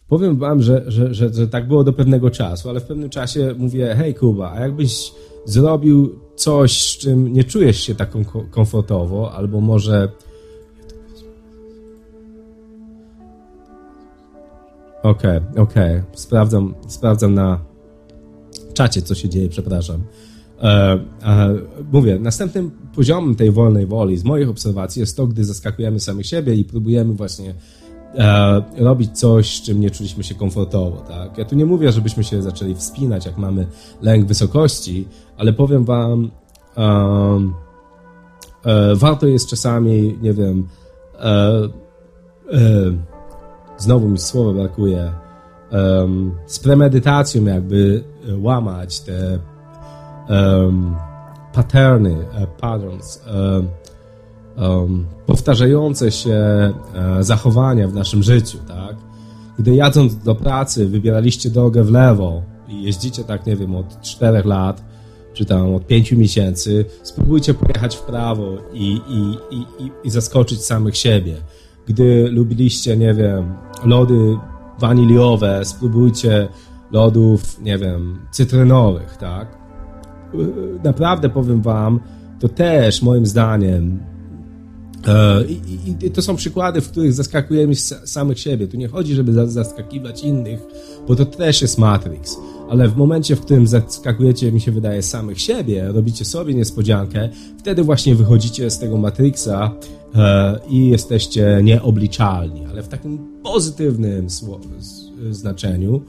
Powiem 0.07 0.37
wam, 0.37 0.61
że, 0.61 0.83
że, 0.87 1.13
że, 1.13 1.33
że 1.33 1.47
tak 1.47 1.67
było 1.67 1.83
do 1.83 1.93
pewnego 1.93 2.29
czasu, 2.31 2.69
ale 2.69 2.79
w 2.79 2.83
pewnym 2.83 3.09
czasie 3.09 3.55
mówię, 3.57 3.95
hej 3.97 4.13
Kuba, 4.13 4.51
a 4.51 4.59
jakbyś 4.59 5.11
zrobił 5.45 6.19
coś, 6.35 6.81
z 6.81 6.97
czym 6.97 7.33
nie 7.33 7.43
czujesz 7.43 7.79
się 7.79 7.95
tak 7.95 8.11
komfortowo, 8.51 9.31
albo 9.31 9.61
może 9.61 10.09
Okej, 15.03 15.37
okay, 15.37 15.63
okej. 15.63 15.97
Okay. 15.97 16.03
Sprawdzam, 16.13 16.75
sprawdzam 16.87 17.33
na 17.33 17.59
czacie, 18.73 19.01
co 19.01 19.15
się 19.15 19.29
dzieje, 19.29 19.49
przepraszam. 19.49 20.03
E, 20.63 20.99
e, 21.23 21.55
mówię, 21.91 22.19
następnym 22.19 22.71
poziomem 22.95 23.35
tej 23.35 23.51
wolnej 23.51 23.85
woli 23.85 24.17
z 24.17 24.23
moich 24.23 24.49
obserwacji 24.49 24.99
jest 24.99 25.17
to, 25.17 25.27
gdy 25.27 25.45
zaskakujemy 25.45 25.99
samych 25.99 26.25
siebie 26.25 26.55
i 26.55 26.65
próbujemy 26.65 27.13
właśnie 27.13 27.53
e, 28.15 28.63
robić 28.77 29.19
coś, 29.19 29.57
z 29.57 29.61
czym 29.61 29.79
nie 29.79 29.91
czuliśmy 29.91 30.23
się 30.23 30.35
komfortowo. 30.35 30.97
Tak? 30.97 31.37
Ja 31.37 31.45
tu 31.45 31.55
nie 31.55 31.65
mówię, 31.65 31.91
żebyśmy 31.91 32.23
się 32.23 32.41
zaczęli 32.41 32.75
wspinać, 32.75 33.25
jak 33.25 33.37
mamy 33.37 33.67
lęk 34.01 34.27
wysokości, 34.27 35.07
ale 35.37 35.53
powiem 35.53 35.85
wam, 35.85 36.31
e, 38.65 38.95
warto 38.95 39.27
jest 39.27 39.49
czasami, 39.49 40.17
nie 40.21 40.33
wiem, 40.33 40.67
e, 41.19 41.23
e, 41.23 41.69
znowu 43.77 44.09
mi 44.09 44.17
słowa 44.17 44.53
brakuje, 44.53 45.11
z 46.45 46.59
premedytacją 46.59 47.45
jakby 47.45 48.03
łamać 48.41 49.01
te 49.01 49.39
um, 50.29 50.95
patterny, 51.53 52.15
patterns, 52.61 53.23
um, 54.57 55.05
powtarzające 55.25 56.11
się 56.11 56.33
e, 56.33 56.73
zachowania 57.19 57.87
w 57.87 57.93
naszym 57.93 58.23
życiu, 58.23 58.57
tak? 58.67 58.95
Gdy 59.59 59.75
jadąc 59.75 60.17
do 60.17 60.35
pracy 60.35 60.87
wybieraliście 60.87 61.49
drogę 61.49 61.83
w 61.83 61.91
lewo 61.91 62.41
i 62.67 62.83
jeździcie 62.83 63.23
tak, 63.23 63.45
nie 63.45 63.55
wiem, 63.55 63.75
od 63.75 64.01
4 64.01 64.41
lat, 64.45 64.83
czy 65.33 65.45
tam 65.45 65.75
od 65.75 65.87
5 65.87 66.11
miesięcy, 66.11 66.85
spróbujcie 67.03 67.53
pojechać 67.53 67.95
w 67.95 68.01
prawo 68.01 68.57
i, 68.73 69.01
i, 69.07 69.55
i, 69.55 69.91
i 70.03 70.09
zaskoczyć 70.09 70.65
samych 70.65 70.97
siebie. 70.97 71.35
Gdy 71.87 72.29
lubiliście, 72.31 72.97
nie 72.97 73.13
wiem, 73.13 73.53
lody 73.85 74.37
waniliowe, 74.79 75.65
spróbujcie 75.65 76.47
lodów, 76.91 77.61
nie 77.61 77.77
wiem, 77.77 78.19
cytrynowych, 78.31 79.17
tak? 79.17 79.62
Naprawdę 80.83 81.29
powiem 81.29 81.61
wam, 81.61 81.99
to 82.39 82.49
też 82.49 83.01
moim 83.01 83.25
zdaniem 83.25 83.99
E, 85.07 85.43
I, 85.45 86.05
I, 86.05 86.11
to 86.11 86.21
są 86.21 86.35
przykłady, 86.35 86.81
w 86.81 86.89
których 86.89 87.13
zaskakujemy 87.13 87.75
samych 88.05 88.39
siebie. 88.39 88.67
Tu 88.67 88.77
nie 88.77 88.87
chodzi, 88.87 89.13
żeby 89.13 89.47
zaskakiwać 89.47 90.23
innych, 90.23 90.59
bo 91.07 91.15
to 91.15 91.25
też 91.25 91.61
jest 91.61 91.77
Matrix. 91.77 92.37
Ale 92.69 92.87
w 92.87 92.97
momencie, 92.97 93.35
w 93.35 93.41
którym 93.41 93.67
zaskakujecie, 93.67 94.51
mi 94.51 94.61
się 94.61 94.71
wydaje, 94.71 95.01
samych 95.01 95.41
siebie, 95.41 95.87
robicie 95.87 96.25
sobie 96.25 96.53
niespodziankę, 96.53 97.29
wtedy 97.59 97.83
właśnie 97.83 98.15
wychodzicie 98.15 98.69
z 98.69 98.79
tego 98.79 98.97
Matrixa 98.97 99.71
e, 100.15 100.59
i 100.69 100.89
jesteście 100.89 101.59
nieobliczalni, 101.63 102.65
ale 102.65 102.83
w 102.83 102.87
takim 102.87 103.19
pozytywnym 103.43 104.27
znaczeniu 105.31 106.01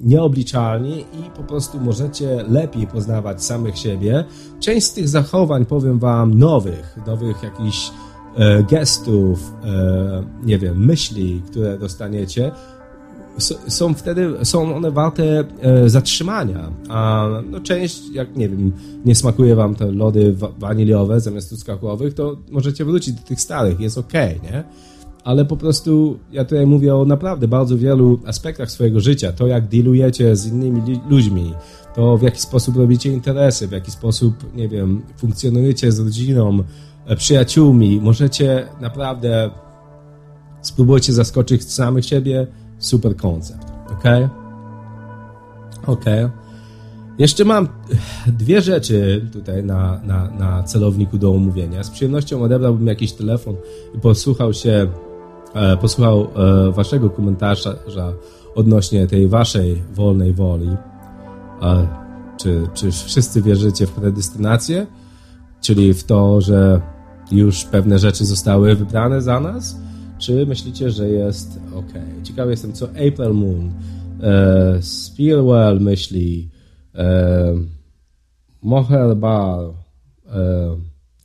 nieobliczalni 0.00 1.00
i 1.00 1.30
po 1.36 1.42
prostu 1.42 1.80
możecie 1.80 2.44
lepiej 2.48 2.86
poznawać 2.86 3.44
samych 3.44 3.78
siebie. 3.78 4.24
Część 4.60 4.86
z 4.86 4.92
tych 4.92 5.08
zachowań, 5.08 5.64
powiem 5.64 5.98
Wam, 5.98 6.38
nowych, 6.38 6.96
nowych 7.06 7.42
jakichś 7.42 7.90
e, 8.36 8.62
gestów, 8.62 9.52
e, 9.64 10.24
nie 10.44 10.58
wiem, 10.58 10.86
myśli, 10.86 11.42
które 11.50 11.78
dostaniecie, 11.78 12.52
są 13.68 13.94
wtedy, 13.94 14.34
są 14.42 14.76
one 14.76 14.90
warte 14.90 15.44
e, 15.60 15.88
zatrzymania. 15.88 16.70
A 16.88 17.28
no, 17.50 17.60
część, 17.60 18.10
jak 18.12 18.36
nie 18.36 18.48
wiem, 18.48 18.72
nie 19.04 19.14
smakuje 19.14 19.56
wam 19.56 19.74
te 19.74 19.92
lody 19.92 20.36
waniliowe 20.58 21.20
zamiast 21.20 21.48
truskawkowych, 21.48 22.14
to 22.14 22.36
możecie 22.50 22.84
wrócić 22.84 23.14
do 23.14 23.22
tych 23.22 23.40
starych, 23.40 23.80
jest 23.80 23.98
ok, 23.98 24.12
nie? 24.42 24.64
Ale 25.24 25.44
po 25.44 25.56
prostu 25.56 26.18
ja 26.32 26.44
tutaj 26.44 26.66
mówię 26.66 26.96
o 26.96 27.04
naprawdę 27.04 27.48
bardzo 27.48 27.78
wielu 27.78 28.20
aspektach 28.26 28.70
swojego 28.70 29.00
życia. 29.00 29.32
To, 29.32 29.46
jak 29.46 29.68
dealujecie 29.68 30.36
z 30.36 30.46
innymi 30.46 31.00
ludźmi, 31.08 31.54
to 31.94 32.18
w 32.18 32.22
jaki 32.22 32.40
sposób 32.40 32.76
robicie 32.76 33.12
interesy, 33.12 33.68
w 33.68 33.72
jaki 33.72 33.90
sposób, 33.90 34.54
nie 34.54 34.68
wiem, 34.68 35.02
funkcjonujecie 35.16 35.92
z 35.92 36.00
rodziną, 36.00 36.58
e, 37.06 37.16
przyjaciółmi. 37.16 38.00
Możecie 38.00 38.68
naprawdę 38.80 39.50
spróbujcie 40.62 41.12
zaskoczyć 41.12 41.72
samych 41.72 42.06
siebie, 42.06 42.46
super 42.78 43.16
koncept. 43.16 43.66
Ok? 43.92 44.04
Ok. 45.86 46.04
Jeszcze 47.18 47.44
mam 47.44 47.68
dwie 48.26 48.60
rzeczy 48.60 49.28
tutaj 49.32 49.64
na, 49.64 50.00
na, 50.04 50.30
na 50.30 50.62
celowniku 50.62 51.18
do 51.18 51.30
omówienia. 51.30 51.84
Z 51.84 51.90
przyjemnością 51.90 52.42
odebrałbym 52.42 52.86
jakiś 52.86 53.12
telefon 53.12 53.56
i 53.94 53.98
posłuchał 53.98 54.52
się, 54.52 54.88
posłuchał 55.80 56.28
e, 56.36 56.72
waszego 56.72 57.10
komentarza 57.10 57.74
odnośnie 58.54 59.06
tej 59.06 59.28
waszej 59.28 59.82
wolnej 59.94 60.32
woli. 60.32 60.68
E, 61.62 61.88
czy, 62.36 62.68
czy 62.74 62.90
wszyscy 62.90 63.42
wierzycie 63.42 63.86
w 63.86 63.92
predestynację? 63.92 64.86
Czyli 65.60 65.94
w 65.94 66.04
to, 66.04 66.40
że 66.40 66.80
już 67.32 67.64
pewne 67.64 67.98
rzeczy 67.98 68.24
zostały 68.24 68.74
wybrane 68.74 69.22
za 69.22 69.40
nas? 69.40 69.76
Czy 70.18 70.46
myślicie, 70.46 70.90
że 70.90 71.08
jest 71.08 71.60
ok? 71.74 71.92
Ciekawy 72.22 72.50
jestem, 72.50 72.72
co 72.72 72.88
April 72.88 73.34
Moon, 73.34 73.72
e, 74.22 74.82
Spearwell 74.82 75.80
myśli, 75.80 76.50
e, 76.94 77.54
Moher 78.62 79.16
Bar 79.16 79.64
e, 80.26 80.76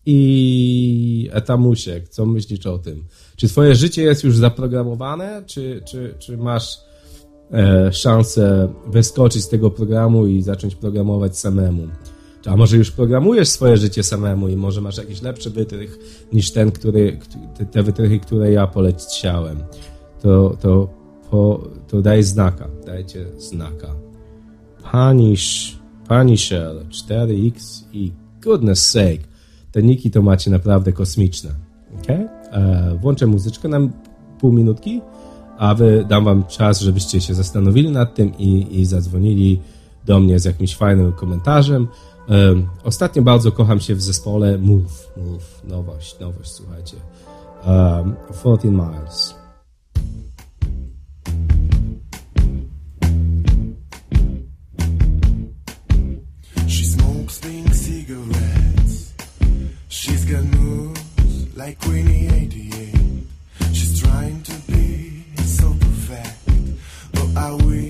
i 0.06 1.30
Etamusiek. 1.32 2.10
Co 2.10 2.26
myślisz 2.26 2.66
o 2.66 2.78
tym? 2.78 3.04
Czy 3.40 3.48
twoje 3.48 3.76
życie 3.76 4.04
jest 4.04 4.24
już 4.24 4.38
zaprogramowane, 4.38 5.44
czy, 5.46 5.82
czy, 5.86 6.16
czy 6.20 6.38
masz 6.38 6.78
e, 7.52 7.94
szansę 7.94 8.74
wyskoczyć 8.88 9.44
z 9.44 9.50
tego 9.50 9.72
programu 9.72 10.28
i 10.28 10.42
zacząć 10.42 10.76
programować 10.76 11.38
samemu? 11.38 11.88
A 12.46 12.56
może 12.56 12.78
już 12.78 12.92
programujesz 12.92 13.50
swoje 13.50 13.78
życie 13.78 14.04
samemu 14.04 14.48
i 14.48 14.56
może 14.56 14.82
masz 14.82 14.98
jakiś 14.98 15.22
lepszy 15.22 15.50
wytrych 15.50 16.00
niż 16.34 16.52
ten, 16.52 16.72
który, 16.72 17.20
te 17.72 17.84
wytrychy, 17.84 18.20
które 18.20 18.52
ja 18.52 18.68
poleciałem. 18.68 19.64
To, 20.22 20.58
to, 20.62 20.90
po, 21.32 21.70
to 21.88 22.02
daj 22.02 22.24
znaka. 22.24 22.68
Dajcie 22.86 23.26
znaka. 23.38 23.96
Punish, 24.92 25.80
Punisher 26.08 26.76
4X 26.90 27.84
i 27.94 28.12
goodness 28.42 28.90
sake. 28.90 29.24
Te 29.72 29.84
niki 29.84 30.12
to 30.12 30.22
macie 30.22 30.52
naprawdę 30.52 30.94
kosmiczne. 30.94 31.50
Ok? 32.00 32.39
E, 32.52 32.96
włączę 33.02 33.28
muzyczkę 33.28 33.68
na 33.68 33.80
pół 34.40 34.52
minutki, 34.52 35.02
a 35.58 35.76
wy 35.76 36.06
dam 36.10 36.26
wam 36.26 36.44
czas, 36.44 36.80
żebyście 36.80 37.22
się 37.22 37.34
zastanowili 37.36 37.92
nad 37.92 38.16
tym 38.16 38.38
i, 38.38 38.80
i 38.80 38.86
zadzwonili 38.86 39.62
do 40.06 40.20
mnie 40.20 40.40
z 40.40 40.46
jakimś 40.46 40.76
fajnym 40.76 41.14
komentarzem. 41.14 41.88
Ostatnio 42.84 43.22
bardzo 43.22 43.52
kocham 43.52 43.80
się 43.80 43.96
w 43.96 44.02
zespole 44.02 44.58
Move. 44.58 45.12
Move. 45.18 45.64
Nowość, 45.68 46.20
nowość, 46.20 46.52
słuchajcie. 46.52 46.98
Um, 47.66 48.16
14 48.40 48.72
Miles. 48.72 49.36
She 56.68 56.86
smokes 56.86 57.40
pink 57.40 57.76
cigarettes. 57.76 59.14
She's 59.90 60.26
got 60.26 60.44
moves 60.60 61.58
like 61.58 61.80
Queenie 61.80 62.09
I 67.40 67.52
wish 67.54 67.89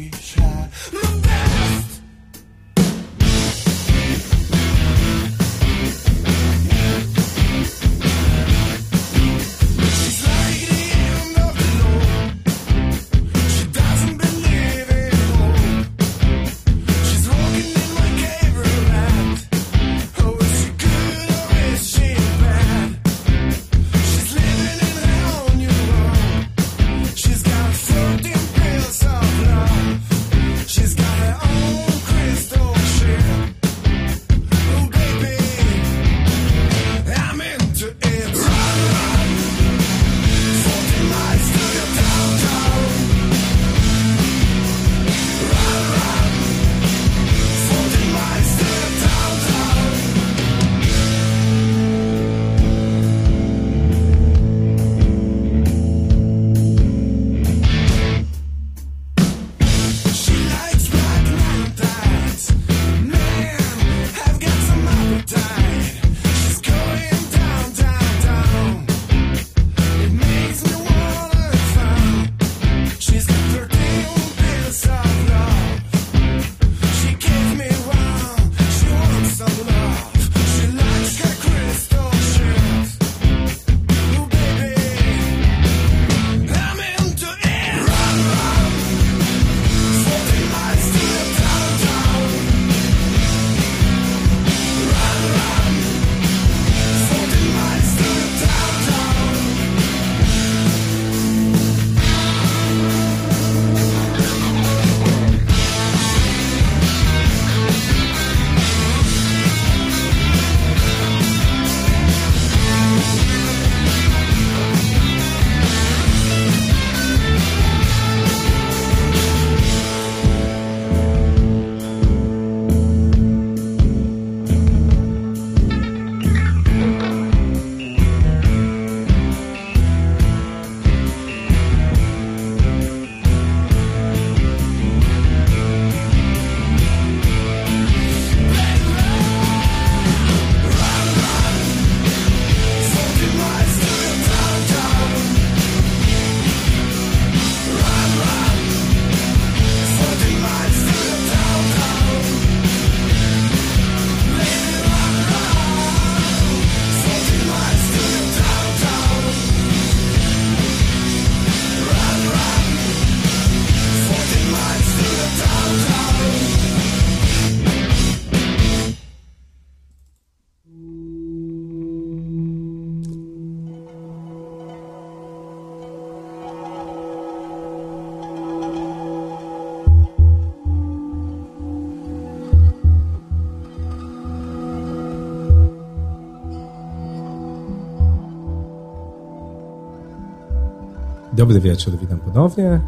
Dobry 191.49 191.61
wieczór, 191.61 191.97
witam 192.01 192.19
ponownie. 192.19 192.79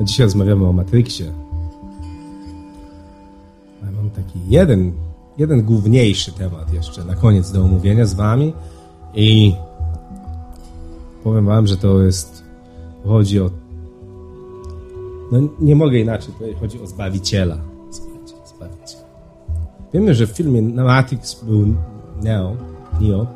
Dzisiaj 0.00 0.26
rozmawiamy 0.26 0.66
o 0.66 0.72
Matrixie. 0.72 1.32
Mam 3.96 4.10
taki 4.10 4.38
jeden, 4.48 4.92
jeden 5.38 5.62
główniejszy 5.62 6.32
temat 6.32 6.72
jeszcze 6.72 7.04
na 7.04 7.14
koniec 7.14 7.52
do 7.52 7.62
omówienia 7.62 8.06
z 8.06 8.14
wami 8.14 8.52
i 9.14 9.54
powiem 11.24 11.46
wam, 11.46 11.66
że 11.66 11.76
to 11.76 12.02
jest 12.02 12.44
chodzi 13.04 13.40
o 13.40 13.50
no 15.32 15.38
nie 15.60 15.76
mogę 15.76 15.98
inaczej 15.98 16.34
powiedzieć, 16.38 16.60
chodzi 16.60 16.82
o 16.82 16.86
Zbawiciela. 16.86 17.56
Zbawiciela. 18.44 19.04
Wiemy, 19.94 20.14
że 20.14 20.26
w 20.26 20.30
filmie 20.30 20.62
Matrix 20.62 21.44
był 21.44 21.66
Neo, 22.22 22.56
Neo. 23.00 23.26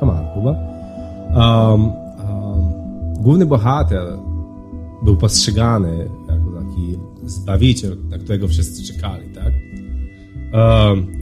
Come 0.00 0.12
on, 0.12 0.26
Kuba. 0.34 0.54
Um, 1.34 2.03
główny 3.20 3.46
bohater 3.46 4.18
był 5.02 5.16
postrzegany 5.16 6.08
jako 6.28 6.50
taki 6.50 6.98
zbawiciel, 7.24 7.96
na 8.10 8.18
którego 8.18 8.48
wszyscy 8.48 8.92
czekali, 8.92 9.28
tak? 9.34 9.52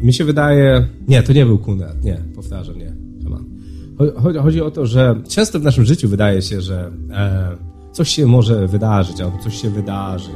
Mi 0.03 0.13
się 0.13 0.25
wydaje... 0.25 0.87
Nie, 1.09 1.23
to 1.23 1.33
nie 1.33 1.47
był 1.47 1.59
Kunrad, 1.59 2.05
nie, 2.05 2.19
powtarzam, 2.35 2.79
nie. 2.79 3.03
Chodzi, 4.23 4.39
chodzi 4.39 4.63
o 4.63 4.71
to, 4.71 4.87
że 4.87 5.21
często 5.29 5.61
w 5.61 5.63
naszym 5.63 5.85
życiu 5.85 6.09
wydaje 6.09 6.43
się, 6.43 6.61
że 6.61 6.91
e, 7.11 7.57
coś 7.93 8.09
się 8.09 8.27
może 8.27 8.69
wydarzyć, 8.69 9.21
albo 9.21 9.39
coś 9.39 9.63
się 9.63 9.71
wydarzy. 9.71 10.31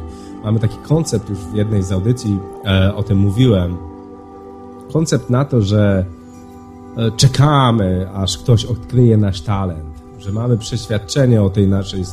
Mamy 0.44 0.60
taki 0.60 0.76
koncept, 0.76 1.30
już 1.30 1.38
w 1.38 1.54
jednej 1.54 1.82
z 1.82 1.92
audycji 1.92 2.38
e, 2.64 2.94
o 2.94 3.02
tym 3.02 3.18
mówiłem, 3.18 3.76
koncept 4.92 5.30
na 5.30 5.44
to, 5.44 5.62
że 5.62 6.04
e, 6.96 7.10
czekamy, 7.10 8.08
aż 8.14 8.38
ktoś 8.38 8.64
odkryje 8.64 9.16
nasz 9.16 9.40
talent, 9.40 9.95
że 10.26 10.32
mamy 10.32 10.58
przeświadczenie 10.58 11.42
o 11.42 11.50
tej 11.50 11.68
naszej 11.68 12.04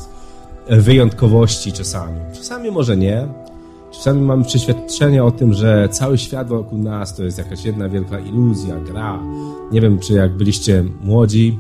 wyjątkowości 0.70 1.72
czasami. 1.72 2.20
Czasami 2.34 2.72
może 2.72 2.98
nie. 2.98 3.28
Czasami 3.92 4.22
mamy 4.22 4.44
przeświadczenie 4.44 5.24
o 5.24 5.32
tym, 5.32 5.54
że 5.54 5.90
cały 5.92 6.18
świat 6.18 6.48
wokół 6.48 6.80
nas 6.80 7.16
to 7.16 7.24
jest 7.24 7.38
jakaś 7.38 7.66
jedna 7.66 7.90
wielka 7.90 8.20
iluzja, 8.20 8.76
gra. 8.80 9.20
Nie 9.72 9.82
wiem, 9.82 10.00
czy 10.00 10.14
jak 10.14 10.32
byliście 10.32 10.84
młodzi 11.04 11.60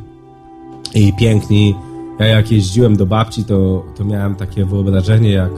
i 0.95 1.13
piękni, 1.13 1.75
ja 2.19 2.25
jak 2.25 2.51
jeździłem 2.51 2.95
do 2.95 3.05
babci, 3.05 3.45
to, 3.45 3.85
to 3.95 4.05
miałem 4.05 4.35
takie 4.35 4.65
wyobrażenie, 4.65 5.31
jak 5.31 5.51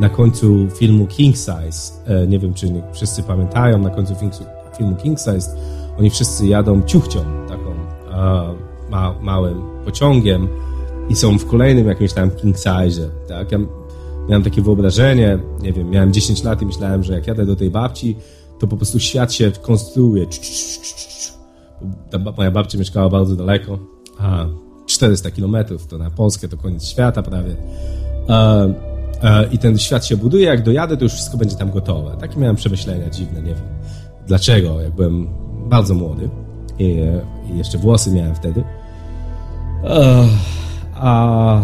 na 0.00 0.08
końcu 0.08 0.68
filmu 0.78 1.06
King 1.06 1.36
Size, 1.36 1.92
e, 2.06 2.26
nie 2.26 2.38
wiem, 2.38 2.54
czy 2.54 2.82
wszyscy 2.92 3.22
pamiętają, 3.22 3.78
na 3.78 3.90
końcu 3.90 4.14
filmu 4.76 4.96
King 4.96 5.18
Size, 5.18 5.56
oni 5.98 6.10
wszyscy 6.10 6.46
jadą 6.46 6.82
ciuchcią, 6.82 7.20
taką 7.48 7.74
ma, 8.92 9.14
małym 9.20 9.62
pociągiem 9.84 10.48
i 11.08 11.16
są 11.16 11.38
w 11.38 11.46
kolejnym 11.46 11.88
jakimś 11.88 12.12
tam 12.12 12.30
King 12.30 12.56
Size, 12.56 13.08
tak? 13.28 13.52
Ja 13.52 13.58
miałem 14.28 14.42
takie 14.42 14.62
wyobrażenie, 14.62 15.38
nie 15.62 15.72
wiem, 15.72 15.90
miałem 15.90 16.12
10 16.12 16.44
lat 16.44 16.62
i 16.62 16.66
myślałem, 16.66 17.02
że 17.02 17.12
jak 17.12 17.26
jadę 17.26 17.46
do 17.46 17.56
tej 17.56 17.70
babci, 17.70 18.16
to 18.58 18.66
po 18.66 18.76
prostu 18.76 19.00
świat 19.00 19.32
się 19.32 19.52
konstruuje. 19.62 20.26
Ta, 22.10 22.18
moja 22.18 22.50
babcia 22.50 22.78
mieszkała 22.78 23.08
bardzo 23.08 23.36
daleko, 23.36 23.78
a 24.18 24.46
400 24.86 25.30
kilometrów, 25.30 25.86
to 25.86 25.98
na 25.98 26.10
Polskę 26.10 26.48
to 26.48 26.56
koniec 26.56 26.84
świata 26.84 27.22
prawie. 27.22 27.56
I 29.52 29.58
ten 29.58 29.78
świat 29.78 30.06
się 30.06 30.16
buduje, 30.16 30.46
jak 30.46 30.62
dojadę, 30.62 30.96
to 30.96 31.04
już 31.04 31.12
wszystko 31.12 31.36
będzie 31.36 31.56
tam 31.56 31.70
gotowe. 31.70 32.16
Takie 32.20 32.40
miałem 32.40 32.56
przemyślenia 32.56 33.10
dziwne, 33.10 33.42
nie 33.42 33.54
wiem 33.54 33.72
dlaczego, 34.26 34.80
jak 34.80 34.92
byłem 34.92 35.28
bardzo 35.68 35.94
młody 35.94 36.28
i 36.78 36.96
jeszcze 37.54 37.78
włosy 37.78 38.12
miałem 38.12 38.34
wtedy. 38.34 38.64
A 40.94 41.60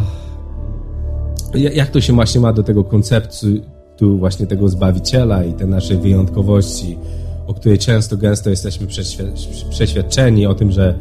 jak 1.55 1.91
to 1.91 2.01
się 2.01 2.13
właśnie 2.13 2.41
ma 2.41 2.53
do 2.53 2.63
tego 2.63 2.85
konceptu 2.85 3.47
tu 3.97 4.19
właśnie 4.19 4.47
tego 4.47 4.69
Zbawiciela 4.69 5.45
i 5.45 5.53
tej 5.53 5.67
naszej 5.67 5.97
wyjątkowości, 5.97 6.99
o 7.47 7.55
której 7.55 7.79
często, 7.79 8.17
gęsto 8.17 8.51
jesteśmy 8.51 8.87
przeświadczeni 9.71 10.47
o 10.47 10.55
tym, 10.55 10.73
że, 10.73 10.95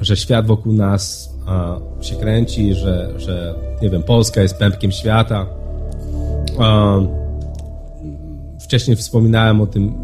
że 0.00 0.16
świat 0.16 0.46
wokół 0.46 0.72
nas 0.72 1.32
a, 1.46 1.78
się 2.00 2.14
kręci, 2.14 2.74
że, 2.74 3.12
że 3.16 3.54
nie 3.82 3.90
wiem, 3.90 4.02
Polska 4.02 4.42
jest 4.42 4.56
pępkiem 4.56 4.92
świata. 4.92 5.46
A, 6.58 6.98
wcześniej 8.60 8.96
wspominałem 8.96 9.60
o 9.60 9.66
tym 9.66 9.94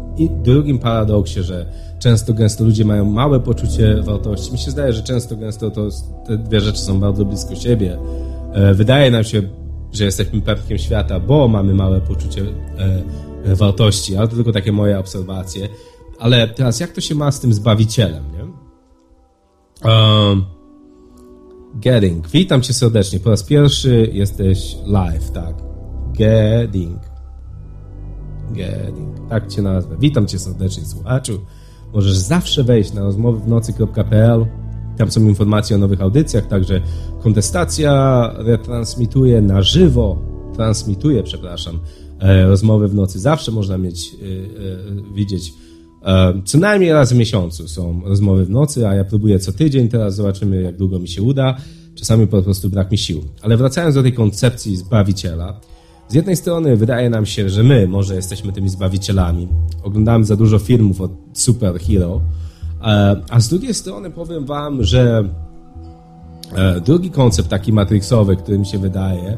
drugim 0.43 0.79
paradoksie, 0.79 1.43
że 1.43 1.65
często 1.99 2.33
gęsto 2.33 2.63
ludzie 2.63 2.85
mają 2.85 3.05
małe 3.05 3.39
poczucie 3.39 4.01
wartości. 4.01 4.51
Mi 4.51 4.57
się 4.57 4.71
zdaje, 4.71 4.93
że 4.93 5.03
często 5.03 5.37
gęsto 5.37 5.71
to, 5.71 5.89
te 6.27 6.37
dwie 6.37 6.59
rzeczy 6.59 6.79
są 6.79 6.99
bardzo 6.99 7.25
blisko 7.25 7.55
siebie. 7.55 7.97
E, 8.53 8.73
wydaje 8.73 9.11
nam 9.11 9.23
się, 9.23 9.41
że 9.91 10.05
jesteśmy 10.05 10.41
pępkiem 10.41 10.77
świata, 10.77 11.19
bo 11.19 11.47
mamy 11.47 11.73
małe 11.73 12.01
poczucie 12.01 12.41
e, 13.45 13.55
wartości, 13.55 14.15
ale 14.15 14.27
to 14.27 14.35
tylko 14.35 14.51
takie 14.51 14.71
moje 14.71 14.99
obserwacje. 14.99 15.69
Ale 16.19 16.47
teraz 16.47 16.79
jak 16.79 16.91
to 16.91 17.01
się 17.01 17.15
ma 17.15 17.31
z 17.31 17.39
tym 17.39 17.53
Zbawicielem, 17.53 18.23
nie? 18.33 18.39
Um, 19.89 20.45
Getting. 21.75 22.27
Witam 22.27 22.61
cię 22.61 22.73
serdecznie. 22.73 23.19
Po 23.19 23.29
raz 23.29 23.43
pierwszy 23.43 24.09
jesteś 24.13 24.77
live, 24.85 25.31
tak. 25.31 25.55
Getting. 26.13 26.99
Getting. 28.51 29.29
Tak 29.29 29.47
cię 29.47 29.61
nazwę. 29.61 29.95
Witam 29.99 30.27
cię 30.27 30.39
serdecznie, 30.39 30.85
słuchaczu. 30.85 31.39
Możesz 31.93 32.17
zawsze 32.17 32.63
wejść 32.63 32.93
na 32.93 33.01
rozmowy 33.01 33.39
w. 33.87 34.47
Tam 34.97 35.11
są 35.11 35.21
informacje 35.21 35.75
o 35.75 35.79
nowych 35.79 36.01
audycjach, 36.01 36.47
także 36.47 36.81
kontestacja 37.23 38.33
retransmituje 38.37 39.41
na 39.41 39.61
żywo, 39.61 40.17
transmituje, 40.55 41.23
przepraszam, 41.23 41.79
e, 42.19 42.45
rozmowy 42.45 42.87
w 42.87 42.93
nocy. 42.93 43.19
Zawsze 43.19 43.51
można 43.51 43.77
mieć, 43.77 44.11
e, 44.13 44.15
e, 44.15 45.13
widzieć 45.13 45.53
co 46.45 46.57
najmniej 46.57 46.93
raz 46.93 47.13
w 47.13 47.15
miesiącu 47.15 47.67
są 47.67 48.01
rozmowy 48.05 48.45
w 48.45 48.49
nocy, 48.49 48.87
a 48.87 48.95
ja 48.95 49.03
próbuję 49.03 49.39
co 49.39 49.51
tydzień, 49.51 49.89
teraz 49.89 50.15
zobaczymy 50.15 50.61
jak 50.61 50.77
długo 50.77 50.99
mi 50.99 51.07
się 51.07 51.21
uda. 51.21 51.57
Czasami 51.95 52.27
po 52.27 52.41
prostu 52.41 52.69
brak 52.69 52.91
mi 52.91 52.97
sił. 52.97 53.23
Ale 53.41 53.57
wracając 53.57 53.95
do 53.95 54.03
tej 54.03 54.13
koncepcji 54.13 54.77
Zbawiciela, 54.77 55.59
z 56.09 56.13
jednej 56.13 56.35
strony 56.35 56.77
wydaje 56.77 57.09
nam 57.09 57.25
się, 57.25 57.49
że 57.49 57.63
my 57.63 57.87
może 57.87 58.15
jesteśmy 58.15 58.53
tymi 58.53 58.69
Zbawicielami. 58.69 59.47
Oglądamy 59.83 60.25
za 60.25 60.35
dużo 60.35 60.59
filmów 60.59 61.01
o 61.01 61.09
superhero, 61.33 62.21
e, 62.81 63.21
a 63.29 63.39
z 63.39 63.49
drugiej 63.49 63.73
strony 63.73 64.11
powiem 64.11 64.45
wam, 64.45 64.83
że 64.83 65.29
e, 66.55 66.81
drugi 66.81 67.11
koncept 67.11 67.49
taki 67.49 67.73
matrixowy, 67.73 68.35
który 68.35 68.59
mi 68.59 68.65
się 68.65 68.79
wydaje, 68.79 69.37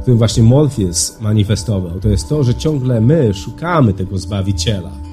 którym 0.00 0.18
właśnie 0.18 0.42
Morpheus 0.42 1.20
manifestował, 1.20 2.00
to 2.00 2.08
jest 2.08 2.28
to, 2.28 2.44
że 2.44 2.54
ciągle 2.54 3.00
my 3.00 3.34
szukamy 3.34 3.92
tego 3.92 4.18
Zbawiciela 4.18 5.12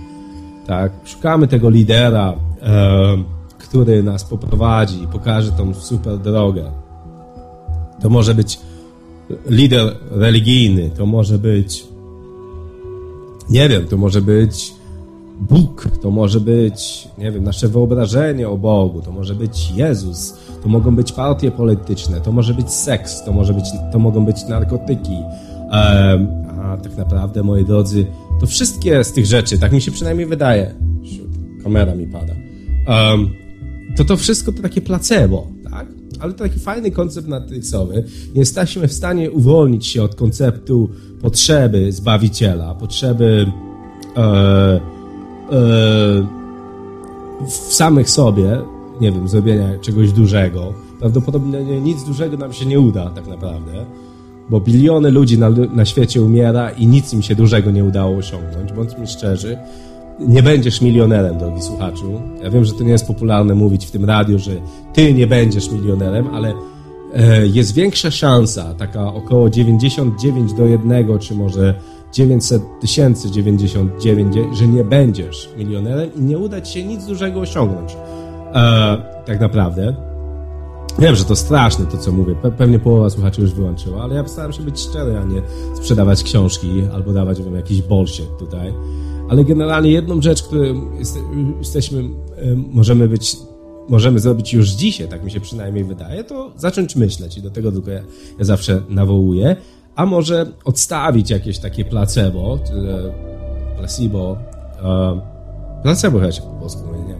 tak? 0.69 0.91
Szukamy 1.03 1.47
tego 1.47 1.69
lidera, 1.69 2.33
e, 2.61 3.23
który 3.57 4.03
nas 4.03 4.23
poprowadzi 4.23 5.07
pokaże 5.11 5.51
tą 5.51 5.73
super 5.73 6.17
drogę. 6.17 6.71
To 8.01 8.09
może 8.09 8.35
być 8.35 8.59
lider 9.49 9.95
religijny, 10.11 10.89
to 10.89 11.05
może 11.05 11.37
być 11.37 11.89
nie 13.49 13.69
wiem, 13.69 13.87
to 13.87 13.97
może 13.97 14.21
być 14.21 14.73
Bóg, 15.39 15.87
to 16.01 16.11
może 16.11 16.39
być, 16.39 17.07
nie 17.17 17.31
wiem, 17.31 17.43
nasze 17.43 17.67
wyobrażenie 17.67 18.49
o 18.49 18.57
Bogu, 18.57 19.01
to 19.01 19.11
może 19.11 19.35
być 19.35 19.71
Jezus, 19.75 20.33
to 20.63 20.69
mogą 20.69 20.95
być 20.95 21.11
partie 21.11 21.51
polityczne, 21.51 22.21
to 22.21 22.31
może 22.31 22.53
być 22.53 22.71
seks, 22.71 23.23
to, 23.23 23.33
może 23.33 23.53
być, 23.53 23.65
to 23.91 23.99
mogą 23.99 24.25
być 24.25 24.43
narkotyki. 24.49 25.17
A 26.61 26.77
tak 26.83 26.97
naprawdę, 26.97 27.43
moi 27.43 27.65
drodzy, 27.65 28.05
to 28.39 28.47
wszystkie 28.47 29.03
z 29.03 29.13
tych 29.13 29.25
rzeczy, 29.25 29.59
tak 29.59 29.71
mi 29.71 29.81
się 29.81 29.91
przynajmniej 29.91 30.27
wydaje, 30.27 30.75
kamera 31.63 31.95
mi 31.95 32.07
pada, 32.07 32.33
to 33.97 34.05
to 34.05 34.17
wszystko 34.17 34.51
to 34.51 34.61
takie 34.61 34.81
placebo? 34.81 35.47
Ale 36.19 36.33
to 36.33 36.43
taki 36.43 36.59
fajny 36.59 36.91
koncept. 36.91 37.27
Nie 38.33 38.39
jesteśmy 38.39 38.87
w 38.87 38.93
stanie 38.93 39.31
uwolnić 39.31 39.87
się 39.87 40.03
od 40.03 40.15
konceptu 40.15 40.89
potrzeby 41.21 41.91
Zbawiciela, 41.91 42.75
potrzeby 42.75 43.45
e, 44.17 44.21
e, 44.21 44.79
w 47.47 47.73
samych 47.73 48.09
sobie, 48.09 48.61
nie 49.01 49.11
wiem, 49.11 49.27
zrobienia 49.27 49.79
czegoś 49.81 50.11
dużego. 50.11 50.73
Prawdopodobnie 50.99 51.81
nic 51.81 52.03
dużego 52.03 52.37
nam 52.37 52.53
się 52.53 52.65
nie 52.65 52.79
uda 52.79 53.09
tak 53.09 53.27
naprawdę 53.27 53.85
bo 54.49 54.59
biliony 54.59 55.11
ludzi 55.11 55.37
na, 55.37 55.49
na 55.49 55.85
świecie 55.85 56.21
umiera 56.21 56.69
i 56.69 56.87
nic 56.87 57.13
im 57.13 57.21
się 57.21 57.35
dużego 57.35 57.71
nie 57.71 57.83
udało 57.83 58.17
osiągnąć. 58.17 58.73
Bądźmy 58.73 59.07
szczerzy, 59.07 59.57
nie 60.19 60.43
będziesz 60.43 60.81
milionerem, 60.81 61.37
drogi 61.37 61.61
słuchaczu. 61.61 62.21
Ja 62.43 62.49
wiem, 62.49 62.65
że 62.65 62.73
to 62.73 62.83
nie 62.83 62.91
jest 62.91 63.07
popularne 63.07 63.55
mówić 63.55 63.85
w 63.85 63.91
tym 63.91 64.05
radiu, 64.05 64.39
że 64.39 64.51
ty 64.93 65.13
nie 65.13 65.27
będziesz 65.27 65.71
milionerem, 65.71 66.27
ale 66.33 66.53
e, 67.13 67.47
jest 67.47 67.73
większa 67.73 68.11
szansa, 68.11 68.73
taka 68.73 69.13
około 69.13 69.49
99 69.49 70.53
do 70.53 70.65
1, 70.65 71.19
czy 71.19 71.35
może 71.35 71.73
900 72.13 72.61
tysięcy 72.81 73.31
99, 73.31 74.35
że 74.53 74.67
nie 74.67 74.83
będziesz 74.83 75.49
milionerem 75.57 76.09
i 76.15 76.21
nie 76.21 76.37
uda 76.37 76.61
ci 76.61 76.73
się 76.73 76.85
nic 76.85 77.05
dużego 77.05 77.39
osiągnąć. 77.39 77.97
E, 78.53 78.97
tak 79.25 79.39
naprawdę. 79.39 79.95
Wiem, 80.99 81.15
że 81.15 81.25
to 81.25 81.35
straszne 81.35 81.85
to, 81.85 81.97
co 81.97 82.11
mówię. 82.11 82.35
Pe 82.35 82.51
pewnie 82.51 82.79
połowa 82.79 83.09
słuchaczy 83.09 83.41
już 83.41 83.53
wyłączyła, 83.53 84.03
ale 84.03 84.15
ja 84.15 84.23
postaram 84.23 84.53
się 84.53 84.63
być 84.63 84.79
szczery, 84.79 85.17
a 85.17 85.23
nie 85.23 85.41
sprzedawać 85.75 86.23
książki 86.23 86.83
albo 86.93 87.13
dawać 87.13 87.41
wam 87.41 87.55
jakiś 87.55 87.81
bullshit 87.81 88.37
tutaj. 88.39 88.73
Ale 89.29 89.45
generalnie 89.45 89.91
jedną 89.91 90.21
rzecz, 90.21 90.43
którą 90.43 90.97
jest, 90.99 91.17
jesteśmy, 91.59 92.03
możemy 92.55 93.07
być, 93.07 93.37
możemy 93.89 94.19
zrobić 94.19 94.53
już 94.53 94.69
dzisiaj, 94.69 95.07
tak 95.07 95.23
mi 95.23 95.31
się 95.31 95.39
przynajmniej 95.39 95.83
wydaje, 95.83 96.23
to 96.23 96.51
zacząć 96.55 96.95
myśleć. 96.95 97.37
I 97.37 97.41
do 97.41 97.49
tego 97.49 97.71
tylko 97.71 97.91
ja, 97.91 98.01
ja 98.39 98.45
zawsze 98.45 98.81
nawołuję, 98.89 99.55
a 99.95 100.05
może 100.05 100.45
odstawić 100.65 101.29
jakieś 101.29 101.59
takie 101.59 101.85
placebo, 101.85 102.59
placebo, 103.77 104.37
uh, 104.81 105.19
placebo 105.83 106.19
chyba 106.19 106.31
się 106.31 106.41
po 106.41 106.47
polsku 106.47 106.81
nie? 107.07 107.15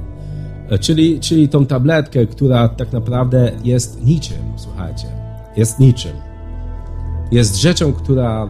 E, 0.70 0.80
czyli, 0.80 1.20
czyli 1.20 1.50
tą 1.50 1.66
tabletkę, 1.66 2.26
która 2.26 2.70
tak 2.70 2.94
naprawdę 2.94 3.52
jest 3.64 4.04
niczym, 4.04 4.38
słuchajcie, 4.56 5.08
jest 5.58 5.80
niczym. 5.80 6.12
Jest 7.32 7.56
rzeczą, 7.56 7.94
która 7.94 8.46
e, 8.46 8.50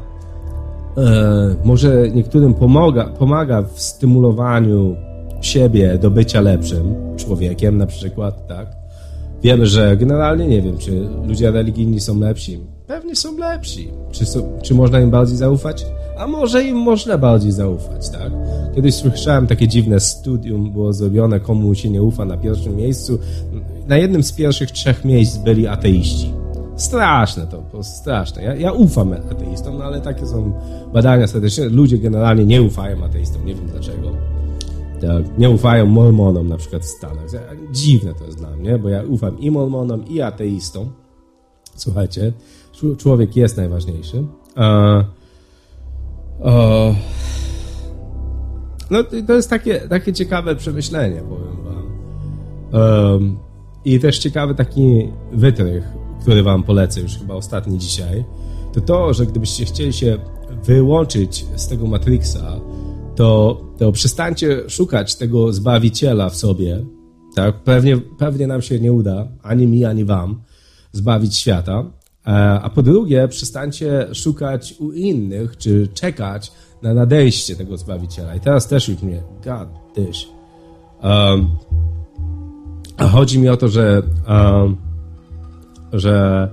może 1.63 2.09
niektórym 2.09 2.53
pomaga, 2.53 3.05
pomaga 3.05 3.61
w 3.61 3.81
stymulowaniu 3.81 4.95
siebie 5.41 5.97
do 5.97 6.11
bycia 6.11 6.41
lepszym 6.41 6.95
człowiekiem, 7.17 7.77
na 7.77 7.85
przykład, 7.85 8.47
tak? 8.47 8.67
Wiemy, 9.43 9.67
że 9.67 9.97
generalnie 9.97 10.47
nie 10.47 10.61
wiem, 10.61 10.77
czy 10.77 11.09
ludzie 11.27 11.51
religijni 11.51 11.99
są 11.99 12.19
lepsi. 12.19 12.59
Pewnie 12.87 13.15
są 13.15 13.37
lepsi. 13.37 13.91
Czy, 14.11 14.25
są, 14.25 14.59
czy 14.61 14.75
można 14.75 14.99
im 14.99 15.09
bardziej 15.09 15.37
zaufać? 15.37 15.85
A 16.17 16.27
może 16.27 16.63
im 16.63 16.77
można 16.77 17.17
bardziej 17.17 17.51
zaufać, 17.51 18.09
tak? 18.09 18.31
Kiedyś 18.75 18.95
słyszałem 18.95 19.47
takie 19.47 19.67
dziwne 19.67 19.99
studium, 19.99 20.71
było 20.71 20.93
zrobione, 20.93 21.39
komu 21.39 21.75
się 21.75 21.89
nie 21.89 22.03
ufa 22.03 22.25
na 22.25 22.37
pierwszym 22.37 22.75
miejscu. 22.75 23.19
Na 23.87 23.97
jednym 23.97 24.23
z 24.23 24.31
pierwszych 24.31 24.71
trzech 24.71 25.05
miejsc 25.05 25.37
byli 25.37 25.67
ateiści. 25.67 26.38
Straszne 26.79 27.47
to, 27.47 27.57
po 27.57 27.69
prostu 27.69 27.97
straszne. 27.97 28.43
Ja, 28.43 28.55
ja 28.55 28.71
ufam 28.71 29.13
ateistom, 29.13 29.77
no 29.77 29.83
ale 29.83 30.01
takie 30.01 30.25
są 30.25 30.53
badania 30.93 31.27
statystyczne. 31.27 31.75
Ludzie 31.75 31.97
generalnie 31.97 32.45
nie 32.45 32.61
ufają 32.61 33.03
ateistom, 33.03 33.45
nie 33.45 33.55
wiem 33.55 33.67
dlaczego. 33.67 34.11
Tak, 35.01 35.37
nie 35.37 35.49
ufają 35.49 35.85
mormonom 35.85 36.47
na 36.47 36.57
przykład 36.57 36.81
w 36.81 36.85
Stanach. 36.85 37.25
Dziwne 37.71 38.13
to 38.13 38.25
jest 38.25 38.37
dla 38.37 38.49
mnie, 38.49 38.79
bo 38.79 38.89
ja 38.89 39.03
ufam 39.03 39.39
i 39.39 39.51
mormonom, 39.51 40.07
i 40.07 40.21
ateistom. 40.21 40.89
Słuchajcie, 41.75 42.33
człowiek 42.97 43.35
jest 43.35 43.57
najważniejszy. 43.57 44.17
Uh, 44.17 45.03
uh, 46.39 46.95
no 48.89 49.03
to 49.27 49.33
jest 49.33 49.49
takie, 49.49 49.79
takie 49.79 50.13
ciekawe 50.13 50.55
przemyślenie, 50.55 51.21
powiem 51.21 51.63
wam. 51.63 51.83
Um, 52.81 53.37
I 53.85 53.99
też 53.99 54.19
ciekawy 54.19 54.55
taki 54.55 55.09
wytrych, 55.31 55.98
który 56.29 56.43
wam 56.43 56.63
polecę 56.63 57.01
już 57.01 57.17
chyba 57.17 57.33
ostatni 57.33 57.77
dzisiaj, 57.77 58.25
to 58.73 58.81
to, 58.81 59.13
że 59.13 59.25
gdybyście 59.25 59.65
chcieli 59.65 59.93
się 59.93 60.17
wyłączyć 60.63 61.45
z 61.55 61.67
tego 61.67 61.87
Matrixa, 61.87 62.59
to, 63.15 63.61
to 63.77 63.91
przestańcie 63.91 64.69
szukać 64.69 65.15
tego 65.15 65.53
Zbawiciela 65.53 66.29
w 66.29 66.35
sobie, 66.35 66.85
tak? 67.35 67.63
Pewnie, 67.63 67.97
pewnie 67.97 68.47
nam 68.47 68.61
się 68.61 68.79
nie 68.79 68.93
uda, 68.93 69.27
ani 69.43 69.67
mi, 69.67 69.85
ani 69.85 70.05
wam, 70.05 70.41
zbawić 70.91 71.35
świata, 71.35 71.91
e, 72.27 72.31
a 72.61 72.69
po 72.69 72.83
drugie, 72.83 73.27
przestańcie 73.27 74.07
szukać 74.13 74.75
u 74.79 74.91
innych, 74.91 75.57
czy 75.57 75.87
czekać 75.87 76.51
na 76.81 76.93
nadejście 76.93 77.55
tego 77.55 77.77
Zbawiciela. 77.77 78.35
I 78.35 78.39
teraz 78.39 78.67
też 78.67 78.89
już 78.89 79.01
mnie, 79.01 79.23
god 79.45 79.69
dyś. 79.95 80.27
Um, 81.03 81.49
a 82.97 83.07
chodzi 83.07 83.39
mi 83.39 83.49
o 83.49 83.57
to, 83.57 83.67
że 83.67 84.01
um, 84.27 84.88
że 85.93 86.47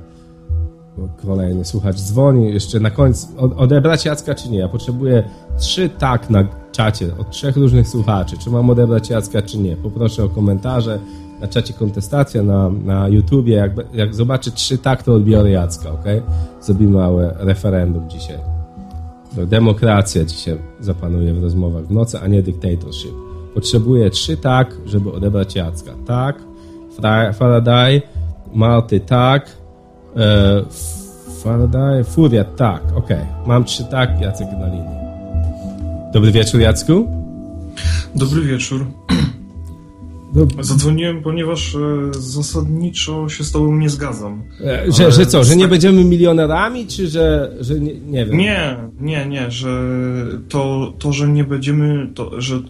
kolejny 1.23 1.65
słuchacz 1.65 1.97
dzwoni 1.97 2.53
jeszcze 2.53 2.81
na 2.81 2.91
końcu. 2.91 3.27
Odebrać 3.57 4.05
Jacka 4.05 4.35
czy 4.35 4.51
nie? 4.51 4.59
Ja 4.59 4.69
potrzebuję 4.69 5.23
trzy 5.59 5.89
tak 5.99 6.31
na 6.31 6.45
czacie 6.73 7.09
od 7.19 7.31
trzech 7.31 7.57
różnych 7.57 7.89
słuchaczy. 7.89 8.37
Czy 8.39 8.51
mam 8.51 8.71
odebrać 8.71 9.11
Jacka 9.11 9.43
czy 9.43 9.59
nie? 9.59 9.77
Poproszę 9.77 10.25
o 10.25 10.29
komentarze 10.29 10.99
na 11.41 11.49
czacie 11.49 11.75
kontestacja 11.75 12.43
na, 12.43 12.71
na 12.71 13.09
YouTubie. 13.09 13.55
Jak, 13.55 13.73
jak 13.95 14.15
zobaczę 14.15 14.51
trzy 14.51 14.79
tak, 14.79 15.03
to 15.03 15.15
odbiorę 15.15 15.51
Jacka, 15.51 15.91
ok? 15.91 16.05
Zrobimy 16.61 16.99
małe 16.99 17.35
referendum 17.39 18.11
dzisiaj. 18.11 18.39
Demokracja 19.47 20.25
dzisiaj 20.25 20.59
zapanuje 20.81 21.35
w 21.35 21.43
rozmowach 21.43 21.87
w 21.87 21.91
nocy, 21.91 22.19
a 22.21 22.27
nie 22.27 22.43
dictatorship. 22.43 23.13
Potrzebuję 23.55 24.11
trzy 24.11 24.37
tak, 24.37 24.77
żeby 24.87 25.13
odebrać 25.13 25.55
Jacka. 25.55 25.93
Tak, 26.07 26.43
Faraday, 27.35 28.03
Malty 28.55 29.01
tak, 29.01 29.57
e, 30.17 30.63
Faraday, 31.43 32.05
Furia 32.05 32.45
tak, 32.45 32.83
ok. 32.97 33.09
Mam 33.47 33.65
trzy 33.65 33.85
tak, 33.85 34.21
Jacek 34.21 34.49
na 34.61 34.67
linii. 34.67 34.97
Dobry 36.13 36.33
wieczór, 36.33 36.61
Jacku. 36.61 37.09
Dobry 38.15 38.43
wieczór. 38.43 38.87
Zadzwoniłem, 40.61 41.23
ponieważ 41.23 41.75
e, 41.75 41.79
zasadniczo 42.13 43.29
się 43.29 43.45
z 43.45 43.53
tobą 43.53 43.77
nie 43.77 43.91
zgadzam. 43.91 44.43
E, 44.61 44.93
że, 44.93 45.13
że 45.13 45.27
co, 45.27 45.45
że 45.45 45.57
nie 45.57 45.69
będziemy 45.69 46.05
milionerami, 46.05 46.87
czy 46.87 47.09
że, 47.09 47.57
że 47.61 47.81
nie, 47.81 48.01
nie 48.01 48.27
wiem? 48.27 48.37
Nie, 48.37 48.77
nie, 49.01 49.27
nie, 49.27 49.51
że 49.51 49.81
to, 50.49 50.93
to 50.99 51.13
że 51.13 51.29
nie 51.29 51.45
będziemy, 51.45 52.09
to, 52.15 52.41
że, 52.41 52.57
e, 52.57 52.63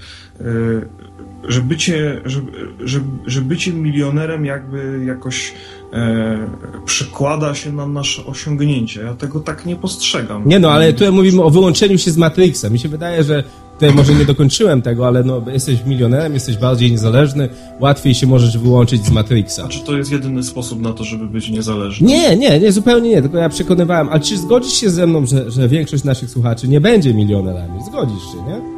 że, 1.48 1.60
bycie, 1.60 2.20
że, 2.24 2.40
że, 2.84 3.00
że 3.26 3.40
bycie 3.40 3.72
milionerem 3.72 4.44
jakby 4.44 5.04
jakoś 5.06 5.54
e, 5.92 6.38
przekłada 6.84 7.54
się 7.54 7.72
na 7.72 7.86
nasze 7.86 8.26
osiągnięcie. 8.26 9.00
Ja 9.00 9.14
tego 9.14 9.40
tak 9.40 9.66
nie 9.66 9.76
postrzegam. 9.76 10.42
Nie 10.48 10.58
no, 10.58 10.70
ale 10.70 10.92
tutaj 10.92 11.12
mówimy 11.12 11.42
o 11.42 11.50
wyłączeniu 11.50 11.98
się 11.98 12.10
z 12.10 12.16
Matrixa. 12.16 12.70
Mi 12.70 12.78
się 12.78 12.88
wydaje, 12.88 13.24
że 13.24 13.44
tutaj 13.74 13.94
może 13.94 14.14
nie 14.14 14.24
dokończyłem 14.24 14.82
tego, 14.82 15.06
ale 15.06 15.24
no, 15.24 15.42
jesteś 15.52 15.84
milionerem, 15.84 16.34
jesteś 16.34 16.56
bardziej 16.56 16.90
niezależny, 16.90 17.48
łatwiej 17.80 18.14
się 18.14 18.26
możesz 18.26 18.58
wyłączyć 18.58 19.06
z 19.06 19.10
Matrixa. 19.10 19.64
A 19.64 19.68
czy 19.68 19.80
to 19.80 19.96
jest 19.96 20.12
jedyny 20.12 20.42
sposób 20.42 20.80
na 20.80 20.92
to, 20.92 21.04
żeby 21.04 21.26
być 21.26 21.48
niezależny? 21.50 22.08
Nie, 22.08 22.36
nie, 22.36 22.60
nie, 22.60 22.72
zupełnie 22.72 23.10
nie, 23.10 23.22
tylko 23.22 23.38
ja 23.38 23.48
przekonywałem. 23.48 24.08
Ale 24.08 24.20
czy 24.20 24.38
zgodzisz 24.38 24.72
się 24.72 24.90
ze 24.90 25.06
mną, 25.06 25.26
że, 25.26 25.50
że 25.50 25.68
większość 25.68 26.04
naszych 26.04 26.30
słuchaczy 26.30 26.68
nie 26.68 26.80
będzie 26.80 27.14
milionerami? 27.14 27.84
Zgodzisz 27.84 28.22
się, 28.22 28.42
nie? 28.48 28.75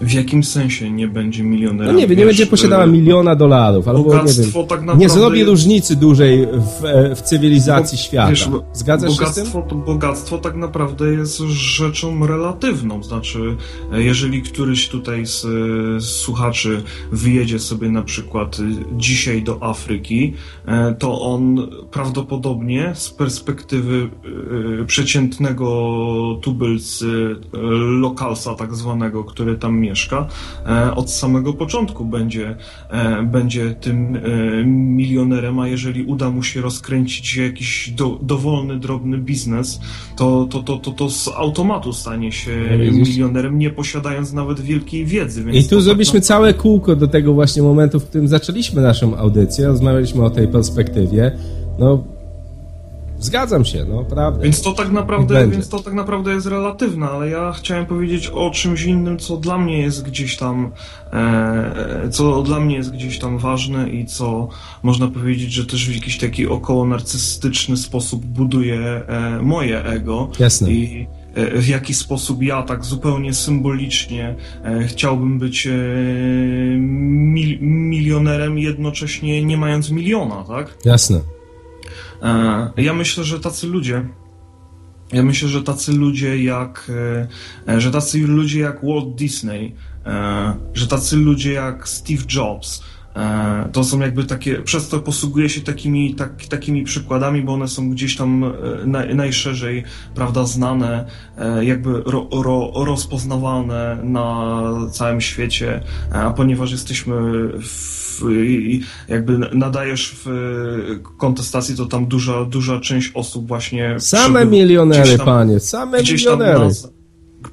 W 0.00 0.12
jakim 0.12 0.44
sensie 0.44 0.90
nie 0.90 1.08
będzie 1.08 1.44
milionerem? 1.44 1.94
No 1.94 2.00
nie 2.00 2.06
wiem, 2.06 2.18
nie 2.18 2.26
będzie 2.26 2.46
posiadała 2.46 2.84
y, 2.84 2.88
miliona 2.88 3.36
dolarów, 3.36 3.88
albo 3.88 4.24
nie 4.24 4.32
wiem, 4.32 4.66
tak 4.68 4.98
nie 4.98 5.08
zrobi 5.08 5.44
różnicy 5.44 5.96
dużej 5.96 6.46
w, 6.46 6.84
e, 6.84 7.14
w 7.14 7.22
cywilizacji 7.22 7.98
Bo, 7.98 8.02
świata. 8.02 8.30
Wiesz, 8.30 8.48
Zgadzasz 8.72 9.10
bogactwo, 9.10 9.44
się 9.44 9.66
z 9.66 9.68
tym? 9.68 9.80
Bogactwo 9.86 10.38
tak 10.38 10.56
naprawdę 10.56 11.12
jest 11.12 11.38
rzeczą 11.48 12.26
relatywną. 12.26 13.02
Znaczy, 13.02 13.56
e, 13.92 14.02
jeżeli 14.02 14.42
któryś 14.42 14.88
tutaj 14.88 15.26
z, 15.26 15.40
z 16.02 16.06
słuchaczy 16.06 16.82
wyjedzie 17.12 17.58
sobie 17.58 17.88
na 17.88 18.02
przykład 18.02 18.58
dzisiaj 18.96 19.42
do 19.42 19.62
Afryki, 19.62 20.34
e, 20.66 20.94
to 20.94 21.20
on 21.20 21.68
prawdopodobnie 21.90 22.92
z 22.94 23.10
perspektywy 23.10 24.10
przeciętnego 24.86 26.38
tubylcy, 26.42 27.36
lokalsa 28.00 28.54
tak 28.54 28.74
zwanego, 28.74 29.24
który 29.24 29.56
tam 29.56 29.87
mieszka, 29.88 30.26
e, 30.66 30.94
od 30.94 31.10
samego 31.10 31.52
początku 31.52 32.04
będzie, 32.04 32.56
e, 32.90 33.22
będzie 33.22 33.74
tym 33.74 34.16
e, 34.16 34.20
milionerem, 34.64 35.58
a 35.58 35.68
jeżeli 35.68 36.04
uda 36.04 36.30
mu 36.30 36.42
się 36.42 36.60
rozkręcić 36.60 37.36
jakiś 37.36 37.90
do, 37.90 38.18
dowolny, 38.22 38.78
drobny 38.78 39.18
biznes, 39.18 39.80
to, 40.16 40.46
to, 40.50 40.62
to, 40.62 40.76
to, 40.76 40.90
to 40.90 41.10
z 41.10 41.28
automatu 41.28 41.92
stanie 41.92 42.32
się 42.32 42.50
milionerem, 42.92 43.58
nie 43.58 43.70
posiadając 43.70 44.32
nawet 44.32 44.60
wielkiej 44.60 45.06
wiedzy. 45.06 45.44
I 45.52 45.62
tu 45.62 45.70
tak 45.70 45.82
zrobiliśmy 45.82 46.20
tak 46.20 46.26
całe 46.26 46.54
kółko 46.54 46.96
do 46.96 47.08
tego 47.08 47.34
właśnie 47.34 47.62
momentu, 47.62 48.00
w 48.00 48.04
którym 48.04 48.28
zaczęliśmy 48.28 48.82
naszą 48.82 49.16
audycję, 49.16 49.66
rozmawialiśmy 49.66 50.24
o 50.24 50.30
tej 50.30 50.48
perspektywie. 50.48 51.32
No, 51.78 52.04
Zgadzam 53.20 53.64
się, 53.64 53.84
no 53.88 54.04
prawda. 54.04 54.42
Więc 54.42 54.62
to 54.62 54.72
tak 54.72 54.90
naprawdę, 54.90 55.48
więc 55.48 55.68
to 55.68 55.78
tak 55.78 55.94
naprawdę 55.94 56.32
jest 56.32 56.46
relatywne, 56.46 57.06
ale 57.06 57.28
ja 57.28 57.52
chciałem 57.52 57.86
powiedzieć 57.86 58.28
o 58.28 58.50
czymś 58.50 58.84
innym, 58.84 59.18
co 59.18 59.36
dla 59.36 59.58
mnie 59.58 59.78
jest 59.78 60.04
gdzieś 60.04 60.36
tam, 60.36 60.72
e, 61.12 62.08
co 62.10 62.42
dla 62.42 62.60
mnie 62.60 62.76
jest 62.76 62.92
gdzieś 62.92 63.18
tam 63.18 63.38
ważne 63.38 63.90
i 63.90 64.06
co 64.06 64.48
można 64.82 65.08
powiedzieć, 65.08 65.52
że 65.52 65.66
też 65.66 65.88
w 65.88 65.94
jakiś 65.94 66.18
taki 66.18 66.46
około 66.46 66.86
narcystyczny 66.86 67.76
sposób 67.76 68.24
buduje 68.24 68.80
e, 68.80 69.42
moje 69.42 69.84
ego. 69.84 70.28
Jasne. 70.38 70.70
I, 70.70 71.06
e, 71.34 71.58
w 71.60 71.68
jaki 71.68 71.94
sposób 71.94 72.42
ja 72.42 72.62
tak 72.62 72.84
zupełnie 72.84 73.34
symbolicznie 73.34 74.34
e, 74.64 74.84
chciałbym 74.84 75.38
być 75.38 75.66
e, 75.66 75.70
mil, 76.78 77.58
milionerem 77.60 78.58
jednocześnie 78.58 79.44
nie 79.44 79.56
mając 79.56 79.90
miliona, 79.90 80.44
tak? 80.48 80.78
Jasne. 80.84 81.20
E, 82.22 82.82
ja 82.82 82.94
myślę, 82.94 83.24
że 83.24 83.40
tacy 83.40 83.66
ludzie, 83.66 84.08
ja 85.12 85.22
myślę, 85.22 85.48
że 85.48 85.62
tacy 85.62 85.92
ludzie 85.92 86.42
jak, 86.42 86.90
e, 87.68 87.80
że 87.80 87.90
tacy 87.90 88.18
ludzie 88.18 88.60
jak 88.60 88.84
Walt 88.84 89.14
Disney, 89.14 89.74
e, 90.06 90.56
że 90.74 90.86
tacy 90.86 91.16
ludzie 91.16 91.52
jak 91.52 91.88
Steve 91.88 92.22
Jobs, 92.34 92.82
E, 92.82 92.97
to 93.72 93.84
są 93.84 94.00
jakby 94.00 94.24
takie, 94.24 94.62
przez 94.62 94.88
to 94.88 95.00
posługuję 95.00 95.48
się 95.48 95.60
takimi, 95.60 96.14
tak, 96.14 96.46
takimi 96.46 96.84
przykładami, 96.84 97.42
bo 97.42 97.54
one 97.54 97.68
są 97.68 97.90
gdzieś 97.90 98.16
tam 98.16 98.44
e, 98.44 98.50
naj, 98.86 99.14
najszerzej, 99.14 99.84
prawda, 100.14 100.44
znane, 100.44 101.04
e, 101.38 101.64
jakby 101.64 102.02
ro, 102.06 102.28
ro, 102.32 102.72
rozpoznawane 102.74 103.98
na 104.02 104.52
całym 104.92 105.20
świecie, 105.20 105.80
a 106.12 106.30
ponieważ 106.30 106.70
jesteśmy 106.70 107.14
w, 107.58 108.22
jakby 109.08 109.38
nadajesz 109.38 110.16
w 110.24 110.30
kontestacji, 111.18 111.76
to 111.76 111.86
tam 111.86 112.06
duża, 112.06 112.44
duża 112.44 112.80
część 112.80 113.10
osób 113.14 113.48
właśnie... 113.48 114.00
Same 114.00 114.46
milionery, 114.46 115.16
tam, 115.16 115.26
panie, 115.26 115.60
same 115.60 116.02
milionery. 116.02 116.68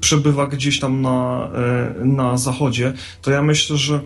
Przebywa 0.00 0.46
gdzieś 0.46 0.80
tam 0.80 1.02
na, 1.02 1.50
na 2.04 2.36
zachodzie, 2.36 2.92
to 3.22 3.30
ja 3.30 3.42
myślę, 3.42 3.76
że 3.76 4.00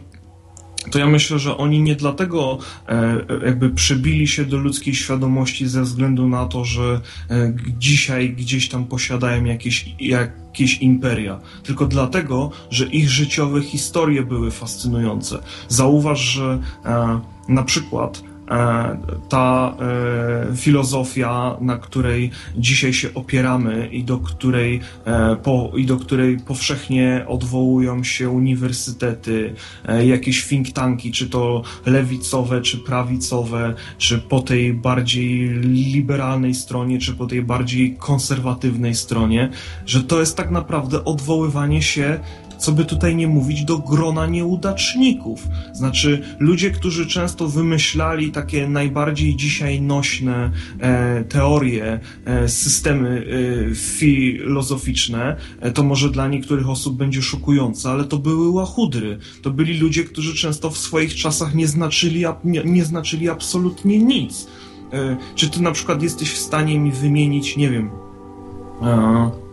to 0.91 0.99
ja 0.99 1.07
myślę, 1.07 1.39
że 1.39 1.57
oni 1.57 1.83
nie 1.83 1.97
dlatego 1.97 2.59
e, 2.89 3.17
jakby 3.45 3.71
przybili 3.71 4.29
się 4.29 4.45
do 4.45 4.57
ludzkiej 4.57 4.95
świadomości 4.95 5.69
ze 5.69 5.83
względu 5.83 6.29
na 6.29 6.47
to, 6.47 6.65
że 6.65 7.01
e, 7.31 7.55
dzisiaj 7.79 8.31
gdzieś 8.31 8.69
tam 8.69 8.85
posiadają 8.85 9.45
jakieś, 9.45 9.95
jakieś 10.01 10.79
imperia, 10.79 11.41
tylko 11.63 11.87
dlatego, 11.87 12.51
że 12.71 12.87
ich 12.87 13.11
życiowe 13.11 13.63
historie 13.63 14.23
były 14.23 14.51
fascynujące. 14.51 15.39
Zauważ, 15.69 16.21
że 16.21 16.59
e, 16.85 17.21
na 17.49 17.63
przykład 17.63 18.30
ta 19.29 19.77
e, 19.81 20.57
filozofia, 20.57 21.57
na 21.61 21.79
której 21.79 22.31
dzisiaj 22.57 22.93
się 22.93 23.15
opieramy 23.15 23.89
i 23.93 24.05
do 24.05 24.19
której, 24.19 24.81
e, 25.05 25.37
po, 25.37 25.73
i 25.77 25.87
do 25.87 25.97
której 25.97 26.39
powszechnie 26.39 27.25
odwołują 27.29 28.05
się 28.05 28.31
uniwersytety, 28.31 29.55
jakieś 30.05 30.49
think 30.49 30.73
tanki, 30.73 31.13
czy 31.13 31.29
to 31.29 31.63
lewicowe, 31.87 32.61
czy 32.61 32.79
prawicowe, 32.79 33.75
czy 33.99 34.19
po 34.19 34.41
tej 34.41 34.75
bardziej 34.75 35.49
liberalnej 35.61 36.55
stronie, 36.55 36.99
czy 36.99 37.15
po 37.15 37.27
tej 37.27 37.43
bardziej 37.43 37.97
konserwatywnej 37.97 38.95
stronie, 38.95 39.51
że 39.87 40.03
to 40.03 40.21
jest 40.21 40.37
tak 40.37 40.51
naprawdę 40.51 41.05
odwoływanie 41.05 41.83
się 41.83 42.21
co 42.61 42.73
by 42.73 42.85
tutaj 42.85 43.17
nie 43.17 43.29
mówić, 43.29 43.65
do 43.65 43.79
grona 43.79 44.27
nieudaczników. 44.27 45.49
Znaczy, 45.73 46.23
ludzie, 46.39 46.71
którzy 46.71 47.07
często 47.07 47.49
wymyślali 47.49 48.33
takie 48.33 48.69
najbardziej 48.69 49.37
dzisiaj 49.37 49.83
nośne 49.83 50.51
e, 50.81 51.25
teorie, 51.25 52.01
e, 52.25 52.49
systemy 52.49 53.27
e, 53.71 53.75
filozoficzne, 53.75 55.37
e, 55.61 55.71
to 55.71 55.83
może 55.83 56.11
dla 56.11 56.29
niektórych 56.29 56.69
osób 56.69 56.97
będzie 56.97 57.23
szokujące, 57.23 57.91
ale 57.91 58.05
to 58.05 58.19
były 58.19 58.51
łachudry. 58.51 59.19
To 59.43 59.51
byli 59.51 59.79
ludzie, 59.79 60.05
którzy 60.05 60.35
często 60.35 60.71
w 60.71 60.79
swoich 60.79 61.15
czasach 61.15 61.55
nie 61.55 61.69
znaczyli, 61.69 62.25
nie, 62.45 62.65
nie 62.65 62.85
znaczyli 62.85 63.29
absolutnie 63.29 63.99
nic. 63.99 64.47
E, 64.93 65.17
czy 65.35 65.51
ty 65.51 65.63
na 65.63 65.73
przykład 65.73 66.03
jesteś 66.03 66.33
w 66.33 66.39
stanie 66.39 66.81
mi 66.81 66.93
wymienić, 66.93 67.57
nie 67.57 67.71
wiem, 67.71 67.91
e, 68.83 69.50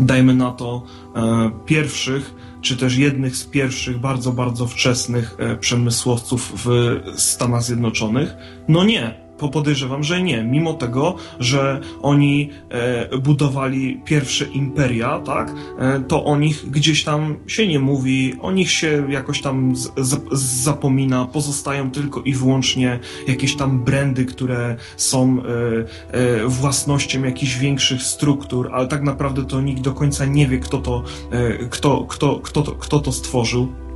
dajmy 0.00 0.34
na 0.34 0.50
to, 0.50 0.82
e, 1.16 1.50
pierwszych, 1.66 2.34
czy 2.60 2.76
też 2.76 2.96
jednych 2.96 3.36
z 3.36 3.44
pierwszych 3.44 3.98
bardzo, 3.98 4.32
bardzo 4.32 4.66
wczesnych 4.66 5.36
e, 5.38 5.56
przemysłowców 5.56 6.52
w 6.64 6.98
Stanach 7.16 7.62
Zjednoczonych? 7.62 8.34
No 8.68 8.84
nie 8.84 9.29
podejrzewam, 9.48 10.04
że 10.04 10.22
nie. 10.22 10.44
Mimo 10.44 10.74
tego, 10.74 11.14
że 11.40 11.80
oni 12.02 12.50
e, 12.68 13.18
budowali 13.18 14.00
pierwsze 14.04 14.44
imperia, 14.44 15.18
tak, 15.18 15.54
e, 15.78 16.00
to 16.00 16.24
o 16.24 16.36
nich 16.36 16.70
gdzieś 16.70 17.04
tam 17.04 17.36
się 17.46 17.66
nie 17.66 17.78
mówi, 17.78 18.34
o 18.40 18.52
nich 18.52 18.70
się 18.70 19.06
jakoś 19.08 19.40
tam 19.40 19.76
z, 19.76 19.92
z, 19.96 20.40
zapomina, 20.62 21.24
pozostają 21.24 21.90
tylko 21.90 22.20
i 22.20 22.34
wyłącznie 22.34 22.98
jakieś 23.28 23.56
tam 23.56 23.84
brandy, 23.84 24.24
które 24.24 24.76
są 24.96 25.42
e, 25.42 25.44
e, 26.12 26.46
własnością 26.46 27.22
jakichś 27.24 27.56
większych 27.56 28.02
struktur, 28.02 28.70
ale 28.72 28.88
tak 28.88 29.02
naprawdę 29.02 29.44
to 29.44 29.60
nikt 29.60 29.80
do 29.80 29.92
końca 29.92 30.24
nie 30.24 30.46
wie, 30.46 30.58
kto 30.58 30.78
to, 30.78 31.02
e, 31.30 31.58
kto, 31.58 32.04
kto, 32.08 32.40
kto, 32.42 32.62
to, 32.62 32.72
kto 32.72 33.00
to 33.00 33.12
stworzył. 33.12 33.89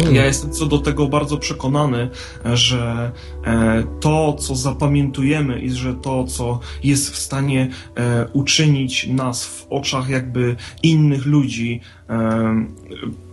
Hmm. 0.00 0.16
Ja 0.16 0.26
jestem 0.26 0.50
co 0.50 0.66
do 0.66 0.78
tego 0.78 1.08
bardzo 1.08 1.38
przekonany, 1.38 2.10
że 2.54 3.12
e, 3.44 3.84
to, 4.00 4.32
co 4.32 4.56
zapamiętujemy 4.56 5.60
i 5.60 5.70
że 5.70 5.94
to, 5.94 6.24
co 6.24 6.60
jest 6.82 7.10
w 7.10 7.16
stanie 7.16 7.68
e, 7.96 8.28
uczynić 8.32 9.06
nas 9.06 9.46
w 9.46 9.66
oczach 9.70 10.08
jakby 10.08 10.56
innych 10.82 11.26
ludzi 11.26 11.80
e, 12.10 12.66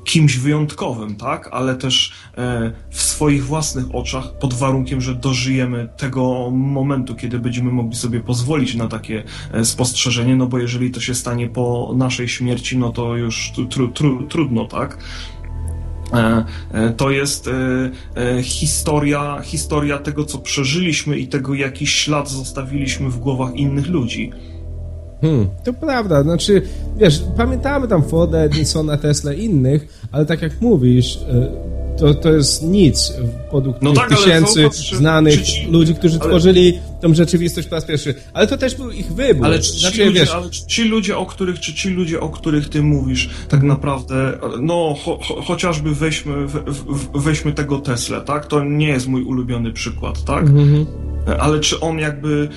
kimś 0.04 0.38
wyjątkowym, 0.38 1.16
tak? 1.16 1.50
Ale 1.52 1.76
też 1.76 2.14
w 2.90 3.02
swoich 3.02 3.46
własnych 3.46 3.86
oczach, 3.96 4.40
pod 4.40 4.54
warunkiem, 4.54 5.02
że 5.02 5.16
dożyjemy 5.16 5.90
tego 5.98 6.52
momentu, 6.52 7.16
kiedy 7.16 7.40
będziemy 7.40 7.72
mogli 7.72 7.96
sobie 7.96 8.20
pozwolić 8.20 8.76
na 8.76 8.88
takie 8.88 9.24
spostrzeżenie, 9.64 10.36
no 10.36 10.48
bo 10.48 10.60
jeżeli 10.60 10.92
to 10.92 11.00
się 11.00 11.16
stanie 11.16 11.48
po 11.48 11.94
naszej 11.98 12.28
śmierci, 12.28 12.78
no 12.78 12.92
to 12.92 13.16
już 13.16 13.52
tru, 13.70 13.88
tru, 13.88 14.24
trudno, 14.24 14.66
tak? 14.66 14.98
E, 16.14 16.46
e, 16.74 16.90
to 16.90 17.12
jest 17.12 17.50
e, 18.16 18.44
historia, 18.44 19.42
historia 19.44 19.98
tego, 19.98 20.26
co 20.26 20.38
przeżyliśmy 20.38 21.18
i 21.18 21.28
tego, 21.28 21.54
jaki 21.54 21.88
ślad 21.88 22.30
zostawiliśmy 22.30 23.10
w 23.10 23.20
głowach 23.20 23.56
innych 23.56 23.88
ludzi. 23.88 24.32
Hmm, 25.22 25.48
to 25.64 25.74
prawda, 25.74 26.24
znaczy, 26.24 26.62
wiesz, 26.98 27.24
pamiętamy 27.38 27.88
tam 27.88 28.04
Forda, 28.04 28.38
Edisona, 28.38 28.98
Tesla 28.98 29.34
i 29.34 29.44
innych, 29.44 30.02
ale 30.12 30.26
tak 30.26 30.42
jak 30.42 30.62
mówisz, 30.62 31.20
to, 32.00 32.14
to 32.14 32.34
jest 32.34 32.64
nic 32.64 33.14
według 33.54 33.82
no 33.82 33.94
tak, 33.94 34.10
tysięcy 34.10 34.70
znanych 34.94 35.42
ci... 35.42 35.68
ludzi, 35.72 35.96
którzy 35.96 36.20
ale... 36.20 36.30
tworzyli 36.30 36.80
tą 37.02 37.14
rzeczywistość 37.14 37.68
po 37.68 37.76
raz 37.76 37.86
pierwszy. 37.86 38.16
Ale 38.34 38.48
to 38.48 38.58
też 38.58 38.76
był 38.76 38.92
ich 38.92 39.14
wybór. 39.14 39.46
Ale 39.46 39.60
ci, 39.60 39.80
znaczy, 39.80 40.06
ludzie, 40.06 40.20
wiesz... 40.20 40.30
ale 40.30 40.50
ci 40.50 40.84
ludzie, 40.84 41.18
o 41.18 41.26
których, 41.26 41.60
czy 41.60 41.74
ci 41.74 41.90
ludzie, 41.90 42.20
o 42.20 42.30
których 42.30 42.70
ty 42.70 42.82
mówisz, 42.82 43.30
tak 43.50 43.64
naprawdę, 43.64 44.38
no 44.62 44.96
cho, 45.06 45.20
cho, 45.28 45.42
chociażby 45.42 45.96
weźmy, 45.96 46.48
we, 46.48 46.64
weźmy 47.16 47.54
tego 47.54 47.78
Tesla, 47.80 48.22
tak? 48.22 48.46
To 48.46 48.64
nie 48.64 48.88
jest 48.88 49.08
mój 49.08 49.24
ulubiony 49.24 49.74
przykład, 49.74 50.24
tak? 50.24 50.44
Mhm 50.44 50.86
ale 51.40 51.60
czy 51.60 51.80
on 51.80 52.00
jakby, 52.00 52.50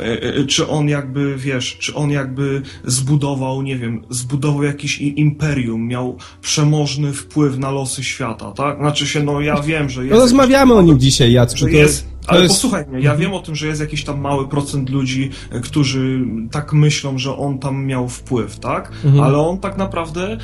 e, 0.00 0.04
e, 0.04 0.22
e, 0.22 0.44
czy 0.44 0.68
on 0.68 0.88
jakby, 0.88 1.36
wiesz, 1.36 1.76
czy 1.78 1.94
on 1.94 2.10
jakby 2.10 2.62
zbudował, 2.84 3.62
nie 3.62 3.76
wiem, 3.76 4.02
zbudował 4.10 4.62
jakiś 4.62 4.98
imperium, 4.98 5.88
miał 5.88 6.16
przemożny 6.40 7.12
wpływ 7.12 7.58
na 7.58 7.70
losy 7.70 8.04
świata, 8.04 8.52
tak? 8.52 8.78
Znaczy 8.78 9.06
się, 9.06 9.22
no 9.22 9.40
ja 9.40 9.62
wiem, 9.62 9.90
że 9.90 10.02
jest... 10.02 10.14
No 10.14 10.20
rozmawiamy 10.20 10.74
jakiś, 10.74 10.84
o 10.84 10.86
nim 10.88 11.00
dzisiaj, 11.00 11.32
Jacku. 11.32 11.58
Że 11.58 11.70
jest, 11.70 12.15
ale 12.26 12.42
jest... 12.42 12.54
posłuchaj 12.54 12.86
mnie, 12.86 13.00
ja 13.00 13.12
mhm. 13.12 13.20
wiem 13.20 13.32
o 13.34 13.42
tym, 13.42 13.56
że 13.56 13.66
jest 13.66 13.80
jakiś 13.80 14.04
tam 14.04 14.20
mały 14.20 14.48
procent 14.48 14.90
ludzi, 14.90 15.30
e, 15.50 15.60
którzy 15.60 16.20
tak 16.50 16.72
myślą, 16.72 17.18
że 17.18 17.36
on 17.36 17.58
tam 17.58 17.86
miał 17.86 18.08
wpływ, 18.08 18.58
tak? 18.58 18.92
Mhm. 19.04 19.24
Ale 19.24 19.38
on 19.38 19.58
tak 19.58 19.76
naprawdę 19.76 20.38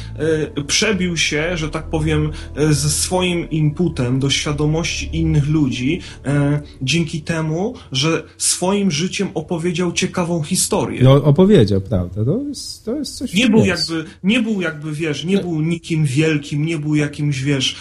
e, 0.57 0.63
przebił 0.63 1.17
się, 1.17 1.57
że 1.57 1.69
tak 1.69 1.91
powiem, 1.91 2.31
e, 2.57 2.75
ze 2.75 2.89
swoim 2.91 3.51
inputem 3.51 4.21
do 4.21 4.31
świadomości 4.31 5.11
innych 5.13 5.49
ludzi 5.49 6.01
e, 6.25 6.61
dzięki 6.83 7.23
temu, 7.23 7.75
że 7.93 8.23
swoim 8.39 8.91
życiem 8.91 9.29
opowiedział 9.35 9.93
ciekawą 9.93 10.43
historię. 10.43 11.01
No 11.03 11.13
opowiedział, 11.13 11.81
prawda? 11.81 12.25
To 12.25 12.43
jest, 12.49 12.85
to 12.85 12.95
jest 12.95 13.17
coś 13.17 13.35
Nie 13.35 13.49
był 13.49 13.65
jest. 13.65 13.91
jakby, 13.91 14.11
nie 14.25 14.43
był 14.43 14.61
jakby, 14.61 14.93
wiesz, 14.93 15.25
nie 15.25 15.37
no. 15.37 15.43
był 15.43 15.61
nikim 15.61 16.05
wielkim, 16.05 16.67
nie 16.67 16.79
był 16.79 16.95
jakimś, 16.95 17.43
wiesz, 17.43 17.77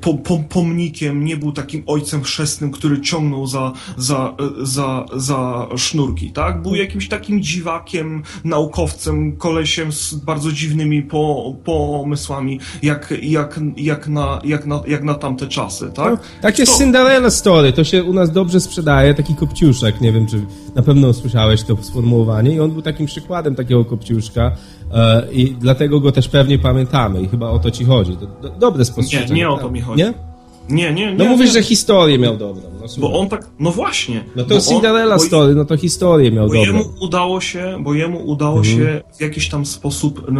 po, 0.00 0.14
po, 0.14 0.38
pomnikiem, 0.38 1.24
nie 1.24 1.36
był 1.36 1.52
takim 1.52 1.82
ojcem 1.86 2.22
chrzestnym, 2.22 2.70
który 2.70 3.00
ciągnął 3.00 3.35
za, 3.44 3.72
za, 3.96 4.34
za, 4.62 5.04
za 5.16 5.66
sznurki, 5.76 6.30
tak? 6.30 6.62
Był 6.62 6.74
jakimś 6.74 7.08
takim 7.08 7.42
dziwakiem, 7.42 8.22
naukowcem, 8.44 9.36
kolesiem 9.36 9.92
z 9.92 10.14
bardzo 10.14 10.52
dziwnymi 10.52 11.02
po, 11.02 11.54
pomysłami, 11.64 12.60
jak, 12.82 13.14
jak, 13.22 13.60
jak, 13.76 14.08
na, 14.08 14.40
jak, 14.44 14.66
na, 14.66 14.80
jak 14.86 15.04
na 15.04 15.14
tamte 15.14 15.46
czasy, 15.46 15.90
tak? 15.94 16.12
No, 16.12 16.18
takie 16.42 16.66
to... 16.66 16.72
Cinderella 16.78 17.30
story, 17.30 17.72
to 17.72 17.84
się 17.84 18.04
u 18.04 18.12
nas 18.12 18.30
dobrze 18.30 18.60
sprzedaje, 18.60 19.14
taki 19.14 19.34
kopciuszek, 19.34 20.00
nie 20.00 20.12
wiem, 20.12 20.26
czy 20.26 20.46
na 20.74 20.82
pewno 20.82 21.12
słyszałeś 21.12 21.62
to 21.62 21.76
sformułowanie 21.82 22.54
i 22.54 22.60
on 22.60 22.70
był 22.70 22.82
takim 22.82 23.06
przykładem 23.06 23.54
takiego 23.54 23.84
kopciuszka 23.84 24.52
e, 24.92 25.32
i 25.32 25.54
dlatego 25.60 26.00
go 26.00 26.12
też 26.12 26.28
pewnie 26.28 26.58
pamiętamy 26.58 27.22
i 27.22 27.28
chyba 27.28 27.50
o 27.50 27.58
to 27.58 27.70
ci 27.70 27.84
chodzi. 27.84 28.16
Do, 28.42 28.48
dobre 28.48 28.84
spostrzeżenie. 28.84 29.34
Nie, 29.34 29.36
nie 29.36 29.48
o 29.48 29.56
to 29.56 29.70
mi 29.70 29.80
chodzi. 29.80 30.02
Nie? 30.02 30.35
Nie, 30.68 30.92
nie, 30.92 31.06
nie. 31.06 31.14
No 31.14 31.24
mówisz, 31.24 31.46
nie. 31.46 31.52
że 31.52 31.62
historię 31.62 32.18
miał 32.18 32.36
dobrą. 32.36 32.62
No, 32.80 32.86
bo 32.98 33.20
on 33.20 33.28
tak, 33.28 33.50
no 33.58 33.70
właśnie. 33.70 34.24
No 34.36 34.44
to 34.44 34.60
Cinderella 34.60 35.14
on, 35.14 35.20
story, 35.20 35.54
no 35.54 35.64
to 35.64 35.76
historię 35.76 36.32
miał 36.32 36.48
bo 36.48 36.54
dobrą. 36.54 36.72
Jemu 36.72 36.84
udało 37.00 37.40
się, 37.40 37.78
bo 37.80 37.94
jemu 37.94 38.26
udało 38.26 38.58
mhm. 38.58 38.76
się 38.76 39.02
w 39.18 39.20
jakiś 39.20 39.48
tam 39.48 39.66
sposób 39.66 40.28
e, 40.28 40.32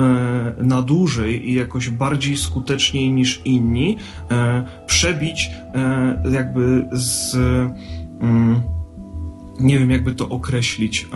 na 0.62 0.82
dłużej 0.82 1.50
i 1.50 1.54
jakoś 1.54 1.88
bardziej 1.88 2.36
skuteczniej 2.36 3.12
niż 3.12 3.40
inni 3.44 3.96
e, 4.30 4.64
przebić 4.86 5.50
e, 5.74 6.22
jakby 6.32 6.88
z... 6.92 7.34
Mm, 8.20 8.62
nie 9.60 9.78
wiem, 9.78 9.90
jakby 9.90 10.14
to 10.14 10.28
określić. 10.28 11.06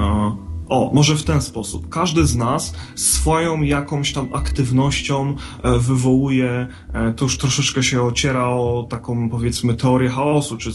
O, 0.70 0.90
może 0.94 1.16
w 1.16 1.22
ten 1.22 1.42
sposób. 1.42 1.88
Każdy 1.88 2.26
z 2.26 2.36
nas 2.36 2.74
swoją 2.94 3.62
jakąś 3.62 4.12
tam 4.12 4.28
aktywnością 4.32 5.36
e, 5.62 5.78
wywołuje, 5.78 6.66
e, 6.92 7.12
to 7.12 7.24
już 7.24 7.38
troszeczkę 7.38 7.82
się 7.82 8.02
ociera 8.02 8.48
o 8.48 8.86
taką 8.90 9.30
powiedzmy 9.30 9.74
teorię 9.74 10.09
chaosu, 10.09 10.56
czy, 10.56 10.70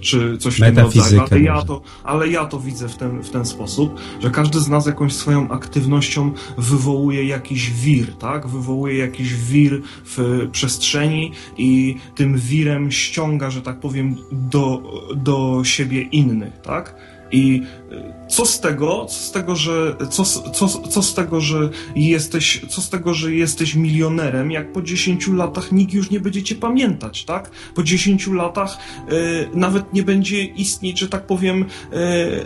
czy 0.00 0.38
coś 0.38 0.56
w 0.56 0.60
tym 0.60 0.78
rodzaju, 0.78 1.22
ale 1.30 1.40
ja, 1.40 1.62
to, 1.62 1.82
ale 2.04 2.28
ja 2.28 2.44
to 2.44 2.60
widzę 2.60 2.88
w 2.88 2.96
ten, 2.96 3.22
w 3.22 3.30
ten 3.30 3.44
sposób, 3.44 4.00
że 4.20 4.30
każdy 4.30 4.60
z 4.60 4.68
nas 4.68 4.86
jakąś 4.86 5.12
swoją 5.12 5.50
aktywnością 5.50 6.32
wywołuje 6.58 7.24
jakiś 7.24 7.70
wir, 7.70 8.14
tak? 8.14 8.46
Wywołuje 8.46 8.98
jakiś 8.98 9.34
wir 9.34 9.80
w 10.04 10.48
przestrzeni 10.52 11.32
i 11.58 11.96
tym 12.14 12.38
wirem 12.38 12.90
ściąga, 12.90 13.50
że 13.50 13.62
tak 13.62 13.80
powiem, 13.80 14.16
do, 14.32 14.82
do 15.16 15.64
siebie 15.64 16.02
innych, 16.02 16.60
tak? 16.60 16.94
I 17.32 17.62
y, 17.92 18.20
co 18.28 18.46
z 18.46 18.60
tego, 18.60 19.06
co 19.08 19.14
z 19.14 19.32
tego, 19.32 19.56
że, 19.56 19.96
co, 20.10 20.24
co, 20.24 20.68
co 20.68 21.02
z 21.02 21.14
tego, 21.14 21.40
że 21.40 21.70
jesteś, 21.96 22.60
co 22.68 22.82
z 22.82 22.90
tego, 22.90 23.14
że 23.14 23.34
jesteś 23.34 23.74
milionerem, 23.74 24.50
jak 24.50 24.72
po 24.72 24.82
10 24.82 25.28
latach 25.28 25.72
nikt 25.72 25.92
już 25.92 26.10
nie 26.10 26.20
będzie 26.20 26.42
cię 26.42 26.54
pamiętać, 26.54 27.24
tak? 27.24 27.50
Po 27.74 27.82
10 27.82 28.26
latach 28.26 28.78
y, 29.12 29.48
nawet 29.54 29.92
nie 29.92 30.02
będzie 30.02 30.44
istnieć, 30.44 30.98
że 30.98 31.08
tak 31.08 31.26
powiem, 31.26 31.62
y, 31.62 31.66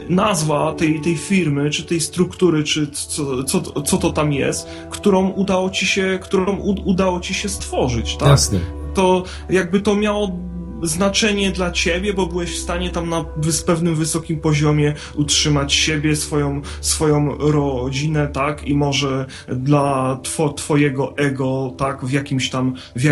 nazwa 0.08 0.72
tej, 0.72 1.00
tej 1.00 1.16
firmy, 1.16 1.70
czy 1.70 1.82
tej 1.82 2.00
struktury, 2.00 2.64
czy 2.64 2.86
co, 2.90 3.44
co, 3.44 3.60
co 3.60 3.96
to 3.96 4.12
tam 4.12 4.32
jest, 4.32 4.68
którą 4.90 5.28
udało 5.28 5.70
ci 5.70 5.86
się, 5.86 6.18
którą 6.22 6.56
udało 6.84 7.20
ci 7.20 7.34
się 7.34 7.48
stworzyć, 7.48 8.16
tak? 8.16 8.28
Jasne. 8.28 8.60
To 8.94 9.24
jakby 9.50 9.80
to 9.80 9.96
miało 9.96 10.38
znaczenie 10.84 11.52
dla 11.52 11.70
ciebie, 11.70 12.14
bo 12.14 12.26
byłeś 12.26 12.50
w 12.50 12.58
stanie 12.58 12.90
tam 12.90 13.08
na 13.08 13.24
pewnym 13.66 13.94
wysokim 13.94 14.40
poziomie 14.40 14.94
utrzymać 15.14 15.72
siebie, 15.72 16.16
swoją, 16.16 16.62
swoją 16.80 17.38
rodzinę, 17.38 18.28
tak? 18.28 18.68
I 18.68 18.74
może 18.74 19.26
dla 19.48 20.18
two, 20.22 20.52
twojego 20.52 21.16
ego, 21.16 21.74
tak? 21.78 22.04
W 22.04 22.12
jakimś 22.12 22.50
tam, 22.50 22.74
w, 22.96 23.02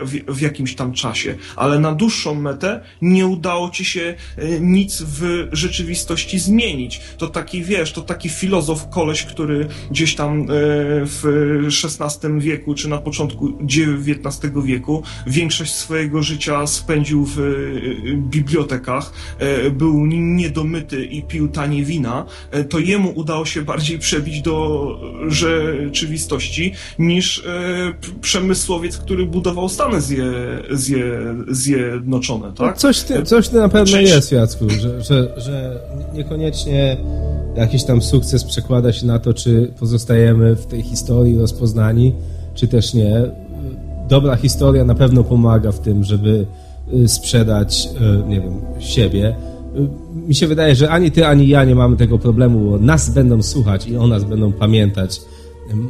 w, 0.00 0.34
w, 0.34 0.40
jakimś 0.40 0.74
tam 0.74 0.92
czasie. 0.92 1.34
Ale 1.56 1.78
na 1.78 1.92
dłuższą 1.92 2.34
metę 2.34 2.80
nie 3.02 3.26
udało 3.26 3.70
ci 3.70 3.84
się 3.84 4.14
e, 4.36 4.60
nic 4.60 5.02
w 5.02 5.48
rzeczywistości 5.52 6.38
zmienić. 6.38 7.00
To 7.18 7.26
taki, 7.28 7.62
wiesz, 7.62 7.92
to 7.92 8.02
taki 8.02 8.28
filozof, 8.28 8.88
koleś, 8.90 9.22
który 9.22 9.68
gdzieś 9.90 10.14
tam 10.14 10.42
e, 10.42 10.46
w 11.04 11.22
XVI 11.84 12.40
wieku, 12.40 12.74
czy 12.74 12.88
na 12.88 12.98
początku 12.98 13.58
XIX 13.62 14.52
wieku 14.64 15.02
większość 15.26 15.72
swojego 15.74 16.22
życia 16.22 16.66
spędził 16.66 17.17
w 17.24 17.38
y, 17.38 18.16
bibliotekach, 18.16 19.12
e, 19.38 19.70
był 19.70 20.06
niedomyty 20.06 21.04
i 21.04 21.22
pił 21.22 21.48
tanie 21.48 21.84
wina, 21.84 22.24
e, 22.50 22.64
to 22.64 22.78
jemu 22.78 23.12
udało 23.14 23.44
się 23.44 23.62
bardziej 23.62 23.98
przebić 23.98 24.42
do 24.42 24.88
rzeczywistości 25.28 26.72
niż 26.98 27.38
e, 27.38 27.94
przemysłowiec, 28.20 28.98
który 28.98 29.26
budował 29.26 29.68
Stany 29.68 30.00
zje, 30.00 30.32
zje, 30.70 31.18
Zjednoczone, 31.50 32.52
tak? 32.52 32.74
No 32.74 32.80
coś, 32.80 33.00
ty, 33.02 33.22
coś 33.22 33.48
ty 33.48 33.56
na 33.56 33.68
pewno 33.68 33.96
Część... 33.96 34.12
jest, 34.12 34.32
Jacku, 34.32 34.70
że, 34.70 35.02
że, 35.02 35.32
że 35.36 35.80
niekoniecznie 36.14 36.96
jakiś 37.56 37.84
tam 37.84 38.02
sukces 38.02 38.44
przekłada 38.44 38.92
się 38.92 39.06
na 39.06 39.18
to, 39.18 39.34
czy 39.34 39.72
pozostajemy 39.78 40.56
w 40.56 40.66
tej 40.66 40.82
historii 40.82 41.38
rozpoznani, 41.38 42.14
czy 42.54 42.68
też 42.68 42.94
nie. 42.94 43.22
Dobra 44.08 44.36
historia 44.36 44.84
na 44.84 44.94
pewno 44.94 45.24
pomaga 45.24 45.72
w 45.72 45.80
tym, 45.80 46.04
żeby 46.04 46.46
sprzedać, 47.06 47.88
y, 48.22 48.28
nie 48.28 48.40
wiem, 48.40 48.60
siebie. 48.78 49.36
Y, 49.76 50.26
mi 50.28 50.34
się 50.34 50.46
wydaje, 50.46 50.74
że 50.74 50.90
ani 50.90 51.10
ty, 51.10 51.26
ani 51.26 51.48
ja 51.48 51.64
nie 51.64 51.74
mamy 51.74 51.96
tego 51.96 52.18
problemu, 52.18 52.70
bo 52.70 52.78
nas 52.78 53.10
będą 53.10 53.42
słuchać 53.42 53.88
i 53.88 53.96
o 53.96 54.06
nas 54.06 54.24
będą 54.24 54.52
pamiętać 54.52 55.20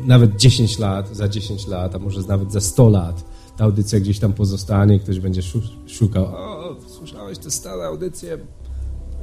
nawet 0.07 0.37
10 0.37 0.79
lat, 0.79 1.16
za 1.16 1.29
10 1.29 1.66
lat, 1.66 1.95
a 1.95 1.99
może 1.99 2.20
nawet 2.29 2.53
za 2.53 2.61
100 2.61 2.89
lat. 2.89 3.25
Ta 3.57 3.65
audycja 3.65 4.01
gdzieś 4.01 4.19
tam 4.19 4.33
pozostanie, 4.33 4.99
ktoś 4.99 5.20
będzie 5.20 5.43
szukał, 5.87 6.25
o, 6.25 6.77
słyszałeś 6.87 7.39
te 7.39 7.51
stare 7.51 7.85
audycje, 7.85 8.39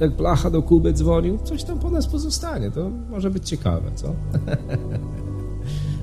jak 0.00 0.16
Blacha 0.16 0.50
do 0.50 0.62
Kuby 0.62 0.92
dzwonił, 0.92 1.38
coś 1.44 1.64
tam 1.64 1.78
po 1.78 1.90
nas 1.90 2.06
pozostanie, 2.06 2.70
to 2.70 2.90
może 3.10 3.30
być 3.30 3.48
ciekawe, 3.48 3.90
co? 3.94 4.06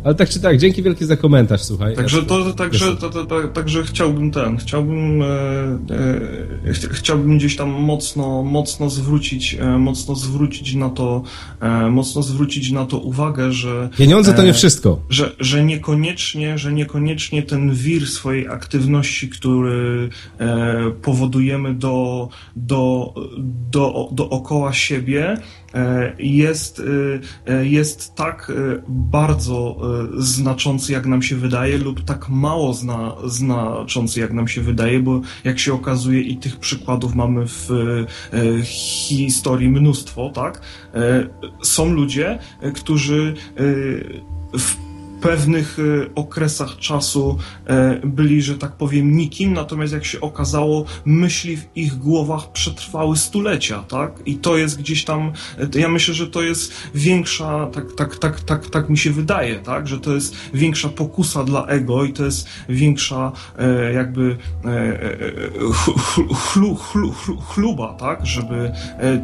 Ale 0.03 0.15
tak 0.15 0.29
czy 0.29 0.39
tak, 0.39 0.57
dzięki 0.57 0.83
wielkie 0.83 1.05
za 1.05 1.17
komentarz, 1.17 1.63
słuchaj. 1.63 1.95
Także 1.95 2.23
to, 2.23 2.53
także, 2.53 2.95
to, 2.95 3.09
to, 3.09 3.25
to, 3.25 3.47
także 3.47 3.83
chciałbym 3.83 4.31
ten, 4.31 4.57
chciałbym, 4.57 5.21
e, 5.21 5.25
e, 6.69 6.73
ch 6.73 6.89
chciałbym 6.91 7.37
gdzieś 7.37 7.55
tam 7.55 7.69
mocno, 7.69 8.43
mocno 8.43 8.89
zwrócić, 8.89 9.57
e, 9.59 9.77
mocno 9.77 10.15
zwrócić 10.15 10.73
na 10.73 10.89
to, 10.89 11.23
e, 11.59 11.89
mocno 11.89 12.23
zwrócić 12.23 12.71
na 12.71 12.85
to 12.85 12.97
uwagę, 12.97 13.51
że... 13.51 13.89
Pieniądze 13.97 14.33
to 14.33 14.43
nie 14.43 14.49
e, 14.49 14.53
wszystko. 14.53 14.99
Że, 15.09 15.35
że 15.39 15.63
niekoniecznie, 15.63 16.57
że 16.57 16.73
niekoniecznie 16.73 17.43
ten 17.43 17.75
wir 17.75 18.07
swojej 18.07 18.47
aktywności, 18.47 19.29
który 19.29 20.09
powodujemy 21.01 21.73
do, 21.73 22.29
do, 22.55 23.13
do, 23.71 24.09
dookoła 24.11 24.73
siebie, 24.73 25.37
jest, 26.19 26.81
e, 27.47 27.53
e, 27.53 27.65
jest 27.65 28.15
tak 28.15 28.51
bardzo 28.87 29.77
znaczący, 30.17 30.93
jak 30.93 31.05
nam 31.05 31.21
się 31.21 31.35
wydaje, 31.35 31.77
lub 31.77 32.03
tak 32.03 32.29
mało 32.29 32.73
zna, 32.73 33.15
znaczący, 33.25 34.19
jak 34.19 34.33
nam 34.33 34.47
się 34.47 34.61
wydaje, 34.61 34.99
bo 34.99 35.21
jak 35.43 35.59
się 35.59 35.73
okazuje, 35.73 36.21
i 36.21 36.37
tych 36.37 36.59
przykładów 36.59 37.15
mamy 37.15 37.45
w 37.47 37.69
historii 38.63 39.69
mnóstwo, 39.69 40.29
tak? 40.29 40.61
Są 41.61 41.93
ludzie, 41.93 42.39
którzy 42.73 43.33
w 44.57 44.92
pewnych 45.23 45.77
e, 45.79 46.15
okresach 46.15 46.77
czasu 46.77 47.37
e, 47.65 47.99
byli, 48.03 48.41
że 48.41 48.57
tak 48.57 48.71
powiem, 48.71 49.15
nikim, 49.15 49.53
natomiast 49.53 49.93
jak 49.93 50.05
się 50.05 50.21
okazało, 50.21 50.85
myśli 51.05 51.57
w 51.57 51.65
ich 51.75 51.95
głowach 51.97 52.51
przetrwały 52.51 53.17
stulecia, 53.17 53.83
tak? 53.83 54.11
I 54.25 54.35
to 54.35 54.57
jest 54.57 54.79
gdzieś 54.79 55.05
tam, 55.05 55.31
e, 55.75 55.79
ja 55.79 55.89
myślę, 55.89 56.13
że 56.13 56.27
to 56.27 56.41
jest 56.41 56.73
większa, 56.95 57.67
tak, 57.67 57.85
tak, 57.97 58.17
tak, 58.17 58.41
tak, 58.41 58.69
tak 58.69 58.89
mi 58.89 58.97
się 58.97 59.11
wydaje, 59.11 59.55
tak? 59.55 59.87
Że 59.87 59.99
to 59.99 60.13
jest 60.13 60.35
większa 60.53 60.89
pokusa 60.89 61.43
dla 61.43 61.65
ego 61.65 62.03
i 62.03 62.13
to 62.13 62.25
jest 62.25 62.47
większa 62.69 63.31
jakby 63.93 64.37
chlu, 66.33 66.75
chlu, 66.75 67.11
chlu, 67.11 67.37
chluba, 67.37 67.93
tak? 67.93 68.25
Żeby 68.25 68.71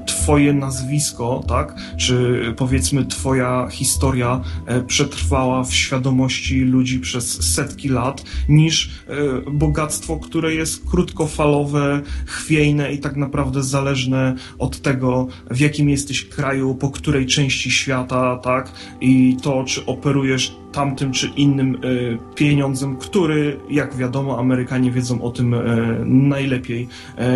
twoje 0.08 0.54
nazwisko, 0.54 1.44
tak? 1.48 1.76
Czy 1.98 2.44
powiedzmy 2.58 3.06
twoja 3.06 3.68
historia 3.72 4.42
przetrwała 4.88 5.64
w 5.64 5.74
świecie 5.74 5.89
świadomości 5.90 6.60
ludzi 6.62 7.00
przez 7.00 7.54
setki 7.54 7.90
lat, 7.90 8.24
niż 8.50 8.90
e, 9.08 9.52
bogactwo, 9.52 10.18
które 10.18 10.56
jest 10.56 10.90
krótkofalowe, 10.90 12.02
chwiejne 12.26 12.94
i 12.94 13.00
tak 13.00 13.16
naprawdę 13.16 13.64
zależne 13.64 14.36
od 14.60 14.82
tego, 14.82 15.28
w 15.52 15.60
jakim 15.60 15.90
jesteś 15.90 16.26
kraju, 16.26 16.76
po 16.76 16.90
której 16.90 17.26
części 17.26 17.72
świata, 17.72 18.38
tak? 18.38 18.72
I 19.02 19.38
to, 19.42 19.64
czy 19.64 19.86
operujesz 19.86 20.56
tamtym 20.72 21.12
czy 21.12 21.28
innym 21.28 21.76
y, 21.84 22.18
pieniądzem, 22.36 22.98
który, 22.98 23.60
jak 23.70 23.96
wiadomo, 23.96 24.40
Amerykanie 24.40 24.92
wiedzą 24.92 25.22
o 25.22 25.32
tym 25.32 25.54
y, 25.54 25.60
najlepiej, 26.06 26.88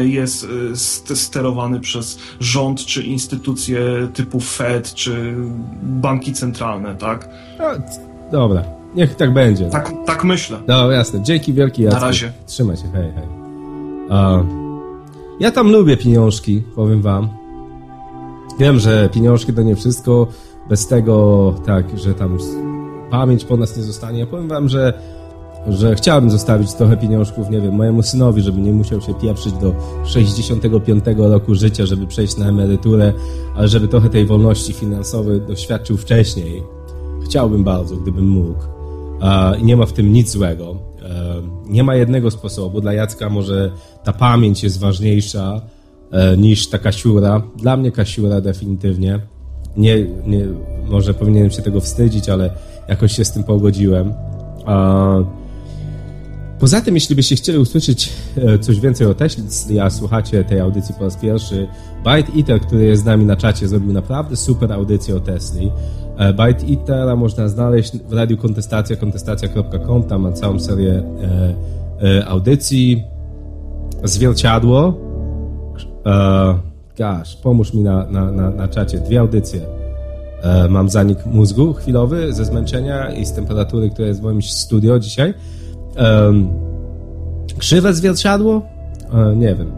jest 0.04 0.48
sterowany 1.16 1.80
przez 1.80 2.20
rząd 2.40 2.86
czy 2.86 3.04
instytucje 3.04 3.80
typu 4.14 4.40
Fed 4.40 4.94
czy 4.94 5.36
banki 5.84 6.34
centralne, 6.34 6.96
tak? 6.96 7.30
No, 8.34 8.40
Dobra, 8.40 8.64
niech 8.96 9.16
tak 9.16 9.34
będzie. 9.34 9.70
Tak, 9.70 9.92
tak 10.06 10.24
myślę. 10.24 10.58
Dobra, 10.68 10.96
jasne. 10.96 11.22
Dzięki 11.22 11.54
wielkie. 11.54 11.84
Jacku. 11.84 12.00
Na 12.00 12.08
razie. 12.08 12.32
Trzymaj 12.46 12.78
się, 12.78 12.84
hej, 12.94 13.12
hej. 13.16 13.28
Uh, 14.10 14.46
ja 15.40 15.52
tam 15.52 15.72
lubię 15.72 15.98
pieniążki, 15.98 16.64
powiem 16.76 17.02
wam. 17.02 17.30
Wiem, 18.60 18.80
że 18.80 19.10
pieniążki 19.10 19.54
to 19.54 19.62
nie 19.62 19.76
wszystko. 19.76 20.28
Bez 20.70 20.88
tego, 20.88 21.56
tak, 21.66 22.00
że 22.00 22.14
tam 22.14 22.38
pamięć 23.12 23.46
po 23.46 23.58
nas 23.58 23.78
nie 23.78 23.84
zostanie. 23.84 24.20
Ja 24.20 24.26
powiem 24.26 24.48
wam, 24.48 24.70
że 24.70 24.94
że 25.68 25.96
chciałbym 25.96 26.32
zostawić 26.32 26.74
trochę 26.74 26.98
pieniążków, 26.98 27.50
nie 27.50 27.62
wiem, 27.62 27.76
mojemu 27.76 28.04
synowi, 28.04 28.42
żeby 28.42 28.62
nie 28.62 28.72
musiał 28.72 29.02
się 29.02 29.14
pieprzyć 29.14 29.54
do 29.54 29.76
65 30.06 31.06
roku 31.18 31.56
życia, 31.56 31.86
żeby 31.86 32.08
przejść 32.08 32.38
na 32.38 32.50
emeryturę, 32.50 33.14
ale 33.56 33.68
żeby 33.68 33.88
trochę 33.88 34.10
tej 34.10 34.26
wolności 34.26 34.74
finansowej 34.74 35.42
doświadczył 35.42 35.98
wcześniej. 35.98 36.64
Chciałbym 37.26 37.64
bardzo, 37.64 37.96
gdybym 37.96 38.28
mógł. 38.28 38.60
Nie 39.62 39.78
ma 39.78 39.86
w 39.86 39.94
tym 39.94 40.14
nic 40.14 40.30
złego. 40.32 40.76
E, 41.04 41.42
nie 41.66 41.84
ma 41.84 41.96
jednego 41.96 42.32
sposobu. 42.32 42.82
Dla 42.82 42.94
Jacka 42.94 43.30
może 43.30 43.72
ta 44.04 44.14
pamięć 44.14 44.64
jest 44.64 44.80
ważniejsza 44.80 45.62
e, 46.12 46.38
niż 46.38 46.70
ta 46.70 46.78
kasiura. 46.78 47.42
Dla 47.58 47.78
mnie 47.78 47.92
kasiura 47.92 48.42
definitywnie. 48.42 49.20
Nie, 49.78 50.06
nie, 50.26 50.46
może 50.90 51.14
powinienem 51.14 51.52
się 51.52 51.62
tego 51.62 51.82
wstydzić, 51.82 52.30
ale 52.30 52.54
jakoś 52.88 53.12
się 53.12 53.26
z 53.26 53.32
tym 53.32 53.44
pogodziłem. 53.44 54.14
Poza 56.60 56.82
tym, 56.82 56.96
jeśli 56.96 57.16
byście 57.16 57.36
chcieli 57.36 57.58
usłyszeć 57.58 58.14
e, 58.38 58.60
coś 58.60 58.80
więcej 58.80 59.08
o 59.08 59.14
Tesli, 59.14 59.80
a 59.80 59.90
słuchacie 59.90 60.44
tej 60.44 60.60
audycji 60.60 60.96
po 60.96 61.04
raz 61.04 61.18
pierwszy, 61.18 61.68
Byte 62.04 62.38
Eater, 62.38 62.62
który 62.62 62.86
jest 62.86 63.02
z 63.02 63.06
nami 63.06 63.26
na 63.26 63.36
czacie, 63.36 63.68
zrobił 63.68 63.94
naprawdę 63.94 64.36
super 64.36 64.74
audycję 64.74 65.16
o 65.16 65.20
Tesli. 65.20 65.72
E, 66.18 66.34
Byte 66.34 66.66
Eatera 66.72 67.16
można 67.16 67.48
znaleźć 67.48 67.98
w 67.98 68.14
radiu 68.14 68.38
kontestacja, 68.38 68.96
kontestacja.com, 68.96 70.04
tam 70.04 70.22
ma 70.22 70.32
całą 70.32 70.60
serię 70.60 71.04
e, 72.04 72.26
audycji. 72.26 73.04
Zwierciadło. 74.04 74.94
Gasz, 76.98 77.36
pomóż 77.36 77.74
mi 77.74 77.84
na, 77.84 78.06
na, 78.06 78.32
na, 78.32 78.50
na 78.50 78.68
czacie. 78.68 79.00
Dwie 79.00 79.20
audycje. 79.20 79.62
Mam 80.70 80.90
zanik 80.90 81.26
mózgu 81.26 81.74
chwilowy 81.74 82.34
ze 82.34 82.46
zmęczenia 82.46 83.12
i 83.12 83.26
z 83.26 83.34
temperatury, 83.34 83.90
która 83.90 84.08
jest 84.08 84.20
w 84.20 84.24
moim 84.24 84.42
studio 84.42 85.00
dzisiaj 85.00 85.34
krzywe 87.58 87.94
zwierciadło? 87.94 88.62
E, 89.14 89.36
nie 89.36 89.56
wiem. 89.56 89.72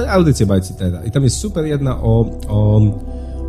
E, 0.00 0.10
audycję 0.10 0.46
Bajcitera. 0.46 1.04
I 1.04 1.10
tam 1.10 1.22
jest 1.22 1.36
super 1.36 1.64
jedna 1.64 2.02
o, 2.02 2.30
o, 2.48 2.80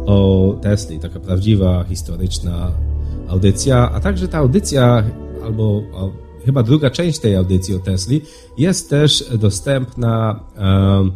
o 0.05 0.55
Tesli, 0.61 0.99
taka 0.99 1.19
prawdziwa, 1.19 1.83
historyczna 1.83 2.71
audycja, 3.27 3.91
a 3.91 3.99
także 3.99 4.27
ta 4.27 4.37
audycja, 4.37 5.03
albo 5.43 5.81
chyba 6.45 6.63
druga 6.63 6.89
część 6.89 7.19
tej 7.19 7.35
audycji 7.35 7.75
o 7.75 7.79
Tesli 7.79 8.21
jest 8.57 8.89
też 8.89 9.25
dostępna 9.37 10.39
um, 10.57 11.11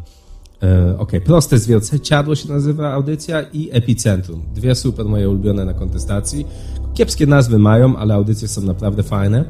e, 0.64 1.00
ok, 1.00 1.12
proste 1.26 1.58
zwierciadło 1.60 2.36
się 2.36 2.50
nazywa 2.50 2.94
audycja 2.94 3.42
i 3.42 3.70
Epicentrum. 3.72 4.42
Dwie 4.56 4.76
super 4.76 5.06
moje 5.06 5.30
ulubione 5.30 5.66
na 5.66 5.74
kontestacji. 5.74 6.46
Kiepskie 6.94 7.28
nazwy 7.28 7.58
mają, 7.58 7.98
ale 7.98 8.14
audycje 8.14 8.48
są 8.48 8.62
naprawdę 8.62 9.04
fajne. 9.04 9.46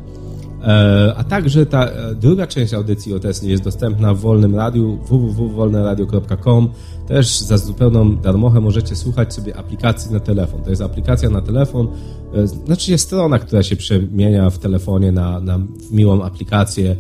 E, 0.68 1.14
a 1.18 1.24
także 1.24 1.66
ta 1.66 1.86
e, 1.86 2.16
druga 2.16 2.48
część 2.48 2.74
audycji 2.74 3.14
o 3.14 3.20
jest 3.44 3.64
dostępna 3.64 4.14
w 4.14 4.20
wolnym 4.20 4.56
radiu 4.56 5.00
www.wolneradio.com. 5.10 6.70
Też 7.08 7.40
za 7.40 7.58
zupełną 7.58 8.18
darmochę 8.18 8.62
możecie 8.62 8.96
słuchać 8.96 9.34
sobie 9.34 9.58
aplikacji 9.58 10.14
na 10.14 10.20
telefon. 10.20 10.62
To 10.64 10.70
jest 10.70 10.82
aplikacja 10.82 11.30
na 11.30 11.42
telefon, 11.42 11.88
e, 12.34 12.48
znaczy 12.48 12.92
jest 12.92 13.06
strona, 13.06 13.40
która 13.40 13.64
się 13.64 13.76
przemienia 13.76 14.50
w 14.50 14.60
telefonie 14.60 15.12
na, 15.12 15.40
na 15.40 15.58
w 15.58 15.92
miłą 15.92 16.24
aplikację. 16.24 16.96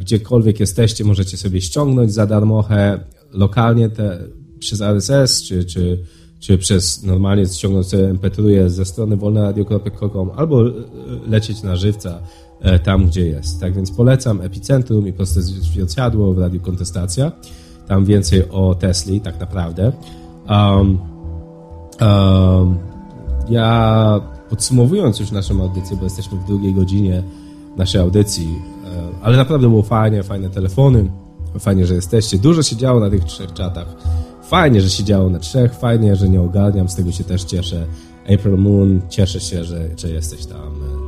Gdziekolwiek 0.00 0.60
jesteście, 0.60 1.04
możecie 1.04 1.36
sobie 1.36 1.60
ściągnąć 1.60 2.12
za 2.12 2.26
darmochę 2.26 3.00
lokalnie 3.32 3.88
te, 3.88 4.18
przez 4.58 4.80
RSS 4.80 5.42
czy, 5.42 5.64
czy, 5.64 5.98
czy 6.40 6.58
przez 6.58 7.02
normalnie 7.02 7.46
ściągnąć 7.46 7.86
sobie 7.86 8.14
MP3 8.14 8.68
ze 8.68 8.84
strony 8.84 9.16
wolneradio.com 9.16 10.30
albo 10.36 10.64
lecieć 11.28 11.62
na 11.62 11.76
żywca 11.76 12.22
tam, 12.84 13.06
gdzie 13.06 13.28
jest. 13.28 13.60
Tak 13.60 13.74
więc 13.74 13.90
polecam 13.90 14.40
Epicentrum 14.40 15.08
i 15.08 15.12
proste 15.12 15.42
zwierciadło 15.42 16.34
w 16.34 16.38
Radiu 16.38 16.60
Kontestacja. 16.60 17.32
Tam 17.88 18.04
więcej 18.04 18.50
o 18.50 18.74
Tesli, 18.74 19.20
tak 19.20 19.40
naprawdę. 19.40 19.92
Um, 20.48 20.98
um, 22.00 22.78
ja 23.48 24.20
podsumowując 24.50 25.20
już 25.20 25.30
naszą 25.30 25.62
audycję, 25.62 25.96
bo 25.96 26.04
jesteśmy 26.04 26.38
w 26.38 26.44
drugiej 26.44 26.74
godzinie 26.74 27.22
naszej 27.76 28.00
audycji, 28.00 28.58
e, 28.84 29.22
ale 29.22 29.36
naprawdę 29.36 29.68
było 29.68 29.82
fajnie, 29.82 30.22
fajne 30.22 30.50
telefony, 30.50 31.10
fajnie, 31.58 31.86
że 31.86 31.94
jesteście. 31.94 32.38
Dużo 32.38 32.62
się 32.62 32.76
działo 32.76 33.00
na 33.00 33.10
tych 33.10 33.24
trzech 33.24 33.52
czatach. 33.52 33.86
Fajnie, 34.42 34.80
że 34.80 34.90
się 34.90 35.04
działo 35.04 35.30
na 35.30 35.38
trzech, 35.38 35.74
fajnie, 35.74 36.16
że 36.16 36.28
nie 36.28 36.40
ogarniam, 36.40 36.88
z 36.88 36.94
tego 36.94 37.12
się 37.12 37.24
też 37.24 37.44
cieszę. 37.44 37.86
April 38.34 38.58
Moon, 38.58 39.00
cieszę 39.08 39.40
się, 39.40 39.64
że, 39.64 39.88
że 39.96 40.10
jesteś 40.10 40.46
tam 40.46 41.07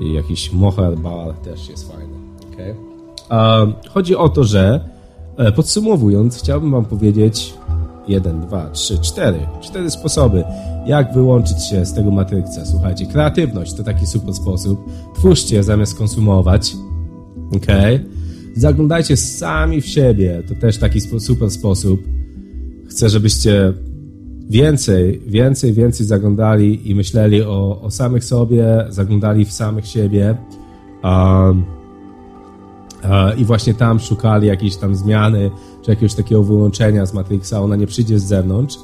i 0.00 0.12
jakiś 0.12 0.52
moher 0.52 0.98
bar 0.98 1.34
też 1.34 1.68
jest 1.68 1.92
fajny. 1.92 2.14
Okay? 2.52 2.74
chodzi 3.88 4.16
o 4.16 4.28
to, 4.28 4.44
że 4.44 4.80
e, 5.36 5.52
podsumowując, 5.52 6.38
chciałbym 6.38 6.70
Wam 6.70 6.84
powiedzieć 6.84 7.54
jeden, 8.08 8.40
dwa, 8.40 8.70
trzy, 8.70 8.98
cztery. 8.98 9.38
Cztery 9.60 9.90
sposoby, 9.90 10.44
jak 10.86 11.14
wyłączyć 11.14 11.64
się 11.64 11.86
z 11.86 11.94
tego 11.94 12.10
Matryksa. 12.10 12.66
Słuchajcie, 12.66 13.06
kreatywność 13.06 13.74
to 13.74 13.84
taki 13.84 14.06
super 14.06 14.34
sposób. 14.34 14.84
Twórzcie 15.14 15.62
zamiast 15.62 15.98
konsumować. 15.98 16.76
ok? 17.56 17.66
Zaglądajcie 18.56 19.16
sami 19.16 19.80
w 19.80 19.86
siebie. 19.86 20.42
To 20.48 20.54
też 20.54 20.78
taki 20.78 21.00
super 21.00 21.50
sposób. 21.50 22.00
Chcę, 22.88 23.08
żebyście 23.08 23.72
więcej, 24.50 25.22
więcej, 25.26 25.72
więcej 25.72 26.06
zaglądali 26.06 26.90
i 26.90 26.94
myśleli 26.94 27.42
o, 27.42 27.80
o 27.82 27.90
samych 27.90 28.24
sobie, 28.24 28.86
zaglądali 28.88 29.44
w 29.44 29.52
samych 29.52 29.86
siebie 29.86 30.36
um, 31.04 31.64
i 33.36 33.44
właśnie 33.44 33.74
tam 33.74 34.00
szukali 34.00 34.46
jakiejś 34.46 34.76
tam 34.76 34.94
zmiany, 34.94 35.50
czy 35.82 35.90
jakiegoś 35.90 36.14
takiego 36.14 36.42
wyłączenia 36.42 37.06
z 37.06 37.14
Matrixa, 37.14 37.52
ona 37.52 37.76
nie 37.76 37.86
przyjdzie 37.86 38.18
z 38.18 38.24
zewnątrz. 38.24 38.76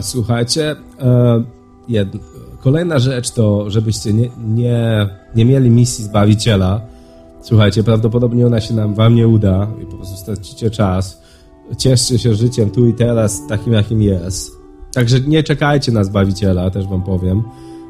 słuchajcie, 0.00 0.76
e, 1.00 1.44
kolejna 2.60 2.98
rzecz 2.98 3.30
to, 3.30 3.70
żebyście 3.70 4.12
nie, 4.12 4.30
nie, 4.48 5.08
nie 5.34 5.44
mieli 5.44 5.70
misji 5.70 6.04
Zbawiciela. 6.04 6.80
Słuchajcie, 7.42 7.84
prawdopodobnie 7.84 8.46
ona 8.46 8.60
się 8.60 8.74
nam 8.74 8.94
wam 8.94 9.14
nie 9.14 9.28
uda 9.28 9.66
i 9.82 9.86
po 9.86 9.96
prostu 9.96 10.16
stracicie 10.16 10.70
czas. 10.70 11.22
Cieszcie 11.78 12.18
się 12.18 12.34
życiem 12.34 12.70
tu 12.70 12.86
i 12.86 12.94
teraz 12.94 13.46
takim, 13.46 13.72
jakim 13.72 14.02
jest 14.02 14.57
Także 14.98 15.20
nie 15.20 15.42
czekajcie 15.42 15.92
na 15.92 16.04
Zbawiciela, 16.04 16.70
też 16.70 16.86
wam 16.86 17.02
powiem, 17.02 17.42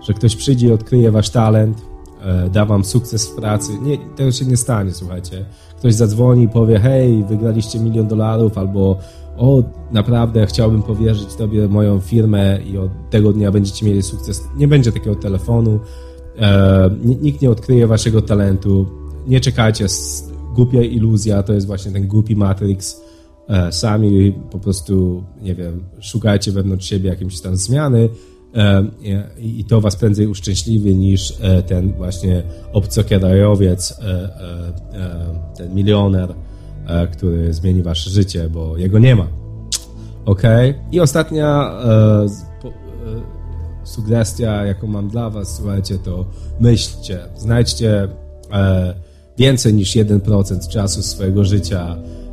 że 0.03 0.15
ktoś 0.15 0.37
przyjdzie 0.37 0.69
i 0.69 0.73
odkryje 0.73 1.11
wasz 1.11 1.31
talent, 1.31 1.83
e, 2.23 2.51
da 2.51 2.65
wam 2.65 2.85
sukces 2.85 3.29
w 3.29 3.35
pracy. 3.35 3.73
Nie, 3.83 3.99
tego 3.99 4.33
się 4.33 4.45
nie 4.45 4.57
stanie, 4.57 4.93
słuchajcie. 4.93 5.45
Ktoś 5.79 5.95
zadzwoni 5.95 6.43
i 6.43 6.49
powie, 6.49 6.79
hej, 6.79 7.25
wygraliście 7.25 7.79
milion 7.79 8.09
dolarów, 8.09 8.59
albo 8.59 8.99
o, 9.37 9.63
naprawdę 9.93 10.47
chciałbym 10.47 10.83
powierzyć 10.83 11.35
tobie 11.35 11.69
moją 11.69 12.01
firmę 12.01 12.59
i 12.63 12.79
od 12.79 12.91
tego 13.11 13.33
dnia 13.33 13.53
będziecie 13.53 13.87
mieli 13.87 14.03
sukces. 14.03 14.45
Nie 14.57 14.69
będzie 14.69 14.93
takiego 14.93 15.17
telefonu, 15.17 15.81
e, 16.39 16.91
nikt 17.21 17.43
nie 17.43 17.51
odkryje 17.51 17.87
waszego 17.87 18.23
talentu. 18.23 18.87
Nie 19.27 19.41
czekajcie, 19.41 19.87
głupia 20.55 20.83
iluzja, 20.83 21.43
to 21.43 21.53
jest 21.53 21.67
właśnie 21.67 21.93
ten 21.93 22.07
głupi 22.07 22.37
Matrix, 22.37 23.08
sami 23.70 24.33
po 24.51 24.59
prostu, 24.59 25.25
nie 25.43 25.55
wiem, 25.55 25.85
szukajcie 26.01 26.53
wewnątrz 26.53 26.87
siebie 26.87 27.11
jakiejś 27.11 27.41
tam 27.41 27.57
zmiany 27.57 28.09
e, 28.55 28.85
i 29.39 29.65
to 29.65 29.81
was 29.81 29.97
prędzej 29.97 30.27
uszczęśliwi 30.27 30.97
niż 30.97 31.35
e, 31.41 31.62
ten 31.62 31.93
właśnie 31.93 32.43
obcokrajowiec, 32.73 34.01
ten 35.57 35.75
milioner, 35.75 36.35
który 37.12 37.55
zmieni 37.55 37.83
wasze 37.83 38.11
życie, 38.11 38.49
bo 38.51 38.77
jego 38.77 38.99
nie 38.99 39.16
ma. 39.16 39.27
Ok? 40.25 40.43
I 40.93 41.01
ostatnia 41.01 41.73
sugestia, 43.85 44.65
jaką 44.65 44.87
mam 44.87 45.09
dla 45.09 45.31
was, 45.31 45.57
słuchajcie, 45.57 45.99
to 45.99 46.25
myślcie, 46.61 47.19
znajdźcie 47.37 48.09
więcej 49.39 49.75
niż 49.75 49.97
1% 49.97 50.69
czasu 50.69 51.03
swojego 51.03 51.45
życia 51.45 51.97
E, 51.97 52.28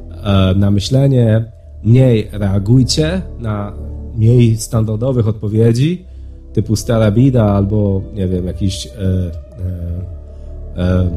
na 0.56 0.72
myślenie, 0.72 1.52
mniej 1.84 2.30
reagujcie 2.32 3.22
na 3.40 3.74
mniej 4.16 4.58
standardowych 4.58 5.28
odpowiedzi, 5.28 6.06
typu 6.54 6.76
stara 6.76 7.12
bida 7.12 7.44
albo, 7.44 8.02
nie 8.14 8.28
wiem, 8.28 8.46
jakiś 8.46 8.88
e, 8.88 8.92
e, 8.92 9.32
e 10.78 11.10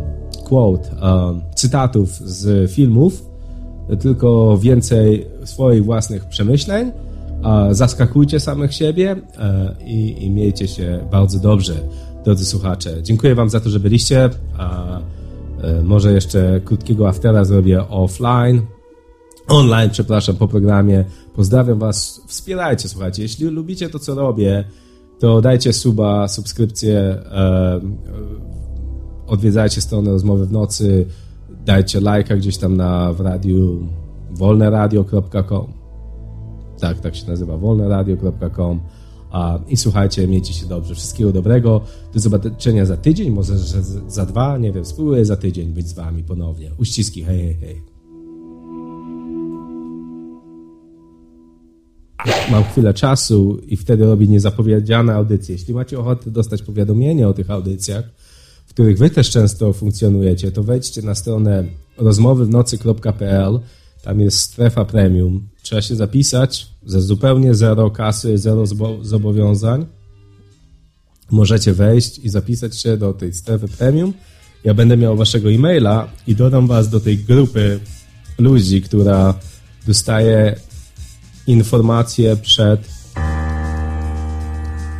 quote, 0.44 0.90
e, 0.90 1.40
cytatów 1.54 2.10
z 2.10 2.70
filmów, 2.70 3.28
tylko 4.00 4.58
więcej 4.58 5.26
swoich 5.44 5.84
własnych 5.84 6.24
przemyśleń, 6.24 6.92
zaskakujcie 7.70 8.40
samych 8.40 8.74
siebie 8.74 9.16
e, 9.38 9.74
i, 9.86 10.24
i 10.24 10.30
miejcie 10.30 10.68
się 10.68 11.00
bardzo 11.10 11.38
dobrze, 11.38 11.74
drodzy 12.24 12.44
słuchacze. 12.44 13.02
Dziękuję 13.02 13.34
Wam 13.34 13.50
za 13.50 13.60
to, 13.60 13.70
że 13.70 13.80
byliście. 13.80 14.30
Może 15.84 16.12
jeszcze 16.12 16.60
krótkiego 16.64 17.08
aftera 17.08 17.44
zrobię 17.44 17.88
offline 17.88 18.62
online, 19.48 19.90
przepraszam, 19.90 20.36
po 20.36 20.48
programie. 20.48 21.04
Pozdrawiam 21.34 21.78
Was, 21.78 22.22
wspierajcie, 22.26 22.88
słuchajcie. 22.88 23.22
Jeśli 23.22 23.46
lubicie 23.46 23.88
to, 23.88 23.98
co 23.98 24.14
robię, 24.14 24.64
to 25.18 25.40
dajcie 25.40 25.72
suba, 25.72 26.28
subskrypcję, 26.28 26.98
e, 26.98 27.80
odwiedzajcie 29.26 29.80
stronę 29.80 30.10
Rozmowy 30.10 30.46
w 30.46 30.52
Nocy, 30.52 31.06
dajcie 31.64 32.00
lajka 32.00 32.36
gdzieś 32.36 32.56
tam 32.56 32.76
na 32.76 33.12
w 33.12 33.20
radiu 33.20 33.88
wolneradio.com 34.30 35.78
tak, 36.78 37.00
tak 37.00 37.16
się 37.16 37.26
nazywa, 37.26 37.56
wolneradio.com 37.56 38.80
i 39.68 39.76
słuchajcie, 39.76 40.28
miejcie 40.28 40.52
się 40.52 40.66
dobrze, 40.66 40.94
wszystkiego 40.94 41.32
dobrego, 41.32 41.80
do 42.14 42.20
zobaczenia 42.20 42.86
za 42.86 42.96
tydzień, 42.96 43.30
może 43.30 43.58
za 44.08 44.26
dwa, 44.26 44.58
nie 44.58 44.72
wiem, 44.72 44.84
spróbuję 44.84 45.24
za 45.24 45.36
tydzień 45.36 45.68
być 45.68 45.88
z 45.88 45.92
Wami 45.92 46.24
ponownie. 46.24 46.70
Uściski, 46.78 47.22
hej, 47.22 47.38
hej, 47.38 47.54
hej. 47.54 47.82
Mam 52.50 52.64
chwilę 52.64 52.94
czasu 52.94 53.60
i 53.66 53.76
wtedy 53.76 54.04
robię 54.04 54.26
niezapowiedziane 54.26 55.14
audycje. 55.14 55.54
Jeśli 55.54 55.74
macie 55.74 55.98
ochotę 55.98 56.30
dostać 56.30 56.62
powiadomienie 56.62 57.28
o 57.28 57.32
tych 57.32 57.50
audycjach, 57.50 58.04
których 58.68 58.98
wy 58.98 59.10
też 59.10 59.30
często 59.30 59.72
funkcjonujecie, 59.72 60.52
to 60.52 60.62
wejdźcie 60.62 61.02
na 61.02 61.14
stronę 61.14 61.64
rozmowywnocy.pl. 61.96 63.60
Tam 64.02 64.20
jest 64.20 64.38
strefa 64.38 64.84
premium. 64.84 65.48
Trzeba 65.62 65.82
się 65.82 65.96
zapisać 65.96 66.66
ze 66.86 67.00
zupełnie 67.00 67.54
zero 67.54 67.90
kasy, 67.90 68.38
zero 68.38 68.64
zobowiązań. 69.02 69.86
Możecie 71.30 71.72
wejść 71.72 72.18
i 72.18 72.28
zapisać 72.28 72.78
się 72.78 72.96
do 72.96 73.12
tej 73.12 73.32
strefy 73.32 73.68
premium. 73.68 74.12
Ja 74.64 74.74
będę 74.74 74.96
miał 74.96 75.16
waszego 75.16 75.50
e-maila 75.50 76.08
i 76.26 76.34
dodam 76.34 76.66
was 76.66 76.88
do 76.88 77.00
tej 77.00 77.18
grupy 77.18 77.80
ludzi, 78.38 78.82
która 78.82 79.34
dostaje 79.86 80.56
informacje 81.48 82.36
przed 82.36 82.88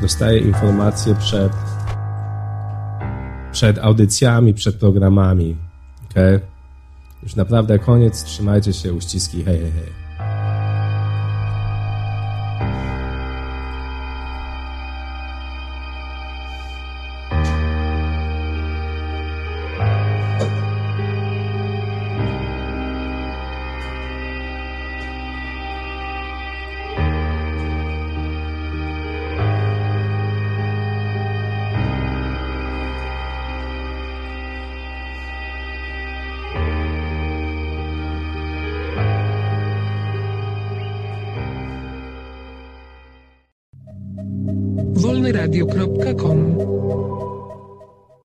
dostaje 0.01 0.39
informacje 0.39 1.15
przed 1.15 1.53
przed 3.53 3.79
audycjami, 3.79 4.55
przed 4.55 4.77
programami. 4.77 5.57
Okay? 6.11 6.41
Już 7.23 7.37
naprawdę 7.37 7.79
koniec. 7.79 8.25
Trzymajcie 8.25 8.73
się, 8.73 8.93
uściski. 8.93 9.45
Hej, 9.45 9.59
hej, 9.59 9.73
hej. 9.73 10.08